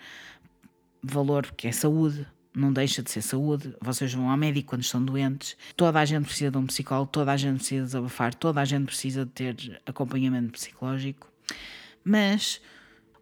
valor, 1.02 1.52
que 1.56 1.68
é 1.68 1.72
saúde. 1.72 2.28
Não 2.54 2.72
deixa 2.72 3.04
de 3.04 3.12
ser 3.12 3.22
saúde. 3.22 3.76
Vocês 3.82 4.14
vão 4.14 4.30
ao 4.30 4.38
médico 4.38 4.70
quando 4.70 4.82
estão 4.82 5.04
doentes. 5.04 5.58
Toda 5.76 6.00
a 6.00 6.06
gente 6.06 6.26
precisa 6.26 6.52
de 6.52 6.58
um 6.58 6.66
psicólogo, 6.66 7.12
toda 7.12 7.34
a 7.34 7.38
gente 7.38 7.58
precisa 7.58 7.84
desabafar, 7.84 8.34
toda 8.34 8.62
a 8.62 8.66
gente 8.66 8.86
precisa 8.86 9.26
de 9.26 9.32
ter 9.32 9.82
acompanhamento 9.86 10.54
psicológico. 10.54 11.30
Mas 12.04 12.62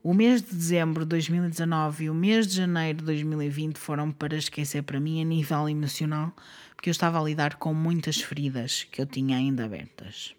o 0.04 0.14
mês 0.14 0.42
de 0.42 0.54
dezembro 0.54 1.06
de 1.06 1.10
2019 1.12 2.04
e 2.04 2.10
o 2.10 2.14
mês 2.14 2.46
de 2.46 2.58
janeiro 2.58 2.98
de 2.98 3.06
2020 3.06 3.78
foram 3.78 4.12
para 4.12 4.36
esquecer 4.36 4.84
para 4.84 5.00
mim 5.00 5.22
a 5.22 5.24
nível 5.24 5.70
emocional, 5.70 6.34
porque 6.76 6.90
eu 6.90 6.92
estava 6.92 7.22
a 7.22 7.24
lidar 7.24 7.56
com 7.56 7.74
muitas 7.74 8.18
feridas 8.18 8.86
que 8.92 9.02
eu 9.02 9.06
tinha 9.06 9.38
ainda 9.38 9.64
abertas. 9.64 10.36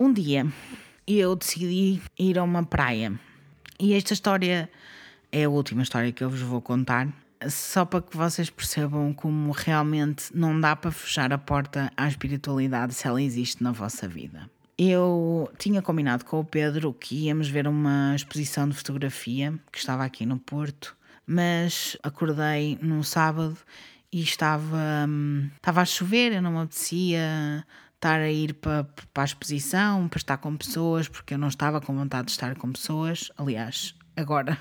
Um 0.00 0.10
dia 0.10 0.46
eu 1.06 1.36
decidi 1.36 2.00
ir 2.18 2.38
a 2.38 2.42
uma 2.42 2.64
praia 2.64 3.12
e 3.78 3.92
esta 3.92 4.14
história 4.14 4.70
é 5.30 5.44
a 5.44 5.50
última 5.50 5.82
história 5.82 6.10
que 6.10 6.24
eu 6.24 6.30
vos 6.30 6.40
vou 6.40 6.62
contar, 6.62 7.08
só 7.50 7.84
para 7.84 8.00
que 8.00 8.16
vocês 8.16 8.48
percebam 8.48 9.12
como 9.12 9.52
realmente 9.52 10.34
não 10.34 10.58
dá 10.58 10.74
para 10.74 10.90
fechar 10.90 11.34
a 11.34 11.38
porta 11.38 11.92
à 11.94 12.08
espiritualidade 12.08 12.94
se 12.94 13.06
ela 13.06 13.20
existe 13.20 13.62
na 13.62 13.72
vossa 13.72 14.08
vida 14.08 14.50
eu 14.78 15.50
tinha 15.58 15.82
combinado 15.82 16.24
com 16.24 16.40
o 16.40 16.44
Pedro 16.44 16.92
que 16.92 17.26
íamos 17.26 17.48
ver 17.48 17.66
uma 17.68 18.14
exposição 18.14 18.68
de 18.68 18.76
fotografia 18.76 19.58
que 19.70 19.78
estava 19.78 20.04
aqui 20.04 20.24
no 20.26 20.38
Porto, 20.38 20.96
mas 21.26 21.96
acordei 22.02 22.78
num 22.80 23.02
sábado 23.02 23.56
e 24.12 24.20
estava, 24.22 25.06
hum, 25.08 25.48
estava 25.56 25.80
a 25.80 25.84
chover, 25.84 26.32
eu 26.32 26.42
não 26.42 26.52
me 26.52 26.58
apetecia 26.58 27.64
estar 27.94 28.20
a 28.20 28.30
ir 28.30 28.54
para, 28.54 28.84
para 29.14 29.22
a 29.22 29.24
exposição, 29.24 30.08
para 30.08 30.18
estar 30.18 30.36
com 30.38 30.56
pessoas, 30.56 31.08
porque 31.08 31.34
eu 31.34 31.38
não 31.38 31.48
estava 31.48 31.80
com 31.80 31.94
vontade 31.94 32.26
de 32.26 32.32
estar 32.32 32.56
com 32.56 32.72
pessoas. 32.72 33.30
Aliás, 33.38 33.94
agora, 34.16 34.58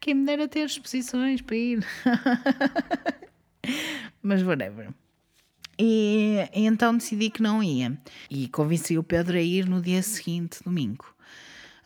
quem 0.00 0.14
me 0.14 0.24
dera 0.24 0.48
ter 0.48 0.64
exposições 0.64 1.42
para 1.42 1.56
ir. 1.56 1.86
Mas 4.22 4.42
whatever. 4.42 4.94
E, 5.82 6.46
e 6.54 6.66
então 6.66 6.94
decidi 6.94 7.30
que 7.30 7.40
não 7.40 7.62
ia. 7.62 7.98
E 8.28 8.48
convenci 8.48 8.98
o 8.98 9.02
Pedro 9.02 9.38
a 9.38 9.40
ir 9.40 9.66
no 9.66 9.80
dia 9.80 10.02
seguinte, 10.02 10.62
domingo. 10.62 11.06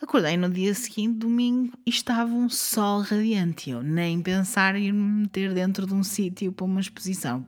Acordei 0.02 0.36
no 0.36 0.50
dia 0.50 0.74
seguinte, 0.74 1.18
domingo, 1.18 1.78
e 1.86 1.90
estava 1.90 2.34
um 2.34 2.48
sol 2.48 3.02
radiante. 3.02 3.70
Eu 3.70 3.84
nem 3.84 4.20
pensar 4.20 4.74
em 4.74 4.90
me 4.90 5.22
meter 5.22 5.54
dentro 5.54 5.86
de 5.86 5.94
um 5.94 6.02
sítio 6.02 6.50
para 6.50 6.64
uma 6.64 6.80
exposição. 6.80 7.46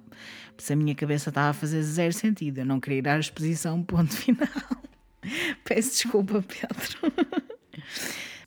Pois 0.56 0.70
a 0.70 0.76
minha 0.76 0.94
cabeça 0.94 1.30
estava 1.30 1.50
a 1.50 1.52
fazer 1.52 1.82
zero 1.82 2.12
sentido. 2.12 2.58
Eu 2.58 2.64
não 2.64 2.78
queria 2.78 2.98
ir 2.98 3.08
à 3.08 3.18
exposição, 3.18 3.82
ponto 3.82 4.14
final. 4.14 4.48
Peço 5.64 5.90
desculpa, 5.90 6.42
Pedro. 6.42 7.12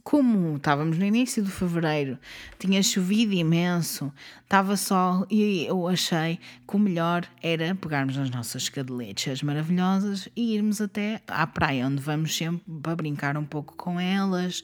Como 0.10 0.56
estávamos 0.56 0.98
no 0.98 1.06
início 1.06 1.44
de 1.44 1.52
fevereiro, 1.52 2.18
tinha 2.58 2.82
chovido 2.82 3.32
imenso, 3.36 4.12
estava 4.42 4.76
sol 4.76 5.24
e 5.30 5.68
eu 5.68 5.88
achei 5.88 6.40
que 6.68 6.76
o 6.76 6.80
melhor 6.80 7.28
era 7.44 7.76
pegarmos 7.76 8.18
as 8.18 8.32
nossas 8.32 8.68
cadeletas 8.70 9.44
maravilhosas 9.44 10.28
e 10.36 10.56
irmos 10.56 10.82
até 10.82 11.22
à 11.28 11.46
praia, 11.46 11.86
onde 11.86 12.02
vamos 12.02 12.36
sempre 12.36 12.64
para 12.82 12.96
brincar 12.96 13.38
um 13.38 13.46
pouco 13.46 13.76
com 13.76 14.00
elas 14.00 14.64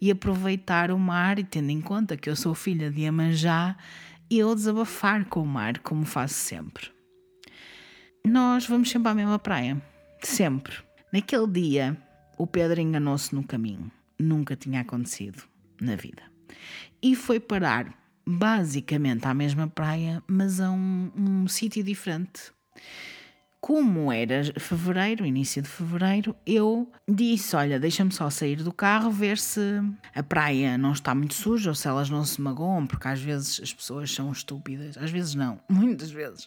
e 0.00 0.10
aproveitar 0.10 0.90
o 0.90 0.98
mar. 0.98 1.38
E 1.38 1.44
tendo 1.44 1.70
em 1.70 1.80
conta 1.80 2.16
que 2.16 2.28
eu 2.28 2.34
sou 2.34 2.52
filha 2.52 2.90
de 2.90 3.06
Amanjá, 3.06 3.76
eu 4.28 4.52
desabafar 4.56 5.24
com 5.26 5.42
o 5.42 5.46
mar, 5.46 5.78
como 5.78 6.04
faço 6.04 6.34
sempre. 6.34 6.90
Nós 8.26 8.66
vamos 8.66 8.90
sempre 8.90 9.08
à 9.08 9.14
mesma 9.14 9.38
praia, 9.38 9.80
sempre. 10.20 10.74
Naquele 11.12 11.46
dia, 11.46 11.96
o 12.36 12.44
Pedro 12.44 12.80
enganou-se 12.80 13.32
no 13.32 13.44
caminho 13.44 13.88
nunca 14.18 14.56
tinha 14.56 14.80
acontecido 14.80 15.42
na 15.80 15.96
vida. 15.96 16.22
E 17.02 17.14
foi 17.14 17.38
parar 17.40 17.92
basicamente 18.26 19.26
à 19.26 19.34
mesma 19.34 19.68
praia, 19.68 20.22
mas 20.26 20.60
a 20.60 20.70
um, 20.70 21.10
um 21.16 21.48
sítio 21.48 21.82
diferente. 21.82 22.52
Como 23.64 24.12
era 24.12 24.42
fevereiro, 24.60 25.24
início 25.24 25.62
de 25.62 25.68
fevereiro, 25.70 26.36
eu 26.44 26.92
disse: 27.08 27.56
Olha, 27.56 27.80
deixa-me 27.80 28.12
só 28.12 28.28
sair 28.28 28.56
do 28.56 28.70
carro, 28.70 29.10
ver 29.10 29.38
se 29.38 29.80
a 30.14 30.22
praia 30.22 30.76
não 30.76 30.92
está 30.92 31.14
muito 31.14 31.32
suja 31.32 31.70
ou 31.70 31.74
se 31.74 31.88
elas 31.88 32.10
não 32.10 32.26
se 32.26 32.42
magoam, 32.42 32.86
porque 32.86 33.08
às 33.08 33.22
vezes 33.22 33.62
as 33.62 33.72
pessoas 33.72 34.12
são 34.12 34.30
estúpidas. 34.30 34.98
Às 34.98 35.10
vezes 35.10 35.34
não, 35.34 35.58
muitas 35.66 36.10
vezes. 36.10 36.46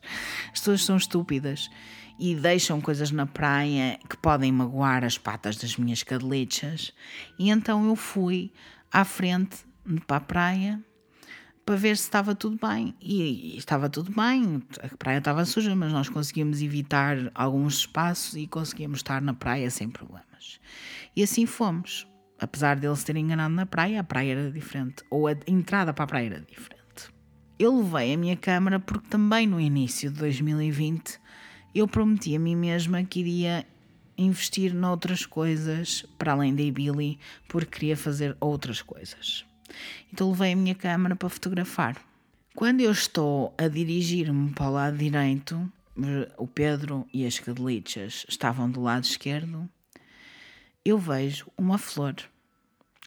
As 0.54 0.60
pessoas 0.60 0.86
são 0.86 0.96
estúpidas 0.96 1.72
e 2.20 2.36
deixam 2.36 2.80
coisas 2.80 3.10
na 3.10 3.26
praia 3.26 3.98
que 4.08 4.18
podem 4.18 4.52
magoar 4.52 5.04
as 5.04 5.18
patas 5.18 5.58
das 5.58 5.76
minhas 5.76 6.04
cadelichas. 6.04 6.94
E 7.40 7.50
então 7.50 7.88
eu 7.88 7.96
fui 7.96 8.54
à 8.92 9.04
frente 9.04 9.66
para 10.06 10.18
a 10.18 10.22
praia 10.22 10.84
para 11.68 11.76
ver 11.76 11.98
se 11.98 12.04
estava 12.04 12.34
tudo 12.34 12.58
bem. 12.66 12.96
E, 13.02 13.56
e, 13.56 13.58
estava 13.58 13.90
tudo 13.90 14.10
bem, 14.10 14.64
a 14.82 14.96
praia 14.96 15.18
estava 15.18 15.44
suja, 15.44 15.76
mas 15.76 15.92
nós 15.92 16.08
conseguimos 16.08 16.62
evitar 16.62 17.30
alguns 17.36 17.80
espaços 17.80 18.38
e 18.38 18.48
conseguimos 18.48 19.00
estar 19.00 19.22
na 19.22 19.34
praia 19.34 19.70
sem 19.70 19.90
problemas. 19.90 20.62
E 21.14 21.22
assim 21.22 21.46
fomos. 21.46 22.08
Apesar 22.40 22.78
deles 22.78 23.04
terem 23.04 23.26
enganado 23.26 23.54
na 23.54 23.66
praia, 23.66 24.00
a 24.00 24.04
praia 24.04 24.32
era 24.32 24.52
diferente, 24.52 25.04
ou 25.10 25.28
a 25.28 25.36
entrada 25.46 25.94
para 25.94 26.06
a 26.06 26.08
praia 26.08 26.28
era 26.28 26.40
diferente. 26.40 26.78
Eu 27.60 27.76
levei 27.82 28.14
a 28.14 28.18
minha 28.18 28.38
câmera 28.38 28.80
porque 28.80 29.10
também 29.10 29.46
no 29.46 29.60
início 29.60 30.10
de 30.10 30.20
2020 30.20 31.20
eu 31.76 31.88
prometi 31.88 32.34
a 32.36 32.40
mim 32.40 32.56
mesma 32.56 33.04
que 33.04 33.20
iria 33.20 33.66
investir 34.18 34.74
noutras 34.74 35.26
coisas 35.26 36.06
para 36.18 36.32
além 36.32 36.56
da 36.56 36.62
Ibili, 36.62 37.20
porque 37.48 37.72
queria 37.72 37.98
fazer 37.98 38.38
outras 38.40 38.82
coisas. 38.82 39.47
Então 40.12 40.30
levei 40.32 40.54
a 40.54 40.56
minha 40.56 40.76
câmera 40.76 41.16
para 41.16 41.30
fotografar. 41.30 41.96
Quando 42.56 42.82
eu 42.82 42.92
estou 42.92 43.54
a 43.58 43.68
dirigir-me 43.68 44.52
para 44.52 44.68
o 44.68 44.74
lado 44.74 44.98
direito, 44.98 45.72
o 46.38 46.48
Pedro 46.48 47.08
e 47.14 47.26
as 47.26 47.40
cadelichas 47.40 48.26
estavam 48.28 48.70
do 48.70 48.82
lado 48.82 49.04
esquerdo, 49.04 49.70
eu 50.84 50.98
vejo 50.98 51.48
uma 51.58 51.78
flor 51.78 52.16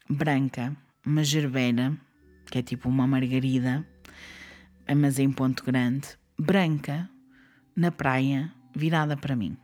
branca, 0.08 0.76
uma 1.04 1.24
gerbeira, 1.24 1.96
que 2.46 2.58
é 2.58 2.62
tipo 2.62 2.88
uma 2.88 3.06
margarida, 3.06 3.86
mas 4.96 5.18
em 5.18 5.30
ponto 5.30 5.64
grande, 5.64 6.08
branca, 6.38 7.08
na 7.74 7.90
praia, 7.90 8.52
virada 8.74 9.16
para 9.16 9.36
mim. 9.36 9.56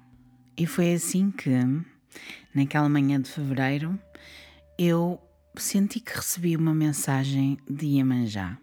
E 0.57 0.67
foi 0.67 0.95
assim 0.95 1.31
que, 1.31 1.51
naquela 2.55 2.89
manhã 2.89 3.21
de 3.21 3.29
fevereiro, 3.29 3.99
eu 4.79 5.21
senti 5.63 6.01
que 6.01 6.15
recebi 6.15 6.57
uma 6.57 6.75
mensagem 6.75 7.59
de 7.69 7.87
Iemanjá. 7.87 8.59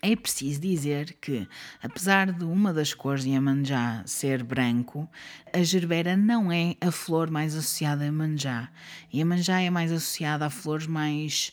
É 0.00 0.14
preciso 0.14 0.60
dizer 0.60 1.16
que, 1.20 1.48
apesar 1.82 2.32
de 2.32 2.44
uma 2.44 2.72
das 2.72 2.94
cores 2.94 3.24
de 3.24 3.30
Iemanjá 3.30 4.04
ser 4.06 4.44
branco, 4.44 5.08
a 5.52 5.60
gerbera 5.62 6.16
não 6.16 6.52
é 6.52 6.76
a 6.80 6.92
flor 6.92 7.30
mais 7.30 7.56
associada 7.56 8.04
a 8.04 8.06
Iemanjá. 8.06 8.70
Iemanjá 9.12 9.60
é 9.60 9.70
mais 9.70 9.90
associada 9.90 10.46
a 10.46 10.50
flores 10.50 10.86
mais 10.86 11.52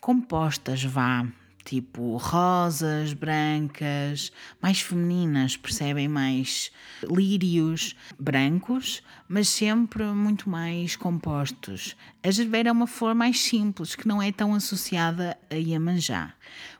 compostas, 0.00 0.82
vá, 0.82 1.26
tipo 1.70 2.16
rosas, 2.16 3.12
brancas, 3.12 4.32
mais 4.60 4.80
femininas, 4.80 5.56
percebem? 5.56 6.08
Mais 6.08 6.72
lírios 7.08 7.94
brancos, 8.18 9.04
mas 9.28 9.48
sempre 9.48 10.02
muito 10.06 10.50
mais 10.50 10.96
compostos. 10.96 11.96
A 12.24 12.30
gerbera 12.32 12.70
é 12.70 12.72
uma 12.72 12.88
flor 12.88 13.14
mais 13.14 13.40
simples, 13.40 13.94
que 13.94 14.08
não 14.08 14.20
é 14.20 14.32
tão 14.32 14.52
associada 14.52 15.38
a 15.48 15.54
Iemanjá. 15.54 16.34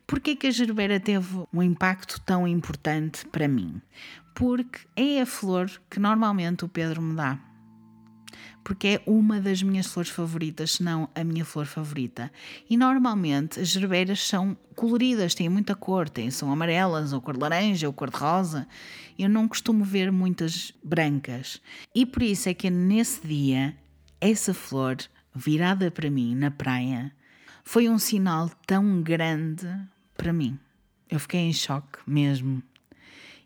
Porquê 0.09 0.35
que 0.35 0.49
a 0.49 0.51
gerbera 0.51 0.99
teve 0.99 1.45
um 1.55 1.63
impacto 1.63 2.21
tão 2.23 2.49
importante 2.49 3.25
para 3.27 3.47
mim? 3.47 3.81
Porque 4.35 4.81
é 4.97 5.21
a 5.21 5.27
flor 5.27 5.71
que 5.89 6.01
normalmente 6.01 6.65
o 6.65 6.69
Pedro 6.69 7.01
me 7.01 7.15
dá 7.15 7.39
porque 8.63 8.87
é 8.89 9.03
uma 9.07 9.41
das 9.41 9.63
minhas 9.63 9.87
flores 9.87 10.11
favoritas, 10.11 10.73
se 10.73 10.83
não 10.83 11.09
a 11.15 11.25
minha 11.25 11.45
flor 11.45 11.67
favorita. 11.67 12.31
E 12.69 12.77
normalmente 12.77 13.61
as 13.61 13.69
gerbeiras 13.69 14.27
são 14.27 14.57
coloridas, 14.75 15.35
têm 15.35 15.49
muita 15.49 15.75
cor, 15.75 16.09
têm, 16.09 16.31
são 16.31 16.53
amarelas, 16.53 17.13
ou 17.13 17.21
cor 17.21 17.35
de 17.35 17.41
laranja, 17.41 17.87
ou 17.87 17.93
cor 17.93 18.11
de 18.11 18.17
rosa. 18.17 18.67
Eu 19.19 19.29
não 19.29 19.49
costumo 19.49 19.85
ver 19.85 20.11
muitas 20.13 20.73
brancas. 20.83 21.61
E 21.95 22.05
por 22.05 22.23
isso 22.23 22.49
é 22.49 22.55
que 22.55 22.71
nesse 22.71 23.27
dia, 23.27 23.77
essa 24.21 24.53
flor 24.55 24.97
virada 25.35 25.91
para 25.91 26.11
mim 26.11 26.35
na 26.35 26.51
praia 26.51 27.13
foi 27.65 27.89
um 27.89 27.99
sinal 27.99 28.51
tão 28.67 29.03
grande 29.03 29.67
para 30.17 30.33
mim. 30.33 30.59
Eu 31.09 31.19
fiquei 31.19 31.41
em 31.41 31.53
choque 31.53 31.99
mesmo. 32.07 32.63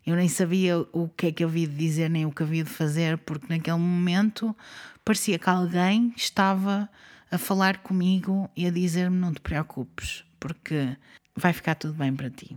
Eu 0.05 0.15
nem 0.15 0.29
sabia 0.29 0.79
o 0.93 1.09
que 1.09 1.27
é 1.27 1.31
que 1.31 1.43
havia 1.43 1.67
de 1.67 1.75
dizer 1.75 2.09
nem 2.09 2.25
o 2.25 2.31
que 2.31 2.43
havia 2.43 2.63
de 2.63 2.69
fazer, 2.69 3.17
porque 3.17 3.47
naquele 3.49 3.77
momento 3.77 4.55
parecia 5.03 5.39
que 5.39 5.49
alguém 5.49 6.13
estava 6.15 6.87
a 7.31 7.37
falar 7.37 7.79
comigo 7.79 8.49
e 8.55 8.67
a 8.67 8.71
dizer-me: 8.71 9.17
Não 9.17 9.33
te 9.33 9.41
preocupes, 9.41 10.23
porque 10.39 10.95
vai 11.35 11.53
ficar 11.53 11.75
tudo 11.75 11.95
bem 11.95 12.15
para 12.15 12.29
ti 12.29 12.55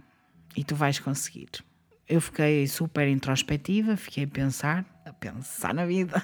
e 0.56 0.62
tu 0.62 0.74
vais 0.74 0.98
conseguir. 0.98 1.48
Eu 2.06 2.20
fiquei 2.20 2.66
super 2.66 3.08
introspectiva, 3.08 3.96
fiquei 3.96 4.24
a 4.24 4.28
pensar, 4.28 4.84
a 5.04 5.12
pensar 5.12 5.74
na 5.74 5.86
vida. 5.86 6.22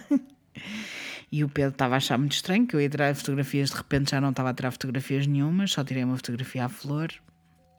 E 1.33 1.43
o 1.43 1.49
Pedro 1.49 1.73
estava 1.73 1.95
a 1.95 1.97
achar 1.97 2.17
muito 2.17 2.33
estranho 2.33 2.65
que 2.65 2.77
eu 2.77 2.81
ia 2.81 2.89
tirar 2.89 3.13
fotografias, 3.15 3.71
de 3.71 3.77
repente 3.77 4.13
já 4.13 4.21
não 4.21 4.31
estava 4.31 4.51
a 4.51 4.55
tirar 4.55 4.71
fotografias 4.71 5.27
nenhumas, 5.27 5.73
só 5.73 5.83
tirei 5.83 6.05
uma 6.05 6.17
fotografia 6.17 6.67
à 6.67 6.69
flor. 6.69 7.09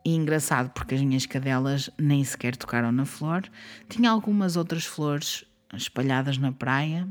E 0.05 0.13
engraçado 0.13 0.69
porque 0.69 0.93
as 0.93 1.01
minhas 1.01 1.25
cadelas 1.25 1.89
nem 1.97 2.23
sequer 2.23 2.55
tocaram 2.55 2.91
na 2.91 3.05
flor. 3.05 3.43
Tinha 3.89 4.11
algumas 4.11 4.55
outras 4.55 4.85
flores 4.85 5.43
espalhadas 5.73 6.37
na 6.37 6.51
praia. 6.51 7.07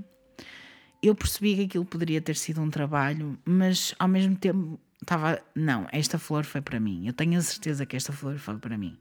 Eu 1.03 1.13
percebi 1.13 1.57
que 1.57 1.63
aquilo 1.63 1.85
poderia 1.85 2.21
ter 2.21 2.37
sido 2.37 2.63
um 2.63 2.71
trabalho, 2.71 3.37
mas 3.45 3.93
ao 3.99 4.07
mesmo 4.07 4.37
tempo 4.37 4.79
estava. 5.03 5.43
Não, 5.57 5.89
esta 5.91 6.21
flor 6.21 6.45
foi 6.45 6.61
para 6.61 6.79
mim. 6.79 7.05
Eu 7.05 7.13
tenho 7.13 7.37
a 7.37 7.43
certeza 7.43 7.85
que 7.85 7.97
esta 7.97 8.13
flor 8.13 8.39
foi 8.39 8.59
para 8.59 8.79
mim. 8.79 8.97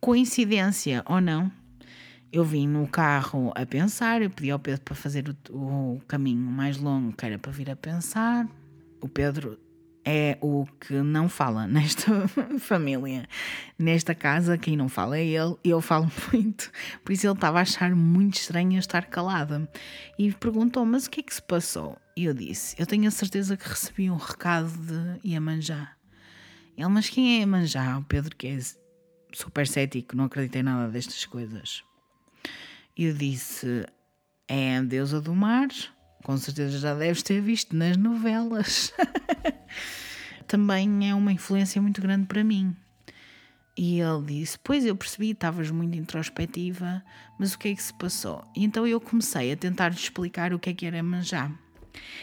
Coincidência 0.00 1.02
ou 1.06 1.20
não, 1.20 1.52
eu 2.32 2.44
vim 2.44 2.66
no 2.66 2.88
carro 2.88 3.52
a 3.54 3.66
pensar. 3.66 4.22
Eu 4.22 4.30
pedi 4.30 4.50
ao 4.50 4.58
Pedro 4.58 4.80
para 4.80 4.94
fazer 4.94 5.36
o, 5.50 5.96
o 5.96 6.00
caminho 6.08 6.50
mais 6.50 6.78
longo, 6.78 7.12
que 7.12 7.26
era 7.26 7.38
para 7.38 7.52
vir 7.52 7.70
a 7.70 7.76
pensar. 7.76 8.48
O 9.02 9.08
Pedro 9.08 9.58
é 10.08 10.38
o 10.40 10.64
que 10.80 10.94
não 10.94 11.28
fala 11.28 11.66
nesta 11.68 12.28
família. 12.60 13.28
Nesta 13.76 14.14
casa, 14.14 14.56
quem 14.56 14.76
não 14.76 14.88
fala 14.88 15.18
é 15.18 15.24
ele, 15.24 15.56
eu 15.64 15.80
falo 15.80 16.10
muito. 16.32 16.70
Por 17.04 17.12
isso 17.12 17.26
ele 17.26 17.34
estava 17.34 17.58
a 17.58 17.62
achar 17.62 17.94
muito 17.94 18.36
estranho 18.36 18.78
estar 18.78 19.06
calada. 19.06 19.68
E 20.16 20.32
perguntou: 20.32 20.86
Mas 20.86 21.06
o 21.06 21.10
que 21.10 21.20
é 21.20 21.22
que 21.24 21.34
se 21.34 21.42
passou? 21.42 21.98
E 22.16 22.24
eu 22.24 22.32
disse: 22.32 22.76
Eu 22.78 22.86
tenho 22.86 23.08
a 23.08 23.10
certeza 23.10 23.56
que 23.56 23.68
recebi 23.68 24.08
um 24.08 24.16
recado 24.16 24.70
de 24.70 25.28
Iemanjá. 25.28 25.92
Ele, 26.76 26.88
mas 26.88 27.08
quem 27.08 27.36
é 27.36 27.38
Iemanjá? 27.40 27.98
O 27.98 28.04
Pedro, 28.04 28.36
que 28.36 28.46
é 28.46 28.58
super 29.32 29.66
cético, 29.66 30.16
não 30.16 30.24
acredita 30.24 30.60
em 30.60 30.62
nada 30.62 30.88
destas 30.88 31.24
coisas. 31.24 31.82
E 32.96 33.06
eu 33.06 33.14
disse: 33.14 33.84
É 34.46 34.76
a 34.76 34.82
deusa 34.82 35.20
do 35.20 35.34
mar. 35.34 35.68
Com 36.26 36.36
certeza 36.36 36.80
já 36.80 36.92
deves 36.92 37.22
ter 37.22 37.40
visto 37.40 37.76
nas 37.76 37.96
novelas. 37.96 38.92
também 40.48 41.08
é 41.08 41.14
uma 41.14 41.30
influência 41.32 41.80
muito 41.80 42.02
grande 42.02 42.26
para 42.26 42.42
mim. 42.42 42.74
E 43.76 44.00
ele 44.00 44.24
disse: 44.26 44.58
Pois 44.58 44.84
eu 44.84 44.96
percebi, 44.96 45.30
estavas 45.30 45.70
muito 45.70 45.96
introspectiva, 45.96 47.00
mas 47.38 47.54
o 47.54 47.58
que 47.60 47.68
é 47.68 47.74
que 47.76 47.80
se 47.80 47.94
passou? 47.94 48.42
E 48.56 48.64
então 48.64 48.84
eu 48.84 49.00
comecei 49.00 49.52
a 49.52 49.56
tentar 49.56 49.90
lhe 49.90 49.94
explicar 49.94 50.52
o 50.52 50.58
que 50.58 50.70
é 50.70 50.74
que 50.74 50.84
era 50.84 51.00
manjar. 51.00 51.56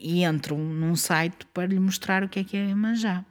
E 0.02 0.26
entro 0.26 0.58
num 0.58 0.98
site 0.98 1.46
para 1.54 1.68
lhe 1.68 1.80
mostrar 1.80 2.26
o 2.26 2.28
que 2.28 2.40
é 2.40 2.44
que 2.44 2.58
era 2.58 2.76
manjar. 2.76 3.26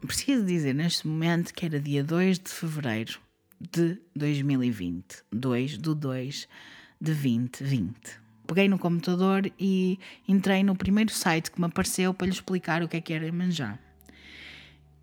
Preciso 0.00 0.46
dizer 0.46 0.76
neste 0.76 1.08
momento 1.08 1.52
que 1.52 1.66
era 1.66 1.80
dia 1.80 2.04
2 2.04 2.38
de 2.38 2.50
fevereiro 2.50 3.18
de 3.60 4.00
2020. 4.14 5.24
2 5.32 5.76
do 5.76 5.92
2 5.92 6.46
de 7.00 7.14
2020. 7.14 8.23
Peguei 8.46 8.68
no 8.68 8.78
computador 8.78 9.50
e 9.58 9.98
entrei 10.28 10.62
no 10.62 10.76
primeiro 10.76 11.10
site 11.12 11.50
que 11.50 11.58
me 11.60 11.66
apareceu 11.66 12.12
para 12.12 12.26
lhe 12.26 12.32
explicar 12.32 12.82
o 12.82 12.88
que 12.88 12.96
é 12.96 13.00
que 13.00 13.12
era 13.12 13.30
manjar. 13.32 13.78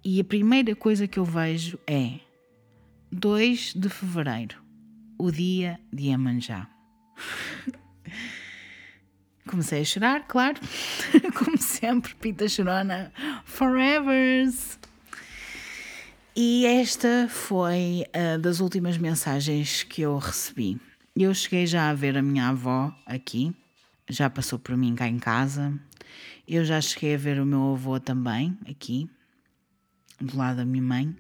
E 0.03 0.19
a 0.19 0.23
primeira 0.23 0.75
coisa 0.75 1.07
que 1.07 1.19
eu 1.19 1.25
vejo 1.25 1.79
é 1.85 2.19
2 3.11 3.73
de 3.75 3.89
fevereiro, 3.89 4.57
o 5.17 5.31
dia 5.31 5.79
de 5.91 6.05
Iemanjá. 6.05 6.67
Comecei 9.47 9.81
a 9.81 9.85
chorar, 9.85 10.27
claro, 10.27 10.59
como 11.37 11.57
sempre, 11.57 12.15
Pita 12.15 12.47
Chorona, 12.47 13.11
forevers. 13.43 14.79
E 16.35 16.65
esta 16.65 17.27
foi 17.29 18.05
a 18.13 18.37
das 18.37 18.59
últimas 18.59 18.97
mensagens 18.97 19.83
que 19.83 20.03
eu 20.03 20.17
recebi. 20.17 20.79
Eu 21.13 21.33
cheguei 21.33 21.67
já 21.67 21.89
a 21.89 21.93
ver 21.93 22.17
a 22.17 22.21
minha 22.21 22.47
avó 22.47 22.95
aqui, 23.05 23.53
já 24.09 24.29
passou 24.29 24.57
por 24.57 24.77
mim 24.77 24.95
cá 24.95 25.09
em 25.09 25.19
casa. 25.19 25.77
Eu 26.47 26.63
já 26.63 26.79
cheguei 26.79 27.15
a 27.15 27.17
ver 27.17 27.39
o 27.39 27.45
meu 27.45 27.73
avô 27.73 27.99
também 27.99 28.57
aqui, 28.65 29.09
do 30.21 30.37
lado 30.37 30.57
da 30.57 30.65
minha 30.65 30.81
mãe, 30.81 31.13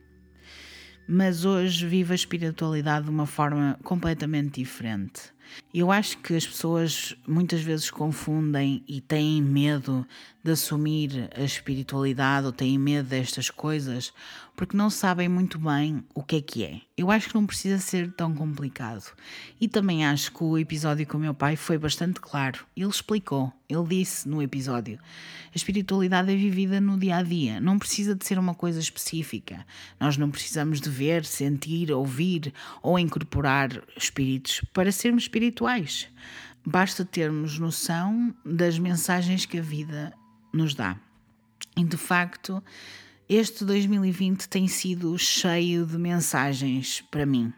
mas 1.05 1.43
hoje 1.43 1.85
vivo 1.85 2.13
a 2.13 2.15
espiritualidade 2.15 3.05
de 3.05 3.11
uma 3.11 3.25
forma 3.25 3.77
completamente 3.83 4.61
diferente. 4.61 5.33
Eu 5.73 5.91
acho 5.91 6.17
que 6.17 6.35
as 6.35 6.45
pessoas 6.45 7.15
muitas 7.27 7.61
vezes 7.61 7.89
confundem 7.89 8.83
e 8.87 8.99
têm 8.99 9.41
medo 9.41 10.05
de 10.43 10.51
assumir 10.51 11.29
a 11.35 11.43
espiritualidade 11.43 12.45
ou 12.47 12.51
têm 12.51 12.77
medo 12.77 13.07
destas 13.07 13.49
coisas 13.49 14.11
porque 14.55 14.77
não 14.77 14.89
sabem 14.89 15.27
muito 15.27 15.57
bem 15.57 16.03
o 16.13 16.21
que 16.21 16.35
é 16.35 16.41
que 16.41 16.63
é. 16.63 16.81
Eu 16.95 17.09
acho 17.09 17.29
que 17.29 17.35
não 17.35 17.47
precisa 17.47 17.79
ser 17.79 18.11
tão 18.11 18.33
complicado. 18.33 19.11
E 19.59 19.67
também 19.67 20.05
acho 20.05 20.31
que 20.31 20.43
o 20.43 20.55
episódio 20.57 21.07
com 21.07 21.17
o 21.17 21.19
meu 21.19 21.33
pai 21.33 21.55
foi 21.55 21.79
bastante 21.79 22.19
claro. 22.19 22.59
Ele 22.77 22.87
explicou, 22.87 23.51
ele 23.67 23.83
disse 23.87 24.29
no 24.29 24.39
episódio: 24.39 24.99
a 25.51 25.55
espiritualidade 25.55 26.31
é 26.31 26.35
vivida 26.35 26.79
no 26.79 26.99
dia 26.99 27.17
a 27.17 27.23
dia, 27.23 27.59
não 27.59 27.79
precisa 27.79 28.13
de 28.13 28.23
ser 28.23 28.37
uma 28.37 28.53
coisa 28.53 28.79
específica. 28.79 29.65
Nós 29.99 30.15
não 30.15 30.29
precisamos 30.29 30.79
de 30.79 30.89
ver, 30.91 31.25
sentir, 31.25 31.91
ouvir 31.91 32.53
ou 32.83 32.99
incorporar 32.99 33.81
espíritos 33.97 34.61
para 34.73 34.91
sermos 34.91 35.23
espirituais. 35.23 35.40
Basta 36.63 37.03
termos 37.03 37.57
noção 37.57 38.35
das 38.45 38.77
mensagens 38.77 39.45
que 39.45 39.57
a 39.57 39.61
vida 39.61 40.13
nos 40.53 40.75
dá. 40.75 40.95
E 41.75 41.83
de 41.83 41.97
facto, 41.97 42.63
este 43.27 43.65
2020 43.65 44.47
tem 44.47 44.67
sido 44.67 45.17
cheio 45.17 45.85
de 45.85 45.97
mensagens 45.97 47.01
para 47.09 47.25
mim. 47.25 47.51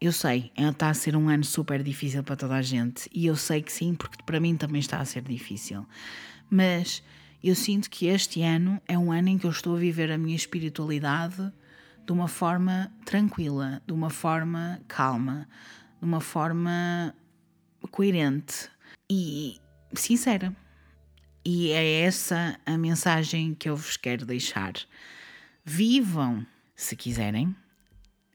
Eu 0.00 0.12
sei, 0.12 0.52
está 0.56 0.90
a 0.90 0.94
ser 0.94 1.16
um 1.16 1.28
ano 1.28 1.44
super 1.44 1.82
difícil 1.82 2.22
para 2.22 2.36
toda 2.36 2.54
a 2.54 2.62
gente 2.62 3.08
e 3.12 3.26
eu 3.26 3.34
sei 3.34 3.62
que 3.62 3.72
sim, 3.72 3.94
porque 3.94 4.22
para 4.22 4.38
mim 4.38 4.56
também 4.56 4.80
está 4.80 4.98
a 4.98 5.04
ser 5.04 5.22
difícil. 5.22 5.86
Mas 6.50 7.02
Eu 7.46 7.54
sinto 7.54 7.90
que 7.90 8.06
este 8.06 8.40
ano 8.40 8.80
é 8.88 8.96
um 8.96 9.12
ano 9.12 9.28
em 9.28 9.36
que 9.36 9.44
eu 9.44 9.50
estou 9.50 9.76
a 9.76 9.78
viver 9.78 10.10
a 10.10 10.16
minha 10.16 10.34
espiritualidade 10.34 11.52
de 12.06 12.10
uma 12.10 12.26
forma 12.26 12.90
tranquila, 13.04 13.82
de 13.86 13.92
uma 13.92 14.08
forma 14.08 14.80
calma, 14.88 15.46
de 16.04 16.08
uma 16.08 16.20
forma 16.20 17.14
coerente 17.90 18.68
e 19.10 19.58
sincera. 19.94 20.54
E 21.42 21.70
é 21.70 22.02
essa 22.02 22.60
a 22.66 22.76
mensagem 22.76 23.54
que 23.54 23.70
eu 23.70 23.76
vos 23.76 23.96
quero 23.96 24.26
deixar. 24.26 24.74
Vivam, 25.64 26.46
se 26.76 26.94
quiserem, 26.94 27.56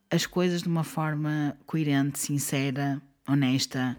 as 0.09 0.25
coisas 0.25 0.63
de 0.63 0.67
uma 0.67 0.83
forma 0.83 1.55
coerente, 1.67 2.17
sincera, 2.17 2.99
honesta, 3.27 3.95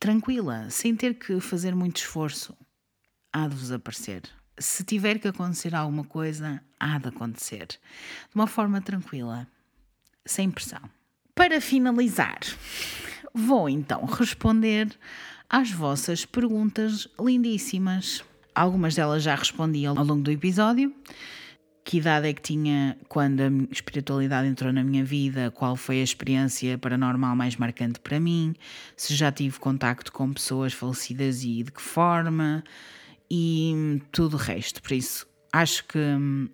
tranquila, 0.00 0.68
sem 0.68 0.96
ter 0.96 1.14
que 1.14 1.38
fazer 1.40 1.76
muito 1.76 1.98
esforço. 1.98 2.56
Há 3.32 3.46
de 3.46 3.54
vos 3.54 3.70
aparecer. 3.70 4.22
Se 4.58 4.82
tiver 4.82 5.20
que 5.20 5.28
acontecer 5.28 5.76
alguma 5.76 6.04
coisa, 6.04 6.60
há 6.78 6.98
de 6.98 7.08
acontecer. 7.08 7.66
De 7.68 8.34
uma 8.34 8.48
forma 8.48 8.80
tranquila, 8.80 9.46
sem 10.26 10.50
pressão. 10.50 10.82
Para 11.34 11.60
finalizar, 11.60 12.40
vou 13.34 13.68
então 13.68 14.04
responder 14.04 14.88
às 15.48 15.70
vossas 15.70 16.24
perguntas 16.24 17.08
lindíssimas. 17.20 18.24
Algumas 18.54 18.94
delas 18.94 19.22
já 19.22 19.34
respondi 19.34 19.86
ao 19.86 19.94
longo 19.94 20.22
do 20.22 20.30
episódio. 20.30 20.94
Que 21.84 21.98
idade 21.98 22.28
é 22.28 22.32
que 22.32 22.40
tinha 22.40 22.96
quando 23.08 23.40
a 23.40 23.50
espiritualidade 23.72 24.46
entrou 24.46 24.72
na 24.72 24.84
minha 24.84 25.04
vida? 25.04 25.50
Qual 25.50 25.74
foi 25.74 26.00
a 26.00 26.04
experiência 26.04 26.78
paranormal 26.78 27.34
mais 27.34 27.56
marcante 27.56 27.98
para 27.98 28.20
mim? 28.20 28.54
Se 28.96 29.14
já 29.14 29.32
tive 29.32 29.58
contacto 29.58 30.12
com 30.12 30.32
pessoas 30.32 30.72
falecidas 30.72 31.42
e 31.42 31.64
de 31.64 31.72
que 31.72 31.82
forma? 31.82 32.62
E 33.28 34.00
tudo 34.12 34.34
o 34.34 34.38
resto. 34.38 34.80
Por 34.80 34.92
isso, 34.92 35.26
acho 35.52 35.84
que 35.86 35.98
hum, 35.98 36.48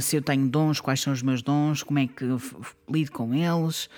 se 0.00 0.16
eu 0.16 0.22
tenho 0.22 0.46
dons, 0.48 0.80
quais 0.80 1.00
são 1.00 1.12
os 1.12 1.22
meus 1.22 1.42
dons, 1.42 1.82
como 1.82 1.98
é 1.98 2.06
que 2.06 2.24
lido 2.88 3.12
com 3.12 3.34
eles. 3.34 3.88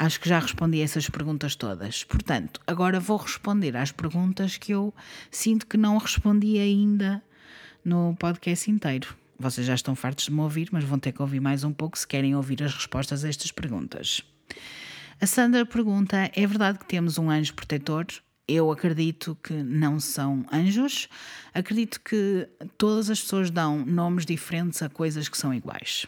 Acho 0.00 0.18
que 0.18 0.30
já 0.30 0.38
respondi 0.38 0.80
essas 0.80 1.10
perguntas 1.10 1.54
todas. 1.54 2.04
Portanto, 2.04 2.58
agora 2.66 2.98
vou 2.98 3.18
responder 3.18 3.76
às 3.76 3.92
perguntas 3.92 4.56
que 4.56 4.72
eu 4.72 4.94
sinto 5.30 5.66
que 5.66 5.76
não 5.76 5.98
respondi 5.98 6.58
ainda 6.58 7.22
no 7.84 8.16
podcast 8.18 8.70
inteiro. 8.70 9.14
Vocês 9.38 9.66
já 9.66 9.74
estão 9.74 9.94
fartos 9.94 10.24
de 10.24 10.32
me 10.32 10.40
ouvir, 10.40 10.70
mas 10.72 10.84
vão 10.84 10.98
ter 10.98 11.12
que 11.12 11.20
ouvir 11.20 11.38
mais 11.38 11.64
um 11.64 11.72
pouco 11.74 11.98
se 11.98 12.06
querem 12.06 12.34
ouvir 12.34 12.62
as 12.62 12.72
respostas 12.72 13.26
a 13.26 13.28
estas 13.28 13.52
perguntas. 13.52 14.22
A 15.20 15.26
Sandra 15.26 15.66
pergunta: 15.66 16.30
é 16.34 16.46
verdade 16.46 16.78
que 16.78 16.86
temos 16.86 17.18
um 17.18 17.28
anjo 17.28 17.52
protetor? 17.52 18.06
Eu 18.48 18.72
acredito 18.72 19.36
que 19.42 19.52
não 19.52 20.00
são 20.00 20.46
anjos. 20.50 21.10
Acredito 21.52 22.00
que 22.00 22.48
todas 22.78 23.10
as 23.10 23.20
pessoas 23.20 23.50
dão 23.50 23.84
nomes 23.84 24.24
diferentes 24.24 24.80
a 24.80 24.88
coisas 24.88 25.28
que 25.28 25.36
são 25.36 25.52
iguais. 25.52 26.06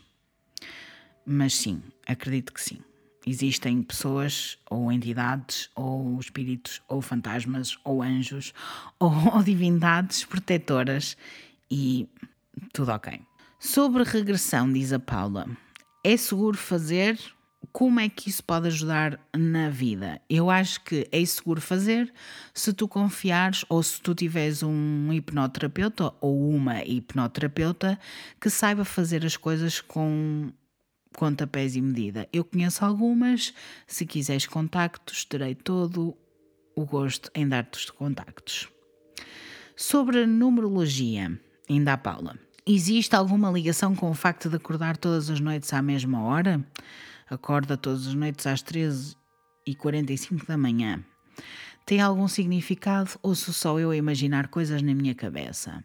Mas 1.27 1.55
sim, 1.55 1.82
acredito 2.06 2.55
que 2.55 2.60
sim. 2.62 2.81
Existem 3.27 3.82
pessoas, 3.82 4.59
ou 4.69 4.90
entidades, 4.90 5.70
ou 5.74 6.19
espíritos, 6.19 6.82
ou 6.89 7.01
fantasmas, 7.01 7.78
ou 7.85 8.03
anjos, 8.03 8.53
ou, 8.99 9.12
ou 9.35 9.43
divindades 9.43 10.24
protetoras 10.24 11.16
e 11.70 12.09
tudo 12.73 12.93
ok. 12.93 13.20
Sobre 13.59 14.03
regressão, 14.03 14.73
diz 14.73 14.93
a 14.93 14.99
Paula, 14.99 15.47
é 16.03 16.16
seguro 16.16 16.59
fazer? 16.59 17.19
Como 17.70 18.01
é 18.01 18.09
que 18.09 18.28
isso 18.28 18.43
pode 18.43 18.66
ajudar 18.66 19.20
na 19.35 19.70
vida? 19.70 20.20
Eu 20.28 20.51
acho 20.51 20.82
que 20.82 21.09
é 21.12 21.24
seguro 21.24 21.61
fazer 21.61 22.12
se 22.53 22.73
tu 22.73 22.89
confiares 22.89 23.65
ou 23.69 23.81
se 23.82 24.01
tu 24.01 24.16
tiveres 24.16 24.65
um 24.65 25.12
hipnoterapeuta 25.12 26.12
ou 26.20 26.51
uma 26.51 26.82
hipnoterapeuta 26.85 27.99
que 28.40 28.51
saiba 28.51 28.85
fazer 28.85 29.24
as 29.24 29.36
coisas 29.36 29.81
com 29.81 30.53
pontapés 31.12 31.76
e 31.76 31.80
medida. 31.80 32.28
Eu 32.32 32.44
conheço 32.44 32.84
algumas, 32.84 33.55
se 33.86 34.05
quiseres 34.06 34.47
contactos, 34.47 35.24
terei 35.24 35.55
todo 35.55 36.16
o 36.74 36.84
gosto 36.84 37.30
em 37.34 37.47
dar-te 37.47 37.78
os 37.78 37.90
contactos. 37.90 38.68
Sobre 39.76 40.22
a 40.22 40.26
numerologia, 40.26 41.39
ainda 41.68 41.93
a 41.93 41.97
Paula. 41.97 42.39
Existe 42.66 43.16
alguma 43.16 43.51
ligação 43.51 43.94
com 43.94 44.10
o 44.10 44.14
facto 44.14 44.48
de 44.48 44.56
acordar 44.56 44.97
todas 44.97 45.28
as 45.28 45.40
noites 45.40 45.72
à 45.72 45.82
mesma 45.82 46.22
hora? 46.22 46.64
Acorda 47.28 47.76
todas 47.76 48.06
as 48.06 48.14
noites 48.14 48.47
às 48.47 48.62
13h45 48.62 50.47
da 50.47 50.56
manhã. 50.56 51.05
Tem 51.84 52.01
algum 52.01 52.28
significado 52.28 53.10
ou 53.22 53.34
sou 53.34 53.52
só 53.52 53.78
eu 53.80 53.90
a 53.90 53.97
imaginar 53.97 54.48
coisas 54.48 54.80
na 54.82 54.94
minha 54.94 55.14
cabeça? 55.14 55.84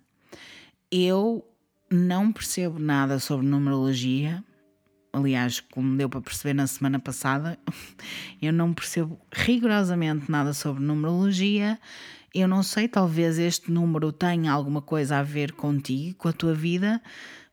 Eu 0.92 1.44
não 1.90 2.32
percebo 2.32 2.80
nada 2.80 3.20
sobre 3.20 3.48
numerologia. 3.48 4.44
Aliás, 5.14 5.60
como 5.60 5.98
deu 5.98 6.10
para 6.10 6.22
perceber 6.22 6.54
na 6.54 6.68
semana 6.68 7.00
passada, 7.00 7.58
eu 8.42 8.54
não 8.54 8.74
percebo 8.74 9.20
rigorosamente 9.32 10.30
nada 10.30 10.54
sobre 10.54 10.84
numerologia 10.84 11.80
eu 12.34 12.48
não 12.48 12.62
sei, 12.62 12.88
talvez 12.88 13.40
este 13.40 13.72
número 13.72 14.12
tenha 14.12 14.52
alguma 14.52 14.82
coisa 14.82 15.18
a 15.18 15.24
ver 15.24 15.54
contigo, 15.54 16.16
com 16.18 16.28
a 16.28 16.34
tua 16.34 16.54
vida. 16.54 17.02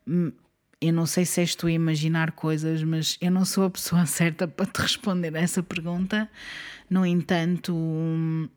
Hum, 0.07 0.31
eu 0.79 0.93
não 0.93 1.07
sei 1.07 1.25
se 1.25 1.41
és 1.41 1.55
tu 1.55 1.65
a 1.65 1.71
imaginar 1.71 2.33
coisas, 2.33 2.83
mas 2.83 3.17
eu 3.19 3.31
não 3.31 3.45
sou 3.45 3.63
a 3.63 3.69
pessoa 3.69 4.05
certa 4.05 4.47
para 4.47 4.65
te 4.65 4.81
responder 4.81 5.35
a 5.35 5.39
essa 5.39 5.63
pergunta. 5.63 6.29
No 6.87 7.03
entanto, 7.03 7.73
hum, 7.75 8.47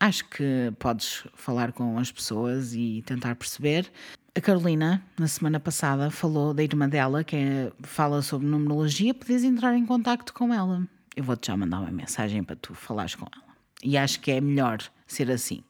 acho 0.00 0.24
que 0.30 0.72
podes 0.78 1.26
falar 1.34 1.72
com 1.72 1.98
as 1.98 2.10
pessoas 2.10 2.72
e 2.74 3.02
tentar 3.04 3.34
perceber. 3.34 3.90
A 4.36 4.40
Carolina, 4.40 5.00
na 5.16 5.28
semana 5.28 5.60
passada, 5.60 6.10
falou 6.10 6.52
da 6.52 6.62
irmã 6.64 6.88
dela, 6.88 7.22
que 7.22 7.36
é, 7.36 7.72
fala 7.82 8.20
sobre 8.20 8.48
numerologia. 8.48 9.14
Podes 9.14 9.44
entrar 9.44 9.76
em 9.76 9.86
contato 9.86 10.34
com 10.34 10.52
ela. 10.52 10.84
Eu 11.14 11.22
vou-te 11.22 11.46
já 11.46 11.56
mandar 11.56 11.78
uma 11.78 11.90
mensagem 11.92 12.42
para 12.42 12.56
tu 12.56 12.74
falares 12.74 13.14
com 13.14 13.26
ela. 13.32 13.54
E 13.82 13.96
acho 13.96 14.18
que 14.18 14.32
é 14.32 14.40
melhor 14.40 14.78
ser 15.06 15.30
assim. 15.30 15.62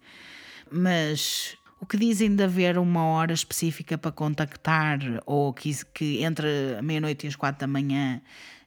Mas 0.72 1.58
o 1.78 1.84
que 1.84 1.98
dizem 1.98 2.34
de 2.34 2.42
haver 2.42 2.78
uma 2.78 3.04
hora 3.04 3.34
específica 3.34 3.98
para 3.98 4.10
contactar 4.10 4.98
ou 5.26 5.52
que, 5.52 5.84
que 5.92 6.22
entre 6.22 6.76
a 6.78 6.80
meia-noite 6.80 7.26
e 7.26 7.28
as 7.28 7.36
quatro 7.36 7.60
da 7.60 7.66
manhã 7.66 8.22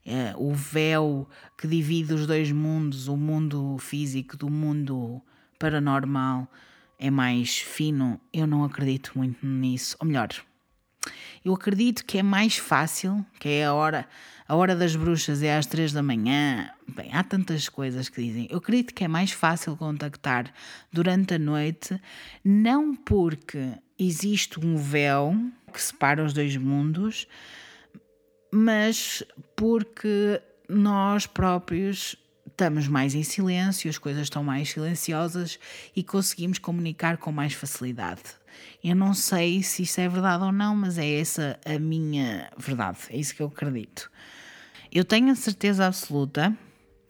é, 0.05 0.31
o 0.37 0.53
véu 0.53 1.27
que 1.57 1.67
divide 1.67 2.13
os 2.13 2.27
dois 2.27 2.51
mundos, 2.51 3.07
o 3.07 3.17
mundo 3.17 3.77
físico 3.79 4.37
do 4.37 4.47
mundo 4.47 5.19
paranormal, 5.57 6.47
é 6.99 7.09
mais 7.09 7.57
fino, 7.57 8.19
eu 8.33 8.47
não 8.47 8.63
acredito 8.63 9.11
muito 9.15 9.45
nisso. 9.45 9.95
Ou 9.99 10.07
melhor, 10.07 10.29
eu 11.43 11.53
acredito 11.53 12.05
que 12.05 12.17
é 12.17 12.23
mais 12.23 12.57
fácil, 12.57 13.25
que 13.39 13.47
é 13.47 13.65
a 13.65 13.73
hora, 13.73 14.07
a 14.47 14.55
hora 14.55 14.75
das 14.75 14.95
bruxas 14.95 15.41
é 15.43 15.55
às 15.55 15.65
três 15.65 15.93
da 15.93 16.03
manhã. 16.03 16.69
Bem, 16.87 17.13
há 17.13 17.23
tantas 17.23 17.69
coisas 17.69 18.09
que 18.09 18.21
dizem. 18.21 18.47
Eu 18.49 18.57
acredito 18.57 18.93
que 18.93 19.03
é 19.03 19.07
mais 19.07 19.31
fácil 19.31 19.77
contactar 19.77 20.51
durante 20.91 21.35
a 21.35 21.39
noite, 21.39 21.99
não 22.43 22.95
porque 22.95 23.73
existe 23.97 24.59
um 24.59 24.75
véu 24.77 25.35
que 25.71 25.81
separa 25.81 26.23
os 26.23 26.33
dois 26.33 26.55
mundos, 26.57 27.27
mas 28.51 29.23
porque 29.55 30.41
nós 30.67 31.25
próprios 31.25 32.15
estamos 32.57 32.88
mais 32.88 33.13
em 33.13 33.21
silêncio, 33.21 33.88
as 33.88 33.99
coisas 33.99 34.23
estão 34.23 34.43
mais 34.43 34.71
silenciosas 34.71 35.59
e 35.95 36.03
conseguimos 36.03 36.57
comunicar 36.57 37.17
com 37.17 37.31
mais 37.31 37.53
facilidade. 37.53 38.23
Eu 38.84 38.95
não 38.95 39.13
sei 39.13 39.61
se 39.61 39.84
isso 39.84 40.01
é 40.01 40.09
verdade 40.09 40.43
ou 40.43 40.51
não, 40.51 40.75
mas 40.75 40.97
é 40.97 41.19
essa 41.19 41.59
a 41.63 41.77
minha 41.77 42.49
verdade, 42.57 42.97
é 43.11 43.17
isso 43.17 43.35
que 43.35 43.43
eu 43.43 43.47
acredito. 43.47 44.09
Eu 44.91 45.05
tenho 45.05 45.29
a 45.29 45.35
certeza 45.35 45.85
absoluta 45.85 46.57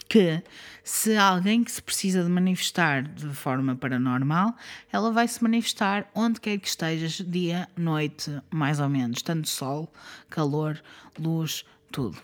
que 0.09 0.43
se 0.83 1.15
alguém 1.15 1.63
que 1.63 1.71
se 1.71 1.81
precisa 1.81 2.21
de 2.25 2.29
manifestar 2.29 3.03
de 3.03 3.33
forma 3.33 3.73
paranormal, 3.73 4.53
ela 4.91 5.11
vai 5.11 5.29
se 5.29 5.41
manifestar 5.41 6.11
onde 6.13 6.41
quer 6.41 6.57
que 6.57 6.67
estejas, 6.67 7.23
dia, 7.25 7.69
noite, 7.77 8.37
mais 8.49 8.81
ou 8.81 8.89
menos, 8.89 9.21
tanto 9.21 9.47
sol, 9.47 9.89
calor, 10.29 10.81
luz, 11.17 11.63
tudo. 11.89 12.17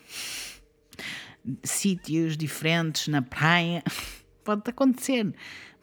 Sítios 1.64 2.38
diferentes, 2.38 3.07
na 3.07 3.22
praia, 3.22 3.84
pode 4.44 4.70
acontecer, 4.70 5.34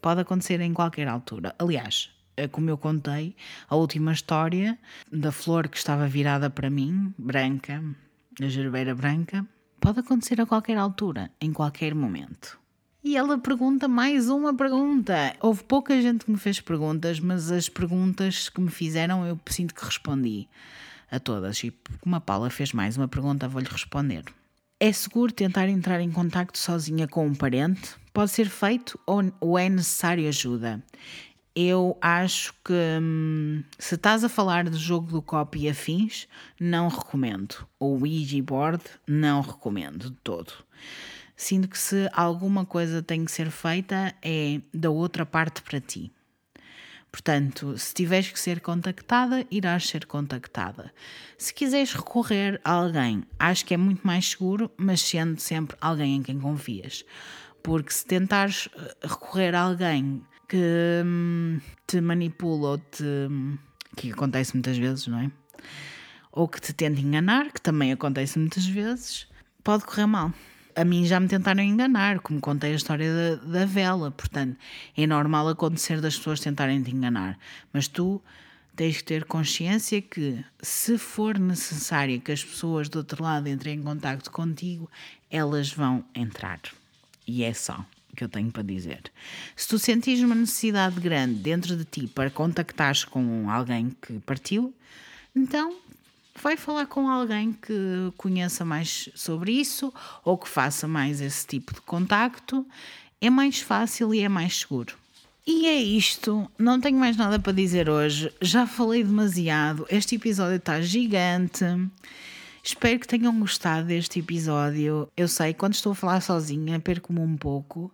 pode 0.00 0.20
acontecer 0.20 0.60
em 0.60 0.72
qualquer 0.72 1.08
altura. 1.08 1.54
Aliás, 1.58 2.10
é 2.36 2.48
como 2.48 2.70
eu 2.70 2.78
contei, 2.78 3.36
a 3.68 3.76
última 3.76 4.12
história 4.12 4.78
da 5.12 5.30
flor 5.30 5.68
que 5.68 5.76
estava 5.76 6.06
virada 6.06 6.48
para 6.48 6.70
mim, 6.70 7.12
branca, 7.18 7.82
a 8.40 8.48
gerbeira 8.48 8.94
branca, 8.94 9.46
pode 9.80 10.00
acontecer 10.00 10.40
a 10.40 10.46
qualquer 10.46 10.76
altura, 10.76 11.30
em 11.40 11.52
qualquer 11.52 11.94
momento. 11.94 12.58
E 13.02 13.16
ela 13.16 13.38
pergunta 13.38 13.88
mais 13.88 14.28
uma 14.28 14.54
pergunta. 14.54 15.34
Houve 15.40 15.64
pouca 15.64 16.00
gente 16.02 16.26
que 16.26 16.30
me 16.30 16.36
fez 16.36 16.60
perguntas, 16.60 17.18
mas 17.18 17.50
as 17.50 17.66
perguntas 17.66 18.50
que 18.50 18.60
me 18.60 18.70
fizeram 18.70 19.26
eu 19.26 19.40
sinto 19.48 19.74
que 19.74 19.84
respondi 19.84 20.48
a 21.10 21.18
todas. 21.18 21.64
E 21.64 21.74
como 22.00 22.16
a 22.16 22.20
Paula 22.20 22.50
fez 22.50 22.74
mais 22.74 22.98
uma 22.98 23.08
pergunta, 23.08 23.48
vou-lhe 23.48 23.68
responder. 23.68 24.24
É 24.82 24.90
seguro 24.92 25.30
tentar 25.30 25.68
entrar 25.68 26.00
em 26.00 26.10
contato 26.10 26.56
sozinha 26.56 27.06
com 27.06 27.26
um 27.26 27.34
parente? 27.34 27.94
Pode 28.14 28.30
ser 28.30 28.48
feito 28.48 28.98
ou 29.38 29.58
é 29.58 29.68
necessário 29.68 30.26
ajuda? 30.26 30.82
eu 31.54 31.98
acho 32.00 32.54
que 32.64 32.72
hum, 33.02 33.62
se 33.78 33.94
estás 33.94 34.24
a 34.24 34.28
falar 34.28 34.64
do 34.64 34.78
jogo 34.78 35.10
do 35.10 35.20
copo 35.20 35.58
e 35.58 35.68
afins, 35.68 36.28
não 36.58 36.88
recomendo. 36.88 37.66
O 37.78 38.00
Ouija 38.00 38.42
board, 38.42 38.82
não 39.06 39.40
recomendo 39.40 40.10
de 40.10 40.16
todo. 40.22 40.52
Sinto 41.36 41.68
que 41.68 41.78
se 41.78 42.08
alguma 42.12 42.64
coisa 42.64 43.02
tem 43.02 43.24
que 43.24 43.32
ser 43.32 43.50
feita 43.50 44.14
é 44.22 44.60
da 44.72 44.90
outra 44.90 45.26
parte 45.26 45.62
para 45.62 45.80
ti. 45.80 46.12
Portanto, 47.12 47.76
se 47.76 47.92
tiveres 47.92 48.30
que 48.30 48.38
ser 48.38 48.60
contactada, 48.60 49.44
irás 49.50 49.88
ser 49.88 50.06
contactada. 50.06 50.92
Se 51.36 51.52
quiseres 51.52 51.92
recorrer 51.92 52.60
a 52.64 52.72
alguém, 52.72 53.24
acho 53.38 53.64
que 53.64 53.74
é 53.74 53.76
muito 53.76 54.06
mais 54.06 54.30
seguro, 54.30 54.70
mas 54.76 55.00
sendo 55.00 55.40
sempre 55.40 55.76
alguém 55.80 56.16
em 56.16 56.22
quem 56.22 56.38
confias. 56.38 57.04
Porque 57.62 57.92
se 57.92 58.06
tentares 58.06 58.68
eh, 58.76 58.96
recorrer 59.02 59.54
a 59.54 59.62
alguém 59.62 60.22
que 60.48 61.02
hum, 61.04 61.60
te 61.86 62.00
manipula 62.00 62.70
ou 62.70 62.78
te. 62.78 63.04
que 63.96 64.12
acontece 64.12 64.54
muitas 64.54 64.78
vezes, 64.78 65.06
não 65.08 65.18
é? 65.18 65.30
Ou 66.32 66.48
que 66.48 66.60
te 66.60 66.72
tenta 66.72 67.00
enganar, 67.00 67.52
que 67.52 67.60
também 67.60 67.92
acontece 67.92 68.38
muitas 68.38 68.66
vezes, 68.66 69.26
pode 69.64 69.84
correr 69.84 70.06
mal. 70.06 70.32
A 70.80 70.84
mim 70.84 71.04
já 71.04 71.20
me 71.20 71.28
tentaram 71.28 71.62
enganar, 71.62 72.20
como 72.20 72.40
contei 72.40 72.72
a 72.72 72.76
história 72.76 73.12
da, 73.12 73.58
da 73.58 73.66
vela, 73.66 74.10
portanto, 74.10 74.56
é 74.96 75.06
normal 75.06 75.48
acontecer 75.48 76.00
das 76.00 76.16
pessoas 76.16 76.40
tentarem 76.40 76.82
te 76.82 76.90
enganar, 76.90 77.38
mas 77.70 77.86
tu 77.86 78.18
tens 78.74 78.96
que 78.96 79.04
ter 79.04 79.24
consciência 79.26 80.00
que, 80.00 80.42
se 80.62 80.96
for 80.96 81.38
necessário 81.38 82.18
que 82.18 82.32
as 82.32 82.42
pessoas 82.42 82.88
do 82.88 82.96
outro 82.96 83.22
lado 83.22 83.46
entrem 83.46 83.78
em 83.78 83.82
contato 83.82 84.30
contigo, 84.30 84.90
elas 85.30 85.70
vão 85.70 86.02
entrar. 86.14 86.60
E 87.26 87.44
é 87.44 87.52
só 87.52 87.84
que 88.16 88.24
eu 88.24 88.28
tenho 88.30 88.50
para 88.50 88.62
dizer. 88.62 89.02
Se 89.54 89.68
tu 89.68 89.78
sentires 89.78 90.22
uma 90.22 90.34
necessidade 90.34 90.98
grande 90.98 91.34
dentro 91.34 91.76
de 91.76 91.84
ti 91.84 92.06
para 92.06 92.30
contactares 92.30 93.04
com 93.04 93.50
alguém 93.50 93.94
que 94.00 94.18
partiu, 94.20 94.74
então 95.36 95.76
vai 96.42 96.56
falar 96.56 96.86
com 96.86 97.08
alguém 97.08 97.52
que 97.52 98.12
conheça 98.16 98.64
mais 98.64 99.08
sobre 99.14 99.52
isso 99.52 99.92
ou 100.24 100.36
que 100.38 100.48
faça 100.48 100.88
mais 100.88 101.20
esse 101.20 101.46
tipo 101.46 101.74
de 101.74 101.80
contacto. 101.80 102.66
É 103.20 103.28
mais 103.28 103.60
fácil 103.60 104.14
e 104.14 104.20
é 104.20 104.28
mais 104.28 104.60
seguro. 104.60 104.94
E 105.46 105.66
é 105.66 105.76
isto, 105.76 106.50
não 106.58 106.80
tenho 106.80 106.98
mais 106.98 107.16
nada 107.16 107.38
para 107.38 107.52
dizer 107.52 107.88
hoje. 107.88 108.32
Já 108.40 108.66
falei 108.66 109.02
demasiado. 109.02 109.86
Este 109.90 110.14
episódio 110.14 110.56
está 110.56 110.80
gigante. 110.80 111.64
Espero 112.62 113.00
que 113.00 113.08
tenham 113.08 113.38
gostado 113.40 113.86
deste 113.86 114.20
episódio. 114.20 115.08
Eu 115.16 115.26
sei, 115.26 115.54
quando 115.54 115.74
estou 115.74 115.92
a 115.92 115.94
falar 115.94 116.20
sozinha, 116.20 116.78
perco-me 116.78 117.20
um 117.20 117.36
pouco, 117.36 117.90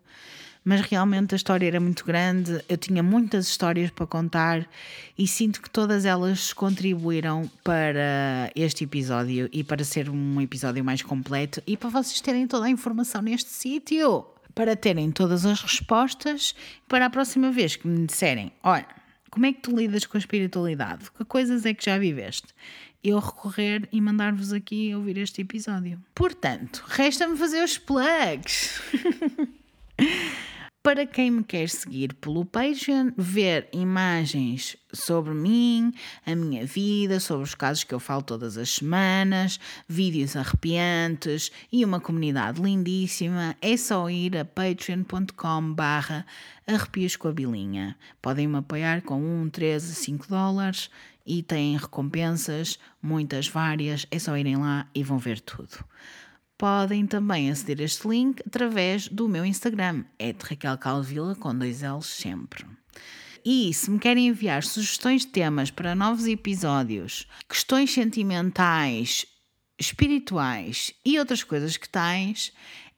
mas 0.66 0.80
realmente 0.80 1.32
a 1.32 1.36
história 1.36 1.64
era 1.64 1.78
muito 1.78 2.04
grande. 2.04 2.60
Eu 2.68 2.76
tinha 2.76 3.00
muitas 3.00 3.46
histórias 3.46 3.88
para 3.88 4.04
contar 4.04 4.68
e 5.16 5.24
sinto 5.28 5.62
que 5.62 5.70
todas 5.70 6.04
elas 6.04 6.52
contribuíram 6.52 7.48
para 7.62 8.50
este 8.52 8.82
episódio 8.82 9.48
e 9.52 9.62
para 9.62 9.84
ser 9.84 10.10
um 10.10 10.40
episódio 10.40 10.84
mais 10.84 11.02
completo 11.02 11.62
e 11.68 11.76
para 11.76 11.88
vocês 11.88 12.20
terem 12.20 12.48
toda 12.48 12.66
a 12.66 12.68
informação 12.68 13.22
neste 13.22 13.48
sítio. 13.48 14.26
Para 14.56 14.74
terem 14.74 15.12
todas 15.12 15.46
as 15.46 15.60
respostas, 15.60 16.52
para 16.88 17.06
a 17.06 17.10
próxima 17.10 17.52
vez 17.52 17.76
que 17.76 17.86
me 17.86 18.04
disserem: 18.04 18.50
olha, 18.60 18.88
como 19.30 19.46
é 19.46 19.52
que 19.52 19.60
tu 19.60 19.76
lidas 19.76 20.04
com 20.04 20.16
a 20.16 20.18
espiritualidade? 20.18 21.12
Que 21.12 21.24
coisas 21.24 21.64
é 21.64 21.72
que 21.74 21.84
já 21.84 21.96
viveste? 21.96 22.48
eu 23.04 23.20
recorrer 23.20 23.88
e 23.92 24.00
mandar-vos 24.00 24.52
aqui 24.52 24.92
ouvir 24.92 25.16
este 25.18 25.42
episódio. 25.42 26.02
Portanto, 26.12 26.82
resta-me 26.88 27.36
fazer 27.36 27.62
os 27.62 27.78
plugs. 27.78 28.80
Para 30.86 31.04
quem 31.04 31.32
me 31.32 31.42
quer 31.42 31.68
seguir 31.68 32.14
pelo 32.14 32.44
Patreon, 32.44 33.10
ver 33.16 33.68
imagens 33.72 34.76
sobre 34.92 35.34
mim, 35.34 35.92
a 36.24 36.36
minha 36.36 36.64
vida, 36.64 37.18
sobre 37.18 37.42
os 37.42 37.56
casos 37.56 37.82
que 37.82 37.92
eu 37.92 37.98
falo 37.98 38.22
todas 38.22 38.56
as 38.56 38.70
semanas, 38.70 39.58
vídeos 39.88 40.36
arrepiantes 40.36 41.50
e 41.72 41.84
uma 41.84 41.98
comunidade 41.98 42.62
lindíssima, 42.62 43.56
é 43.60 43.76
só 43.76 44.08
ir 44.08 44.36
a 44.36 44.44
patreon.com 44.44 45.74
arrepios 46.68 47.16
com 47.16 47.26
a 47.26 47.32
bilinha. 47.32 47.96
Podem 48.22 48.46
me 48.46 48.58
apoiar 48.58 49.02
com 49.02 49.20
1, 49.20 49.50
13, 49.50 49.92
5 49.92 50.28
dólares 50.28 50.88
e 51.26 51.42
têm 51.42 51.76
recompensas, 51.76 52.78
muitas 53.02 53.48
várias, 53.48 54.06
é 54.08 54.20
só 54.20 54.36
irem 54.36 54.54
lá 54.54 54.88
e 54.94 55.02
vão 55.02 55.18
ver 55.18 55.40
tudo. 55.40 55.84
Podem 56.58 57.06
também 57.06 57.50
aceder 57.50 57.80
a 57.80 57.84
este 57.84 58.08
link 58.08 58.42
através 58.46 59.08
do 59.08 59.28
meu 59.28 59.44
Instagram, 59.44 60.04
é 60.18 60.34
Raquel 60.42 60.78
Calvila, 60.78 61.34
com 61.34 61.54
dois 61.54 61.82
L's 61.82 62.06
sempre. 62.06 62.64
E 63.44 63.74
se 63.74 63.90
me 63.90 63.98
querem 63.98 64.28
enviar 64.28 64.64
sugestões 64.64 65.20
de 65.22 65.28
temas 65.28 65.70
para 65.70 65.94
novos 65.94 66.26
episódios, 66.26 67.28
questões 67.46 67.92
sentimentais, 67.92 69.26
espirituais 69.78 70.94
e 71.04 71.18
outras 71.18 71.44
coisas 71.44 71.76
que 71.76 71.86
tens, 71.88 72.54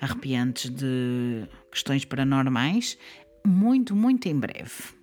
arrepiantes 0.00 0.70
de 0.70 1.48
questões 1.70 2.04
paranormais, 2.04 2.98
muito, 3.46 3.94
muito 3.94 4.26
em 4.26 4.38
breve. 4.38 4.94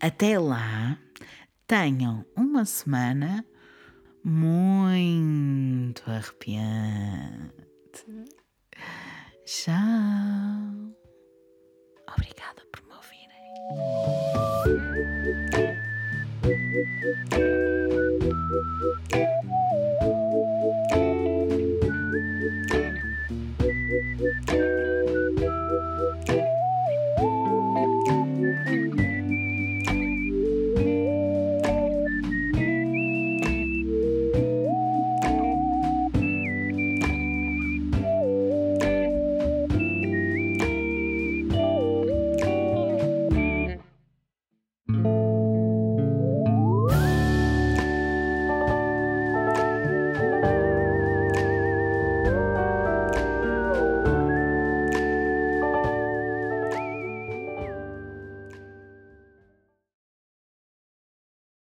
Até 0.00 0.38
lá, 0.38 0.98
tenham 1.66 2.24
uma 2.36 2.64
semana 2.64 3.44
muito 4.22 6.02
arrepiante. 6.10 7.54
Tchau. 9.44 9.74
Obrigada 12.12 12.62
por 12.72 12.82
me 12.86 12.94
ouvirem. 12.94 13.46
Thank 24.18 24.50
you. 28.94 29.05